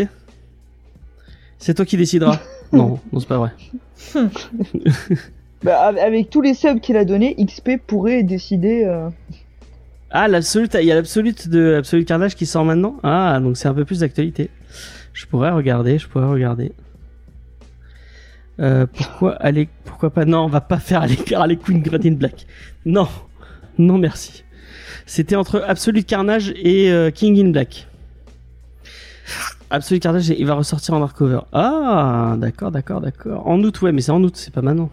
C'est 1.58 1.74
toi 1.74 1.84
qui 1.84 1.96
décideras. 1.96 2.40
non, 2.72 2.98
non, 3.12 3.20
c'est 3.20 3.28
pas 3.28 3.38
vrai. 3.38 3.50
Bah, 5.62 5.80
av- 5.88 5.96
avec 5.96 6.28
tous 6.28 6.42
les 6.42 6.52
subs 6.52 6.78
qu'il 6.80 6.94
a 6.98 7.06
donné, 7.06 7.34
XP 7.42 7.78
pourrait 7.86 8.22
décider. 8.22 8.84
euh, 8.84 9.08
Ah, 10.16 10.28
l'absolute, 10.28 10.76
il 10.80 10.86
y 10.86 10.92
a 10.92 10.94
l'absolute 10.94 11.48
de 11.48 11.74
Absolute 11.74 12.06
Carnage 12.06 12.36
qui 12.36 12.46
sort 12.46 12.64
maintenant? 12.64 12.98
Ah, 13.02 13.40
donc 13.42 13.56
c'est 13.56 13.66
un 13.66 13.74
peu 13.74 13.84
plus 13.84 13.98
d'actualité. 13.98 14.48
Je 15.12 15.26
pourrais 15.26 15.50
regarder, 15.50 15.98
je 15.98 16.06
pourrais 16.06 16.28
regarder. 16.28 16.70
Euh, 18.60 18.86
pourquoi 18.86 19.32
aller, 19.32 19.68
pourquoi 19.84 20.10
pas? 20.10 20.24
Non, 20.24 20.44
on 20.44 20.48
va 20.48 20.60
pas 20.60 20.78
faire 20.78 21.02
Harley, 21.02 21.18
Harley 21.34 21.56
Quinn 21.56 21.82
Green 21.82 22.14
Black. 22.14 22.46
Non, 22.86 23.08
non 23.76 23.98
merci. 23.98 24.44
C'était 25.04 25.34
entre 25.34 25.64
Absolute 25.66 26.06
Carnage 26.06 26.54
et 26.56 26.92
euh, 26.92 27.10
King 27.10 27.44
in 27.44 27.50
Black. 27.50 27.88
Absolute 29.68 30.00
Carnage, 30.00 30.28
il 30.28 30.46
va 30.46 30.54
ressortir 30.54 30.94
en 30.94 31.02
hardcover. 31.02 31.40
Ah, 31.52 32.36
d'accord, 32.38 32.70
d'accord, 32.70 33.00
d'accord. 33.00 33.48
En 33.48 33.60
août, 33.64 33.82
ouais, 33.82 33.90
mais 33.90 34.00
c'est 34.00 34.12
en 34.12 34.22
août, 34.22 34.36
c'est 34.36 34.54
pas 34.54 34.62
maintenant. 34.62 34.90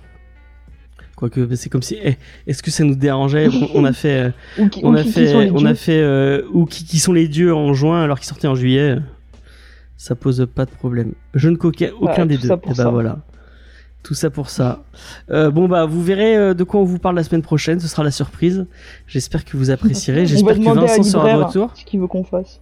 Quoique, 1.21 1.55
c'est 1.55 1.69
comme 1.69 1.83
si. 1.83 1.97
eh, 2.03 2.17
Est-ce 2.47 2.61
que 2.63 2.71
ça 2.71 2.83
nous 2.83 2.95
dérangeait 2.95 3.47
on, 3.75 3.85
a 3.85 3.93
fait. 3.93 4.31
euh, 4.57 4.67
qui, 4.69 4.81
on 4.83 4.93
ou 4.93 4.97
a 4.97 5.03
qui- 5.03 5.07
qui 5.09 5.13
fait, 5.13 5.51
on 5.53 5.63
a 5.65 5.75
fait, 5.75 6.01
euh, 6.01 6.41
ou 6.51 6.65
qui, 6.65 6.83
qui 6.83 6.97
sont 6.99 7.13
les 7.13 7.27
dieux 7.29 7.53
en 7.55 7.73
juin 7.73 8.01
alors 8.03 8.19
qu'ils 8.19 8.27
sortaient 8.27 8.47
en 8.47 8.55
juillet. 8.55 8.97
Ça 9.97 10.15
pose 10.15 10.47
pas 10.53 10.65
de 10.65 10.71
problème. 10.71 11.13
Je 11.35 11.47
ne 11.49 11.55
coquais 11.57 11.91
aucun 12.01 12.23
Ouais, 12.23 12.27
des 12.29 12.37
deux. 12.39 12.47
Et 12.47 12.49
bah 12.49 12.73
ça. 12.73 12.89
voilà. 12.89 13.19
Tout 14.01 14.15
ça 14.15 14.31
pour 14.31 14.49
ça. 14.49 14.83
Euh, 15.29 15.51
bon 15.51 15.67
bah 15.67 15.85
vous 15.85 16.01
verrez 16.03 16.35
euh, 16.35 16.53
de 16.55 16.63
quoi 16.63 16.79
on 16.81 16.85
vous 16.85 16.97
parle 16.97 17.15
la 17.15 17.23
semaine 17.23 17.43
prochaine. 17.43 17.79
Ce 17.79 17.87
sera 17.87 18.03
la 18.03 18.09
surprise. 18.09 18.65
J'espère 19.05 19.45
que 19.45 19.55
vous 19.55 19.69
apprécierez. 19.69 20.25
J'espère 20.25 20.55
que 20.57 20.63
Vincent 20.63 21.03
sera 21.03 21.37
de 21.37 21.43
retour. 21.43 21.71
ce 21.75 21.85
qu'il 21.85 21.99
veut 21.99 22.07
qu'on 22.07 22.23
fasse. 22.23 22.59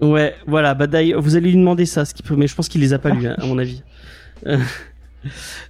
Ouais, 0.00 0.36
voilà. 0.46 0.74
Bah 0.74 0.86
d'ailleurs, 0.86 1.20
vous 1.20 1.34
allez 1.34 1.50
lui 1.50 1.56
demander 1.58 1.86
ça, 1.86 2.04
ce 2.04 2.14
qu'il 2.14 2.24
peut, 2.24 2.36
mais 2.36 2.46
je 2.46 2.54
pense 2.54 2.68
qu'il 2.68 2.80
les 2.82 2.92
a 2.92 3.00
pas 3.00 3.10
lus, 3.10 3.26
hein, 3.26 3.34
à 3.36 3.46
mon 3.46 3.58
avis. 3.58 3.82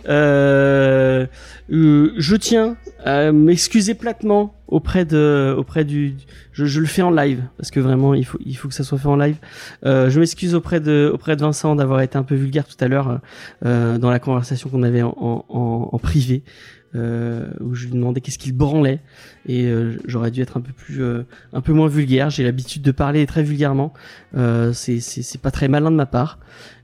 Euh, 0.09 1.27
euh, 1.71 2.13
je 2.17 2.37
tiens 2.37 2.77
à 3.05 3.33
m'excuser 3.33 3.95
platement 3.95 4.55
auprès 4.69 5.05
de, 5.05 5.55
auprès 5.57 5.85
du, 5.85 6.15
je, 6.53 6.65
je 6.67 6.81
le 6.81 6.87
fais 6.87 7.03
en 7.03 7.11
live 7.11 7.43
parce 7.57 7.71
que 7.71 7.81
vraiment 7.81 8.15
il 8.15 8.25
faut, 8.25 8.39
il 8.45 8.55
faut 8.57 8.69
que 8.69 8.75
ça 8.75 8.85
soit 8.85 8.99
fait 8.99 9.09
en 9.09 9.17
live. 9.17 9.37
Euh, 9.85 10.11
je 10.11 10.21
m'excuse 10.21 10.55
auprès 10.55 10.81
de, 10.81 11.11
auprès 11.13 11.37
de 11.37 11.41
Vincent 11.41 11.75
d'avoir 11.77 12.01
été 12.01 12.17
un 12.19 12.23
peu 12.23 12.35
vulgaire 12.35 12.67
tout 12.67 12.77
à 12.83 12.89
l'heure 12.89 13.21
euh, 13.65 13.99
dans 13.99 14.11
la 14.11 14.19
conversation 14.19 14.69
qu'on 14.71 14.83
avait 14.83 15.03
en, 15.03 15.15
en, 15.19 15.45
en- 15.49 15.89
en 15.93 15.99
privé. 15.99 16.43
Où 16.95 17.75
je 17.75 17.85
lui 17.85 17.93
demandais 17.93 18.21
qu'est-ce 18.23 18.39
qu'il 18.39 18.55
branlait 18.55 19.01
et 19.47 19.71
j'aurais 20.07 20.31
dû 20.31 20.41
être 20.41 20.57
un 20.57 20.63
peu 20.63 20.73
plus 20.73 21.03
un 21.53 21.61
peu 21.61 21.73
moins 21.75 21.87
vulgaire 21.87 22.31
j'ai 22.31 22.43
l'habitude 22.43 22.81
de 22.83 22.91
parler 22.93 23.25
très 23.27 23.43
vulgairement 23.43 23.93
c'est 24.73 24.99
c'est 25.01 25.41
pas 25.41 25.51
très 25.51 25.69
malin 25.69 25.91
de 25.91 25.97
ma 25.97 26.07
part 26.07 26.39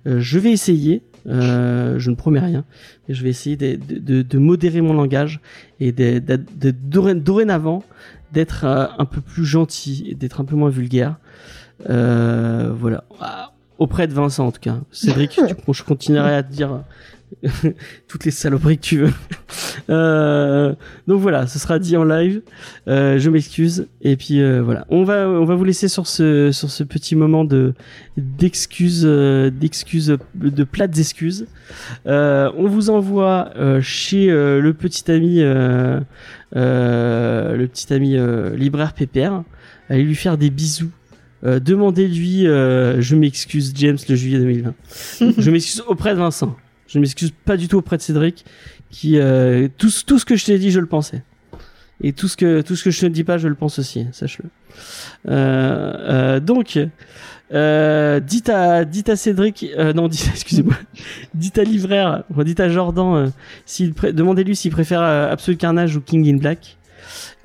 je 0.05 0.39
vais 0.39 0.53
essayer 0.53 1.03
euh, 1.27 1.99
je 1.99 2.11
ne 2.11 2.17
promets 2.17 2.41
rien. 2.41 2.65
Mais 3.09 3.15
je 3.15 3.23
vais 3.23 3.31
essayer 3.31 3.57
de, 3.57 4.23
de, 4.23 4.39
modérer 4.39 4.81
mon 4.81 4.93
langage 4.93 5.41
et 5.81 5.93
de, 5.93 6.19
de, 6.19 6.43
de- 6.57 6.71
doré- 6.71 7.15
dorénavant 7.15 7.83
d'être 8.33 8.65
euh, 8.65 8.87
un 8.99 9.05
peu 9.05 9.21
plus 9.21 9.45
gentil 9.45 10.07
et 10.11 10.15
d'être 10.15 10.41
un 10.41 10.45
peu 10.45 10.57
moins 10.57 10.71
vulgaire. 10.71 11.17
Euh, 11.89 12.73
voilà. 12.77 13.05
Ah, 13.21 13.53
auprès 13.79 14.07
de 14.07 14.13
Vincent 14.13 14.47
en 14.47 14.53
tout 14.53 14.61
cas. 14.61 14.77
Cédric 14.93 15.31
tu- 15.67 15.73
je 15.73 15.83
continuerai 15.83 16.35
à 16.37 16.43
te 16.43 16.53
dire 16.53 16.83
toutes 18.09 18.25
les 18.25 18.31
saloperies 18.31 18.79
que 18.79 18.83
tu 18.83 18.99
veux 18.99 19.13
euh, 19.91 20.75
donc 21.07 21.21
voilà, 21.21 21.47
ce 21.47 21.59
sera 21.59 21.79
dit 21.79 21.97
en 21.97 22.05
live. 22.05 22.43
Euh, 22.89 23.19
je 23.19 23.31
m'excuse. 23.31 23.87
Et 24.03 24.17
puis 24.17 24.41
euh, 24.41 24.63
voilà, 24.63 24.87
on 24.89 25.05
va 25.05 25.29
on 25.29 25.45
va 25.45 25.55
vous 25.55 25.65
laisser 25.65 25.89
sur 25.89 26.07
ce 26.07 26.53
sur 26.53 26.71
ce 26.71 26.85
petit 26.85 27.17
moment 27.17 27.45
de 27.45 27.75
d'excuses 28.17 29.05
d'excuses 29.05 30.17
de 30.35 30.65
plates 30.65 30.99
excuses. 30.99 31.47
On 32.07 32.67
vous 32.67 32.91
envoie 32.91 33.51
chez 33.81 34.27
le 34.29 34.73
petit 34.73 35.11
ami 35.11 35.41
le 35.41 36.05
petit 37.67 37.93
ami 37.93 38.17
libraire 38.57 38.93
Pépère. 38.93 39.43
Allez 39.89 40.05
lui 40.05 40.15
faire 40.15 40.39
des 40.39 40.51
bisous. 40.51 40.91
Demandez-lui, 41.43 42.45
je 42.45 43.15
m'excuse 43.15 43.73
James 43.77 43.99
le 44.09 44.15
juillet 44.15 44.39
2020. 44.39 44.75
je 45.39 45.51
m'excuse 45.51 45.83
auprès 45.87 46.15
de 46.15 46.19
Vincent. 46.19 46.57
Je 46.95 47.01
m'excuse 47.01 47.33
pas 47.45 47.57
du 47.57 47.67
tout 47.67 47.77
auprès 47.77 47.97
de 47.97 48.03
Cédric 48.03 48.45
qui 48.91 49.19
euh, 49.19 49.69
tout, 49.79 49.91
tout 50.07 50.19
ce 50.21 50.25
que 50.25 50.37
je 50.37 50.45
t'ai 50.45 50.59
dit 50.59 50.71
je 50.71 50.79
le 50.79 50.87
pensais. 50.87 51.23
Et 52.01 52.13
tout 52.13 52.29
ce 52.29 52.37
que 52.37 52.61
tout 52.61 52.77
ce 52.77 52.85
que 52.85 52.91
je 52.91 53.01
te 53.01 53.07
dis 53.07 53.25
pas 53.25 53.37
je 53.37 53.49
le 53.49 53.57
pense 53.57 53.81
aussi 53.81 54.07
sache-le. 54.13 54.49
Euh, 55.29 55.95
euh, 56.09 56.41
donc 56.41 56.79
dites 58.27 58.49
à 58.49 58.85
dites 58.85 59.09
à 59.09 59.17
Cédric 59.17 59.67
non 59.95 60.07
dites 60.09 60.29
excusez-moi. 60.33 60.77
Dites 61.35 61.59
à 61.59 61.65
Livraire 61.65 62.23
dites 62.45 62.61
à 62.61 62.69
Jordan 62.69 63.33
demandez-lui 64.13 64.55
s'il 64.55 64.71
préfère 64.71 65.03
Absolute 65.03 65.59
Carnage 65.59 65.97
ou 65.97 66.01
King 66.01 66.33
in 66.33 66.37
Black 66.37 66.79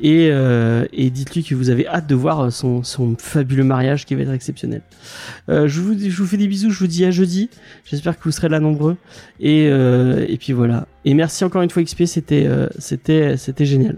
et, 0.02 0.30
euh, 0.32 0.86
et 0.94 1.10
dites-lui 1.10 1.44
que 1.44 1.56
vous 1.56 1.70
avez 1.70 1.88
hâte 1.88 2.08
de 2.08 2.16
voir 2.16 2.52
son, 2.52 2.84
son 2.84 3.16
fabuleux 3.18 3.64
mariage 3.64 4.06
qui 4.06 4.16
va 4.16 4.22
être 4.22 4.32
exceptionnel. 4.32 4.82
Euh, 5.50 5.68
je, 5.68 5.82
vous, 5.82 5.98
je 5.98 6.16
vous 6.22 6.26
fais 6.26 6.38
des 6.38 6.48
bisous, 6.48 6.70
je 6.70 6.80
vous 6.80 6.88
dis 6.88 7.06
à 7.06 7.12
jeudi. 7.12 7.50
J'espère 7.86 8.18
que 8.18 8.24
vous 8.24 8.32
serez 8.32 8.50
là 8.50 8.60
nombreux. 8.60 8.98
Et, 9.40 9.68
euh, 9.70 10.26
et 10.28 10.38
puis 10.38 10.54
voilà. 10.54 10.88
Et 11.06 11.14
merci 11.14 11.44
encore 11.44 11.62
une 11.62 11.70
fois 11.70 11.84
XP, 11.84 12.06
c'était 12.06 12.46
euh, 12.48 12.68
c'était 12.78 13.38
c'était 13.38 13.66
génial. 13.66 13.98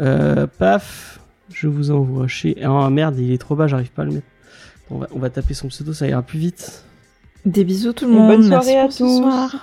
Euh, 0.00 0.46
paf, 0.58 1.20
je 1.52 1.66
vous 1.66 1.90
envoie 1.90 2.28
chez. 2.28 2.56
Oh 2.66 2.88
merde, 2.88 3.18
il 3.18 3.32
est 3.32 3.38
trop 3.38 3.56
bas, 3.56 3.66
j'arrive 3.66 3.90
pas 3.90 4.02
à 4.02 4.04
le 4.06 4.12
mettre. 4.12 4.26
On 4.90 4.98
va, 4.98 5.08
on 5.12 5.18
va 5.18 5.28
taper 5.28 5.54
son 5.54 5.68
pseudo, 5.68 5.92
ça 5.92 6.06
ira 6.06 6.22
plus 6.22 6.38
vite. 6.38 6.84
Des 7.44 7.64
bisous 7.64 7.92
tout 7.92 8.06
le 8.06 8.12
monde. 8.12 8.28
bonne 8.28 8.48
Merci 8.48 8.68
soirée 8.68 8.80
à 8.80 8.84
pour 8.84 8.92
ce 8.92 8.98
tous. 8.98 9.58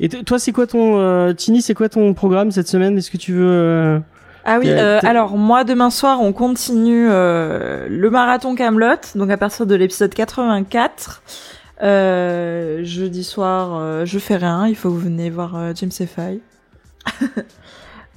Et 0.00 0.08
toi, 0.08 0.38
c'est 0.38 0.52
quoi 0.52 0.66
ton 0.66 0.98
euh, 0.98 1.32
Tini, 1.32 1.62
c'est 1.62 1.74
quoi 1.74 1.88
ton 1.88 2.12
programme 2.14 2.50
cette 2.50 2.68
semaine? 2.68 2.98
Est-ce 2.98 3.10
que 3.10 3.16
tu 3.16 3.32
veux 3.32 3.50
euh, 3.50 3.98
Ah 4.44 4.58
oui, 4.58 4.68
euh, 4.68 5.00
alors 5.02 5.36
moi 5.38 5.64
demain 5.64 5.90
soir 5.90 6.20
on 6.20 6.32
continue 6.32 7.08
euh, 7.10 7.86
le 7.88 8.10
marathon 8.10 8.54
Camelot, 8.54 8.96
donc 9.14 9.30
à 9.30 9.36
partir 9.36 9.66
de 9.66 9.74
l'épisode 9.74 10.12
84. 10.12 11.22
Euh, 11.82 12.80
jeudi 12.84 13.22
soir, 13.22 13.78
euh, 13.78 14.04
je 14.06 14.18
fais 14.18 14.36
rien, 14.36 14.66
il 14.66 14.74
faut 14.74 14.88
que 14.88 14.94
vous 14.94 15.00
venez 15.00 15.30
voir 15.30 15.56
euh, 15.56 15.72
James. 15.74 15.90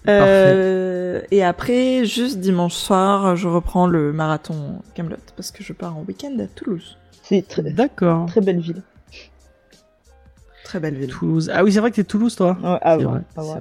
Euh, 0.07 1.22
et 1.30 1.43
après, 1.43 2.06
juste 2.06 2.39
dimanche 2.39 2.73
soir, 2.73 3.35
je 3.35 3.47
reprends 3.47 3.85
le 3.85 4.14
marathon 4.14 4.81
Camelot 4.95 5.18
parce 5.35 5.51
que 5.51 5.61
je 5.61 5.73
pars 5.73 5.95
en 5.95 6.03
week-end 6.07 6.35
à 6.39 6.47
Toulouse. 6.47 6.97
C'est 7.22 7.47
très, 7.47 7.61
D'accord. 7.64 8.26
très 8.26 8.41
belle 8.41 8.60
ville. 8.60 8.81
Très 10.70 10.80
belle 10.80 10.96
ville. 10.96 11.10
Toulouse. 11.10 11.50
Ah 11.52 11.64
oui, 11.64 11.72
c'est 11.74 11.80
vrai 11.80 11.90
que 11.90 11.96
t'es 11.96 12.04
de 12.04 12.08
Toulouse, 12.08 12.36
toi. 12.36 12.56
Ouais, 12.62 12.78
ah, 12.84 12.96
c'est 13.00 13.04
vrai. 13.06 13.22
c'est 13.36 13.41
vrai. 13.41 13.60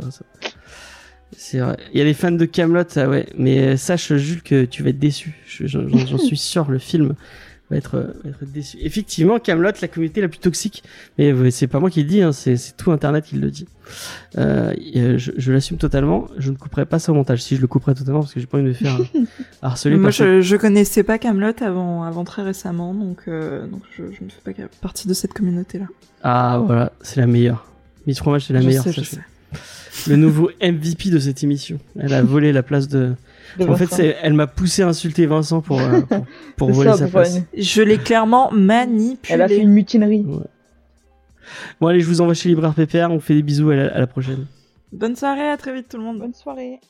C'est. 1.36 1.58
Il 1.94 1.98
y 1.98 2.00
a 2.02 2.04
les 2.04 2.12
fans 2.12 2.30
de 2.30 2.44
Camelot, 2.44 2.84
ça 2.88 3.08
ouais. 3.08 3.26
Mais 3.38 3.58
euh, 3.60 3.76
sache 3.78 4.12
Jules 4.14 4.42
que 4.42 4.66
tu 4.66 4.82
vas 4.82 4.90
être 4.90 4.98
déçu. 4.98 5.34
Je- 5.46 5.66
J'en 5.66 5.88
j'en 5.88 6.18
suis 6.18 6.36
sûr. 6.36 6.70
Le 6.70 6.78
film 6.78 7.14
va 7.70 7.76
être, 7.76 7.98
va 8.24 8.30
être 8.30 8.44
déçu. 8.44 8.78
Effectivement, 8.80 9.38
Camelot, 9.38 9.72
la 9.80 9.88
communauté 9.88 10.20
la 10.20 10.28
plus 10.28 10.38
toxique. 10.38 10.82
Mais 11.18 11.50
c'est 11.50 11.66
pas 11.66 11.80
moi 11.80 11.90
qui 11.90 12.02
le 12.02 12.08
dis. 12.08 12.22
Hein, 12.22 12.32
c'est 12.32 12.56
tout 12.76 12.90
Internet 12.92 13.24
qui 13.24 13.36
le 13.36 13.50
dit. 13.50 13.66
Euh, 14.36 14.74
euh, 14.96 15.18
je 15.18 15.32
je 15.36 15.52
l'assume 15.52 15.78
totalement. 15.78 16.28
Je 16.38 16.50
ne 16.50 16.56
couperai 16.56 16.86
pas 16.86 16.98
ça 16.98 17.12
au 17.12 17.14
montage. 17.14 17.42
Si 17.42 17.56
je 17.56 17.60
le 17.60 17.66
couperai 17.66 17.94
totalement, 17.94 18.20
parce 18.20 18.34
que 18.34 18.40
j'ai 18.40 18.46
pas 18.46 18.58
envie 18.58 18.64
de 18.64 18.68
me 18.70 18.74
faire 18.74 19.00
euh, 19.00 19.20
harceler. 19.62 19.96
Moi, 19.96 20.10
je, 20.10 20.40
je 20.40 20.56
connaissais 20.56 21.02
pas 21.02 21.18
Camelot 21.18 21.52
avant, 21.60 22.02
avant 22.02 22.24
très 22.24 22.42
récemment, 22.42 22.94
donc, 22.94 23.22
euh, 23.28 23.66
donc 23.66 23.82
je, 23.96 24.04
je 24.04 24.24
ne 24.24 24.30
fais 24.30 24.52
pas 24.52 24.68
partie 24.80 25.08
de 25.08 25.14
cette 25.14 25.32
communauté-là. 25.32 25.86
Ah 26.22 26.62
voilà, 26.64 26.92
c'est 27.02 27.20
la 27.20 27.26
meilleure. 27.26 27.66
Miss 28.06 28.18
Fromage, 28.18 28.46
c'est 28.46 28.52
la 28.52 28.60
meilleure. 28.60 28.84
sais. 28.84 29.20
Le 30.06 30.16
nouveau 30.16 30.50
MVP 30.62 31.10
de 31.10 31.18
cette 31.18 31.42
émission. 31.42 31.78
Elle 31.98 32.14
a 32.14 32.22
volé 32.22 32.52
la 32.52 32.62
place 32.62 32.88
de. 32.88 33.14
En 33.60 33.76
fait, 33.76 34.16
elle 34.22 34.34
m'a 34.34 34.46
poussé 34.46 34.82
à 34.82 34.88
insulter 34.88 35.26
Vincent 35.26 35.60
pour, 35.60 35.80
euh, 35.80 36.00
pour, 36.02 36.26
pour 36.56 36.68
C'est 36.68 36.74
voler 36.74 36.90
ça, 36.90 36.96
sa 36.98 37.08
place. 37.08 37.40
Je 37.56 37.82
l'ai 37.82 37.98
clairement 37.98 38.50
manipulé. 38.52 39.34
Elle 39.34 39.42
a 39.42 39.48
fait 39.48 39.58
une 39.58 39.70
mutinerie. 39.70 40.26
Bon, 41.80 41.86
allez, 41.86 42.00
je 42.00 42.06
vous 42.06 42.20
envoie 42.20 42.34
chez 42.34 42.48
Libraire 42.48 42.74
Pépère. 42.74 43.10
On 43.10 43.20
fait 43.20 43.34
des 43.34 43.42
bisous 43.42 43.70
à 43.70 43.76
la, 43.76 43.94
à 43.94 43.98
la 43.98 44.06
prochaine. 44.06 44.46
Bonne 44.92 45.16
soirée, 45.16 45.48
à 45.48 45.56
très 45.56 45.74
vite 45.74 45.88
tout 45.88 45.96
le 45.96 46.02
monde. 46.04 46.18
Bonne 46.18 46.34
soirée. 46.34 46.80